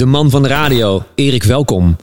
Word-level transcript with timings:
de 0.00 0.06
man 0.06 0.30
van 0.30 0.42
de 0.42 0.48
radio. 0.48 1.04
Erik, 1.14 1.42
welkom. 1.42 1.96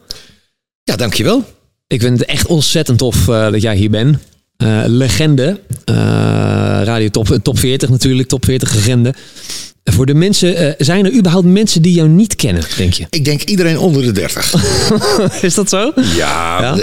Ja, 0.84 0.96
dankjewel. 0.96 1.44
Ik 1.88 2.02
vind 2.02 2.20
het 2.20 2.28
echt 2.28 2.48
ontzettend 2.48 2.98
tof 2.98 3.28
uh, 3.28 3.52
dat 3.52 3.62
jij 3.62 3.76
hier 3.76 3.90
bent. 3.90 4.18
Uh, 4.58 4.84
legende. 4.86 5.60
Uh, 5.90 5.96
radio 6.84 7.10
top, 7.10 7.40
top 7.42 7.60
40 7.60 7.90
natuurlijk, 7.90 8.28
top 8.28 8.46
40 8.46 8.74
legende. 8.74 9.14
Voor 9.90 10.06
de 10.06 10.14
mensen, 10.14 10.64
uh, 10.64 10.72
zijn 10.78 11.06
er 11.06 11.14
überhaupt 11.14 11.48
mensen 11.48 11.82
die 11.82 11.94
jou 11.94 12.08
niet 12.08 12.36
kennen, 12.36 12.64
denk 12.78 12.94
je? 12.94 13.06
Ik 13.10 13.26
denk 13.26 13.42
iedereen 13.42 13.78
onder 13.78 14.04
de 14.04 14.12
30. 14.12 14.54
is 15.42 15.54
dat 15.54 15.70
zo? 15.70 15.92
Ja, 16.16 16.60
ja, 16.62 16.78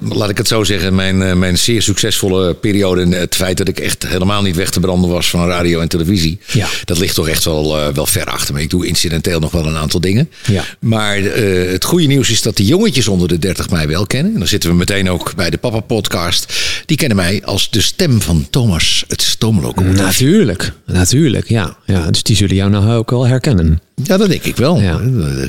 laat 0.00 0.30
ik 0.30 0.38
het 0.38 0.48
zo 0.48 0.64
zeggen. 0.64 0.94
Mijn, 0.94 1.20
uh, 1.20 1.32
mijn 1.32 1.58
zeer 1.58 1.82
succesvolle 1.82 2.54
periode. 2.54 3.16
Het 3.16 3.34
feit 3.34 3.56
dat 3.56 3.68
ik 3.68 3.80
echt 3.80 4.06
helemaal 4.06 4.42
niet 4.42 4.56
weg 4.56 4.70
te 4.70 4.80
branden 4.80 5.10
was 5.10 5.30
van 5.30 5.46
radio 5.46 5.80
en 5.80 5.88
televisie. 5.88 6.38
Ja. 6.52 6.66
Dat 6.84 6.98
ligt 6.98 7.14
toch 7.14 7.28
echt 7.28 7.44
wel, 7.44 7.78
uh, 7.78 7.88
wel 7.94 8.06
ver 8.06 8.24
achter 8.24 8.54
me. 8.54 8.60
Ik 8.60 8.70
doe 8.70 8.86
incidenteel 8.86 9.40
nog 9.40 9.50
wel 9.50 9.66
een 9.66 9.76
aantal 9.76 10.00
dingen. 10.00 10.30
Ja. 10.46 10.64
Maar 10.80 11.16
het 11.16 11.84
goede 11.84 12.06
nieuws 12.06 12.30
is 12.30 12.42
dat 12.42 12.56
de 12.56 12.64
jongetjes 12.64 13.08
onder 13.08 13.28
de 13.28 13.38
30 13.38 13.70
mij 13.70 13.88
wel 13.88 14.06
kennen. 14.06 14.32
En 14.32 14.38
dan 14.38 14.48
zitten 14.48 14.70
we 14.70 14.76
meteen 14.76 15.10
ook 15.10 15.34
bij 15.34 15.50
de 15.50 15.58
Papa 15.58 15.80
Podcast. 15.80 16.52
Die 16.86 16.96
kennen 16.96 17.16
mij 17.16 17.42
als 17.44 17.70
de 17.70 17.80
stem 17.80 18.22
van 18.22 18.46
Thomas, 18.50 19.04
het 19.08 19.22
stoomlocomotief. 19.22 20.00
Natuurlijk, 20.00 20.72
natuurlijk. 20.86 21.48
Ja, 21.48 21.76
ja 21.86 22.10
dus 22.10 22.22
die 22.22 22.36
zullen 22.36 22.47
jou 22.56 22.70
nou 22.70 22.92
ook 22.92 23.10
wel 23.10 23.26
herkennen. 23.26 23.80
Ja, 24.02 24.16
dat 24.16 24.28
denk 24.28 24.42
ik 24.44 24.56
wel. 24.56 24.80
Ja. 24.80 25.00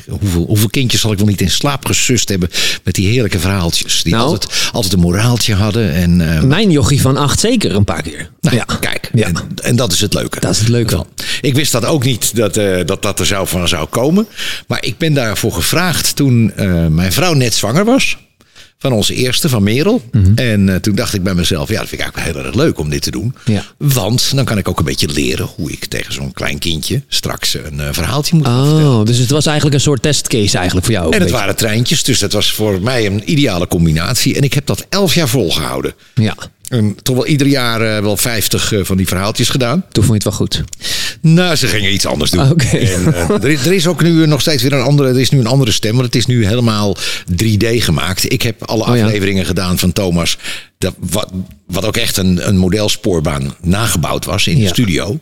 Hoeveel, 0.09 0.45
hoeveel 0.45 0.69
kindjes 0.69 1.01
zal 1.01 1.11
ik 1.11 1.17
wel 1.17 1.27
niet 1.27 1.41
in 1.41 1.49
slaap 1.51 1.85
gesust 1.85 2.29
hebben 2.29 2.49
met 2.83 2.95
die 2.95 3.07
heerlijke 3.07 3.39
verhaaltjes. 3.39 4.03
Die 4.03 4.13
Nou. 4.13 4.25
altijd, 4.25 4.69
altijd 4.71 4.93
een 4.93 4.99
moraaltje 4.99 5.53
hadden. 5.55 5.93
En, 5.93 6.19
uh, 6.19 6.41
Mijn 6.41 6.71
jochie 6.71 7.01
van 7.01 7.17
acht 7.17 7.39
zeker 7.39 7.75
een 7.75 7.83
paar 7.83 8.01
keer. 8.01 8.29
nou, 8.41 8.55
ja. 8.55 8.65
kijk, 8.79 9.09
Ja. 9.13 9.27
en, 9.27 9.35
en 9.63 9.75
dat 9.75 9.91
is 9.91 10.01
het 10.01 10.13
leuke. 10.13 10.39
Dat 10.39 10.51
is 10.51 10.59
het 10.59 10.67
leuke. 10.67 10.91
ervan. 10.91 11.07
Ik 11.41 11.53
wist 11.55 11.71
dat 11.71 11.85
ook 11.85 12.03
niet 12.03 12.35
dat, 12.35 12.57
uh, 12.57 12.77
dat 12.85 13.01
dat 13.01 13.19
er 13.19 13.25
zou 13.25 13.47
van 13.47 13.67
zou 13.67 13.87
komen. 13.87 14.27
Maar 14.67 14.83
ik 14.85 14.97
ben 14.97 15.13
daarvoor 15.13 15.51
gevraagd 15.53 16.15
toen 16.15 16.51
uh, 16.59 16.87
mijn 16.87 17.11
vrouw 17.13 17.33
net 17.33 17.53
zwanger 17.53 17.85
was. 17.85 18.17
Van 18.81 18.91
onze 18.91 19.13
eerste, 19.13 19.49
van 19.49 19.63
Merel. 19.63 20.01
Mhm. 20.11 20.31
En 20.35 20.67
uh, 20.67 20.75
toen 20.75 20.95
dacht 20.95 21.13
ik 21.13 21.23
bij 21.23 21.33
mezelf, 21.33 21.69
ja, 21.69 21.79
dat 21.79 21.87
vind 21.87 22.01
ik 22.01 22.07
eigenlijk 22.07 22.37
heel 22.37 22.45
erg 22.45 22.55
leuk 22.55 22.79
om 22.79 22.89
dit 22.89 23.01
te 23.01 23.11
doen. 23.11 23.35
Ja. 23.45 23.65
Want 23.77 24.35
dan 24.35 24.45
kan 24.45 24.57
ik 24.57 24.69
ook 24.69 24.79
een 24.79 24.85
beetje 24.85 25.07
leren 25.07 25.49
hoe 25.55 25.71
ik 25.71 25.85
tegen 25.85 26.13
zo'n 26.13 26.33
klein 26.33 26.59
kindje 26.59 27.01
straks 27.07 27.53
een 27.53 27.77
uh, 27.77 27.87
verhaaltje 27.91 28.35
moet 28.35 28.45
vertellen. 28.45 28.99
Oh, 28.99 29.05
dus 29.05 29.17
het 29.17 29.29
was 29.29 29.45
eigenlijk 29.45 29.75
een 29.75 29.81
soort 29.81 30.01
testcase 30.01 30.57
eigenlijk 30.57 30.85
voor 30.85 30.95
jou 30.95 31.07
ook. 31.07 31.13
En 31.13 31.21
het 31.21 31.31
waren 31.31 31.55
treintjes, 31.55 32.03
dus 32.03 32.19
dat 32.19 32.31
was 32.31 32.51
voor 32.51 32.81
mij 32.81 33.05
een 33.05 33.31
ideale 33.31 33.67
combinatie. 33.67 34.35
En 34.35 34.41
ik 34.41 34.53
heb 34.53 34.65
dat 34.65 34.85
elf 34.89 35.13
jaar 35.13 35.29
volgehouden. 35.29 35.93
Ja, 36.13 36.35
En 36.69 36.95
toch 37.01 37.15
wel 37.15 37.25
ieder 37.27 37.47
jaar 37.47 37.81
uh, 37.81 37.99
wel 37.99 38.17
vijftig 38.17 38.71
uh, 38.71 38.83
van 38.85 38.97
die 38.97 39.07
verhaaltjes 39.07 39.49
gedaan. 39.49 39.85
toen 39.91 40.03
vond 40.03 40.23
je 40.23 40.29
het 40.29 40.37
wel 40.37 40.47
goed. 40.47 40.63
Nou, 41.21 41.55
ze 41.55 41.67
gingen 41.67 41.93
iets 41.93 42.05
anders 42.05 42.31
doen. 42.31 42.49
Oké. 42.51 42.65
En, 42.77 43.01
uh, 43.01 43.29
er, 43.29 43.49
is, 43.49 43.65
er, 43.65 43.73
is 43.73 43.87
ook 43.87 44.01
nu 44.03 44.27
nog 44.27 44.41
steeds 44.41 44.63
weer 44.63 44.73
een 44.73 44.81
andere. 44.81 45.09
Er 45.09 45.19
is 45.19 45.29
nu 45.29 45.39
een 45.39 45.47
andere 45.47 45.71
stem, 45.71 45.91
want 45.93 46.05
het 46.05 46.15
is 46.15 46.25
nu 46.25 46.45
helemaal 46.45 46.97
3D 47.43 47.65
gemaakt. 47.69 48.31
Ik 48.31 48.41
heb 48.41 48.63
alle 48.63 48.85
Oh, 48.87 48.95
ja. 48.97 49.03
afleveringen 49.05 49.45
gedaan 49.45 49.79
van 49.79 49.93
Thomas. 49.93 50.37
Dat, 50.77 50.93
wat, 50.99 51.29
wat 51.67 51.85
ook 51.85 51.97
echt 51.97 52.17
een, 52.17 52.47
een 52.47 52.57
modelspoorbaan 52.57 53.55
nagebouwd 53.61 54.25
was 54.25 54.47
in 54.47 54.57
Ja. 54.57 54.63
de 54.63 54.69
studio. 54.69 55.19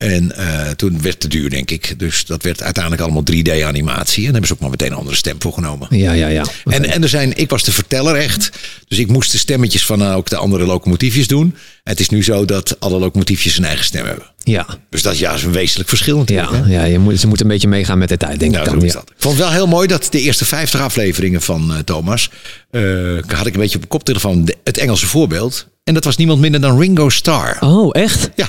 En 0.00 0.32
uh, 0.38 0.68
toen 0.70 0.92
werd 0.92 1.04
het 1.06 1.20
te 1.20 1.28
duur, 1.28 1.50
denk 1.50 1.70
ik. 1.70 1.94
Dus 1.98 2.24
dat 2.24 2.42
werd 2.42 2.62
uiteindelijk 2.62 3.02
allemaal 3.02 3.22
3D-animatie. 3.32 4.16
En 4.16 4.22
daar 4.22 4.32
hebben 4.32 4.46
ze 4.46 4.52
ook 4.52 4.60
maar 4.60 4.70
meteen 4.70 4.90
een 4.90 4.96
andere 4.96 5.16
stem 5.16 5.36
voor 5.38 5.52
genomen. 5.52 5.88
Ja, 5.90 6.12
ja, 6.12 6.28
ja. 6.28 6.44
En, 6.64 6.84
en 6.84 7.02
er 7.02 7.08
zijn, 7.08 7.36
ik 7.36 7.50
was 7.50 7.62
de 7.64 7.72
verteller 7.72 8.14
echt. 8.14 8.50
Dus 8.88 8.98
ik 8.98 9.08
moest 9.08 9.32
de 9.32 9.38
stemmetjes 9.38 9.86
van 9.86 10.02
uh, 10.02 10.16
ook 10.16 10.28
de 10.30 10.36
andere 10.36 10.64
locomotiefjes 10.66 11.26
doen. 11.26 11.44
En 11.84 11.90
het 11.92 12.00
is 12.00 12.08
nu 12.08 12.24
zo 12.24 12.44
dat 12.44 12.76
alle 12.80 12.98
locomotiefjes 12.98 13.58
een 13.58 13.64
eigen 13.64 13.84
stem 13.84 14.06
hebben. 14.06 14.24
Ja, 14.42 14.66
Dus 14.90 15.02
dat 15.02 15.18
ja, 15.18 15.34
is 15.34 15.42
een 15.42 15.52
wezenlijk 15.52 15.88
verschil 15.88 16.18
natuurlijk. 16.18 16.50
ja, 16.50 16.62
hè? 16.64 16.72
ja 16.72 16.84
je 16.84 16.98
moet, 16.98 17.20
ze 17.20 17.26
moeten 17.26 17.46
een 17.46 17.52
beetje 17.52 17.68
meegaan 17.68 17.98
met 17.98 18.08
de 18.08 18.16
tijd, 18.16 18.38
denk 18.40 18.52
Nou, 18.52 18.64
ik 18.64 18.70
zo 18.70 18.76
dan. 18.76 18.86
is 18.86 18.92
Ja. 18.92 18.98
dat. 18.98 19.08
Ik 19.10 19.14
vond 19.18 19.34
het 19.34 19.44
wel 19.44 19.52
heel 19.52 19.66
mooi 19.66 19.86
dat 19.86 20.06
de 20.10 20.20
eerste 20.20 20.44
50 20.44 20.80
afleveringen 20.80 21.42
van 21.42 21.70
uh, 21.72 21.78
Thomas. 21.78 22.30
Had 23.26 23.46
ik 23.46 23.54
een 23.54 23.60
beetje 23.60 23.76
op 23.76 23.82
de 23.82 23.88
koptelefoon 23.88 24.50
het 24.64 24.78
Engelse 24.78 25.06
voorbeeld. 25.06 25.66
En 25.84 25.94
dat 25.94 26.04
was 26.04 26.16
niemand 26.16 26.40
minder 26.40 26.60
dan 26.60 26.78
Ringo 26.80 27.08
Starr. 27.08 27.56
Oh, 27.60 27.88
echt? 27.92 28.30
Ja. 28.36 28.48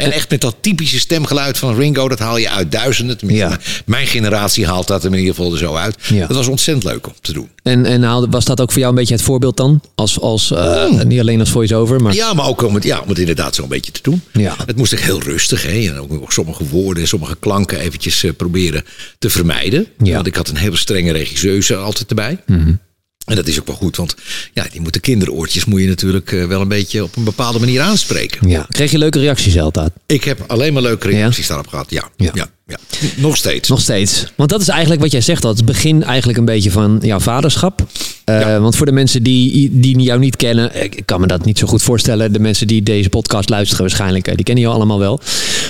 En 0.00 0.12
echt 0.12 0.30
met 0.30 0.40
dat 0.40 0.56
typische 0.60 0.98
stemgeluid 0.98 1.58
van 1.58 1.76
Ringo, 1.76 2.08
dat 2.08 2.18
haal 2.18 2.36
je 2.36 2.50
uit 2.50 2.72
duizenden. 2.72 3.18
Ja. 3.26 3.58
Mijn 3.86 4.06
generatie 4.06 4.66
haalt 4.66 4.86
dat 4.86 5.04
in 5.04 5.14
ieder 5.14 5.34
geval 5.34 5.52
er 5.52 5.58
zo 5.58 5.74
uit. 5.74 5.96
Ja. 6.08 6.26
Dat 6.26 6.36
was 6.36 6.46
ontzettend 6.46 6.92
leuk 6.92 7.06
om 7.06 7.12
te 7.20 7.32
doen. 7.32 7.48
En, 7.62 7.86
en 7.86 8.30
was 8.30 8.44
dat 8.44 8.60
ook 8.60 8.70
voor 8.70 8.78
jou 8.78 8.92
een 8.92 8.98
beetje 8.98 9.14
het 9.14 9.22
voorbeeld 9.22 9.56
dan? 9.56 9.82
Als, 9.94 10.20
als, 10.20 10.50
eh, 10.50 10.90
Niet 10.90 11.20
alleen 11.20 11.40
als 11.40 11.50
voice-over, 11.50 12.00
maar... 12.00 12.12
Hmm. 12.12 12.20
Ja, 12.20 12.34
maar 12.34 12.46
ook 12.46 12.62
om 12.62 12.74
het, 12.74 12.84
ja, 12.84 13.00
om 13.00 13.08
het 13.08 13.18
inderdaad 13.18 13.54
zo'n 13.54 13.68
beetje 13.68 13.92
te 13.92 14.00
doen. 14.02 14.22
Ja. 14.32 14.56
Het 14.66 14.76
moest 14.76 14.92
echt 14.92 15.02
heel 15.02 15.22
rustig. 15.22 15.62
Hè? 15.62 15.88
En 15.88 15.98
ook 15.98 16.32
sommige 16.32 16.64
woorden 16.64 17.02
en 17.02 17.08
sommige 17.08 17.36
klanken 17.40 17.78
eventjes 17.78 18.24
eh, 18.24 18.30
proberen 18.36 18.84
te 19.18 19.30
vermijden. 19.30 19.86
Ja. 20.02 20.14
Want 20.14 20.26
ik 20.26 20.34
had 20.36 20.48
een 20.48 20.56
hele 20.56 20.76
strenge 20.76 21.12
regisseuse 21.12 21.76
altijd 21.76 22.08
erbij. 22.08 22.38
En 23.24 23.36
dat 23.36 23.46
is 23.46 23.60
ook 23.60 23.66
wel 23.66 23.76
goed, 23.76 23.96
want 23.96 24.14
ja, 24.54 24.66
die 24.72 24.80
moeten 24.80 25.00
kinderoortjes 25.00 25.64
moet 25.64 25.80
je 25.80 25.86
natuurlijk 25.86 26.32
eh, 26.32 26.46
wel 26.46 26.60
een 26.60 26.68
beetje 26.68 27.02
op 27.02 27.16
een 27.16 27.24
bepaalde 27.24 27.58
manier 27.58 27.80
aanspreken. 27.80 28.48
Ja. 28.48 28.66
Kreeg 28.68 28.90
je 28.90 28.98
leuke 28.98 29.18
reacties 29.18 29.58
altijd? 29.58 29.92
Ik 30.06 30.24
heb 30.24 30.44
alleen 30.46 30.72
maar 30.72 30.82
leuke 30.82 31.08
reacties 31.08 31.46
daarop 31.46 31.66
gehad. 31.66 31.90
Ja, 31.90 32.08
Ja. 32.16 32.30
ja. 32.34 32.50
Ja, 32.70 32.78
Nog 33.16 33.36
steeds. 33.36 33.68
Nog 33.68 33.80
steeds. 33.80 34.24
Want 34.36 34.50
dat 34.50 34.60
is 34.60 34.68
eigenlijk 34.68 35.00
wat 35.00 35.10
jij 35.12 35.20
zegt. 35.20 35.42
Dat 35.42 35.56
het 35.56 35.66
begin 35.66 36.02
eigenlijk 36.04 36.38
een 36.38 36.44
beetje 36.44 36.70
van 36.70 36.98
jouw 37.02 37.20
vaderschap. 37.20 37.80
Uh, 37.80 38.40
Ja. 38.40 38.60
Want 38.60 38.76
voor 38.76 38.86
de 38.86 38.92
mensen 38.92 39.22
die, 39.22 39.68
die 39.72 40.00
jou 40.00 40.18
niet 40.20 40.36
kennen. 40.36 40.82
Ik 40.82 41.02
kan 41.04 41.20
me 41.20 41.26
dat 41.26 41.44
niet 41.44 41.58
zo 41.58 41.66
goed 41.66 41.82
voorstellen. 41.82 42.32
De 42.32 42.38
mensen 42.38 42.66
die 42.66 42.82
deze 42.82 43.08
podcast 43.08 43.48
luisteren 43.48 43.82
waarschijnlijk. 43.82 44.26
eh, 44.28 44.34
Die 44.34 44.44
kennen 44.44 44.64
jou 44.64 44.76
allemaal 44.76 44.98
wel. 44.98 45.20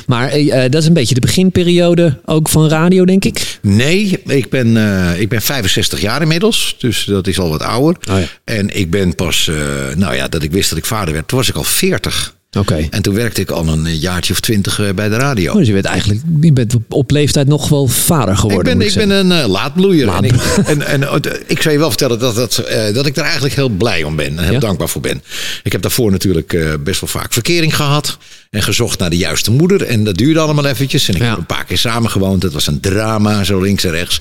Maar 0.07 0.29
eh, 0.29 0.71
dat 0.71 0.83
is 0.83 0.87
een 0.89 0.93
beetje 0.95 1.15
de 1.15 1.21
beginperiode 1.21 2.21
ook 2.25 2.49
van 2.49 2.69
radio 2.69 3.05
denk 3.05 3.25
ik. 3.25 3.59
Nee, 3.63 4.21
ik 4.27 4.49
ben, 4.51 4.67
uh, 4.77 5.21
ik 5.21 5.29
ben 5.29 5.43
65 5.43 6.01
jaar 6.01 6.23
inmiddels. 6.23 6.77
Dus 6.79 7.05
dat 7.05 7.27
is 7.27 7.39
al 7.39 7.49
wat 7.51 7.63
ouder. 7.63 7.97
Oh 8.11 8.19
ja. 8.19 8.27
En 8.45 8.77
ik 8.77 8.91
ben 8.91 9.15
pas, 9.15 9.51
nou 9.97 10.15
ja, 10.15 10.29
dat 10.29 10.43
ik 10.43 10.51
wist 10.53 10.69
dat 10.69 10.79
ik 10.79 10.85
vader 10.85 11.13
werd. 11.15 11.29
Toen 11.29 11.39
was 11.39 11.49
ik 11.49 11.55
al 11.57 11.65
40. 11.65 12.35
Oké. 12.59 12.73
Okay. 12.73 12.87
En 12.91 13.03
toen 13.03 13.15
werkte 13.15 13.41
ik 13.41 13.51
al 13.51 13.69
een 13.69 13.99
jaartje 13.99 14.33
of 14.33 14.41
twintig 14.41 14.79
uh, 14.81 14.91
bij 14.93 15.09
de 15.09 15.17
radio. 15.17 15.53
Oh, 15.53 15.59
dus 15.59 15.67
je 15.67 15.73
bent 15.73 15.85
eigenlijk 15.85 16.21
je 16.41 16.53
bent 16.53 16.75
op 16.89 17.11
leeftijd 17.11 17.47
nog 17.47 17.69
wel 17.69 17.87
vader 17.87 18.37
geworden. 18.37 18.73
Ik 18.73 18.79
ben, 18.79 18.89
ik 18.89 18.95
ben 18.95 19.11
een 19.11 19.43
uh, 19.43 19.47
laadbloeier. 19.47 20.07
Laat... 20.07 20.23
En, 20.23 20.25
ik, 20.25 20.35
en, 20.67 20.87
en 20.87 21.01
uh, 21.01 21.15
ik 21.47 21.63
zou 21.63 21.75
je 21.75 21.81
wel 21.81 21.89
vertellen 21.89 22.19
dat, 22.19 22.35
dat, 22.35 22.65
uh, 22.69 22.95
dat 22.95 23.07
ik 23.07 23.15
daar 23.15 23.25
eigenlijk 23.25 23.55
heel 23.55 23.69
blij 23.69 24.03
om 24.03 24.17
ben. 24.17 24.39
En 24.39 24.45
heel 24.45 24.53
ja? 24.53 24.59
dankbaar 24.59 24.89
voor 24.89 25.01
ben. 25.01 25.23
Ik 25.63 25.73
heb 25.73 25.83
daarvoor 25.83 26.11
natuurlijk 26.11 26.79
best 26.85 27.01
wel 27.01 27.11
vaak 27.11 27.33
verkering 27.33 27.77
gehad. 27.77 28.19
En 28.51 28.63
gezocht 28.63 28.99
naar 28.99 29.11
de 29.11 29.17
juiste 29.17 29.51
moeder. 29.51 29.83
En 29.83 30.05
dat 30.05 30.17
duurde 30.17 30.41
allemaal 30.41 30.67
eventjes. 30.67 31.09
En 31.09 31.15
ik 31.15 31.21
ja. 31.21 31.29
heb 31.29 31.39
een 31.39 31.47
paar 31.47 31.65
keer 31.65 31.79
samengewoond. 31.79 32.43
Het 32.43 32.53
was 32.53 32.67
een 32.67 32.81
drama, 32.81 33.45
zo 33.45 33.61
links 33.61 33.85
en 33.85 33.91
rechts. 33.91 34.21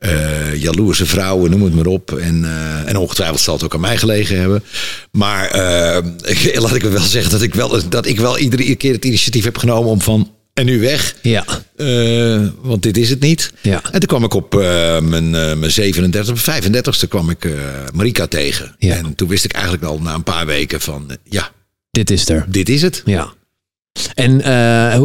Uh, 0.00 0.54
jaloerse 0.56 1.06
vrouwen, 1.06 1.50
noem 1.50 1.62
het 1.62 1.74
maar 1.74 1.86
op. 1.86 2.12
En, 2.12 2.42
uh, 2.42 2.88
en 2.88 2.96
ongetwijfeld 2.96 3.40
zal 3.40 3.54
het 3.54 3.64
ook 3.64 3.74
aan 3.74 3.80
mij 3.80 3.96
gelegen 3.96 4.38
hebben. 4.38 4.64
Maar 5.12 5.44
uh, 5.56 6.60
laat 6.60 6.74
ik 6.74 6.82
wel 6.82 7.00
zeggen 7.00 7.30
dat 7.30 7.42
ik 7.42 7.54
wel, 7.54 7.88
dat 7.88 8.06
ik 8.06 8.20
wel 8.20 8.38
iedere 8.38 8.74
keer 8.74 8.92
het 8.92 9.04
initiatief 9.04 9.44
heb 9.44 9.58
genomen 9.58 9.90
om 9.90 10.00
van 10.00 10.30
en 10.54 10.66
nu 10.66 10.80
weg. 10.80 11.14
Ja. 11.22 11.44
Uh, 11.76 12.46
want 12.60 12.82
dit 12.82 12.96
is 12.96 13.10
het 13.10 13.20
niet. 13.20 13.52
Ja. 13.62 13.82
En 13.84 13.98
toen 13.98 14.08
kwam 14.08 14.24
ik 14.24 14.34
op 14.34 14.54
uh, 14.54 14.60
mijn, 15.00 15.24
uh, 15.24 15.54
mijn 15.54 15.70
37, 15.70 16.62
35ste 16.62 17.08
kwam 17.08 17.30
ik 17.30 17.48
Marika 17.94 18.26
tegen. 18.26 18.74
Ja. 18.78 18.96
En 18.96 19.14
toen 19.14 19.28
wist 19.28 19.44
ik 19.44 19.52
eigenlijk 19.52 19.84
al 19.84 20.00
na 20.00 20.14
een 20.14 20.22
paar 20.22 20.46
weken 20.46 20.80
van 20.80 21.10
ja. 21.24 21.50
Dit 21.90 22.10
is 22.10 22.28
er. 22.28 22.44
Dit 22.48 22.68
is 22.68 22.82
het. 22.82 23.02
Ja. 23.04 23.32
En 24.14 24.40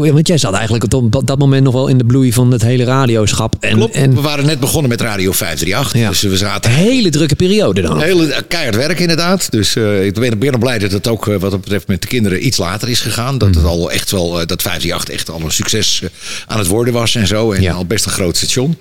uh, 0.05 0.11
want 0.13 0.27
jij 0.27 0.37
zat 0.37 0.53
eigenlijk 0.53 0.93
op 0.93 1.27
dat 1.27 1.37
moment 1.39 1.63
nog 1.63 1.73
wel 1.73 1.87
in 1.87 1.97
de 1.97 2.03
bloei 2.05 2.33
van 2.33 2.51
het 2.51 2.61
hele 2.61 2.83
radioschap. 2.83 3.55
En, 3.59 3.75
Klopt, 3.75 3.95
en... 3.95 4.13
we 4.15 4.21
waren 4.21 4.45
net 4.45 4.59
begonnen 4.59 4.89
met 4.89 5.01
Radio 5.01 5.31
538. 5.31 6.01
Ja. 6.01 6.09
Dus 6.09 6.21
we 6.21 6.37
zaten... 6.37 6.71
Een 6.71 6.77
hele 6.77 7.09
drukke 7.09 7.35
periode 7.35 7.81
dan. 7.81 8.01
Hele 8.01 8.43
keihard 8.47 8.75
werk 8.75 8.99
inderdaad. 8.99 9.51
Dus 9.51 9.75
uh, 9.75 10.05
ik 10.05 10.13
ben, 10.13 10.39
ben 10.39 10.59
blij 10.59 10.79
dat 10.79 10.91
het 10.91 11.07
ook 11.07 11.25
wat 11.25 11.51
dat 11.51 11.61
betreft 11.61 11.87
met 11.87 12.01
de 12.01 12.07
kinderen 12.07 12.45
iets 12.45 12.57
later 12.57 12.89
is 12.89 12.99
gegaan. 13.01 13.37
Dat 13.37 13.49
Mhm. 13.49 13.57
het 13.57 13.67
al 13.67 13.91
echt 13.91 14.11
wel, 14.11 14.29
dat 14.45 14.61
538 14.61 15.13
echt 15.13 15.29
al 15.29 15.41
een 15.41 15.51
succes 15.51 16.01
aan 16.47 16.57
het 16.59 16.67
worden 16.67 16.93
was 16.93 17.15
en 17.15 17.27
zo. 17.27 17.51
En 17.51 17.61
Ja. 17.61 17.73
al 17.73 17.85
best 17.85 18.05
een 18.05 18.11
groot 18.11 18.37
station. 18.37 18.77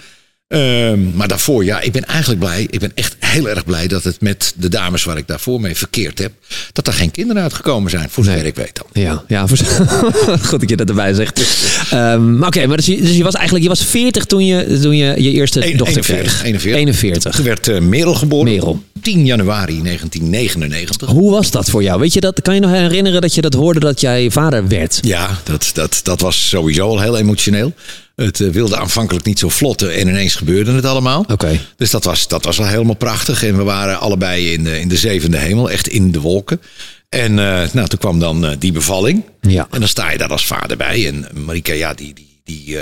Um, 0.48 1.12
maar 1.14 1.28
daarvoor, 1.28 1.64
ja, 1.64 1.80
ik 1.80 1.92
ben 1.92 2.04
eigenlijk 2.04 2.40
blij. 2.40 2.66
Ik 2.70 2.80
ben 2.80 2.92
echt 2.94 3.16
heel 3.34 3.48
erg 3.48 3.64
blij 3.64 3.86
dat 3.86 4.04
het 4.04 4.20
met 4.20 4.52
de 4.56 4.68
dames 4.68 5.04
waar 5.04 5.16
ik 5.16 5.26
daarvoor 5.26 5.60
mee 5.60 5.76
verkeerd 5.76 6.18
heb, 6.18 6.32
dat 6.72 6.86
er 6.86 6.92
geen 6.92 7.10
kinderen 7.10 7.42
uitgekomen 7.42 7.90
zijn, 7.90 8.08
voor 8.10 8.24
zover 8.24 8.38
Nee. 8.38 8.48
ik 8.48 8.54
weet 8.56 8.74
dan. 8.74 9.02
Ja, 9.02 9.24
ja 9.28 9.46
voor... 9.46 9.58
goed 10.48 10.60
dat 10.60 10.68
je 10.68 10.76
dat 10.76 10.88
erbij 10.88 11.14
zegt. 11.14 11.42
Um, 11.92 12.38
maar 12.38 12.48
Oké, 12.48 12.66
maar 12.66 12.76
dus 12.76 12.86
je, 12.86 13.00
dus 13.00 13.16
je 13.16 13.22
was 13.22 13.34
eigenlijk 13.34 13.64
je 13.64 13.70
was 13.70 13.84
40 13.84 14.24
toen 14.24 14.46
je, 14.46 14.78
toen 14.82 14.96
je 14.96 15.22
je 15.22 15.30
eerste 15.30 15.66
Een- 15.70 15.76
dochter 15.76 15.96
41, 15.96 16.38
kreeg. 16.38 16.44
41. 16.44 16.80
41. 16.80 17.34
Toen 17.34 17.44
werd 17.44 17.68
uh, 17.68 17.78
Merel 17.80 18.14
geboren. 18.14 18.52
Merel. 18.52 18.82
10 19.02 19.26
januari 19.26 19.82
1999. 19.82 21.08
Hoe 21.08 21.30
was 21.30 21.50
dat 21.50 21.70
voor 21.70 21.82
jou? 21.82 22.00
Weet 22.00 22.12
je 22.12 22.20
dat? 22.20 22.42
Kan 22.42 22.54
je 22.54 22.60
nog 22.60 22.70
herinneren 22.70 23.20
dat 23.20 23.34
je 23.34 23.40
dat 23.40 23.54
hoorde 23.54 23.80
dat 23.80 24.00
jij 24.00 24.30
vader 24.30 24.68
werd? 24.68 24.98
Ja, 25.02 25.38
dat, 25.42 25.70
dat, 25.74 26.00
dat 26.02 26.20
was 26.20 26.48
sowieso 26.48 26.88
al 26.88 27.00
heel 27.00 27.16
emotioneel. 27.18 27.72
Het 28.16 28.40
uh, 28.40 28.52
wilde 28.52 28.76
aanvankelijk 28.76 29.24
niet 29.24 29.38
zo 29.38 29.48
vlotten 29.48 29.94
en 29.94 30.08
ineens 30.08 30.34
gebeurde 30.34 30.72
het 30.72 30.84
allemaal. 30.84 31.20
Oké. 31.20 31.32
Okay. 31.32 31.60
Dus 31.76 31.90
dat 31.90 32.04
was, 32.04 32.28
dat 32.28 32.44
was 32.44 32.58
wel 32.58 32.66
helemaal 32.66 32.94
prachtig. 32.94 33.23
En 33.28 33.56
we 33.56 33.62
waren 33.62 34.00
allebei 34.00 34.52
in 34.52 34.64
de, 34.64 34.80
in 34.80 34.88
de 34.88 34.96
zevende 34.96 35.36
hemel, 35.36 35.70
echt 35.70 35.88
in 35.88 36.12
de 36.12 36.20
wolken. 36.20 36.60
En 37.08 37.30
uh, 37.30 37.62
nou, 37.72 37.88
toen 37.88 37.98
kwam 37.98 38.18
dan 38.18 38.44
uh, 38.44 38.50
die 38.58 38.72
bevalling. 38.72 39.24
Ja. 39.40 39.66
En 39.70 39.78
dan 39.78 39.88
sta 39.88 40.10
je 40.10 40.18
daar 40.18 40.30
als 40.30 40.46
vader 40.46 40.76
bij. 40.76 41.06
En 41.06 41.26
Marika, 41.44 41.72
ja, 41.72 41.94
die, 41.94 42.14
die, 42.14 42.40
die, 42.44 42.68
uh, 42.68 42.80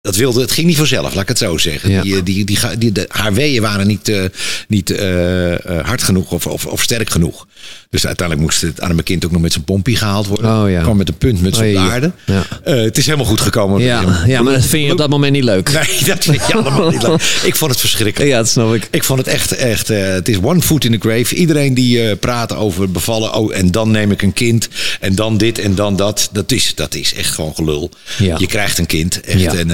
dat 0.00 0.16
wilde, 0.16 0.40
het 0.40 0.52
ging 0.52 0.66
niet 0.66 0.76
vanzelf, 0.76 1.14
laat 1.14 1.22
ik 1.22 1.28
het 1.28 1.38
zo 1.38 1.58
zeggen. 1.58 1.90
Ja. 1.90 2.02
Die, 2.02 2.22
die, 2.22 2.44
die, 2.44 2.58
die, 2.78 2.92
de, 2.92 3.04
haar 3.08 3.34
weeën 3.34 3.62
waren 3.62 3.86
niet, 3.86 4.08
uh, 4.08 4.24
niet 4.68 4.90
uh, 4.90 5.54
hard 5.82 6.02
genoeg 6.02 6.32
of, 6.32 6.46
of, 6.46 6.66
of, 6.66 6.82
sterk 6.82 7.10
genoeg. 7.10 7.46
Dus 7.90 8.06
uiteindelijk 8.06 8.48
moest 8.48 8.62
het 8.62 8.80
arme 8.80 9.02
kind 9.02 9.24
ook 9.24 9.30
nog 9.30 9.40
met 9.40 9.52
zijn 9.52 9.64
pompie 9.64 9.96
gehaald 9.96 10.26
worden. 10.26 10.62
Oh, 10.62 10.70
ja. 10.70 10.82
kwam 10.82 10.96
met 10.96 11.08
een 11.08 11.16
punt 11.16 11.42
met 11.42 11.56
zijn. 11.56 11.72
Ja. 11.72 11.98
Uh, 11.98 12.42
het 12.64 12.98
is 12.98 13.04
helemaal 13.04 13.26
goed 13.26 13.40
gekomen. 13.40 13.80
Ja, 13.80 14.22
ja, 14.26 14.42
maar 14.42 14.52
dat 14.52 14.64
vind 14.64 14.84
je 14.84 14.92
op 14.92 14.98
dat 14.98 15.10
moment 15.10 15.32
niet 15.32 15.44
leuk. 15.44 15.72
Nee, 15.72 16.04
dat 16.14 16.24
vind 16.24 16.46
je 16.46 16.54
allemaal 16.54 16.90
niet 16.90 17.02
leuk. 17.02 17.22
Ik 17.42 17.56
vond 17.56 17.70
het 17.70 17.80
verschrikkelijk. 17.80 18.30
Ja, 18.30 18.36
dat 18.36 18.48
snap 18.48 18.74
ik. 18.74 18.88
Ik 18.90 19.04
vond 19.04 19.18
het 19.18 19.28
echt, 19.28 19.52
echt 19.52 19.88
het 19.88 20.28
is 20.28 20.36
one 20.42 20.60
foot 20.60 20.84
in 20.84 20.92
the 20.92 21.08
grave. 21.08 21.34
Iedereen 21.34 21.74
die 21.74 22.16
praat 22.16 22.54
over 22.54 22.90
bevallen, 22.90 23.34
oh, 23.34 23.56
en 23.56 23.70
dan 23.70 23.90
neem 23.90 24.10
ik 24.10 24.22
een 24.22 24.32
kind. 24.32 24.68
En 25.00 25.14
dan 25.14 25.36
dit 25.36 25.58
en 25.58 25.74
dan 25.74 25.96
dat. 25.96 26.28
Dat 26.32 26.52
is, 26.52 26.72
dat 26.74 26.94
is 26.94 27.14
echt 27.14 27.30
gewoon 27.34 27.54
gelul. 27.54 27.90
Je 28.18 28.46
krijgt 28.46 28.78
een 28.78 28.86
kind. 28.86 29.20
Echt, 29.20 29.54
en 29.54 29.70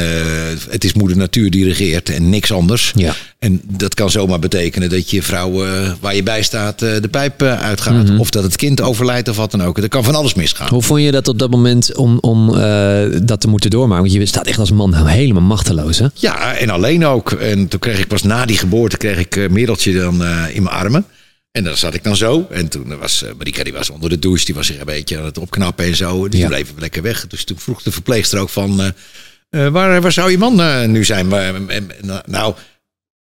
het 0.68 0.84
is 0.84 0.92
moeder 0.92 1.16
natuur 1.16 1.50
die 1.50 1.64
regeert 1.64 2.10
en 2.10 2.30
niks 2.30 2.52
anders. 2.52 2.92
Ja. 2.94 3.14
En 3.38 3.60
dat 3.64 3.94
kan 3.94 4.10
zomaar 4.10 4.38
betekenen 4.38 4.88
dat 4.88 5.10
je 5.10 5.22
vrouw 5.22 5.66
uh, 5.66 5.92
waar 6.00 6.14
je 6.14 6.22
bij 6.22 6.42
staat 6.42 6.82
uh, 6.82 7.00
de 7.00 7.08
pijp 7.08 7.42
uh, 7.42 7.62
uitgaat. 7.62 7.94
Mm 7.94 8.06
-hmm. 8.06 8.20
Of 8.20 8.30
dat 8.30 8.42
het 8.42 8.56
kind 8.56 8.80
overlijdt 8.80 9.28
of 9.28 9.36
wat 9.36 9.50
dan 9.50 9.62
ook. 9.62 9.78
Er 9.78 9.88
kan 9.88 10.04
van 10.04 10.14
alles 10.14 10.34
misgaan. 10.34 10.68
Hoe 10.68 10.82
vond 10.82 11.02
je 11.02 11.10
dat 11.10 11.28
op 11.28 11.38
dat 11.38 11.50
moment 11.50 11.94
om, 11.94 12.18
om 12.20 12.46
dat 13.26 13.40
te 13.40 13.48
moeten 13.48 13.70
doormaken? 13.70 14.02
Want 14.02 14.14
je 14.14 14.26
staat 14.26 14.46
echt 14.46 14.58
als 14.58 14.70
man 14.70 14.94
helemaal 14.94 15.42
machteloos 15.42 15.98
hè? 15.98 16.06
Ja, 16.14 16.54
en 16.54 16.70
alleen 16.70 17.06
ook. 17.06 17.32
En 17.32 17.68
toen 17.68 17.80
kreeg 17.80 17.98
ik 17.98 18.08
pas 18.08 18.22
na 18.22 18.46
die 18.46 18.58
geboorte 18.58 18.96
kreeg 18.96 19.18
ik 19.18 19.50
middeltje 19.50 19.92
dan 19.92 20.24
in 20.52 20.62
mijn 20.62 20.76
armen. 20.76 21.06
En 21.50 21.64
dan 21.64 21.76
zat 21.76 21.94
ik 21.94 22.04
dan 22.04 22.16
zo. 22.16 22.46
En 22.50 22.68
toen 22.68 22.98
was 22.98 23.24
Marika, 23.36 23.64
die 23.64 23.72
was 23.72 23.90
onder 23.90 24.10
de 24.10 24.18
douche. 24.18 24.44
Die 24.44 24.54
was 24.54 24.66
zich 24.66 24.78
een 24.78 24.86
beetje 24.86 25.18
aan 25.18 25.24
het 25.24 25.38
opknappen 25.38 25.84
en 25.84 25.96
zo. 25.96 26.28
Die 26.28 26.40
ja. 26.40 26.46
bleef 26.46 26.72
lekker 26.78 27.02
weg. 27.02 27.26
Dus 27.26 27.44
toen 27.44 27.58
vroeg 27.58 27.82
de 27.82 27.92
verpleegster 27.92 28.38
ook 28.38 28.50
van... 28.50 28.92
Uh, 29.54 29.68
waar, 29.68 30.00
waar 30.00 30.12
zou 30.12 30.30
je 30.30 30.38
man 30.38 30.60
uh, 30.60 30.84
nu 30.84 31.04
zijn? 31.04 31.28
nou, 32.26 32.54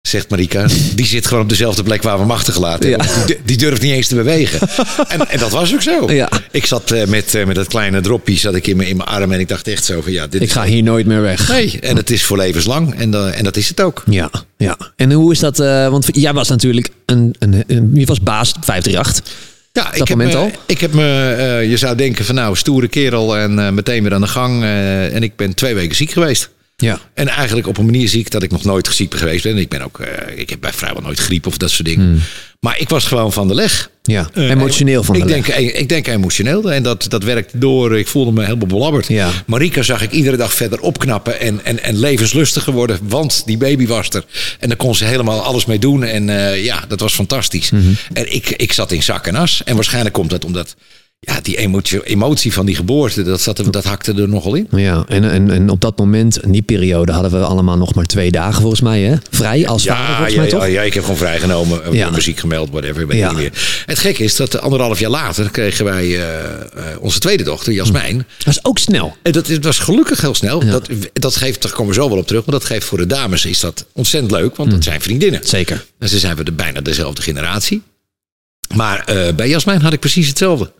zegt 0.01 0.29
Marika, 0.29 0.67
die 0.95 1.05
zit 1.05 1.27
gewoon 1.27 1.43
op 1.43 1.49
dezelfde 1.49 1.83
plek 1.83 2.01
waar 2.01 2.15
we 2.15 2.21
hem 2.21 2.31
achtergelaten 2.31 2.89
ja. 2.89 2.97
die, 3.25 3.37
die, 3.45 3.57
durft 3.57 3.81
niet 3.81 3.91
eens 3.91 4.07
te 4.07 4.15
bewegen. 4.15 4.59
en, 5.07 5.29
en, 5.29 5.39
dat 5.39 5.51
was 5.51 5.73
ook 5.73 5.81
zo. 5.81 6.11
Ja. 6.11 6.29
Ik 6.51 6.65
zat 6.65 6.91
uh, 6.91 7.05
met, 7.05 7.45
met 7.45 7.55
dat 7.55 7.67
kleine 7.67 8.01
droppie 8.01 8.37
zat 8.37 8.55
ik 8.55 8.67
in 8.67 8.77
mijn, 8.77 8.89
in 8.89 8.97
mijn 8.97 9.09
arm 9.09 9.31
en 9.31 9.39
ik 9.39 9.47
dacht 9.47 9.67
echt 9.67 9.85
zo 9.85 10.01
van 10.01 10.11
ja... 10.11 10.27
Dit 10.27 10.41
ik 10.41 10.51
ga 10.51 10.63
hier 10.63 10.83
nooit 10.83 11.05
meer 11.05 11.21
weg. 11.21 11.47
Nee, 11.47 11.79
en 11.79 11.95
het 11.95 12.09
is 12.09 12.23
voor 12.23 12.37
levenslang 12.37 12.95
en, 12.95 13.33
en 13.33 13.43
dat 13.43 13.57
is 13.57 13.67
het 13.67 13.81
ook. 13.81 14.03
Ja, 14.09 14.29
ja. 14.57 14.77
En 14.95 15.11
hoe 15.11 15.31
is 15.31 15.39
dat, 15.39 15.57
want 15.57 16.07
jij 16.11 16.33
was 16.33 16.47
natuurlijk 16.47 16.89
een, 17.05 17.35
een, 17.39 17.63
een 17.67 17.91
je 17.93 18.05
was 18.05 18.21
baas 18.21 18.53
538. 18.61 19.50
Ja, 19.73 19.83
dat 19.83 19.95
ik 19.95 20.07
heb, 20.07 20.17
me, 20.17 20.35
al? 20.35 20.51
ik 20.65 20.81
heb 20.81 20.93
me, 20.93 21.35
uh, 21.37 21.69
je 21.69 21.77
zou 21.77 21.95
denken 21.95 22.25
van 22.25 22.35
nou, 22.35 22.55
stoere 22.55 22.87
kerel 22.87 23.37
en 23.37 23.59
uh, 23.59 23.69
meteen 23.69 24.03
weer 24.03 24.13
aan 24.13 24.21
de 24.21 24.27
gang. 24.27 24.61
Uh, 24.63 25.15
en 25.15 25.23
ik 25.23 25.35
ben 25.35 25.55
twee 25.55 25.75
weken 25.75 25.95
ziek 25.95 26.11
geweest. 26.11 26.49
Ja. 26.81 26.99
En 27.13 27.27
eigenlijk 27.27 27.67
op 27.67 27.77
een 27.77 27.85
manier 27.85 28.09
ziek 28.09 28.31
dat 28.31 28.43
ik 28.43 28.51
nog 28.51 28.63
nooit 28.63 28.87
ziek 28.91 29.15
geweest 29.15 29.43
ben. 29.43 29.57
Ik 29.57 29.69
ben 29.69 29.81
ook, 29.81 29.99
ik 30.35 30.49
heb 30.49 30.59
bij 30.61 30.73
vrijwel 30.73 31.01
nooit 31.01 31.19
griep 31.19 31.47
of 31.47 31.57
dat 31.57 31.69
soort 31.69 31.87
dingen. 31.87 32.05
Hmm. 32.05 32.21
Maar 32.61 32.79
ik 32.79 32.89
was 32.89 33.05
gewoon 33.05 33.33
van 33.33 33.47
de 33.47 33.53
leg. 33.53 33.89
Ja, 34.03 34.29
emotioneel 34.33 35.03
van 35.03 35.15
de 35.15 35.21
ik 35.21 35.27
leg. 35.27 35.45
Denk, 35.45 35.73
ik 35.73 35.89
denk 35.89 36.07
emotioneel. 36.07 36.71
En 36.71 36.83
dat, 36.83 37.05
dat 37.09 37.23
werkte 37.23 37.57
door. 37.57 37.97
Ik 37.97 38.07
voelde 38.07 38.31
me 38.31 38.43
helemaal 38.43 38.67
belabberd. 38.67 39.07
Ja. 39.07 39.31
Marika 39.45 39.81
zag 39.81 40.01
ik 40.01 40.11
iedere 40.11 40.37
dag 40.37 40.53
verder 40.53 40.79
opknappen. 40.79 41.39
En, 41.39 41.65
en, 41.65 41.83
en 41.83 41.99
levenslustiger 41.99 42.73
worden. 42.73 42.99
Want 43.01 43.43
die 43.45 43.57
baby 43.57 43.87
was 43.87 44.09
er. 44.09 44.25
En 44.59 44.67
daar 44.67 44.77
kon 44.77 44.95
ze 44.95 45.05
helemaal 45.05 45.41
alles 45.41 45.65
mee 45.65 45.79
doen. 45.79 46.03
En 46.03 46.27
uh, 46.27 46.63
ja, 46.63 46.83
dat 46.87 46.99
was 46.99 47.13
fantastisch. 47.13 47.69
Mhm. 47.69 47.81
Mm 47.81 47.87
-hmm. 47.87 48.15
En 48.15 48.33
ik, 48.33 48.49
ik 48.49 48.73
zat 48.73 48.91
in 48.91 49.03
zak 49.03 49.27
en 49.27 49.35
as. 49.35 49.61
En 49.65 49.75
waarschijnlijk 49.75 50.13
komt 50.13 50.29
dat 50.29 50.45
omdat 50.45 50.75
ja, 51.27 51.41
die 51.41 51.57
emotie, 51.57 52.03
emotie 52.05 52.53
van 52.53 52.65
die 52.65 52.75
geboorte, 52.75 53.23
dat, 53.23 53.41
zat 53.41 53.63
dat 53.69 53.83
hakte 53.83 54.13
er 54.13 54.29
nogal 54.29 54.55
in. 54.55 54.67
Ja, 54.71 55.05
en, 55.07 55.23
en, 55.23 55.51
en 55.51 55.69
op 55.69 55.81
dat 55.81 55.97
moment, 55.97 56.43
in 56.43 56.51
die 56.51 56.61
periode, 56.61 57.11
hadden 57.11 57.31
we 57.31 57.37
allemaal 57.45 57.77
nog 57.77 57.93
maar 57.93 58.05
twee 58.05 58.31
dagen 58.31 58.61
volgens 58.61 58.81
mij, 58.81 59.01
hè? 59.01 59.15
Vrij 59.29 59.67
als 59.67 59.83
ja, 59.83 59.95
vader, 59.95 60.15
volgens 60.15 60.33
ja, 60.35 60.41
mij, 60.41 60.49
toch? 60.49 60.59
Ja, 60.61 60.65
ja, 60.67 60.81
ik 60.81 60.93
heb 60.93 61.03
gewoon 61.03 61.17
vrijgenomen, 61.17 61.81
Ja. 61.83 61.91
ja. 61.91 62.09
muziek 62.09 62.39
gemeld, 62.39 62.69
whatever, 62.69 63.07
weet 63.07 63.17
Ja. 63.17 63.29
niet 63.29 63.37
meer. 63.37 63.83
Het 63.85 63.99
gekke 63.99 64.23
is 64.23 64.35
dat 64.35 64.59
anderhalf 64.61 64.99
jaar 64.99 65.09
later 65.09 65.49
kregen 65.51 65.85
wij 65.85 66.05
uh, 66.05 66.17
uh, 66.17 66.83
onze 66.99 67.19
tweede 67.19 67.43
dochter, 67.43 67.73
Jasmijn. 67.73 68.27
Dat 68.37 68.47
is 68.53 68.65
ook 68.65 68.77
snel. 68.77 69.15
En 69.23 69.31
dat 69.31 69.47
het 69.47 69.63
was 69.65 69.79
gelukkig 69.79 70.21
heel 70.21 70.35
snel. 70.35 70.65
Dat, 70.65 70.89
dat 71.13 71.35
geeft, 71.35 71.61
daar 71.61 71.71
komen 71.71 71.93
we 71.95 72.01
zo 72.01 72.09
wel 72.09 72.17
op 72.17 72.27
terug, 72.27 72.45
maar 72.45 72.55
dat 72.59 72.65
geeft 72.65 72.85
voor 72.85 72.97
de 72.97 73.07
dames 73.07 73.45
is 73.45 73.59
dat 73.59 73.85
ontzettend 73.93 74.31
leuk, 74.33 74.55
want 74.55 74.69
Mm. 74.69 74.75
dat 74.75 74.83
zijn 74.83 75.01
vriendinnen. 75.01 75.39
Zeker. 75.43 75.85
En 75.99 76.09
ze 76.09 76.19
zijn 76.19 76.35
we 76.35 76.43
de, 76.43 76.51
bijna 76.51 76.81
dezelfde 76.81 77.21
generatie. 77.21 77.81
Maar 78.75 79.05
uh, 79.09 79.33
bij 79.35 79.49
Jasmijn 79.49 79.81
had 79.81 79.93
ik 79.93 79.99
precies 79.99 80.27
hetzelfde. 80.27 80.71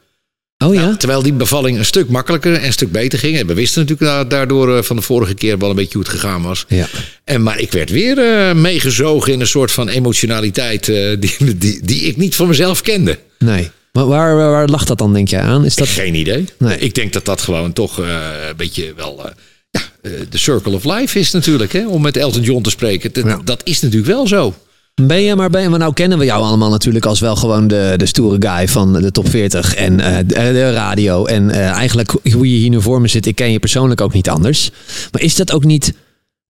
Oh 0.64 0.74
ja? 0.74 0.82
Nou, 0.82 0.98
terwijl 0.98 1.22
die 1.22 1.34
bevalling 1.34 1.78
een 1.78 1.86
stuk 1.86 2.10
makkelijker 2.10 2.54
en 2.54 2.66
een 2.66 2.74
stuk 2.74 2.92
beter 2.92 3.20
ging. 3.20 3.38
En 3.38 3.48
we 3.48 3.54
wisten 3.54 3.86
natuurlijk 3.88 4.30
daardoor 4.30 4.70
uh, 4.70 4.82
van 4.82 4.96
de 4.96 5.02
vorige 5.02 5.34
keer 5.34 5.58
wel 5.58 5.70
een 5.70 5.76
beetje 5.76 5.98
hoe 5.98 6.02
het 6.02 6.12
gegaan 6.12 6.42
was. 6.42 6.66
Ja. 6.68 6.88
En, 7.24 7.44
maar 7.44 7.60
ik 7.60 7.72
werd 7.72 7.90
weer 7.90 8.18
uh, 8.18 8.54
meegezogen 8.54 9.34
in 9.34 9.40
een 9.40 9.48
soort 9.48 9.72
van 9.72 9.88
emotionaliteit 9.90 10.88
uh, 10.88 11.16
die, 11.20 11.58
die, 11.58 11.80
die 11.84 12.02
ik 12.02 12.18
niet 12.18 12.36
van 12.36 12.48
mezelf 12.48 12.82
kende. 12.82 13.20
Nee. 13.40 13.70
Maar 13.92 14.08
waar, 14.08 14.36
waar, 14.36 14.52
waar 14.52 14.68
lag 14.68 14.86
dat 14.86 14.98
dan, 14.98 15.14
denk 15.14 15.28
jij 15.28 15.42
aan? 15.42 15.66
Is 15.66 15.76
dat... 15.76 15.88
Geen 15.88 16.16
idee. 16.16 16.46
Nee. 16.58 16.78
Ik 16.78 16.96
denk 16.96 17.14
dat 17.14 17.26
dat 17.26 17.42
gewoon 17.42 17.74
toch 17.74 18.00
uh, 18.00 18.08
een 18.50 18.56
beetje 18.56 18.94
wel... 18.96 19.30
ja, 19.72 19.82
de 20.30 20.38
circle 20.38 20.74
of 20.74 20.84
life 20.84 21.20
is 21.20 21.32
natuurlijk, 21.32 21.74
hè, 21.74 21.88
om 21.88 22.02
met 22.02 22.18
Elton 22.18 22.42
John 22.42 22.62
te 22.64 22.70
spreken. 22.70 23.14
Dat, 23.14 23.26
Ja. 23.26 23.40
dat 23.44 23.62
is 23.64 23.82
natuurlijk 23.82 24.12
wel 24.12 24.28
zo. 24.28 24.56
Ben 24.96 25.22
je, 25.22 25.36
maar 25.36 25.50
ben 25.50 25.70
maar 25.70 25.80
nou 25.80 25.94
kennen 25.94 26.18
we 26.18 26.26
jou 26.26 26.44
allemaal 26.44 26.70
natuurlijk 26.70 27.06
als 27.06 27.20
wel 27.20 27.36
gewoon 27.36 27.68
de, 27.68 27.94
de 27.98 28.06
stoere 28.06 28.48
guy 28.48 28.68
van 28.68 28.94
de 28.94 29.12
top 29.12 29.30
40 29.30 29.76
en 29.76 30.00
eh, 30.00 30.18
de, 30.18 30.34
de 30.34 30.72
radio. 30.72 31.26
En 31.26 31.50
eh, 31.50 31.70
eigenlijk 31.70 32.12
hoe 32.34 32.52
je 32.52 32.58
hier 32.58 32.70
nu 32.70 32.82
voor 32.82 33.02
me 33.02 33.08
zit, 33.08 33.26
ik 33.26 33.36
ken 33.36 33.52
je 33.52 33.60
persoonlijk 33.60 34.02
ook 34.02 34.14
niet 34.14 34.30
anders. 34.30 34.72
Maar 35.12 35.22
is 35.22 35.36
dat 35.36 35.52
ook 35.52 35.64
niet 35.64 35.94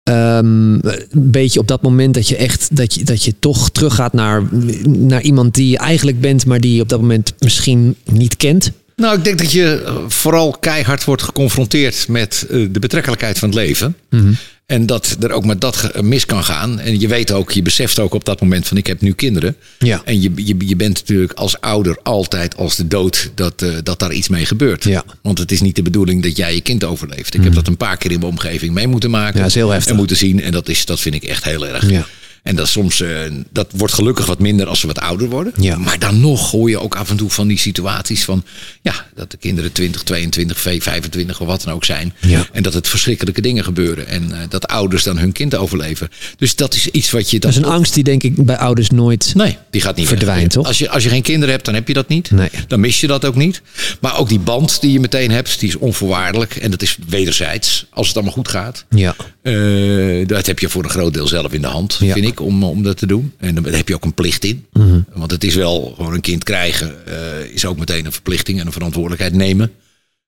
ehm, 0.03 0.73
een 0.73 1.31
beetje 1.31 1.59
op 1.59 1.67
dat 1.67 1.81
moment 1.81 2.13
dat 2.13 2.27
je 2.27 2.35
echt, 2.35 2.75
dat 2.75 2.93
je, 2.93 3.03
dat 3.03 3.23
je 3.23 3.33
toch 3.39 3.69
teruggaat 3.69 4.13
naar, 4.13 4.43
naar 4.85 5.21
iemand 5.21 5.53
die 5.53 5.69
je 5.69 5.77
eigenlijk 5.77 6.21
bent, 6.21 6.45
maar 6.45 6.59
die 6.59 6.75
je 6.75 6.81
op 6.81 6.89
dat 6.89 7.01
moment 7.01 7.33
misschien 7.39 7.95
niet 8.11 8.37
kent? 8.37 8.71
Nou, 8.95 9.17
ik 9.17 9.23
denk 9.23 9.37
dat 9.37 9.51
je 9.51 9.93
vooral 10.07 10.55
keihard 10.59 11.03
wordt 11.03 11.21
geconfronteerd 11.21 12.07
met 12.07 12.45
de 12.49 12.79
betrekkelijkheid 12.79 13.39
van 13.39 13.49
het 13.49 13.57
leven. 13.57 13.95
Mhm. 14.09 14.33
En 14.65 14.85
dat 14.85 15.17
er 15.19 15.31
ook 15.31 15.45
met 15.45 15.61
dat 15.61 16.01
mis 16.01 16.25
kan 16.25 16.43
gaan. 16.43 16.79
En 16.79 16.99
je 16.99 17.07
weet 17.07 17.31
ook, 17.31 17.51
je 17.51 17.61
beseft 17.61 17.99
ook 17.99 18.13
op 18.13 18.25
dat 18.25 18.41
moment 18.41 18.67
van 18.67 18.77
ik 18.77 18.87
heb 18.87 19.01
nu 19.01 19.13
kinderen. 19.13 19.55
Ja. 19.79 20.01
En 20.05 20.21
je, 20.21 20.31
je, 20.35 20.55
je 20.57 20.75
bent 20.75 20.93
natuurlijk 20.93 21.33
als 21.33 21.61
ouder 21.61 21.97
altijd 22.03 22.57
als 22.57 22.75
de 22.75 22.87
dood 22.87 23.31
dat, 23.35 23.61
uh, 23.61 23.77
dat 23.83 23.99
daar 23.99 24.13
iets 24.13 24.27
mee 24.27 24.45
gebeurt. 24.45 24.83
Ja. 24.83 25.03
Want 25.21 25.37
het 25.37 25.51
is 25.51 25.61
niet 25.61 25.75
de 25.75 25.81
bedoeling 25.81 26.23
dat 26.23 26.37
jij 26.37 26.53
je 26.53 26.61
kind 26.61 26.83
overleeft. 26.83 27.33
Ik 27.33 27.43
heb 27.43 27.53
dat 27.53 27.67
een 27.67 27.77
paar 27.77 27.97
keer 27.97 28.11
in 28.11 28.19
mijn 28.19 28.31
omgeving 28.31 28.73
mee 28.73 28.87
moeten 28.87 29.09
maken. 29.09 29.27
Mhm. 29.27 29.37
Ja, 29.37 29.43
dat 29.43 29.55
is 29.55 29.61
heel 29.61 29.69
heftig. 29.69 29.91
En 29.91 29.97
moeten 29.97 30.17
zien. 30.17 30.41
En 30.41 30.51
dat, 30.51 30.69
is, 30.69 30.85
dat 30.85 30.99
vind 30.99 31.15
ik 31.15 31.23
echt 31.23 31.43
heel 31.43 31.67
erg. 31.67 31.89
Ja. 31.89 32.05
En 32.43 32.55
dat 32.55 32.67
soms, 32.67 32.99
uh, 33.01 33.19
dat 33.51 33.67
wordt 33.75 33.93
gelukkig 33.93 34.25
wat 34.25 34.39
minder 34.39 34.67
als 34.67 34.79
ze 34.79 34.87
wat 34.87 34.99
ouder 34.99 35.29
worden. 35.29 35.53
Ja. 35.59 35.77
Maar 35.77 35.99
dan 35.99 36.19
nog 36.19 36.51
hoor 36.51 36.69
je 36.69 36.79
ook 36.79 36.95
af 36.95 37.09
en 37.09 37.17
toe 37.17 37.29
van 37.29 37.47
die 37.47 37.57
situaties 37.57 38.23
van, 38.23 38.43
ja, 38.81 39.05
dat 39.15 39.31
de 39.31 39.37
kinderen 39.37 39.71
20, 39.71 40.03
22, 40.03 40.59
25 40.59 41.39
of 41.41 41.47
wat 41.47 41.63
dan 41.63 41.73
ook 41.73 41.85
zijn. 41.85 42.13
Ja. 42.19 42.47
En 42.51 42.63
dat 42.63 42.73
het 42.73 42.87
verschrikkelijke 42.87 43.41
dingen 43.41 43.63
gebeuren. 43.63 44.07
En 44.07 44.23
uh, 44.31 44.37
dat 44.49 44.67
ouders 44.67 45.03
dan 45.03 45.17
hun 45.17 45.31
kind 45.31 45.55
overleven. 45.55 46.09
Dus 46.37 46.55
dat 46.55 46.73
is 46.75 46.87
iets 46.87 47.11
wat 47.11 47.29
je 47.29 47.39
dan. 47.39 47.51
Dat 47.51 47.59
is 47.59 47.65
een 47.65 47.73
angst 47.73 47.93
die 47.93 48.03
denk 48.03 48.23
ik 48.23 48.45
bij 48.45 48.57
ouders 48.57 48.89
nooit 48.89 49.31
Nee, 49.35 49.57
die 49.69 49.81
gaat 49.81 49.95
niet 49.95 50.07
verdwijnt, 50.07 50.51
toch? 50.51 50.65
Als 50.67 50.77
je, 50.77 50.89
als 50.89 51.03
je 51.03 51.09
geen 51.09 51.21
kinderen 51.21 51.49
hebt, 51.53 51.65
dan 51.65 51.73
heb 51.73 51.87
je 51.87 51.93
dat 51.93 52.07
niet. 52.07 52.31
Nee. 52.31 52.49
Dan 52.67 52.79
mis 52.79 52.99
je 53.01 53.07
dat 53.07 53.25
ook 53.25 53.35
niet. 53.35 53.61
Maar 54.01 54.17
ook 54.17 54.29
die 54.29 54.39
band 54.39 54.81
die 54.81 54.91
je 54.91 54.99
meteen 54.99 55.31
hebt, 55.31 55.59
die 55.59 55.69
is 55.69 55.75
onvoorwaardelijk. 55.75 56.55
En 56.55 56.71
dat 56.71 56.81
is 56.81 56.97
wederzijds, 57.07 57.85
als 57.89 58.07
het 58.07 58.15
allemaal 58.15 58.33
goed 58.33 58.47
gaat. 58.47 58.85
Ja. 58.89 59.15
Uh, 59.43 60.27
dat 60.27 60.45
heb 60.45 60.59
je 60.59 60.69
voor 60.69 60.83
een 60.83 60.89
groot 60.89 61.13
deel 61.13 61.27
zelf 61.27 61.53
in 61.53 61.61
de 61.61 61.67
hand, 61.67 61.97
Ja. 61.99 62.13
vind 62.13 62.25
ik, 62.25 62.30
om, 62.39 62.63
om 62.63 62.83
dat 62.83 62.97
te 62.97 63.05
doen. 63.05 63.33
En 63.37 63.55
daar 63.55 63.73
heb 63.73 63.87
je 63.87 63.95
ook 63.95 64.05
een 64.05 64.13
plicht 64.13 64.43
in. 64.43 64.65
Mhm. 64.73 65.01
Want 65.13 65.31
het 65.31 65.43
is 65.43 65.55
wel 65.55 65.93
gewoon 65.95 66.13
een 66.13 66.21
kind 66.21 66.43
krijgen, 66.43 66.95
uh, 67.07 67.53
is 67.53 67.65
ook 67.65 67.77
meteen 67.77 68.05
een 68.05 68.11
verplichting 68.11 68.59
en 68.59 68.65
een 68.65 68.71
verantwoordelijkheid 68.71 69.33
nemen. 69.33 69.71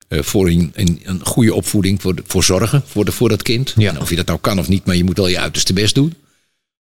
Uh, 0.08 0.22
voor 0.22 0.48
een, 0.48 0.72
een, 0.74 1.00
een, 1.04 1.20
goede 1.24 1.54
opvoeding, 1.54 2.02
voor, 2.02 2.14
de, 2.14 2.22
voor 2.26 2.44
zorgen 2.44 2.82
voor, 2.86 3.04
de, 3.04 3.12
voor 3.12 3.28
dat 3.28 3.42
kind. 3.42 3.74
Ja. 3.76 3.90
En 3.90 4.00
of 4.00 4.10
je 4.10 4.16
dat 4.16 4.26
nou 4.26 4.38
kan 4.38 4.58
of 4.58 4.68
niet, 4.68 4.86
maar 4.86 4.96
je 4.96 5.04
moet 5.04 5.16
wel 5.16 5.28
je 5.28 5.38
uiterste 5.38 5.72
best 5.72 5.94
doen. 5.94 6.14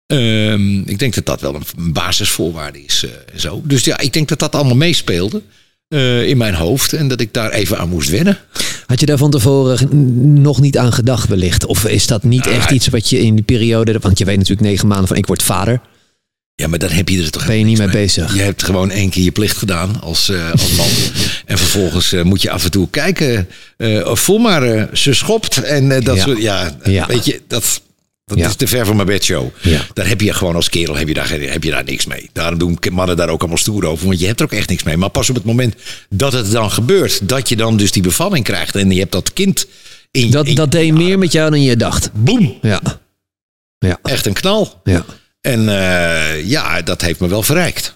Um, 0.08 0.84
ik 0.86 1.00
denk 1.00 1.14
dat 1.14 1.26
dat 1.26 1.42
wel 1.42 1.56
een, 1.56 1.64
een 1.78 1.94
basisvoorwaarde 1.94 2.84
is. 2.84 3.04
Uh, 3.04 3.40
zo. 3.40 3.62
Dus 3.66 3.84
ja, 3.84 4.00
ik 4.00 4.14
denk 4.14 4.28
dat 4.28 4.40
dat 4.40 4.56
allemaal 4.56 4.76
meespeelde 4.76 5.42
uh, 5.94 6.28
in 6.28 6.38
mijn 6.38 6.54
hoofd. 6.54 6.94
En 6.94 7.08
dat 7.08 7.22
ik 7.22 7.34
daar 7.34 7.52
even 7.52 7.78
aan 7.78 7.90
moest 7.90 8.10
wennen. 8.10 8.38
Had 8.86 9.00
je 9.00 9.06
daar 9.06 9.18
van 9.18 9.32
tevoren 9.32 9.90
nog 10.42 10.62
niet 10.62 10.78
aan 10.78 10.94
gedacht 10.94 11.28
wellicht? 11.28 11.66
Of 11.66 11.86
is 11.86 12.08
dat 12.08 12.24
niet 12.24 12.48
echt 12.48 12.72
iets 12.72 12.88
wat 12.88 13.10
je 13.10 13.20
in 13.20 13.36
die 13.36 13.44
periode... 13.44 14.00
Want 14.00 14.18
je 14.18 14.26
weet 14.26 14.38
natuurlijk 14.38 14.68
negen 14.68 14.88
maanden 14.88 15.08
van 15.08 15.18
ik 15.18 15.26
word 15.26 15.44
vader. 15.44 15.82
Ja, 16.56 16.68
maar 16.68 16.80
dan 16.80 16.90
heb 16.90 17.10
je 17.10 17.24
er 17.24 17.32
toch 17.32 17.46
ben 17.46 17.58
je 17.58 17.64
niet 17.64 17.78
mee 17.78 17.90
bezig. 17.90 18.36
Je 18.36 18.42
hebt 18.42 18.64
gewoon 18.64 18.92
één 18.92 19.10
keer 19.10 19.24
je 19.24 19.32
plicht 19.32 19.58
gedaan 19.58 20.02
als, 20.02 20.30
uh, 20.30 20.52
als 20.52 20.72
man. 20.72 20.88
en 21.46 21.58
vervolgens 21.58 22.14
uh, 22.14 22.24
moet 22.24 22.42
je 22.42 22.52
af 22.52 22.64
en 22.64 22.72
toe 22.72 22.90
kijken. 22.90 23.48
Uh, 23.78 24.08
of 24.08 24.20
voel 24.20 24.38
maar, 24.38 24.90
ze 24.94 25.14
schopt. 25.14 25.62
En 25.62 25.90
dat 25.90 26.16
ja. 26.16 26.24
soort. 26.24 26.42
Ja, 26.42 26.78
ja, 26.84 27.08
weet 27.08 27.26
je, 27.26 27.42
dat... 27.48 27.82
Dat 28.26 28.38
Ja. 28.38 28.48
is 28.48 28.56
te 28.56 28.68
ver 28.68 28.86
van 28.86 28.96
mijn 28.96 29.08
bedshow. 29.08 29.50
Ja. 29.62 29.82
Daar 29.94 30.08
heb 30.08 30.22
je 30.22 30.34
gewoon 30.34 30.56
als 30.56 30.70
kerel 30.70 30.96
heb 30.96 31.08
je 31.08 31.14
daar, 31.14 31.30
heb 31.30 31.64
je 31.64 31.70
daar 31.72 31.84
niks 31.84 32.06
mee. 32.06 32.30
Daarom 32.34 32.60
doen 32.60 32.78
mannen 32.92 33.18
daar 33.18 33.30
ook 33.30 33.40
allemaal 33.40 33.58
stoer 33.58 33.86
over. 33.86 34.08
Want 34.08 34.20
je 34.20 34.26
hebt 34.26 34.40
er 34.40 34.46
ook 34.46 34.52
echt 34.52 34.70
niks 34.70 34.84
mee. 34.84 34.98
Maar 34.98 35.10
pas 35.10 35.30
op 35.30 35.36
het 35.36 35.44
moment 35.44 35.76
dat 36.10 36.34
het 36.34 36.52
dan 36.52 36.72
gebeurt. 36.72 37.28
Dat 37.30 37.50
je 37.50 37.56
dan 37.56 37.78
dus 37.78 37.92
die 37.92 38.02
bevalling 38.04 38.44
krijgt. 38.46 38.76
En 38.76 38.92
je 38.92 39.00
hebt 39.00 39.12
dat 39.12 39.34
kind 39.34 39.66
in 40.12 40.32
Dat, 40.32 40.48
in- 40.48 40.56
dat 40.56 40.72
deed 40.72 40.94
meer 40.94 41.18
met 41.18 41.32
jou 41.32 41.50
dan 41.50 41.62
je 41.62 41.76
dacht. 41.78 42.10
Boem! 42.14 42.58
Ja. 42.62 42.82
Ja. 43.80 44.00
Echt 44.04 44.26
een 44.26 44.34
knal. 44.34 44.82
ja. 44.84 45.06
En 45.42 45.70
eh, 45.70 46.46
ja, 46.50 46.82
dat 46.82 47.02
heeft 47.02 47.20
me 47.20 47.28
wel 47.28 47.44
verrijkt. 47.44 47.96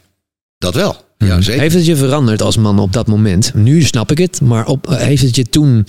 Dat 0.57 0.74
wel. 0.74 1.05
Ja, 1.17 1.41
zeker. 1.41 1.62
Heeft 1.62 1.75
het 1.75 1.86
je 1.86 1.96
veranderd 1.96 2.41
als 2.41 2.57
man 2.57 2.79
op 2.79 2.93
dat 2.93 3.07
moment? 3.07 3.53
Nu 3.53 3.81
snap 3.84 4.12
ik 4.12 4.17
het, 4.17 4.41
maar 4.41 4.65
op, 4.65 4.88
heeft 4.89 5.22
het 5.22 5.36
je 5.36 5.43
toen 5.50 5.88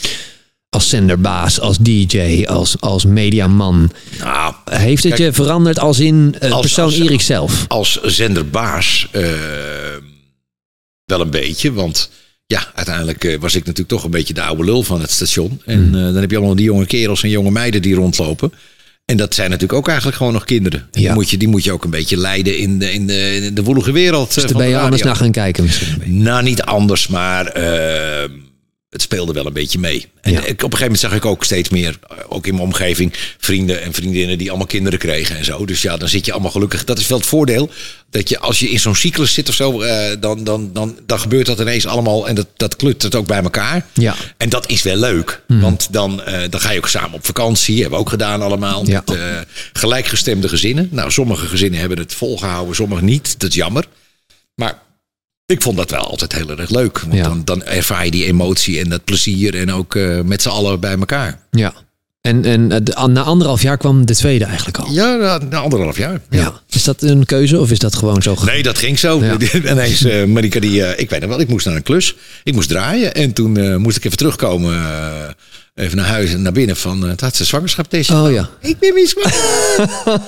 als 0.70 0.88
zenderbaas, 0.88 1.60
als 1.60 1.78
DJ, 1.78 2.44
als, 2.46 2.80
als 2.80 3.04
mediaman, 3.04 3.90
Nou, 4.18 4.54
heeft 4.70 5.02
het 5.04 5.14
Kijk, 5.14 5.24
je 5.24 5.32
veranderd 5.42 5.78
als 5.78 5.98
in 6.00 6.34
uh, 6.42 6.50
als- 6.50 6.60
persoon 6.60 6.84
als- 6.84 6.98
Erik 6.98 7.20
zelf? 7.20 7.64
als 7.68 8.00
zenderbaas 8.02 9.08
eh, 9.12 9.22
wel 11.04 11.20
een 11.20 11.30
beetje. 11.30 11.72
Want 11.72 12.10
ja, 12.46 12.66
uiteindelijk 12.74 13.24
eh, 13.24 13.38
was 13.40 13.54
ik 13.54 13.60
natuurlijk 13.60 13.88
toch 13.88 14.04
een 14.04 14.10
beetje 14.10 14.34
de 14.34 14.42
oude 14.42 14.64
lul 14.64 14.82
van 14.82 15.00
het 15.00 15.10
station. 15.10 15.60
En 15.64 15.82
Hmm. 15.82 15.92
dan 15.92 16.16
heb 16.16 16.30
je 16.30 16.36
allemaal 16.36 16.54
die 16.56 16.64
jonge 16.64 16.86
kerels 16.86 17.22
en 17.22 17.28
jonge 17.30 17.50
meiden 17.50 17.82
die 17.82 17.94
rondlopen. 17.94 18.52
En 19.04 19.16
dat 19.16 19.34
zijn 19.34 19.50
natuurlijk 19.50 19.78
ook 19.78 19.86
eigenlijk 19.88 20.16
gewoon 20.16 20.32
nog 20.32 20.44
kinderen. 20.44 20.88
Die, 20.90 21.02
Ja. 21.02 21.14
moet, 21.14 21.30
je, 21.30 21.36
die 21.36 21.48
moet 21.48 21.64
je 21.64 21.72
ook 21.72 21.84
een 21.84 21.90
beetje 21.90 22.16
leiden 22.16 22.58
in 22.58 22.78
de, 22.78 22.92
in 22.92 23.06
de, 23.06 23.34
in 23.36 23.54
de 23.54 23.62
woelige 23.62 23.92
wereld. 23.92 24.34
Dus 24.34 24.44
daar 24.44 24.52
ben 24.56 24.68
je 24.68 24.78
anders 24.78 25.02
naar 25.02 25.16
gaan 25.16 25.32
kijken 25.32 25.64
misschien. 25.64 26.22
Nou, 26.22 26.42
niet 26.42 26.62
anders, 26.62 27.06
maar 27.08 27.46
het 28.90 29.02
speelde 29.02 29.32
wel 29.32 29.46
een 29.46 29.52
beetje 29.52 29.78
mee. 29.78 30.06
En 30.20 30.32
Ja. 30.32 30.38
op 30.38 30.44
een 30.48 30.54
gegeven 30.58 30.78
moment 30.80 30.98
zag 30.98 31.12
ik 31.14 31.24
ook 31.24 31.44
steeds 31.44 31.68
meer, 31.68 31.98
eh, 32.08 32.16
ook 32.28 32.46
in 32.46 32.52
mijn 32.54 32.64
omgeving, 32.66 33.12
vrienden 33.38 33.82
en 33.82 33.92
vriendinnen 33.92 34.38
die 34.38 34.48
allemaal 34.48 34.66
kinderen 34.66 34.98
kregen 34.98 35.36
en 35.36 35.44
zo. 35.44 35.64
Dus 35.66 35.82
ja, 35.82 35.96
dan 35.96 36.08
zit 36.08 36.26
je 36.26 36.32
allemaal 36.32 36.50
gelukkig. 36.50 36.84
Dat 36.84 36.98
is 36.98 37.06
wel 37.06 37.18
het 37.18 37.26
voordeel, 37.26 37.70
dat 38.10 38.28
je 38.28 38.38
als 38.38 38.58
je 38.58 38.70
in 38.70 38.80
zo'n 38.80 38.94
cyclus 38.94 39.34
zit 39.34 39.48
of 39.48 39.54
zo, 39.54 39.80
eh, 39.80 40.16
dan, 40.20 40.44
dan, 40.44 40.70
dan, 40.72 40.98
dan 41.06 41.20
gebeurt 41.20 41.46
dat 41.46 41.60
ineens 41.60 41.86
allemaal 41.86 42.28
en 42.28 42.34
dat, 42.34 42.46
dat 42.56 42.76
het 42.80 43.14
ook 43.14 43.26
bij 43.26 43.42
elkaar. 43.42 43.86
Ja. 43.94 44.14
En 44.36 44.48
dat 44.48 44.68
is 44.70 44.82
wel 44.82 44.96
leuk, 44.96 45.42
want 45.46 45.88
dan, 45.90 46.22
eh, 46.22 46.40
dan 46.50 46.60
ga 46.60 46.70
je 46.70 46.78
ook 46.78 46.88
samen 46.88 47.12
op 47.14 47.26
vakantie. 47.26 47.74
Hebben 47.80 47.92
we 47.98 48.04
ook 48.04 48.10
gedaan 48.10 48.42
allemaal, 48.42 48.86
Ja. 48.86 49.02
met 49.06 49.18
gelijkgestemde 49.72 50.48
gezinnen. 50.48 50.88
Nou, 50.92 51.10
sommige 51.10 51.46
gezinnen 51.46 51.80
hebben 51.80 51.98
het 51.98 52.14
volgehouden, 52.14 52.74
sommige 52.74 53.04
niet. 53.04 53.40
Dat 53.40 53.50
is 53.50 53.56
jammer. 53.56 53.84
Maar 54.54 54.78
ik 55.52 55.62
vond 55.62 55.76
dat 55.76 55.90
wel 55.90 56.00
altijd 56.00 56.32
heel 56.32 56.50
erg 56.58 56.70
leuk. 56.70 56.98
Want 57.00 57.14
Ja. 57.14 57.22
dan, 57.22 57.42
dan 57.44 57.62
ervaar 57.64 58.04
je 58.04 58.10
die 58.10 58.24
emotie 58.24 58.80
en 58.80 58.88
dat 58.88 59.04
plezier 59.04 59.54
en 59.54 59.72
ook 59.72 59.94
eh, 59.94 60.20
met 60.20 60.42
z'n 60.42 60.48
allen 60.48 60.80
bij 60.80 60.96
elkaar. 60.98 61.40
Ja. 61.50 61.72
En, 62.20 62.44
en 62.44 62.84
eh, 62.94 63.04
na 63.04 63.22
anderhalf 63.22 63.62
jaar 63.62 63.76
kwam 63.76 64.06
de 64.06 64.14
tweede 64.14 64.44
eigenlijk 64.44 64.78
al. 64.78 64.90
Ja, 64.92 65.14
na, 65.16 65.38
na 65.50 65.58
anderhalf 65.58 65.96
jaar. 65.96 66.20
Ja. 66.30 66.60
Is 66.70 66.84
dat 66.84 67.02
een 67.02 67.24
keuze 67.26 67.60
of 67.60 67.70
is 67.70 67.78
dat 67.78 67.94
gewoon 67.94 68.22
zo? 68.22 68.36
Nee, 68.44 68.62
dat 68.62 68.78
ging 68.78 68.98
zo. 68.98 69.24
Ja. 69.24 69.36
Ineens, 69.72 70.04
eh 70.04 70.24
Marika, 70.24 70.60
die, 70.60 70.96
ik 70.96 71.10
weet 71.10 71.20
nog 71.20 71.28
wel, 71.28 71.40
ik 71.40 71.48
moest 71.48 71.66
naar 71.66 71.76
een 71.76 71.82
klus. 71.82 72.14
Ik 72.44 72.54
moest 72.54 72.68
draaien. 72.68 73.14
En 73.14 73.32
toen 73.32 73.80
moest 73.80 73.96
ik 73.96 74.04
even 74.04 74.18
terugkomen. 74.18 74.82
even 75.74 75.96
naar 75.96 76.06
huis 76.06 76.32
en 76.32 76.42
naar 76.42 76.52
binnen 76.52 76.76
van 76.76 77.04
uh, 77.04 77.10
het 77.10 77.20
had 77.20 77.36
ze 77.36 77.44
zwangerschapstest. 77.44 78.10
Oh 78.10 78.32
ja. 78.32 78.48
Ik 78.60 78.78
ben 78.78 78.94
weer 78.94 79.08
zwanger. 79.08 80.20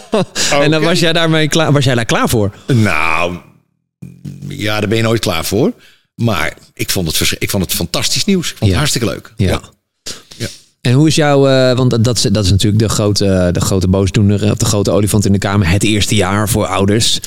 En 0.64 0.70
dan 0.70 0.82
was 0.82 1.00
jij 1.00 1.12
daarmee 1.12 1.48
klaar, 1.48 1.72
was 1.72 1.84
jij 1.84 1.94
daar 1.94 2.04
klaar 2.04 2.28
voor? 2.28 2.54
Nou, 2.66 3.36
ja, 4.48 4.80
daar 4.80 4.88
ben 4.88 4.96
je 4.98 5.02
nooit 5.02 5.20
klaar 5.20 5.44
voor. 5.44 5.72
Maar 6.14 6.54
ik 6.74 6.90
vond 6.90 7.18
het, 7.18 7.36
ik 7.38 7.50
vond 7.50 7.62
het 7.64 7.74
fantastisch 7.74 8.24
nieuws. 8.24 8.50
Ik 8.50 8.56
vond 8.56 8.60
het 8.60 8.70
Ja. 8.70 8.76
hartstikke 8.76 9.06
leuk. 9.06 9.32
Ja. 9.36 9.60
Ja. 10.36 10.46
En 10.80 10.92
hoe 10.92 11.06
is 11.06 11.14
jouw, 11.14 11.48
eh, 11.48 11.76
want 11.76 12.04
dat 12.04 12.16
is, 12.16 12.22
dat 12.22 12.44
is 12.44 12.50
natuurlijk 12.50 12.82
de 12.82 12.88
grote, 12.88 13.48
de 13.52 13.60
grote 13.60 13.88
boosdoener, 13.88 14.50
of 14.50 14.56
de 14.56 14.64
grote 14.64 14.90
olifant 14.90 15.26
in 15.26 15.32
de 15.32 15.38
kamer, 15.38 15.68
het 15.68 15.82
eerste 15.84 16.14
jaar 16.14 16.48
voor 16.48 16.66
ouders. 16.66 17.18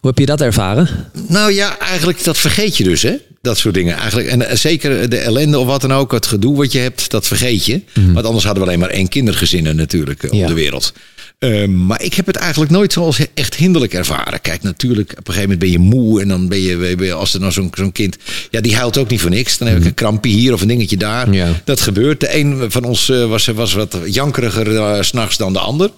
Hoe 0.00 0.10
heb 0.10 0.18
je 0.18 0.26
dat 0.26 0.40
ervaren? 0.40 0.88
Nou 1.28 1.52
ja, 1.52 1.78
eigenlijk 1.78 2.24
dat 2.24 2.38
vergeet 2.38 2.76
je 2.76 2.84
dus, 2.84 3.02
hè? 3.02 3.14
Dat 3.40 3.58
soort 3.58 3.74
dingen. 3.74 3.96
Eigenlijk, 3.96 4.28
en 4.28 4.48
eh, 4.48 4.56
zeker 4.56 5.08
de 5.08 5.16
ellende 5.18 5.58
of 5.58 5.66
wat 5.66 5.80
dan 5.80 5.92
ook, 5.92 6.12
het 6.12 6.26
gedoe 6.26 6.56
wat 6.56 6.72
je 6.72 6.78
hebt, 6.78 7.10
dat 7.10 7.26
vergeet 7.26 7.64
je. 7.64 7.82
Want 7.94 8.26
anders 8.26 8.44
hadden 8.44 8.62
we 8.62 8.68
alleen 8.68 8.80
maar 8.80 8.90
één 8.90 9.08
kindergezinnen 9.08 9.76
natuurlijk 9.76 10.22
eh, 10.22 10.40
op 10.42 10.46
de 10.46 10.54
wereld. 10.54 10.92
Ehm, 11.38 11.86
maar 11.86 12.02
ik 12.02 12.14
heb 12.14 12.26
het 12.26 12.36
eigenlijk 12.36 12.70
nooit 12.70 12.92
zoals 12.92 13.20
echt 13.34 13.54
hinderlijk 13.54 13.94
ervaren. 13.94 14.40
Kijk, 14.40 14.62
natuurlijk, 14.62 15.10
op 15.10 15.16
een 15.28 15.34
gegeven 15.34 15.42
moment 15.42 15.58
ben 15.58 15.70
je 15.70 15.78
moe 15.78 16.20
en 16.20 16.28
dan 16.28 16.48
ben 16.48 16.60
je, 16.60 16.76
ben 16.96 17.06
je- 17.06 17.12
als 17.12 17.34
er 17.34 17.40
nou 17.40 17.52
zo'n 17.52 17.70
zo'n 17.74 17.92
kind, 17.92 18.16
ja, 18.50 18.60
die 18.60 18.76
huilt 18.76 18.98
ook 18.98 19.08
niet 19.10 19.20
voor 19.20 19.30
niks. 19.30 19.58
Dan 19.58 19.68
heb 19.68 19.78
ik 19.78 19.84
een 19.84 19.94
krampje 19.94 20.30
hier 20.30 20.52
of 20.52 20.60
een 20.60 20.68
dingetje 20.68 20.96
daar. 20.96 21.32
Ja. 21.32 21.48
Dat 21.64 21.80
gebeurt. 21.80 22.20
De 22.20 22.36
een 22.36 22.70
van 22.70 22.84
ons 22.84 23.08
eh, 23.10 23.28
was, 23.28 23.46
was 23.46 23.72
wat 23.72 23.98
jankeriger 24.04 24.76
eh, 24.76 25.02
s 25.02 25.06
s'nachts 25.06 25.36
dan 25.36 25.52
de 25.52 25.58
ander. 25.58 25.90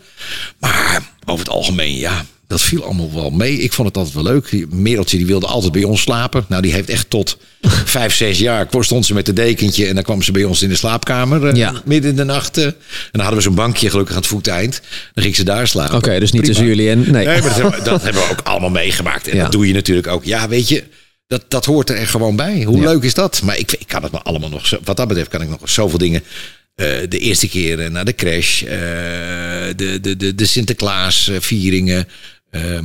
Maar 0.59 1.03
over 1.31 1.45
het 1.45 1.55
algemeen, 1.55 1.97
ja, 1.97 2.25
dat 2.47 2.61
viel 2.63 2.85
allemaal 2.85 3.15
wel 3.15 3.31
mee. 3.31 3.59
Ik 3.59 3.73
vond 3.73 3.89
het 3.89 3.97
altijd 3.97 4.15
wel 4.15 4.25
leuk. 4.25 4.67
Mereltje 4.71 5.17
die 5.17 5.27
wilde 5.27 5.47
altijd 5.47 5.73
bij 5.73 5.85
ons 5.85 6.01
slapen. 6.01 6.45
Nou, 6.49 6.63
die 6.63 6.73
heeft 6.73 6.89
echt 6.89 7.11
tot 7.11 7.39
vijf, 7.85 8.15
zes 8.15 8.39
jaar 8.39 8.67
stond 8.81 9.07
ze 9.07 9.15
met 9.15 9.29
een 9.29 9.35
dekentje. 9.35 9.87
En 9.87 9.95
dan 9.95 10.05
kwam 10.05 10.23
ze 10.23 10.33
bij 10.33 10.45
ons 10.45 10.63
in 10.63 10.69
de 10.69 10.77
slaapkamer 10.77 11.47
eh, 11.47 11.55
Ja. 11.57 11.83
midden 11.85 12.11
in 12.11 12.17
de 12.17 12.25
nacht. 12.25 12.57
eh. 12.59 12.65
en 12.65 12.75
dan 13.13 13.21
hadden 13.21 13.39
we 13.39 13.45
zo'n 13.45 13.55
bankje 13.55 13.91
gelukkig 13.91 14.15
aan 14.15 14.21
het 14.21 14.31
voeteind. 14.31 14.81
Dan 15.15 15.23
ging 15.25 15.37
ze 15.37 15.45
daar 15.45 15.69
slapen. 15.69 15.97
Oké, 15.97 16.19
dus 16.21 16.33
niet 16.33 16.41
Prima. 16.43 16.47
tussen 16.47 16.67
jullie 16.67 16.91
en... 16.91 16.99
Nee. 16.99 17.11
Nee, 17.13 17.25
maar 17.27 17.43
dat 17.43 17.55
hebben, 17.55 17.79
we- 17.79 17.85
dat 17.85 18.03
hebben 18.03 18.23
we 18.23 18.29
ook 18.31 18.41
allemaal 18.47 18.71
meegemaakt. 18.71 19.29
En 19.29 19.37
Ja. 19.37 19.43
dat 19.43 19.53
doe 19.53 19.67
je 19.67 19.73
natuurlijk 19.73 20.07
ook. 20.07 20.25
Ja, 20.25 20.49
weet 20.49 20.69
je, 20.69 20.85
dat, 21.27 21.45
dat 21.49 21.65
hoort 21.65 21.91
er 21.91 22.07
gewoon 22.07 22.37
bij. 22.37 22.63
Hoe 22.63 22.77
Ja. 22.81 22.85
leuk 22.85 23.03
is 23.03 23.15
dat? 23.15 23.43
Maar 23.43 23.59
ik, 23.59 23.73
ik 23.73 23.87
kan 23.87 24.03
het 24.03 24.13
me 24.13 24.19
allemaal 24.23 24.49
nog... 24.49 24.67
Zo, 24.67 24.79
wat 24.85 24.97
dat 24.97 25.09
betreft 25.09 25.29
kan 25.31 25.43
ik 25.43 25.49
nog 25.49 25.59
zoveel 25.65 25.99
dingen... 25.99 26.23
eh, 26.81 27.09
de 27.09 27.19
eerste 27.19 27.49
keer 27.49 27.81
eh, 27.81 27.91
naar 27.91 28.05
de 28.05 28.15
crash. 28.15 28.63
eh, 28.63 28.69
de, 29.77 29.99
de, 30.01 30.17
de, 30.17 30.35
de 30.35 30.47
Sinterklaas 30.47 31.29
eh, 31.29 31.37
vieringen. 31.41 32.09
ehm, 32.51 32.85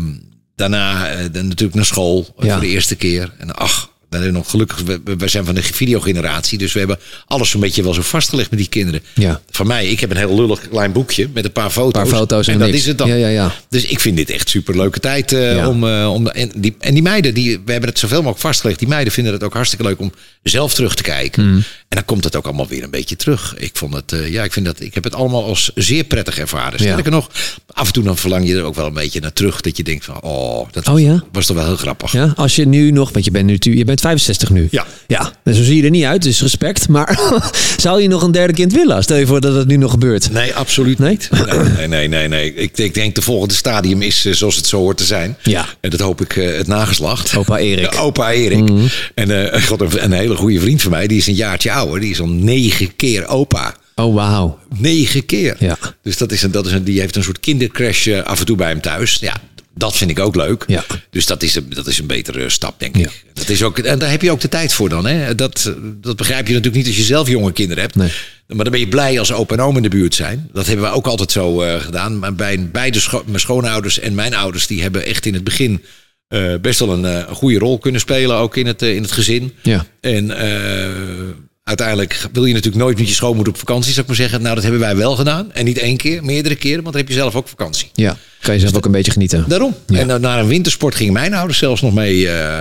daarna 0.55 1.15
dan 1.27 1.47
natuurlijk 1.47 1.75
naar 1.75 1.85
school 1.85 2.35
Ja. 2.39 2.51
voor 2.51 2.61
de 2.61 2.67
eerste 2.67 2.95
keer. 2.95 3.33
En 3.37 3.55
ach... 3.55 3.93
Dan 4.15 4.23
hebben 4.23 4.41
we 4.41 4.45
nog 4.45 4.49
gelukkig, 4.49 4.81
we, 4.85 5.01
we- 5.03 5.15
we 5.15 5.27
zijn 5.27 5.45
van 5.45 5.55
de 5.55 5.63
videogeneratie, 5.63 6.57
dus 6.57 6.73
we 6.73 6.79
hebben 6.79 6.99
alles 7.27 7.49
zo'n 7.49 7.61
beetje 7.61 7.83
wel 7.83 7.93
zo 7.93 8.01
vastgelegd 8.01 8.49
met 8.49 8.59
die 8.59 8.67
kinderen. 8.69 9.01
Ja. 9.13 9.41
Van 9.49 9.67
mij, 9.67 9.85
ik 9.87 9.99
heb 9.99 10.11
een 10.11 10.17
heel 10.17 10.35
lullig 10.35 10.67
klein 10.69 10.91
boekje 10.91 11.29
met 11.33 11.45
een 11.45 11.51
paar 11.51 11.69
foto's. 11.69 12.01
Een 12.03 12.09
paar 12.09 12.17
foto's 12.19 12.47
en, 12.47 12.53
en 12.53 12.59
dat 12.59 12.67
niks. 12.67 12.79
is 12.79 12.85
het 12.87 12.97
dan. 12.97 13.07
Ja, 13.07 13.15
ja, 13.15 13.27
ja. 13.27 13.51
Dus 13.69 13.85
ik 13.85 13.99
vind 13.99 14.17
dit 14.17 14.29
echt 14.29 14.49
super 14.49 14.77
leuke 14.77 14.99
tijd 14.99 15.29
Ja. 15.31 15.67
om, 15.69 15.87
eh, 15.87 16.11
om 16.13 16.27
en 16.27 16.51
die 16.55 16.75
en 16.79 16.93
die 16.93 17.03
meiden 17.03 17.33
die 17.33 17.59
we 17.65 17.71
hebben 17.71 17.89
het 17.89 17.99
zoveel 17.99 18.17
mogelijk 18.17 18.41
vastgelegd. 18.41 18.79
Die 18.79 18.87
meiden 18.87 19.13
vinden 19.13 19.33
het 19.33 19.43
ook 19.43 19.53
hartstikke 19.53 19.85
leuk 19.85 19.99
om 19.99 20.11
zelf 20.43 20.73
terug 20.73 20.95
te 20.95 21.03
kijken. 21.03 21.43
Mm. 21.49 21.55
En 21.87 21.97
dan 22.01 22.05
komt 22.05 22.23
het 22.23 22.35
ook 22.35 22.45
allemaal 22.45 22.67
weer 22.67 22.83
een 22.83 22.89
beetje 22.89 23.15
terug. 23.15 23.53
Ik 23.57 23.71
vond 23.73 23.93
het 23.93 24.11
eh, 24.11 24.31
ja, 24.31 24.43
ik 24.43 24.53
vind 24.53 24.65
dat 24.65 24.79
ik 24.79 24.93
heb 24.93 25.03
het 25.03 25.15
allemaal 25.15 25.43
als 25.45 25.71
zeer 25.75 26.03
prettig 26.03 26.37
ervaren. 26.39 26.83
Ja. 26.83 26.91
Sterker 26.91 27.11
nog, 27.11 27.29
af 27.73 27.87
en 27.87 27.93
toe 27.93 28.03
dan 28.03 28.17
verlang 28.17 28.47
je 28.47 28.55
er 28.55 28.63
ook 28.63 28.75
wel 28.75 28.85
een 28.85 28.93
beetje 28.93 29.19
naar 29.19 29.33
terug 29.33 29.61
dat 29.61 29.77
je 29.77 29.83
denkt 29.83 30.05
van 30.05 30.21
oh, 30.21 30.67
dat 30.71 30.87
Oh 30.87 30.93
was, 30.93 31.01
ja? 31.01 31.23
was 31.31 31.45
toch 31.45 31.55
wel 31.55 31.65
heel 31.65 31.75
grappig. 31.75 32.11
Ja, 32.11 32.33
als 32.35 32.55
je 32.55 32.67
nu 32.67 32.91
nog, 32.91 33.11
want 33.11 33.25
je 33.25 33.31
bent 33.31 33.45
nu, 33.45 33.57
je 33.75 33.85
bent 33.85 33.99
65 34.05 34.49
nu. 34.49 34.67
Ja. 34.71 34.85
Ja, 35.07 35.31
dus 35.43 35.57
zo 35.57 35.63
zie 35.63 35.75
je 35.75 35.83
er 35.83 35.89
niet 35.89 36.03
uit, 36.03 36.21
dus 36.21 36.41
respect. 36.41 36.87
Maar 36.87 37.19
zou 37.77 38.01
je 38.01 38.07
nog 38.07 38.21
een 38.21 38.31
derde 38.31 38.53
kind 38.53 38.73
willen? 38.73 39.03
Stel 39.03 39.17
je 39.17 39.25
voor 39.25 39.41
dat 39.41 39.55
het 39.55 39.67
nu 39.67 39.77
nog 39.77 39.91
gebeurt. 39.91 40.31
Nee, 40.31 40.53
absoluut 40.53 40.99
niet. 40.99 41.29
Nee, 41.31 41.87
nee, 41.87 41.87
nee. 41.87 42.07
nee, 42.07 42.27
nee. 42.27 42.53
Ik, 42.53 42.77
ik 42.77 42.93
denk 42.93 43.15
de 43.15 43.21
volgende 43.21 43.53
stadium 43.53 44.01
is 44.01 44.25
eh, 44.25 44.33
zoals 44.33 44.55
het 44.55 44.67
zo 44.67 44.77
hoort 44.77 44.97
te 44.97 45.03
zijn. 45.03 45.37
Ja. 45.43 45.65
En 45.79 45.89
dat 45.89 45.99
hoop 45.99 46.21
ik 46.21 46.35
eh, 46.35 46.57
het 46.57 46.67
nageslacht. 46.67 47.37
Opa 47.37 47.57
Erik. 47.57 47.95
Opa 47.99 48.31
Erik. 48.31 48.69
En 49.15 49.51
eh, 49.51 49.63
god, 49.63 49.81
een, 49.81 50.03
een 50.03 50.11
hele 50.11 50.35
goede 50.35 50.59
vriend 50.59 50.81
van 50.81 50.91
mij, 50.91 51.07
die 51.07 51.17
is 51.17 51.27
een 51.27 51.33
jaartje 51.33 51.71
ouder. 51.71 51.99
Die 51.99 52.11
is 52.11 52.21
al 52.21 52.29
negen 52.29 52.95
keer 52.95 53.27
opa. 53.27 53.75
Oh, 53.95 54.15
wauw. 54.15 54.59
Negen 54.77 55.25
keer. 55.25 55.55
Ja. 55.59 55.77
Dus 56.01 56.17
dat 56.17 56.31
is 56.31 56.41
een, 56.43 56.51
dat 56.51 56.65
is 56.65 56.71
een, 56.71 56.83
die 56.83 56.99
heeft 56.99 57.15
een 57.15 57.23
soort 57.23 57.39
kindercrash 57.39 58.07
af 58.23 58.39
en 58.39 58.45
toe 58.45 58.55
bij 58.55 58.69
hem 58.69 58.81
thuis. 58.81 59.17
Ja, 59.21 59.33
dat 59.75 59.95
vind 59.97 60.09
ik 60.11 60.19
ook 60.19 60.35
leuk. 60.35 60.63
Ja. 60.67 60.83
Dus 61.09 61.25
dat 61.25 61.43
is, 61.43 61.55
een, 61.55 61.65
dat 61.69 61.87
is 61.87 61.99
een 61.99 62.07
betere 62.07 62.49
stap, 62.49 62.79
denk 62.79 62.95
Ja. 62.95 63.01
ik. 63.03 63.23
Dat 63.33 63.49
is 63.49 63.63
ook, 63.63 63.79
en 63.79 63.99
daar 63.99 64.09
heb 64.09 64.21
je 64.21 64.31
ook 64.31 64.39
de 64.41 64.49
tijd 64.49 64.73
voor 64.73 64.89
dan. 64.89 65.05
Hè? 65.05 65.35
Dat, 65.35 65.73
dat 66.01 66.15
begrijp 66.15 66.47
je 66.47 66.53
natuurlijk 66.53 66.75
niet 66.75 66.87
als 66.87 66.97
je 66.97 67.03
zelf 67.03 67.27
jonge 67.29 67.51
kinderen 67.51 67.83
hebt. 67.83 67.95
Nee. 67.95 68.11
Maar 68.47 68.63
dan 68.63 68.71
ben 68.71 68.79
je 68.79 68.87
blij 68.87 69.19
als 69.19 69.33
opa 69.33 69.53
en 69.55 69.61
oom 69.61 69.75
in 69.77 69.83
de 69.83 69.89
buurt 69.89 70.15
zijn. 70.15 70.49
Dat 70.53 70.65
hebben 70.67 70.85
we 70.85 70.91
ook 70.91 71.07
altijd 71.07 71.31
zo 71.31 71.61
eh, 71.61 71.81
gedaan. 71.81 72.19
Maar 72.19 72.35
bij 72.35 72.69
beide 72.71 72.99
scho- 72.99 73.23
mijn 73.25 73.39
schoonouders 73.39 73.99
en 73.99 74.15
mijn 74.15 74.33
ouders... 74.33 74.67
die 74.67 74.81
hebben 74.81 75.05
echt 75.05 75.25
in 75.25 75.33
het 75.33 75.43
begin 75.43 75.83
eh, 76.27 76.53
best 76.61 76.79
wel 76.79 76.89
een, 76.93 77.05
eh, 77.05 77.27
een 77.27 77.35
goede 77.35 77.59
rol 77.59 77.77
kunnen 77.77 78.01
spelen. 78.01 78.35
Ook 78.35 78.57
in 78.57 78.65
het, 78.67 78.81
in 78.81 79.01
het 79.01 79.11
gezin. 79.11 79.53
Ja. 79.61 79.85
En 80.01 80.29
uiteindelijk 81.69 82.27
wil 82.31 82.45
je 82.45 82.53
natuurlijk 82.53 82.83
nooit 82.83 82.97
met 82.97 83.07
je 83.07 83.13
schoonmoeder 83.13 83.53
op 83.53 83.59
vakantie, 83.59 83.89
zou 83.89 84.01
ik 84.01 84.07
maar 84.07 84.15
zeggen. 84.15 84.41
Nou, 84.41 84.53
dat 84.55 84.63
hebben 84.63 84.81
wij 84.81 84.95
wel 84.95 85.15
gedaan. 85.15 85.51
En 85.53 85.65
niet 85.65 85.77
één 85.77 85.97
keer, 85.97 86.23
meerdere 86.23 86.55
keren, 86.55 86.81
want 86.83 86.95
dan 86.95 87.01
heb 87.01 87.07
je 87.07 87.17
zelf 87.17 87.35
ook 87.35 87.47
vakantie. 87.47 87.89
Ja, 87.93 88.17
kan 88.41 88.53
je 88.53 88.59
zelf 88.59 88.75
ook 88.75 88.85
een 88.85 88.91
beetje 88.91 89.11
genieten. 89.11 89.45
Daarom. 89.47 89.75
Ja. 89.87 89.99
En 89.99 90.07
dan 90.07 90.21
naar 90.21 90.39
een 90.39 90.47
wintersport 90.47 90.95
gingen 90.95 91.13
mijn 91.13 91.33
ouders 91.33 91.57
zelfs 91.59 91.81
nog 91.81 91.93
mee. 91.93 92.29
eh, 92.29 92.57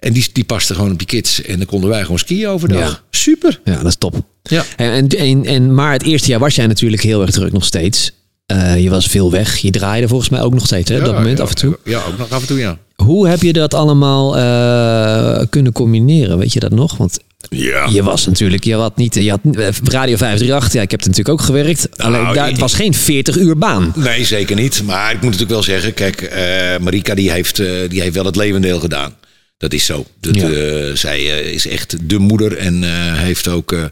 en 0.00 0.12
die, 0.12 0.26
die 0.32 0.44
pasten 0.44 0.74
gewoon 0.76 0.92
op 0.92 1.00
je 1.00 1.06
kids. 1.06 1.42
En 1.42 1.56
dan 1.56 1.66
konden 1.66 1.90
wij 1.90 2.02
gewoon 2.02 2.18
skiën 2.18 2.48
overdag. 2.48 2.90
Ja. 2.90 3.00
Super. 3.10 3.60
Ja, 3.64 3.76
dat 3.76 3.86
is 3.86 3.96
top. 3.96 4.14
Ja. 4.42 4.64
En, 4.76 4.90
en, 4.92 5.08
en, 5.08 5.44
en, 5.44 5.74
maar 5.74 5.92
het 5.92 6.02
eerste 6.02 6.28
jaar 6.30 6.40
was 6.40 6.54
jij 6.54 6.66
natuurlijk 6.66 7.02
heel 7.02 7.22
erg 7.22 7.30
druk 7.30 7.52
nog 7.52 7.64
steeds. 7.64 8.12
Eh, 8.46 8.82
je 8.82 8.90
was 8.90 9.06
veel 9.06 9.30
weg. 9.30 9.56
Je 9.56 9.70
draaide 9.70 10.08
volgens 10.08 10.28
mij 10.28 10.40
ook 10.40 10.54
nog 10.54 10.66
steeds 10.66 10.90
hè, 10.90 10.98
op 10.98 11.04
dat 11.04 11.14
moment 11.14 11.38
ja, 11.38 11.44
af 11.44 11.50
en 11.50 11.56
toe. 11.56 11.78
Ja, 11.84 12.02
ook 12.08 12.18
nog 12.18 12.30
af 12.30 12.40
en 12.40 12.46
toe, 12.46 12.58
ja. 12.58 12.78
Hoe 12.94 13.28
heb 13.28 13.42
je 13.42 13.52
dat 13.52 13.74
allemaal 13.74 14.36
eh, 14.36 15.46
kunnen 15.50 15.72
combineren? 15.72 16.38
Weet 16.38 16.52
je 16.52 16.60
dat 16.60 16.70
nog? 16.72 16.96
Want 16.96 17.18
Ja. 17.48 17.86
je 17.90 18.02
was 18.02 18.26
natuurlijk, 18.26 18.64
je 18.64 18.74
had 18.74 18.96
niet, 18.96 19.14
je 19.14 19.30
had 19.30 19.40
eh, 19.42 19.68
Radio 19.84 20.16
538. 20.16 20.72
Ja, 20.72 20.82
ik 20.82 20.90
heb 20.90 21.00
er 21.00 21.06
natuurlijk 21.08 21.40
ook 21.40 21.46
gewerkt. 21.46 21.88
Alleen 21.96 22.32
daar, 22.34 22.48
het 22.48 22.58
was 22.58 22.74
geen 22.74 22.94
40 22.94 23.36
uur 23.36 23.58
baan. 23.58 23.92
Nee, 23.96 24.24
zeker 24.24 24.56
niet. 24.56 24.82
Maar 24.82 25.06
ik 25.08 25.14
moet 25.14 25.22
natuurlijk 25.24 25.50
wel 25.50 25.62
zeggen, 25.62 25.94
kijk, 25.94 26.22
eh, 26.22 26.78
Marika 26.78 27.14
die 27.14 27.30
heeft, 27.30 27.58
eh, 27.58 27.66
die 27.88 28.00
heeft 28.00 28.14
wel 28.14 28.24
het 28.24 28.36
levendeel 28.36 28.80
gedaan. 28.80 29.14
Dat 29.58 29.72
is 29.72 29.84
zo. 29.84 30.06
Dat, 30.20 30.34
Ja. 30.36 30.94
zij 30.94 31.22
is 31.52 31.66
echt 31.66 32.08
de 32.08 32.18
moeder 32.18 32.56
en 32.56 32.82
heeft 33.16 33.48
ook 33.48 33.90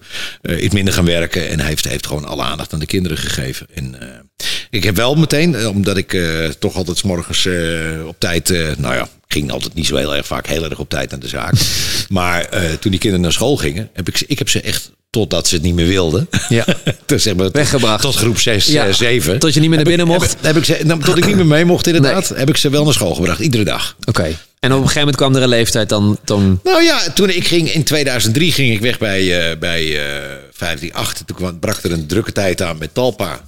iets 0.61 0.75
minder 0.75 0.95
gaan 0.95 1.05
werken. 1.05 1.49
En 1.49 1.61
heeft, 1.61 1.89
heeft 1.89 2.07
gewoon 2.07 2.25
alle 2.25 2.43
aandacht 2.43 2.73
aan 2.73 2.79
de 2.79 2.87
kinderen 2.87 3.19
gegeven. 3.19 3.67
En 3.75 3.97
ik 4.71 4.85
heb 4.85 4.97
wel 4.97 5.15
meteen, 5.15 5.69
omdat 5.69 5.97
ik 5.97 6.17
toch 6.59 6.75
altijd 6.75 6.99
's 6.99 7.03
morgens 7.03 7.49
op 8.07 8.17
tijd, 8.19 8.49
nou 8.79 8.95
ja, 8.95 9.09
ging 9.37 9.53
altijd 9.53 9.75
niet 9.75 9.87
zo 9.87 9.97
heel 9.97 10.17
erg 10.17 10.27
vaak 10.27 10.47
heel 10.47 10.65
erg 10.65 10.79
op 10.79 10.89
tijd 10.89 11.11
naar 11.11 11.21
de 11.21 11.29
zaak. 11.29 11.55
maar 12.09 12.45
eh, 12.45 12.63
toen 12.81 12.91
die 12.91 13.01
kinderen 13.01 13.25
naar 13.25 13.33
school 13.33 13.57
gingen, 13.57 13.91
heb 13.93 14.09
ik 14.09 14.17
ze, 14.17 14.25
ik 14.29 14.39
heb 14.39 14.49
ze 14.49 14.61
echt 14.61 14.91
totdat 15.11 15.49
ze 15.49 15.55
het 15.55 15.65
niet 15.65 15.75
meer 15.75 15.87
wilden. 15.87 16.29
Ja. 16.49 16.65
dus 17.07 17.23
zeg 17.23 17.35
maar, 17.35 17.51
Weggebracht. 17.51 18.03
Tot 18.03 18.17
groep 18.17 18.39
6, 18.39 18.67
Ja, 18.67 18.93
7. 18.93 19.39
tot 19.39 19.55
je 19.55 19.61
niet 19.61 19.69
meer 19.69 19.79
naar 19.79 19.89
binnen 19.89 20.07
mocht. 20.07 20.31
Heb, 20.31 20.43
heb 20.43 20.57
ik 20.57 20.65
ze, 20.65 20.81
nou, 20.85 21.03
tot 21.03 21.17
ik 21.17 21.27
niet 21.27 21.37
meer 21.37 21.47
mee 21.47 21.65
mocht 21.65 21.87
inderdaad, 21.87 22.29
heb 22.29 22.49
ik 22.49 22.57
ze 22.57 22.69
wel 22.71 22.85
naar 22.85 22.93
school 22.93 23.15
gebracht. 23.15 23.41
Iedere 23.41 23.65
dag. 23.65 23.97
Oké. 24.05 24.39
En 24.61 24.73
op 24.73 24.79
een 24.79 24.83
gegeven 24.83 24.99
moment 24.99 25.17
kwam 25.17 25.35
er 25.35 25.43
een 25.43 25.49
leeftijd 25.49 25.89
dan... 25.89 26.19
dan 26.25 26.61
Nou 26.63 26.83
ja, 26.83 27.11
toen 27.15 27.31
ik 27.31 27.47
ging 27.47 27.73
in 27.73 27.85
2003 27.85 28.53
ging 28.53 28.73
ik 28.73 28.81
weg 28.81 28.99
bij, 28.99 29.51
eh 29.51 29.59
bij 29.59 29.97
eh 29.97 30.23
538. 30.53 31.27
Toen 31.27 31.37
kwam, 31.37 31.59
bracht 31.59 31.85
er 31.85 31.93
een 31.93 32.07
drukke 32.07 32.33
tijd 32.33 32.63
aan 32.63 32.79
met 32.79 32.95
Talpa. 32.95 33.41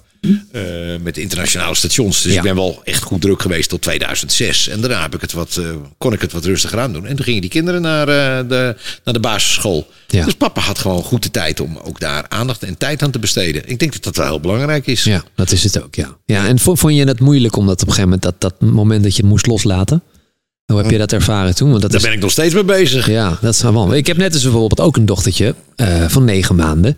Eh, 0.53 0.63
met 1.03 1.17
internationale 1.19 1.75
stations. 1.75 2.23
Dus 2.23 2.33
Ja. 2.33 2.39
ik 2.39 2.45
ben 2.45 2.55
wel 2.55 2.81
echt 2.85 3.03
goed 3.03 3.21
druk 3.21 3.43
geweest 3.43 3.69
tot 3.69 3.83
2006. 3.83 4.69
En 4.69 4.81
daarna 4.81 5.03
heb 5.03 5.15
ik 5.15 5.21
het 5.21 5.33
wat, 5.33 5.57
eh, 5.57 5.65
kon 5.99 6.13
ik 6.13 6.21
het 6.21 6.33
wat 6.33 6.45
rustiger 6.45 6.79
aan 6.79 6.93
doen. 6.93 7.07
En 7.07 7.17
toen 7.17 7.25
gingen 7.25 7.41
die 7.41 7.51
kinderen 7.51 7.81
naar, 7.83 8.09
eh, 8.09 8.49
de, 8.49 8.77
naar 9.05 9.15
de 9.15 9.21
basisschool. 9.21 9.87
Ja. 10.07 10.25
Dus 10.25 10.35
papa 10.35 10.61
had 10.61 10.79
gewoon 10.79 11.03
goed 11.03 11.23
de 11.23 11.31
tijd 11.31 11.61
om 11.61 11.77
ook 11.77 12.01
daar 12.01 12.25
aandacht 12.29 12.63
en 12.63 12.79
tijd 12.79 13.03
aan 13.03 13.11
te 13.11 13.19
besteden. 13.19 13.63
Ik 13.69 13.79
denk 13.79 13.93
dat 13.93 14.03
dat 14.03 14.17
wel 14.17 14.27
heel 14.27 14.41
belangrijk 14.41 14.87
is. 14.87 15.05
ja, 15.05 15.25
dat 15.35 15.51
is 15.53 15.65
het 15.65 15.83
ook, 15.83 15.95
ja. 15.95 16.17
Ja, 16.27 16.47
en 16.47 16.59
vo- 16.59 16.75
vond 16.75 16.95
je 16.97 17.05
het 17.05 17.21
moeilijk 17.21 17.57
om 17.57 17.67
dat 17.67 17.83
op 17.83 17.89
een 17.89 17.95
gegeven 17.95 18.11
moment... 18.11 18.41
dat, 18.41 18.53
dat 18.61 18.71
moment 18.71 19.03
dat 19.03 19.17
je 19.17 19.21
het 19.23 19.31
moest 19.31 19.47
loslaten? 19.47 20.03
Hoe 20.67 20.77
heb 20.83 20.91
je 20.91 20.99
dat 20.99 21.13
ervaren 21.13 21.55
toen? 21.55 21.69
Want 21.71 21.83
dat 21.83 21.91
Daar 21.91 22.01
is, 22.01 22.07
ben 22.07 22.15
ik 22.17 22.21
nog 22.23 22.31
steeds 22.31 22.55
mee 22.55 22.65
bezig. 22.65 23.07
Ja, 23.11 23.39
dat 23.41 23.55
is 23.55 23.61
wel. 23.63 23.95
Ik 23.95 24.07
heb 24.07 24.17
net 24.17 24.33
dus 24.33 24.43
bijvoorbeeld 24.43 24.81
ook 24.81 24.97
een 24.97 25.07
dochtertje 25.07 25.55
van 26.09 26.25
negen 26.25 26.55
maanden. 26.55 26.97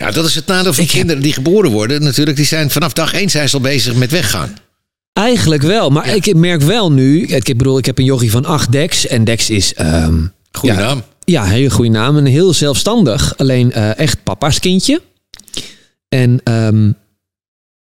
Ja, 0.00 0.10
dat 0.10 0.24
is 0.24 0.34
het 0.34 0.46
nadeel 0.46 0.72
van 0.72 0.82
Ik 0.84 0.90
heb- 0.90 0.98
kinderen 0.98 1.22
die 1.22 1.32
geboren 1.32 1.70
worden. 1.70 2.02
Natuurlijk, 2.02 2.36
die 2.36 2.46
zijn 2.46 2.70
vanaf 2.70 2.92
dag 2.92 3.12
één 3.12 3.30
zijn 3.30 3.48
ze 3.48 3.56
al 3.56 3.62
bezig 3.62 3.94
met 3.94 4.10
weggaan. 4.10 4.56
Eigenlijk 5.12 5.62
wel, 5.62 5.90
maar 5.90 6.14
ik 6.14 6.34
merk 6.34 6.62
wel 6.62 6.92
nu... 6.92 7.26
Ik 7.26 7.44
bedoel, 7.56 7.78
ik 7.78 7.86
heb 7.86 7.98
een 7.98 8.04
jochie 8.04 8.30
van 8.30 8.44
acht 8.44 8.72
Dex. 8.72 9.06
En 9.06 9.24
Dex 9.24 9.50
is... 9.50 9.74
ehm, 9.74 10.18
Goeie 10.52 10.74
ja, 10.76 10.80
naam. 10.80 11.02
Ja, 11.24 11.44
hele 11.44 11.70
goede 11.70 11.90
naam. 11.90 12.16
En 12.16 12.24
heel 12.24 12.54
zelfstandig. 12.54 13.34
Alleen 13.36 13.72
eh, 13.72 13.98
echt 13.98 14.22
papa's 14.22 14.58
kindje. 14.58 15.00
En, 16.08 16.40
ehm, 16.44 16.92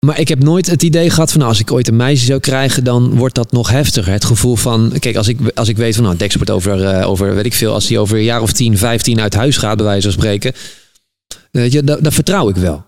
maar 0.05 0.19
ik 0.19 0.27
heb 0.27 0.43
nooit 0.43 0.67
het 0.69 0.83
idee 0.83 1.09
gehad 1.09 1.29
van... 1.29 1.39
Nou, 1.39 1.51
als 1.51 1.59
ik 1.59 1.71
ooit 1.71 1.87
een 1.87 1.95
meisje 1.95 2.25
zou 2.25 2.39
krijgen, 2.39 2.83
dan 2.83 3.15
wordt 3.15 3.35
dat 3.35 3.51
nog 3.51 3.69
heftiger. 3.69 4.11
Het 4.13 4.25
gevoel 4.25 4.55
van... 4.55 4.93
Kijk, 4.99 5.15
als 5.15 5.27
ik, 5.27 5.37
als 5.55 5.67
ik 5.67 5.77
weet 5.77 5.95
van... 5.95 6.03
Nou, 6.03 6.17
Dex 6.17 6.35
wordt 6.35 6.49
over, 6.51 6.83
eh, 6.85 7.09
over, 7.09 7.35
weet 7.35 7.45
ik 7.45 7.53
veel... 7.53 7.73
Als 7.73 7.87
hij 7.87 7.97
over 7.97 8.17
een 8.17 8.23
jaar 8.23 8.41
of 8.41 8.51
10, 8.53 8.77
15 8.77 9.19
uit 9.21 9.33
huis 9.33 9.57
gaat, 9.57 9.75
bij 9.77 9.85
wijze 9.85 10.01
van 10.11 10.11
spreken... 10.19 10.53
Weet 11.51 11.71
je, 11.71 11.83
dat, 11.83 12.03
dat 12.03 12.13
vertrouw 12.13 12.49
ik 12.49 12.55
wel. 12.55 12.85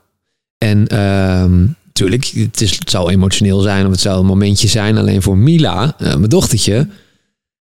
En 0.58 0.88
ehm 0.88 1.66
tuurlijk, 1.94 2.26
het, 2.36 2.62
is, 2.62 2.80
het 2.80 2.90
zou 2.90 3.12
emotioneel 3.12 3.60
zijn... 3.60 3.86
of 3.86 3.92
het 3.92 4.02
zou 4.02 4.20
een 4.20 4.26
momentje 4.26 4.68
zijn. 4.68 4.98
Alleen 4.98 5.22
voor 5.22 5.38
Mila, 5.38 5.96
eh, 5.98 6.08
mijn 6.08 6.30
dochtertje... 6.30 6.88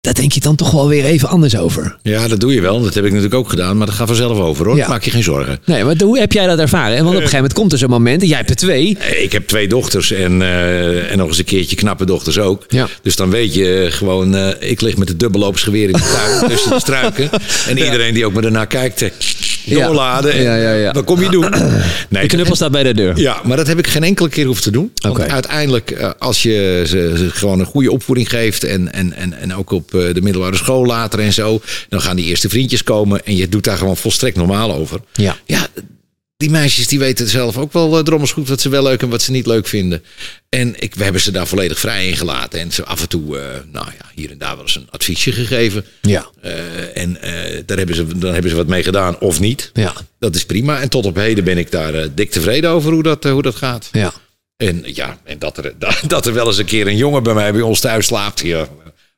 Daar 0.02 0.14
denk 0.14 0.32
je 0.32 0.40
dan 0.40 0.56
toch 0.56 0.72
wel 0.72 0.88
weer 0.88 1.06
even 1.06 1.30
anders 1.30 1.58
over. 1.58 1.98
Ja, 2.02 2.28
dat 2.28 2.40
doe 2.40 2.54
je 2.54 2.62
wel. 2.62 2.82
Dat 2.82 2.94
heb 2.94 3.04
ik 3.04 3.10
natuurlijk 3.10 3.40
ook 3.40 3.50
gedaan. 3.50 3.78
Maar 3.78 3.88
dat 3.88 3.96
gaat 3.96 4.08
vanzelf 4.08 4.38
over 4.38 4.66
hoor. 4.66 4.76
Ja. 4.76 4.88
Maak 4.88 5.04
je 5.04 5.12
geen 5.12 5.24
zorgen. 5.24 5.60
Nee, 5.66 5.84
maar 5.84 5.96
hoe 6.04 6.20
heb 6.20 6.32
jij 6.32 6.46
dat 6.48 6.60
ervaren? 6.60 6.96
Want 6.96 7.08
op 7.08 7.14
een 7.14 7.16
gegeven 7.18 7.36
moment 7.36 7.54
komt 7.54 7.72
er 7.72 7.78
zo'n 7.78 7.90
moment, 7.90 8.22
en 8.22 8.28
jij 8.28 8.38
hebt 8.38 8.50
er 8.50 8.56
twee. 8.56 8.98
Eh, 8.98 9.24
Ik 9.24 9.32
heb 9.32 9.48
twee 9.48 9.68
dochters 9.68 10.12
en, 10.12 10.42
eh, 10.42 11.12
en 11.12 11.18
nog 11.18 11.28
eens 11.28 11.38
een 11.38 11.46
keertje 11.46 11.76
knappe 11.76 12.06
dochters 12.06 12.38
ook. 12.40 12.66
Ja. 12.68 12.88
Dus 13.02 13.16
dan 13.16 13.30
weet 13.30 13.54
je 13.54 13.88
gewoon, 13.90 14.36
eh, 14.36 14.70
ik 14.72 14.82
lig 14.82 14.98
met 14.98 15.08
het 15.08 15.20
dubbelloops-geweer 15.20 15.90
in 15.90 15.94
de 15.94 16.12
tuin 16.16 16.50
tussen 16.52 16.70
de 16.72 16.80
struiken. 16.80 17.30
En 17.68 17.78
iedereen 17.78 18.14
die 18.14 18.26
ook 18.26 18.34
maar 18.34 18.44
ernaar 18.44 18.68
kijkt, 18.68 19.02
eh, 19.02 19.10
doorladen. 19.66 20.34
En, 20.34 20.44
Ja, 20.44 20.56
ja, 20.56 20.74
ja. 20.74 20.92
Wat 20.92 21.04
kom 21.04 21.22
je 21.22 21.30
doen? 21.30 21.54
Nee, 22.10 22.22
De 22.22 22.28
knuppel 22.28 22.56
staat 22.56 22.72
bij 22.72 22.84
de 22.84 22.94
deur. 22.94 23.18
Ja, 23.18 23.42
maar 23.44 23.58
dat 23.58 23.68
heb 23.68 23.80
ik 23.80 23.88
geen 23.88 24.04
enkele 24.04 24.30
keer 24.30 24.46
hoeven 24.46 24.64
te 24.64 24.72
doen. 24.72 24.92
Want 25.02 25.20
uiteindelijk, 25.20 25.92
eh, 25.92 26.10
als 26.18 26.44
je 26.44 26.84
ze, 26.88 27.14
ze 27.18 27.30
gewoon 27.30 27.60
een 27.60 27.66
goede 27.66 27.92
opvoeding 27.92 28.30
geeft... 28.30 28.64
En, 28.64 28.94
en, 28.94 29.14
en, 29.14 29.34
en 29.34 29.56
ook 29.56 29.72
op 29.72 29.94
eh, 29.94 30.14
de 30.14 30.22
middelbare 30.22 30.56
school 30.56 30.86
later 30.86 31.20
en 31.20 31.34
zo... 31.34 31.62
dan 31.90 32.02
gaan 32.02 32.16
die 32.16 32.26
eerste 32.26 32.50
vriendjes 32.50 32.84
komen 32.84 33.26
en 33.26 33.36
je 33.36 33.50
doet 33.50 33.64
daar 33.64 33.78
gewoon 33.78 33.98
volstrekt 33.98 34.38
normaal 34.38 34.74
over. 34.74 35.00
Ja. 35.14 35.36
Ja, 35.46 35.68
die 36.44 36.52
meisjes 36.52 36.88
die 36.88 37.00
weten 37.00 37.28
zelf 37.28 37.58
ook 37.58 37.74
wel 37.74 37.98
uh, 37.98 38.04
drommels 38.04 38.32
goed 38.32 38.50
wat 38.50 38.62
ze 38.62 38.70
wel 38.70 38.84
leuk 38.84 39.02
en 39.02 39.10
wat 39.10 39.22
ze 39.22 39.32
niet 39.32 39.46
leuk 39.46 39.68
vinden. 39.68 40.04
En 40.50 40.76
ik, 40.80 40.96
we 40.96 41.04
hebben 41.04 41.22
ze 41.22 41.32
daar 41.32 41.48
volledig 41.48 41.80
vrij 41.80 42.08
in 42.08 42.18
gelaten. 42.18 42.60
En 42.60 42.72
ze 42.72 42.86
af 42.86 43.02
en 43.02 43.10
toe, 43.10 43.40
eh, 43.40 43.46
nou 43.72 43.86
ja, 43.86 44.06
hier 44.16 44.32
en 44.32 44.38
daar 44.38 44.56
wel 44.56 44.64
eens 44.64 44.76
een 44.76 44.88
adviesje 44.90 45.32
gegeven. 45.32 45.86
Ja. 46.02 46.26
Eh, 46.42 46.98
en 46.98 47.18
daar 47.66 47.78
hebben 47.78 47.96
ze, 47.96 48.18
dan 48.18 48.34
hebben 48.34 48.52
ze 48.52 48.58
wat 48.58 48.68
mee 48.68 48.84
gedaan 48.84 49.20
of 49.20 49.40
niet. 49.40 49.70
Ja. 49.74 49.94
Dat 50.20 50.36
is 50.36 50.46
prima. 50.46 50.82
En 50.82 50.90
tot 50.90 51.06
op 51.06 51.16
heden 51.16 51.44
ben 51.44 51.58
ik 51.58 51.72
daar 51.72 52.16
dik 52.16 52.32
tevreden 52.32 52.70
over 52.70 52.92
hoe 52.92 53.04
dat, 53.04 53.24
hoe 53.24 53.42
dat 53.42 53.56
gaat. 53.56 53.90
Ja. 53.92 54.14
En 54.58 54.82
ja, 54.86 55.18
en 55.24 55.40
dat 55.40 55.58
er, 55.58 55.74
dat 56.08 56.26
er 56.26 56.34
wel 56.34 56.48
eens 56.48 56.58
een 56.58 56.66
keer 56.66 56.88
een 56.88 56.98
jongen 56.98 57.24
bij 57.24 57.34
mij 57.34 57.52
bij 57.52 57.62
ons 57.62 57.80
thuis 57.80 58.06
slaapt. 58.06 58.40
Ja, 58.40 58.68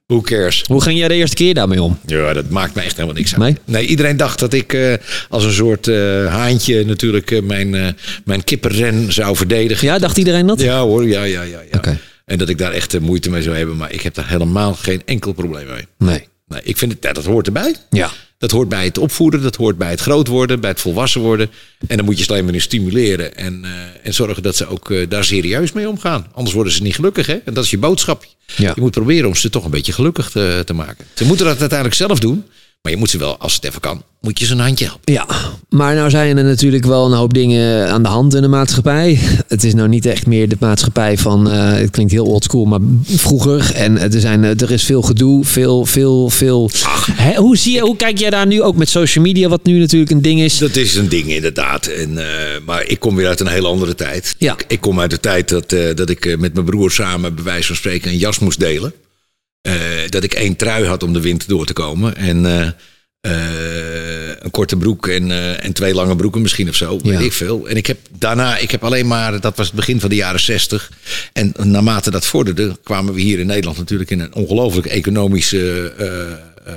who 0.08 0.22
cares? 0.22 0.64
Hoe 0.68 0.82
ging 0.82 0.98
jij 1.00 1.08
de 1.08 1.14
eerste 1.14 1.36
keer 1.36 1.54
daarmee 1.54 1.82
om? 1.82 2.00
Ja, 2.06 2.34
dat 2.34 2.50
maakt 2.50 2.76
me 2.76 2.82
echt 2.82 2.96
helemaal 2.96 3.16
niks 3.16 3.40
uit. 3.40 3.60
Nee? 3.66 3.88
iedereen 3.88 4.18
dacht 4.18 4.40
dat 4.40 4.54
ik 4.54 4.74
eh, 4.74 4.94
als 5.30 5.44
een 5.44 5.54
soort 5.54 5.88
eh, 5.88 6.26
haantje 6.28 6.86
natuurlijk 6.86 7.32
eh, 7.32 7.42
mijn, 7.42 7.96
mijn 8.26 8.44
kippenren 8.44 9.14
zou 9.14 9.36
verdedigen. 9.36 9.88
Ja, 9.88 10.00
dacht 10.00 10.18
iedereen 10.18 10.48
dat? 10.48 10.62
Ja 10.62 10.82
hoor, 10.82 11.08
ja, 11.08 11.24
ja, 11.24 11.42
ja. 11.42 11.60
ja. 11.72 11.78
Oké. 11.78 12.00
En 12.26 12.38
dat 12.38 12.50
ik 12.50 12.58
daar 12.58 12.72
echt 12.72 13.00
moeite 13.00 13.30
mee 13.30 13.42
zou 13.42 13.56
hebben. 13.56 13.78
Maar 13.78 13.92
ik 13.92 14.02
heb 14.02 14.14
daar 14.14 14.30
helemaal 14.30 14.74
geen 14.74 15.02
enkel 15.06 15.34
probleem 15.34 15.68
mee. 15.68 15.88
Nee. 15.98 16.28
Nee, 16.48 16.62
ik 16.64 16.78
vind 16.78 16.92
het, 16.92 17.04
ja, 17.04 17.14
dat 17.14 17.26
hoort 17.26 17.48
erbij. 17.48 17.76
Ja. 17.90 18.12
Dat 18.38 18.52
hoort 18.52 18.70
bij 18.70 18.84
het 18.84 18.98
opvoeden, 18.98 19.42
dat 19.42 19.56
hoort 19.56 19.78
bij 19.78 19.90
het 19.90 20.00
groot 20.00 20.28
worden, 20.28 20.60
bij 20.60 20.70
het 20.70 20.82
volwassen 20.82 21.22
worden. 21.22 21.52
En 21.88 21.98
dan 21.98 22.06
moet 22.06 22.18
je 22.18 22.24
ze 22.24 22.30
alleen 22.30 22.46
maar 22.46 22.54
in 22.54 22.62
stimuleren 22.62 23.36
en, 23.36 23.66
eh, 23.66 23.72
en 24.04 24.14
zorgen 24.14 24.44
dat 24.44 24.56
ze 24.56 24.68
ook 24.68 24.92
eh, 24.92 25.10
daar 25.10 25.24
serieus 25.24 25.72
mee 25.72 25.90
omgaan. 25.90 26.28
Anders 26.34 26.56
worden 26.56 26.74
ze 26.74 26.82
niet 26.82 26.96
gelukkig, 26.96 27.26
hè? 27.26 27.34
En 27.34 27.54
dat 27.54 27.64
is 27.64 27.70
je 27.70 27.78
boodschap. 27.78 28.26
Ja. 28.56 28.72
Je 28.76 28.82
moet 28.82 28.92
proberen 28.92 29.28
om 29.28 29.36
ze 29.36 29.50
toch 29.50 29.66
een 29.66 29.72
beetje 29.72 29.94
gelukkig 29.94 30.30
te, 30.30 30.62
te 30.66 30.74
maken. 30.74 31.06
Ze 31.14 31.26
moeten 31.26 31.46
dat 31.46 31.60
uiteindelijk 31.60 32.00
zelf 32.00 32.20
doen, 32.20 32.46
maar 32.82 32.92
je 32.92 32.98
moet 32.98 33.10
ze 33.10 33.18
wel, 33.18 33.38
als 33.38 33.56
het 33.56 33.64
even 33.64 33.82
kan, 33.82 34.04
moet 34.22 34.40
je 34.40 34.46
ze 34.46 34.52
een 34.52 34.60
handje 34.60 34.86
helpen. 34.86 35.14
Ja, 35.14 35.26
maar 35.70 35.96
nou 35.96 36.10
zijn 36.10 36.38
er 36.38 36.44
natuurlijk 36.44 36.86
wel 36.86 37.06
een 37.06 37.18
hoop 37.18 37.34
dingen 37.34 37.90
aan 37.90 38.04
de 38.04 38.10
hand 38.10 38.34
in 38.34 38.42
de 38.42 38.48
maatschappij. 38.48 39.20
Het 39.48 39.64
is 39.64 39.74
nou 39.74 39.88
niet 39.88 40.06
echt 40.06 40.28
meer 40.28 40.50
de 40.50 40.56
maatschappij 40.60 41.18
van, 41.18 41.50
eh, 41.50 41.72
het 41.72 41.90
klinkt 41.90 42.12
heel 42.12 42.26
oldschool, 42.26 42.66
maar 42.66 42.80
vroeger. 43.04 43.72
En 43.74 44.00
er, 44.00 44.20
zijn, 44.20 44.44
er 44.44 44.72
is 44.72 44.84
veel 44.84 45.02
gedoe, 45.02 45.46
veel, 45.46 45.86
veel, 45.86 46.30
veel. 46.30 46.70
Hè, 47.12 47.36
hoe, 47.36 47.58
zie 47.58 47.74
je, 47.74 47.80
hoe 47.80 47.96
kijk 47.96 48.18
jij 48.18 48.30
daar 48.30 48.48
nu 48.48 48.62
ook 48.62 48.76
met 48.76 48.90
social 48.90 49.24
media, 49.24 49.50
wat 49.50 49.64
nu 49.64 49.80
natuurlijk 49.80 50.12
een 50.12 50.22
ding 50.22 50.42
is? 50.42 50.58
Dat 50.58 50.76
is 50.76 50.96
een 50.96 51.10
ding 51.10 51.28
inderdaad. 51.34 51.86
En, 51.86 52.18
eh, 52.18 52.60
maar 52.66 52.86
ik 52.88 53.00
kom 53.00 53.16
weer 53.16 53.28
uit 53.28 53.40
een 53.40 53.48
hele 53.48 53.68
andere 53.68 53.96
tijd. 53.96 54.36
Ja. 54.38 54.54
Ik, 54.54 54.66
ik 54.68 54.82
kom 54.82 55.00
uit 55.00 55.10
de 55.10 55.20
tijd 55.20 55.50
dat, 55.50 55.72
eh, 55.72 55.96
dat 55.96 56.10
ik 56.10 56.26
eh, 56.26 56.38
met 56.38 56.54
mijn 56.54 56.66
broer 56.66 56.92
samen, 56.92 57.36
bij 57.36 57.44
wijze 57.44 57.68
van 57.68 57.76
spreken, 57.76 58.12
een 58.12 58.18
jas 58.18 58.40
moest 58.40 58.60
delen. 58.60 58.94
Eh, 59.66 59.74
dat 60.10 60.24
ik 60.24 60.34
één 60.34 60.56
trui 60.56 60.86
had 60.86 61.04
om 61.04 61.14
de 61.14 61.22
winter 61.22 61.48
door 61.48 61.66
te 61.66 61.74
komen. 61.74 62.16
En 62.16 62.46
eh, 62.46 62.68
eh, 63.22 64.36
een 64.40 64.52
korte 64.52 64.78
broek 64.78 65.08
en, 65.08 65.32
en 65.62 65.74
twee 65.74 65.94
lange 65.94 66.16
broeken 66.16 66.42
misschien 66.42 66.70
of 66.70 66.76
zo. 66.76 67.00
Weet 67.04 67.14
Ja. 67.20 67.20
ik 67.20 67.34
veel. 67.34 67.68
En 67.68 67.76
ik 67.78 67.86
heb 67.88 67.98
daarna, 68.18 68.58
ik 68.58 68.72
heb 68.72 68.84
alleen 68.84 69.08
maar, 69.08 69.40
dat 69.42 69.58
was 69.58 69.66
het 69.68 69.76
begin 69.76 70.00
van 70.00 70.10
de 70.10 70.16
jaren 70.16 70.40
zestig. 70.40 70.92
En 71.34 71.54
naarmate 71.64 72.12
dat 72.12 72.26
vorderde, 72.26 72.78
kwamen 72.84 73.14
we 73.14 73.22
hier 73.22 73.40
in 73.40 73.48
Nederland 73.48 73.78
natuurlijk 73.78 74.10
in 74.12 74.20
een 74.20 74.34
ongelooflijk 74.34 74.88
economische 74.88 75.94
eh, 75.98 76.74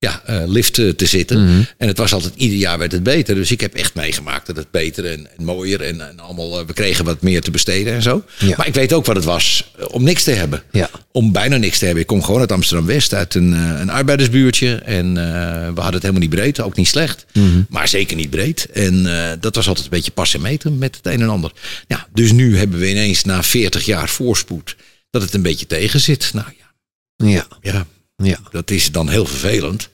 ja, 0.00 0.22
eh, 0.24 0.42
lift 0.46 0.78
eh, 0.78 0.88
te 0.88 1.06
zitten. 1.06 1.44
Mhm. 1.44 1.62
En 1.76 1.88
het 1.88 1.98
was 1.98 2.12
altijd, 2.12 2.34
ieder 2.36 2.58
jaar 2.58 2.78
werd 2.78 2.92
het 2.92 3.02
beter. 3.02 3.34
Dus 3.34 3.50
ik 3.50 3.60
heb 3.60 3.74
echt 3.74 3.94
meegemaakt 3.94 4.46
dat 4.46 4.56
het 4.56 4.70
beter 4.70 5.04
en, 5.04 5.26
en 5.36 5.44
mooier 5.44 5.80
en, 5.80 6.08
en 6.08 6.20
allemaal, 6.20 6.60
eh, 6.60 6.66
we 6.66 6.72
kregen 6.72 7.04
wat 7.04 7.22
meer 7.22 7.40
te 7.40 7.50
besteden 7.50 7.94
en 7.94 8.02
zo. 8.02 8.24
Ja. 8.38 8.54
Maar 8.56 8.66
ik 8.66 8.74
weet 8.74 8.92
ook 8.92 9.06
wat 9.06 9.16
het 9.16 9.24
was 9.24 9.72
om 9.90 10.02
niks 10.02 10.22
te 10.24 10.30
hebben. 10.30 10.62
Ja. 10.72 10.90
Om 11.12 11.32
bijna 11.32 11.56
niks 11.56 11.78
te 11.78 11.84
hebben. 11.84 12.02
Ik 12.02 12.08
kom 12.08 12.22
gewoon 12.22 12.40
uit 12.40 12.52
Amsterdam-West, 12.52 13.14
uit 13.14 13.34
een, 13.34 13.52
een 13.52 13.90
arbeidersbuurtje. 13.90 14.74
En 14.74 15.14
we 15.14 15.80
hadden 15.80 15.92
het 15.92 16.02
helemaal 16.02 16.20
niet 16.20 16.30
breed, 16.30 16.60
ook 16.60 16.76
niet 16.76 16.88
slecht. 16.88 17.26
Mhm. 17.32 17.62
Maar 17.68 17.88
zeker 17.88 18.16
niet 18.16 18.30
breed. 18.30 18.68
En 18.72 19.02
dat 19.40 19.54
was 19.54 19.68
altijd 19.68 19.84
een 19.84 19.92
beetje 19.92 20.10
pas 20.10 20.34
en 20.34 20.40
meten 20.40 20.78
met 20.78 20.96
het 20.96 21.06
een 21.06 21.20
en 21.20 21.28
ander. 21.28 21.52
Ja, 21.86 22.06
dus 22.12 22.32
nu 22.32 22.58
hebben 22.58 22.78
we 22.78 22.90
ineens 22.90 23.24
na 23.24 23.42
40 23.42 23.84
jaar 23.84 24.08
voorspoed 24.08 24.76
dat 25.10 25.22
het 25.22 25.34
een 25.34 25.42
beetje 25.42 25.66
tegen 25.66 26.00
zit. 26.00 26.30
Nou 26.34 26.46
ja, 26.58 27.26
Ja, 27.28 27.46
ja 27.60 27.86
ja. 28.26 28.38
dat 28.50 28.70
is 28.70 28.92
dan 28.92 29.08
heel 29.08 29.26
vervelend. 29.26 29.88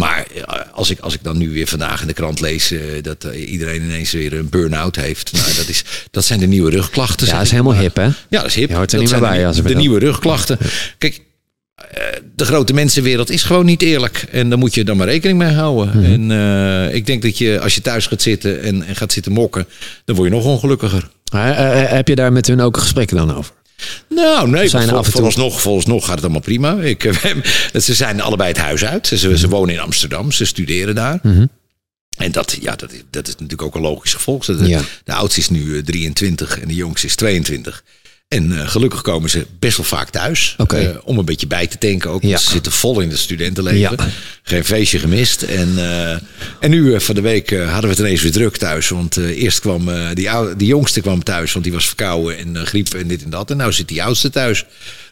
Maar 0.00 0.26
eh, 0.34 0.72
als 0.72 0.90
ik, 0.90 1.00
als 1.00 1.14
ik 1.14 1.22
dan 1.22 1.38
nu 1.38 1.52
weer 1.52 1.66
vandaag 1.66 2.00
in 2.00 2.06
de 2.06 2.12
krant 2.12 2.40
lees 2.40 2.70
eh, 2.70 2.80
dat 3.02 3.24
eh, 3.24 3.50
iedereen 3.50 3.82
ineens 3.82 4.12
weer 4.12 4.32
een 4.32 4.48
burn-out 4.48 4.96
heeft. 4.96 5.32
Nou, 5.32 5.54
dat, 5.56 5.68
is, 5.68 5.84
dat 6.10 6.24
zijn 6.24 6.40
de 6.40 6.46
nieuwe 6.46 6.70
rugklachten. 6.70 7.26
Ja, 7.26 7.32
dat 7.32 7.42
is 7.42 7.50
helemaal 7.50 7.72
maar. 7.72 7.82
hip, 7.82 7.96
hè? 7.96 8.04
Ja, 8.04 8.14
dat 8.28 8.44
is 8.44 8.54
hip. 8.54 8.68
Je 8.68 8.74
hoort 8.74 8.92
er 8.92 8.98
dat 8.98 9.10
niet 9.10 9.20
meer 9.20 9.28
bij 9.28 9.38
de, 9.38 9.46
als 9.46 9.62
de 9.62 9.74
nieuwe 9.74 9.98
rugklachten. 9.98 10.58
Kijk, 10.98 11.20
de 12.34 12.44
grote 12.44 12.72
mensenwereld 12.72 13.30
is 13.30 13.42
gewoon 13.42 13.64
niet 13.64 13.82
eerlijk. 13.82 14.26
En 14.30 14.48
daar 14.48 14.58
moet 14.58 14.74
je 14.74 14.84
dan 14.84 14.96
maar 14.96 15.06
rekening 15.06 15.38
mee 15.38 15.52
houden. 15.52 15.98
Mhm. 15.98 16.30
En 16.30 16.94
ik 16.94 17.06
denk 17.06 17.22
dat 17.22 17.38
je 17.38 17.60
als 17.60 17.74
je 17.74 17.80
thuis 17.80 18.06
gaat 18.06 18.22
zitten 18.22 18.62
en, 18.62 18.82
en 18.82 18.96
gaat 18.96 19.12
zitten 19.12 19.32
mokken, 19.32 19.66
dan 20.04 20.16
word 20.16 20.28
je 20.28 20.34
nog 20.34 20.44
ongelukkiger. 20.44 21.08
Heb 21.32 22.08
je 22.08 22.14
daar 22.14 22.32
met 22.32 22.46
hun 22.46 22.60
ook 22.60 22.76
gesprekken 22.76 23.16
dan 23.16 23.34
over? 23.36 23.54
Nou, 24.08 24.48
nee, 24.50 24.68
Zijn 24.68 24.88
vol, 24.88 24.92
af 24.98 24.98
en 24.98 25.04
toe- 25.04 25.12
vooralsnog, 25.12 25.60
vooralsnog 25.60 26.04
gaat 26.04 26.14
het 26.14 26.22
allemaal 26.22 26.40
prima. 26.40 26.80
Ik, 26.92 27.04
eh, 27.04 27.80
ze 27.80 27.94
zijn 27.94 28.20
allebei 28.20 28.48
het 28.48 28.58
huis 28.58 28.84
uit. 28.84 29.06
Ze, 29.06 29.28
Mhm. 29.28 29.36
ze 29.36 29.48
wonen 29.48 29.74
in 29.74 29.80
Amsterdam, 29.80 30.32
ze 30.32 30.44
studeren 30.44 30.94
daar. 30.94 31.20
En 32.16 32.32
dat, 32.32 32.56
ja, 32.60 32.76
dat, 32.76 32.92
is- 32.92 33.02
dat 33.10 33.26
is 33.28 33.32
natuurlijk 33.32 33.62
ook 33.62 33.74
een 33.74 33.80
logisch 33.80 34.14
gevolg. 34.14 34.44
De, 34.44 34.68
Ja. 34.68 34.80
de 35.04 35.12
oudste 35.12 35.40
is 35.40 35.48
nu 35.50 35.76
eh, 35.76 35.82
23 35.84 36.58
en 36.60 36.68
de 36.68 36.74
jongste 36.74 37.06
is 37.06 37.14
22. 37.14 37.84
En 38.28 38.58
eh, 38.58 38.68
gelukkig 38.68 39.02
komen 39.02 39.30
ze 39.30 39.46
best 39.58 39.76
wel 39.76 39.86
vaak 39.86 40.10
thuis. 40.10 40.56
Eh, 40.68 40.88
om 41.04 41.18
een 41.18 41.24
beetje 41.24 41.46
bij 41.46 41.66
te 41.66 41.78
tanken 41.78 42.10
ook. 42.10 42.22
Ja. 42.22 42.36
Ze 42.36 42.50
zitten 42.50 42.72
vol 42.72 43.00
in 43.00 43.10
het 43.10 43.18
studentenleven. 43.18 43.78
Ja. 43.78 44.08
Geen 44.42 44.64
feestje 44.64 44.98
gemist. 44.98 45.42
En, 45.42 45.72
eh, 45.76 46.18
en 46.60 46.70
nu 46.70 47.00
van 47.00 47.14
de 47.14 47.20
week 47.20 47.50
hadden 47.50 47.82
we 47.82 47.88
het 47.88 47.98
ineens 47.98 48.22
weer 48.22 48.32
druk 48.32 48.56
thuis. 48.56 48.88
Want 48.88 49.16
eerst 49.16 49.60
kwam 49.60 49.88
die, 50.14 50.28
die 50.56 50.66
jongste 50.66 51.00
kwam 51.00 51.22
thuis. 51.22 51.52
Want 51.52 51.64
die 51.64 51.74
was 51.74 51.86
verkouden 51.86 52.38
en 52.38 52.66
griep 52.66 52.94
en 52.94 53.06
dit 53.06 53.22
en 53.22 53.30
dat. 53.30 53.50
En 53.50 53.56
nou 53.56 53.72
zit 53.72 53.88
die 53.88 54.02
oudste 54.02 54.30
thuis. 54.30 54.64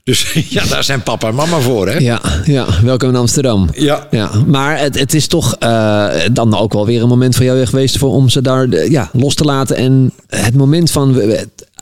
Dus 0.05 0.33
ja, 0.49 0.65
daar 0.65 0.85
zijn 0.85 1.03
papa 1.03 1.29
en 1.29 1.35
mama 1.35 1.61
voor. 1.61 1.89
Hè? 1.89 1.99
Ja, 1.99 2.21
ja, 2.45 2.67
welkom 2.83 3.09
in 3.09 3.17
Amsterdam. 3.17 3.69
Ja. 3.75 4.07
Ja, 4.11 4.31
maar 4.47 4.79
het, 4.79 4.99
het 4.99 5.15
is 5.15 5.27
toch 5.27 5.59
dan 6.33 6.57
ook 6.57 6.73
wel 6.73 6.87
weer 6.87 7.03
een 7.03 7.09
moment 7.09 7.37
voor 7.37 7.45
jou 7.45 7.67
geweest 7.67 7.99
voor, 7.99 8.11
om 8.11 8.29
ze 8.29 8.43
daar 8.43 8.91
ja, 8.91 9.11
los 9.13 9.35
te 9.35 9.45
laten. 9.45 9.77
En 9.77 10.13
het 10.29 10.55
moment 10.55 10.91
van 10.91 11.21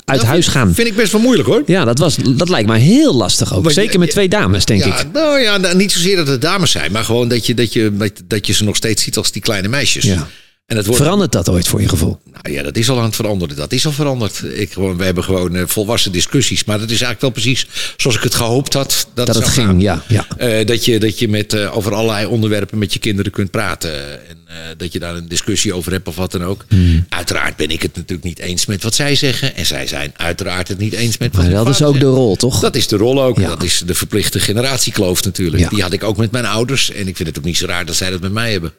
uit 0.05 0.21
Dat 0.21 0.29
huis 0.29 0.47
gaan. 0.47 0.75
Vind 0.75 0.89
ik 0.89 0.97
best 0.97 1.13
wel 1.13 1.21
moeilijk 1.21 1.49
hoor. 1.49 1.63
Ja, 1.67 1.85
dat, 1.85 1.99
was, 1.99 2.17
dat 2.17 2.49
lijkt 2.49 2.69
mij 2.69 2.81
heel 2.81 3.15
lastig 3.15 3.55
ook. 3.55 3.71
Zeker 3.71 3.99
met 3.99 4.11
twee 4.11 4.29
dames, 4.29 4.65
denk 4.65 4.85
ja, 4.85 5.01
ik. 5.01 5.13
Nou 5.13 5.41
ja, 5.41 5.57
nou, 5.57 5.77
niet 5.77 5.93
zozeer 5.93 6.17
dat 6.17 6.27
het 6.27 6.41
dames 6.41 6.71
zijn, 6.71 6.93
maar 6.93 7.05
gewoon 7.05 7.29
dat 7.29 7.47
je, 7.47 7.55
dat 7.55 7.73
je, 7.73 8.13
dat 8.27 8.47
je 8.47 8.53
ze 8.53 8.65
nog 8.65 8.77
steeds 8.77 9.03
ziet 9.03 9.17
als 9.17 9.33
die 9.33 9.43
kleine 9.43 9.69
meisjes. 9.69 10.05
Ja. 10.05 10.29
En 10.73 10.79
het 10.79 10.87
wordt, 10.87 11.03
Verandert 11.03 11.33
dat 11.33 11.49
ooit 11.49 11.69
voor 11.69 11.81
je 11.81 11.89
gevoel? 11.89 12.19
nou 12.43 12.55
ja, 12.55 12.63
dat 12.63 12.77
is 12.77 12.91
al 12.91 12.99
aan 12.99 13.05
het 13.05 13.17
veranderen. 13.17 13.57
Dat 13.57 13.73
is 13.73 13.87
al 13.87 13.93
veranderd. 13.93 14.43
Ik, 14.55 14.73
gewoon, 14.73 14.97
we 14.97 15.05
hebben 15.05 15.25
gewoon 15.25 15.57
eh, 15.57 15.63
volwassen 15.67 16.13
discussies. 16.13 16.65
Maar 16.65 16.79
dat 16.79 16.91
is 16.91 17.01
eigenlijk 17.01 17.21
wel 17.21 17.31
precies 17.31 17.67
zoals 17.97 18.17
ik 18.17 18.23
het 18.23 18.35
gehoopt 18.35 18.73
had. 18.75 19.07
Dat, 19.15 19.27
Dat 19.27 19.37
het 19.37 19.49
ging, 19.49 19.67
gaan. 19.67 19.81
ja. 19.81 20.03
ja. 20.09 20.27
Eh, 20.37 20.67
dat 20.67 20.85
je, 20.85 20.99
dat 20.99 21.19
je 21.19 21.29
met, 21.29 21.53
eh, 21.53 21.77
over 21.77 21.95
allerlei 21.95 22.27
onderwerpen 22.27 22.79
met 22.79 22.93
je 22.93 22.99
kinderen 22.99 23.33
kunt 23.33 23.51
praten. 23.51 23.93
En 24.29 24.41
dat 24.77 24.93
je 24.93 24.99
daar 24.99 25.15
een 25.15 25.29
discussie 25.29 25.75
over 25.75 25.93
hebt 25.93 26.09
of 26.09 26.17
wat 26.17 26.33
dan 26.33 26.45
ook. 26.45 26.65
Hmm. 26.69 27.07
Uiteraard 27.09 27.57
ben 27.57 27.71
ik 27.71 27.83
het 27.83 27.97
natuurlijk 27.97 28.25
niet 28.25 28.39
eens 28.39 28.67
met 28.67 28.83
wat 28.83 28.95
zij 28.95 29.15
zeggen. 29.15 29.57
En 29.57 29.67
zij 29.67 29.87
zijn 29.87 30.13
uiteraard 30.17 30.69
het 30.69 30.79
niet 30.79 30.93
eens 30.93 31.19
met 31.19 31.37
wat 31.37 31.45
Maar 31.45 31.55
dat 31.55 31.69
is 31.69 31.83
ook 31.83 32.01
de 32.01 32.07
rol, 32.07 32.37
toch? 32.37 32.61
Dat 32.61 32.77
is 32.77 32.87
de 32.87 32.97
rol 32.97 33.23
ook. 33.23 33.39
Ja. 33.39 33.49
Dat 33.49 33.63
is 33.63 33.83
de 33.87 33.95
verplichte 33.95 34.41
generatiekloof 34.41 35.25
natuurlijk. 35.25 35.63
Ja. 35.63 35.69
Die 35.69 35.83
had 35.83 35.93
ik 35.93 36.05
ook 36.05 36.17
met 36.17 36.31
mijn 36.31 36.47
ouders. 36.47 36.91
En 36.91 37.09
ik 37.09 37.17
vind 37.17 37.29
het 37.29 37.39
ook 37.39 37.45
niet 37.45 37.57
zo 37.57 37.67
raar 37.67 37.87
dat 37.87 37.97
zij 37.97 38.11
dat 38.11 38.21
met 38.21 38.33
mij 38.33 38.53
hebben. 38.53 38.73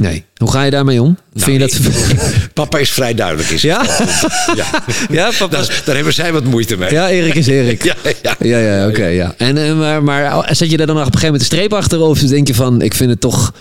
Nee. 0.00 0.24
Hoe 0.36 0.50
ga 0.50 0.62
je 0.62 0.70
daarmee 0.70 1.02
om? 1.02 1.18
Nou, 1.32 1.50
Vind 1.50 1.72
je 1.72 1.78
dat... 1.78 1.94
Papa 2.54 2.78
is 2.78 2.90
vrij 2.90 3.14
duidelijk. 3.14 3.48
Is. 3.48 3.62
Ja? 3.62 3.84
ja. 4.56 4.66
Ja, 5.10 5.30
papa. 5.38 5.56
Daar, 5.56 5.82
daar 5.84 5.94
hebben 5.94 6.14
zij 6.14 6.32
wat 6.32 6.44
moeite 6.44 6.76
mee. 6.76 6.90
Ja, 6.90 7.08
Erik 7.08 7.34
is 7.34 7.46
Erik. 7.46 7.84
ja, 7.90 7.94
ja. 8.22 8.36
Ja, 8.38 8.58
ja, 8.58 8.88
oké, 8.88 9.06
ja. 9.06 9.34
En, 9.36 9.58
eh, 9.58 9.74
maar, 9.76 10.02
maar 10.02 10.56
zet 10.56 10.70
je 10.70 10.76
daar 10.76 10.86
dan 10.86 10.96
nog 10.96 11.06
op 11.06 11.14
een 11.14 11.18
gegeven 11.18 11.32
moment 11.32 11.40
een 11.40 11.56
streep 11.56 11.72
achter? 11.72 12.00
Of 12.00 12.18
denk 12.18 12.46
je 12.46 12.54
van, 12.54 12.82
ik 12.82 12.94
vind 12.94 13.10
het 13.10 13.20
toch... 13.20 13.52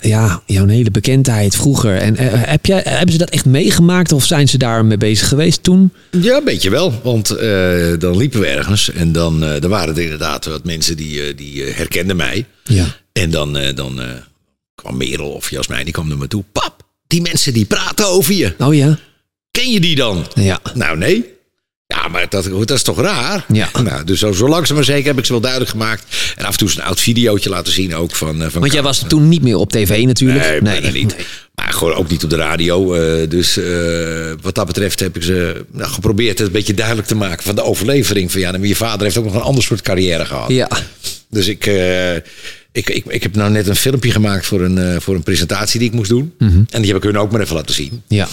ja, 0.00 0.42
jouw 0.46 0.66
hele 0.66 0.90
bekendheid 0.90 1.56
vroeger? 1.56 1.96
En 1.96 2.14
heb 2.18 2.66
jij, 2.66 2.82
hebben 2.84 3.12
ze 3.12 3.18
dat 3.18 3.30
echt 3.30 3.44
meegemaakt 3.44 4.12
of 4.12 4.24
zijn 4.24 4.48
ze 4.48 4.58
daar 4.58 4.84
mee 4.84 4.96
bezig 4.96 5.28
geweest 5.28 5.62
toen? 5.62 5.92
Ja, 6.10 6.36
een 6.36 6.44
beetje 6.44 6.70
wel. 6.70 7.00
Want 7.02 7.28
dan 7.98 8.16
liepen 8.16 8.40
we 8.40 8.46
ergens 8.46 8.92
en 8.92 9.12
dan, 9.12 9.40
dan 9.40 9.70
waren 9.70 9.94
er 9.94 10.02
inderdaad 10.02 10.44
wat 10.44 10.64
mensen 10.64 10.96
die, 10.96 11.34
die 11.34 11.62
herkenden 11.64 12.16
mij. 12.16 12.44
Ja. 12.64 12.86
En 13.12 13.30
dan, 13.30 13.58
dan 13.74 14.00
kwam 14.80 14.96
Merel 14.96 15.30
of 15.30 15.50
Jasmijn, 15.50 15.84
die 15.84 15.92
kwam 15.92 16.08
naar 16.08 16.18
me 16.18 16.28
toe. 16.28 16.44
Pap, 16.52 16.82
die 17.06 17.20
mensen 17.22 17.52
die 17.52 17.64
praten 17.64 18.06
over 18.06 18.34
je. 18.34 18.54
Oh 18.58 18.74
ja? 18.74 18.98
Ken 19.50 19.70
je 19.70 19.80
die 19.80 19.96
dan? 19.96 20.26
Ja. 20.34 20.60
Nou, 20.74 20.96
nee. 20.96 21.38
Ja, 21.86 22.08
maar 22.08 22.26
dat, 22.28 22.44
dat 22.44 22.70
is 22.70 22.82
toch 22.82 23.00
raar? 23.00 23.44
Ja. 23.52 23.68
Nou, 23.82 24.04
dus 24.04 24.18
zo, 24.18 24.32
zo 24.32 24.48
langzaam 24.48 24.76
maar 24.76 24.84
zeker 24.84 25.06
heb 25.06 25.18
ik 25.18 25.24
ze 25.24 25.32
wel 25.32 25.40
duidelijk 25.40 25.70
gemaakt. 25.70 26.04
En 26.36 26.44
af 26.44 26.52
en 26.52 26.58
toe 26.58 26.68
eens 26.68 26.76
een 26.76 26.84
oud 26.84 27.00
videootje 27.00 27.50
laten 27.50 27.72
zien 27.72 27.94
ook 27.94 28.14
van... 28.14 28.42
eh, 28.42 28.48
van 28.50 28.60
Want 28.60 28.72
jij 28.72 28.82
was 28.82 29.04
toen 29.08 29.28
niet 29.28 29.42
meer 29.42 29.56
op 29.56 29.72
tv 29.72 30.04
natuurlijk. 30.04 30.62
Nee, 30.62 30.80
niet. 30.80 31.16
Maar 31.54 31.72
gewoon 31.72 31.94
ook 31.94 32.08
niet 32.08 32.24
op 32.24 32.30
de 32.30 32.36
radio. 32.36 32.94
eh, 32.94 33.28
dus 33.30 33.56
eh, 33.56 34.32
wat 34.42 34.54
dat 34.54 34.66
betreft 34.66 35.00
heb 35.00 35.16
ik 35.16 35.22
ze 35.22 35.64
nou, 35.72 35.90
geprobeerd 35.90 36.38
het 36.38 36.46
een 36.46 36.52
beetje 36.52 36.74
duidelijk 36.74 37.08
te 37.08 37.14
maken 37.14 37.44
van 37.44 37.54
de 37.54 37.62
overlevering. 37.62 38.32
Van 38.32 38.40
ja, 38.40 38.50
nou, 38.50 38.66
je 38.66 38.76
vader 38.76 39.02
heeft 39.02 39.16
ook 39.16 39.24
nog 39.24 39.34
een 39.34 39.40
ander 39.40 39.62
soort 39.62 39.82
carrière 39.82 40.26
gehad. 40.26 40.48
Ja. 40.50 40.68
Dus 41.28 41.46
ik, 41.46 41.64
ik, 42.72 42.90
ik, 42.90 43.04
ik 43.04 43.22
heb 43.22 43.34
nou 43.34 43.50
net 43.50 43.66
een 43.66 43.76
filmpje 43.76 44.10
gemaakt 44.10 44.46
voor 44.46 44.60
een, 44.60 44.78
eh, 44.78 45.00
voor 45.00 45.14
een 45.14 45.22
presentatie 45.22 45.78
die 45.78 45.88
ik 45.88 45.94
moest 45.94 46.10
doen. 46.10 46.34
Mhm. 46.38 46.62
En 46.70 46.82
die 46.82 46.92
heb 46.92 46.96
ik 46.96 47.02
hun 47.02 47.18
ook 47.18 47.32
maar 47.32 47.40
even 47.40 47.56
laten 47.56 47.74
zien. 47.74 48.02
Ja. 48.08 48.28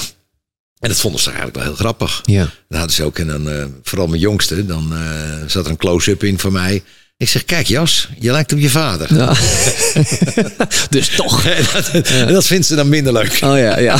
En 0.79 0.89
dat 0.89 0.99
vonden 0.99 1.21
ze 1.21 1.27
eigenlijk 1.27 1.57
wel 1.57 1.65
heel 1.65 1.75
grappig. 1.75 2.21
Ja. 2.25 2.49
Dan 2.69 2.77
hadden 2.77 2.95
ze 2.95 3.03
ook, 3.03 3.17
en 3.17 3.27
dan, 3.27 3.49
eh, 3.49 3.65
vooral 3.83 4.07
mijn 4.07 4.21
jongste, 4.21 4.65
dan 4.65 4.93
eh, 4.93 5.47
zat 5.47 5.65
er 5.65 5.71
een 5.71 5.77
close-up 5.77 6.23
in 6.23 6.39
van 6.39 6.51
mij. 6.51 6.83
Ik 7.19 7.29
zeg, 7.29 7.45
kijk 7.45 7.67
Jas, 7.67 8.09
je 8.19 8.31
lijkt 8.31 8.53
op 8.53 8.59
je 8.59 8.69
vader. 8.69 9.15
Ja. 9.15 9.33
dus 10.89 11.15
toch. 11.15 11.45
En 11.45 11.63
dat, 11.73 12.29
dat 12.29 12.45
vindt 12.45 12.65
ze 12.65 12.75
dan 12.75 12.89
minder 12.89 13.13
leuk. 13.13 13.39
Oh 13.43 13.57
ja, 13.57 13.79
ja. 13.79 13.99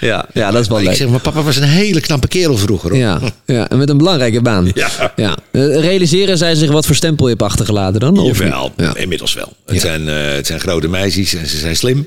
ja, 0.00 0.26
ja, 0.32 0.50
dat 0.50 0.62
is 0.62 0.68
wel 0.68 0.78
ik 0.78 0.84
leuk. 0.84 0.96
zeg, 0.96 1.08
maar 1.08 1.20
papa 1.20 1.42
was 1.42 1.56
een 1.56 1.62
hele 1.62 2.00
knappe 2.00 2.28
kerel 2.28 2.56
vroeger. 2.56 2.90
Hoor. 2.90 2.98
Ja, 2.98 3.20
ja, 3.46 3.68
en 3.68 3.78
met 3.78 3.88
een 3.88 3.96
belangrijke 3.96 4.40
baan. 4.42 4.70
Ja. 4.74 5.12
ja. 5.16 5.36
Eh, 5.52 5.80
Realiseren 5.80 6.38
zij 6.38 6.54
zich 6.54 6.70
wat 6.70 6.86
voor 6.86 6.94
stempel 6.94 7.26
je 7.26 7.32
hebt 7.32 7.44
achtergelaten 7.44 8.00
dan? 8.00 8.18
Of 8.18 8.38
Jawel? 8.38 8.72
Ja. 8.76 8.96
inmiddels 8.96 9.34
wel. 9.34 9.52
Het, 9.66 9.80
zijn, 9.80 10.08
eh, 10.08 10.34
het 10.34 10.46
zijn 10.46 10.60
grote 10.60 10.88
meisjes 10.88 11.34
en 11.34 11.46
ze 11.46 11.58
zijn 11.58 11.76
slim. 11.76 12.06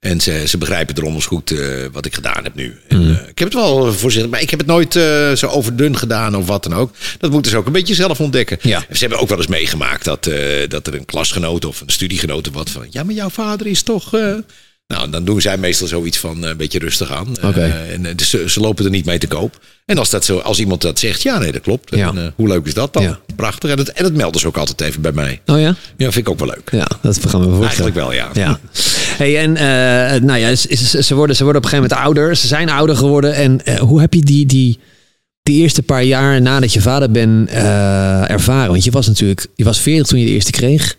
En 0.00 0.20
ze, 0.20 0.42
ze 0.46 0.58
begrijpen 0.58 0.94
drommels 0.94 1.26
goed 1.26 1.50
eh, 1.50 1.66
wat 1.92 2.06
ik 2.06 2.14
gedaan 2.14 2.42
heb 2.44 2.54
nu. 2.54 2.76
En, 2.88 2.98
Mm. 2.98 3.10
eh, 3.10 3.28
ik 3.28 3.38
heb 3.38 3.48
het 3.48 3.54
wel 3.54 3.92
voorzichtig, 3.92 4.30
maar 4.30 4.40
ik 4.40 4.50
heb 4.50 4.58
het 4.58 4.68
nooit 4.68 4.96
eh, 4.96 5.32
zo 5.32 5.46
overdun 5.46 5.96
gedaan 5.96 6.36
of 6.36 6.46
wat 6.46 6.62
dan 6.62 6.74
ook. 6.74 6.90
Dat 7.18 7.30
moeten 7.30 7.50
ze 7.50 7.56
ook 7.58 7.66
een 7.66 7.72
beetje 7.72 7.94
zelf 7.94 8.20
ontdekken. 8.20 8.58
Ja. 8.62 8.84
Ze 8.92 8.98
hebben 8.98 9.18
ook 9.18 9.28
wel 9.28 9.38
eens 9.38 9.46
meegemaakt 9.46 10.04
dat, 10.04 10.30
dat 10.68 10.86
er 10.86 10.94
een 10.94 11.04
klasgenoot 11.04 11.64
of 11.64 11.80
een 11.80 11.88
studiegenoot 11.90 12.48
of 12.48 12.54
wat 12.54 12.70
van... 12.70 12.86
Ja, 12.90 13.02
maar 13.04 13.14
jouw 13.14 13.28
vader 13.30 13.66
is 13.66 13.82
toch... 13.82 14.12
Nou, 14.86 15.10
dan 15.10 15.24
doen 15.24 15.40
zij 15.40 15.58
meestal 15.58 15.86
zoiets 15.86 16.18
van 16.18 16.42
een 16.42 16.56
beetje 16.56 16.78
rustig 16.78 17.12
aan. 17.12 17.36
Eh, 17.36 17.92
en, 17.92 18.16
dus 18.16 18.30
ze, 18.30 18.44
ze 18.50 18.60
lopen 18.60 18.84
er 18.84 18.90
niet 18.90 19.04
mee 19.04 19.18
te 19.18 19.26
koop. 19.26 19.58
En 19.86 19.98
als, 19.98 20.10
dat 20.10 20.24
zo, 20.24 20.38
als 20.38 20.58
iemand 20.58 20.80
dat 20.82 20.98
zegt, 20.98 21.22
ja, 21.22 21.38
nee, 21.38 21.52
dat 21.52 21.60
klopt. 21.62 21.94
Ja. 21.96 22.08
En, 22.08 22.32
hoe 22.36 22.48
leuk 22.48 22.66
is 22.66 22.74
dat 22.74 22.92
dan? 22.92 23.02
Ja. 23.02 23.18
Prachtig. 23.36 23.70
En 23.70 23.76
dat, 23.76 23.88
en 23.88 24.02
dat 24.02 24.12
melden 24.12 24.40
ze 24.40 24.46
ook 24.46 24.56
altijd 24.56 24.80
even 24.80 25.00
bij 25.02 25.12
mij. 25.12 25.40
Oh 25.46 25.60
ja? 25.60 25.74
Ja, 25.96 26.12
vind 26.12 26.16
ik 26.16 26.28
ook 26.28 26.38
wel 26.38 26.48
leuk. 26.48 26.68
Ja, 26.72 26.86
dat 27.02 27.18
gaan 27.26 27.40
we 27.40 27.46
voorstellen. 27.56 27.62
Eigenlijk 27.62 27.96
wel, 27.96 28.12
ja. 28.12 28.30
Ja. 28.32 28.60
Hey, 29.20 29.38
en 29.38 29.50
uh, 29.50 30.22
nou 30.22 30.38
ja, 30.38 30.54
ze, 30.54 31.02
ze, 31.02 31.14
worden, 31.14 31.36
ze 31.36 31.44
worden 31.44 31.62
op 31.62 31.66
een 31.66 31.70
gegeven 31.70 31.90
moment 31.90 31.92
ouder. 31.92 32.36
Ze 32.36 32.46
zijn 32.46 32.68
ouder 32.68 32.96
geworden. 32.96 33.34
En 33.34 33.60
uh, 33.64 33.74
hoe 33.74 34.00
heb 34.00 34.14
je 34.14 34.20
die, 34.20 34.46
die, 34.46 34.78
die 35.42 35.62
eerste 35.62 35.82
paar 35.82 36.04
jaar 36.04 36.40
nadat 36.42 36.72
je 36.72 36.80
vader 36.80 37.10
bent 37.10 37.50
ervaren? 38.30 38.70
Want 38.70 38.84
je 38.84 38.90
was 38.90 39.06
natuurlijk, 39.06 39.46
je 39.54 39.64
was 39.64 39.80
40 39.80 40.06
toen 40.06 40.18
je 40.18 40.26
de 40.26 40.32
eerste 40.32 40.50
kreeg. 40.50 40.96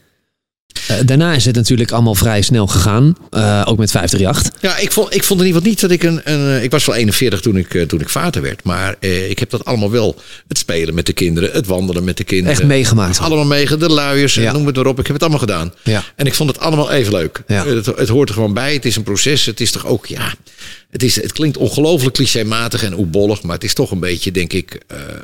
Uh, 0.92 0.98
daarna 1.06 1.34
is 1.34 1.46
het 1.46 1.56
natuurlijk 1.56 1.92
allemaal 1.92 2.16
vrij 2.16 2.42
snel 2.42 2.68
gegaan. 2.68 3.16
Uh, 3.32 3.64
ook 3.66 3.78
met 3.78 3.92
538. 3.92 4.62
Ja, 4.62 4.78
ik 4.78 4.92
vond, 4.92 5.16
ik 5.16 5.24
vond 5.24 5.40
in 5.40 5.46
ieder 5.46 5.62
geval 5.62 5.74
niet 5.74 5.82
dat 5.82 5.92
ik 5.92 6.04
een. 6.04 6.22
een 6.24 6.64
ik 6.64 6.72
was 6.72 6.86
wel 6.86 6.96
41 6.96 7.42
toen 7.42 7.58
ik, 7.58 7.88
toen 7.88 8.00
ik 8.00 8.10
vader 8.10 8.42
werd. 8.42 8.64
Maar 8.64 8.96
ik 9.00 9.40
heb 9.40 9.50
dat 9.50 9.66
allemaal 9.66 9.92
wel. 9.92 10.16
Het 10.48 10.58
spelen 10.58 10.94
met 10.94 11.06
de 11.06 11.14
kinderen, 11.14 11.52
het 11.52 11.66
wandelen 11.66 12.04
met 12.04 12.18
de 12.18 12.24
kinderen. 12.24 12.52
Echt 12.52 12.68
meegemaakt. 12.68 13.20
Allemaal 13.20 13.46
mee, 13.46 13.78
de 13.78 13.90
luiers, 13.90 14.34
ja. 14.34 14.52
noem 14.52 14.66
het 14.66 14.76
maar 14.76 14.86
op. 14.86 15.00
Ik 15.00 15.06
heb 15.06 15.14
het 15.14 15.22
allemaal 15.22 15.40
gedaan. 15.40 15.74
Ja. 15.84 16.04
En 16.16 16.26
ik 16.26 16.34
vond 16.34 16.50
het 16.50 16.60
allemaal 16.60 16.92
even 16.92 17.14
leuk. 17.14 17.44
Ja. 17.48 17.66
Het, 17.66 17.86
het 17.86 18.10
hoort 18.10 18.30
er 18.30 18.36
gewoon 18.36 18.54
bij. 18.54 18.74
Het 18.74 18.86
is 18.86 18.96
een 18.96 19.04
proces. 19.04 19.46
Het 19.46 19.60
is 19.62 19.72
toch 19.72 19.86
ook, 19.86 20.06
ja. 20.06 20.34
Het, 20.90 21.04
is, 21.04 21.16
het 21.16 21.32
klinkt 21.32 21.58
ongelooflijk 21.58 22.16
clichématig 22.16 22.84
en 22.84 22.98
oebollig, 22.98 23.42
maar 23.44 23.56
het 23.56 23.64
is 23.64 23.74
toch 23.74 23.92
een 23.92 24.00
beetje, 24.00 24.32
denk 24.32 24.54
ik, 24.54 24.82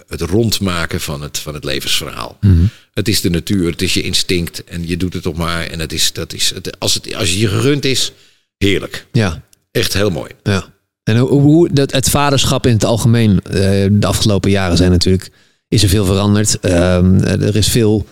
het 0.07 0.21
rondmaken 0.21 1.01
van 1.01 1.21
het, 1.21 1.37
van 1.37 1.53
het 1.53 1.63
levensverhaal. 1.63 2.37
Mm 2.41 2.51
-hmm. 2.51 2.69
Het 2.97 3.07
is 3.07 3.21
de 3.21 3.29
natuur, 3.29 3.71
het 3.71 3.81
is 3.81 3.93
je 3.93 4.01
instinct 4.01 4.63
en 4.63 4.87
je 4.87 4.97
doet 4.97 5.13
het 5.13 5.23
toch 5.23 5.35
maar. 5.35 5.67
En 5.67 5.79
het 5.79 5.93
is, 5.93 6.13
dat 6.13 6.33
is, 6.33 6.51
het, 6.53 6.79
als, 6.79 6.93
het, 6.93 7.15
als 7.15 7.33
je 7.33 7.47
gegund 7.47 7.85
is, 7.85 8.11
heerlijk. 8.57 9.05
Ja. 9.11 9.43
Echt 9.71 9.93
heel 9.93 10.09
mooi. 10.09 10.31
Ja. 10.43 10.73
En 11.03 11.17
hoe, 11.17 11.41
hoe 11.41 11.69
dat, 11.73 11.91
het 11.91 12.09
vaderschap 12.09 12.65
in 12.65 12.73
het 12.73 12.85
algemeen, 12.85 13.31
uh, 13.31 13.53
de 13.91 14.07
afgelopen 14.07 14.51
jaren 14.51 14.77
zijn 14.77 14.91
natuurlijk, 14.91 15.29
is 15.67 15.83
er 15.83 15.89
veel 15.89 16.05
veranderd. 16.05 16.57
Uh, 16.61 17.41
er 17.41 17.55
is 17.55 17.67
veel 17.67 18.05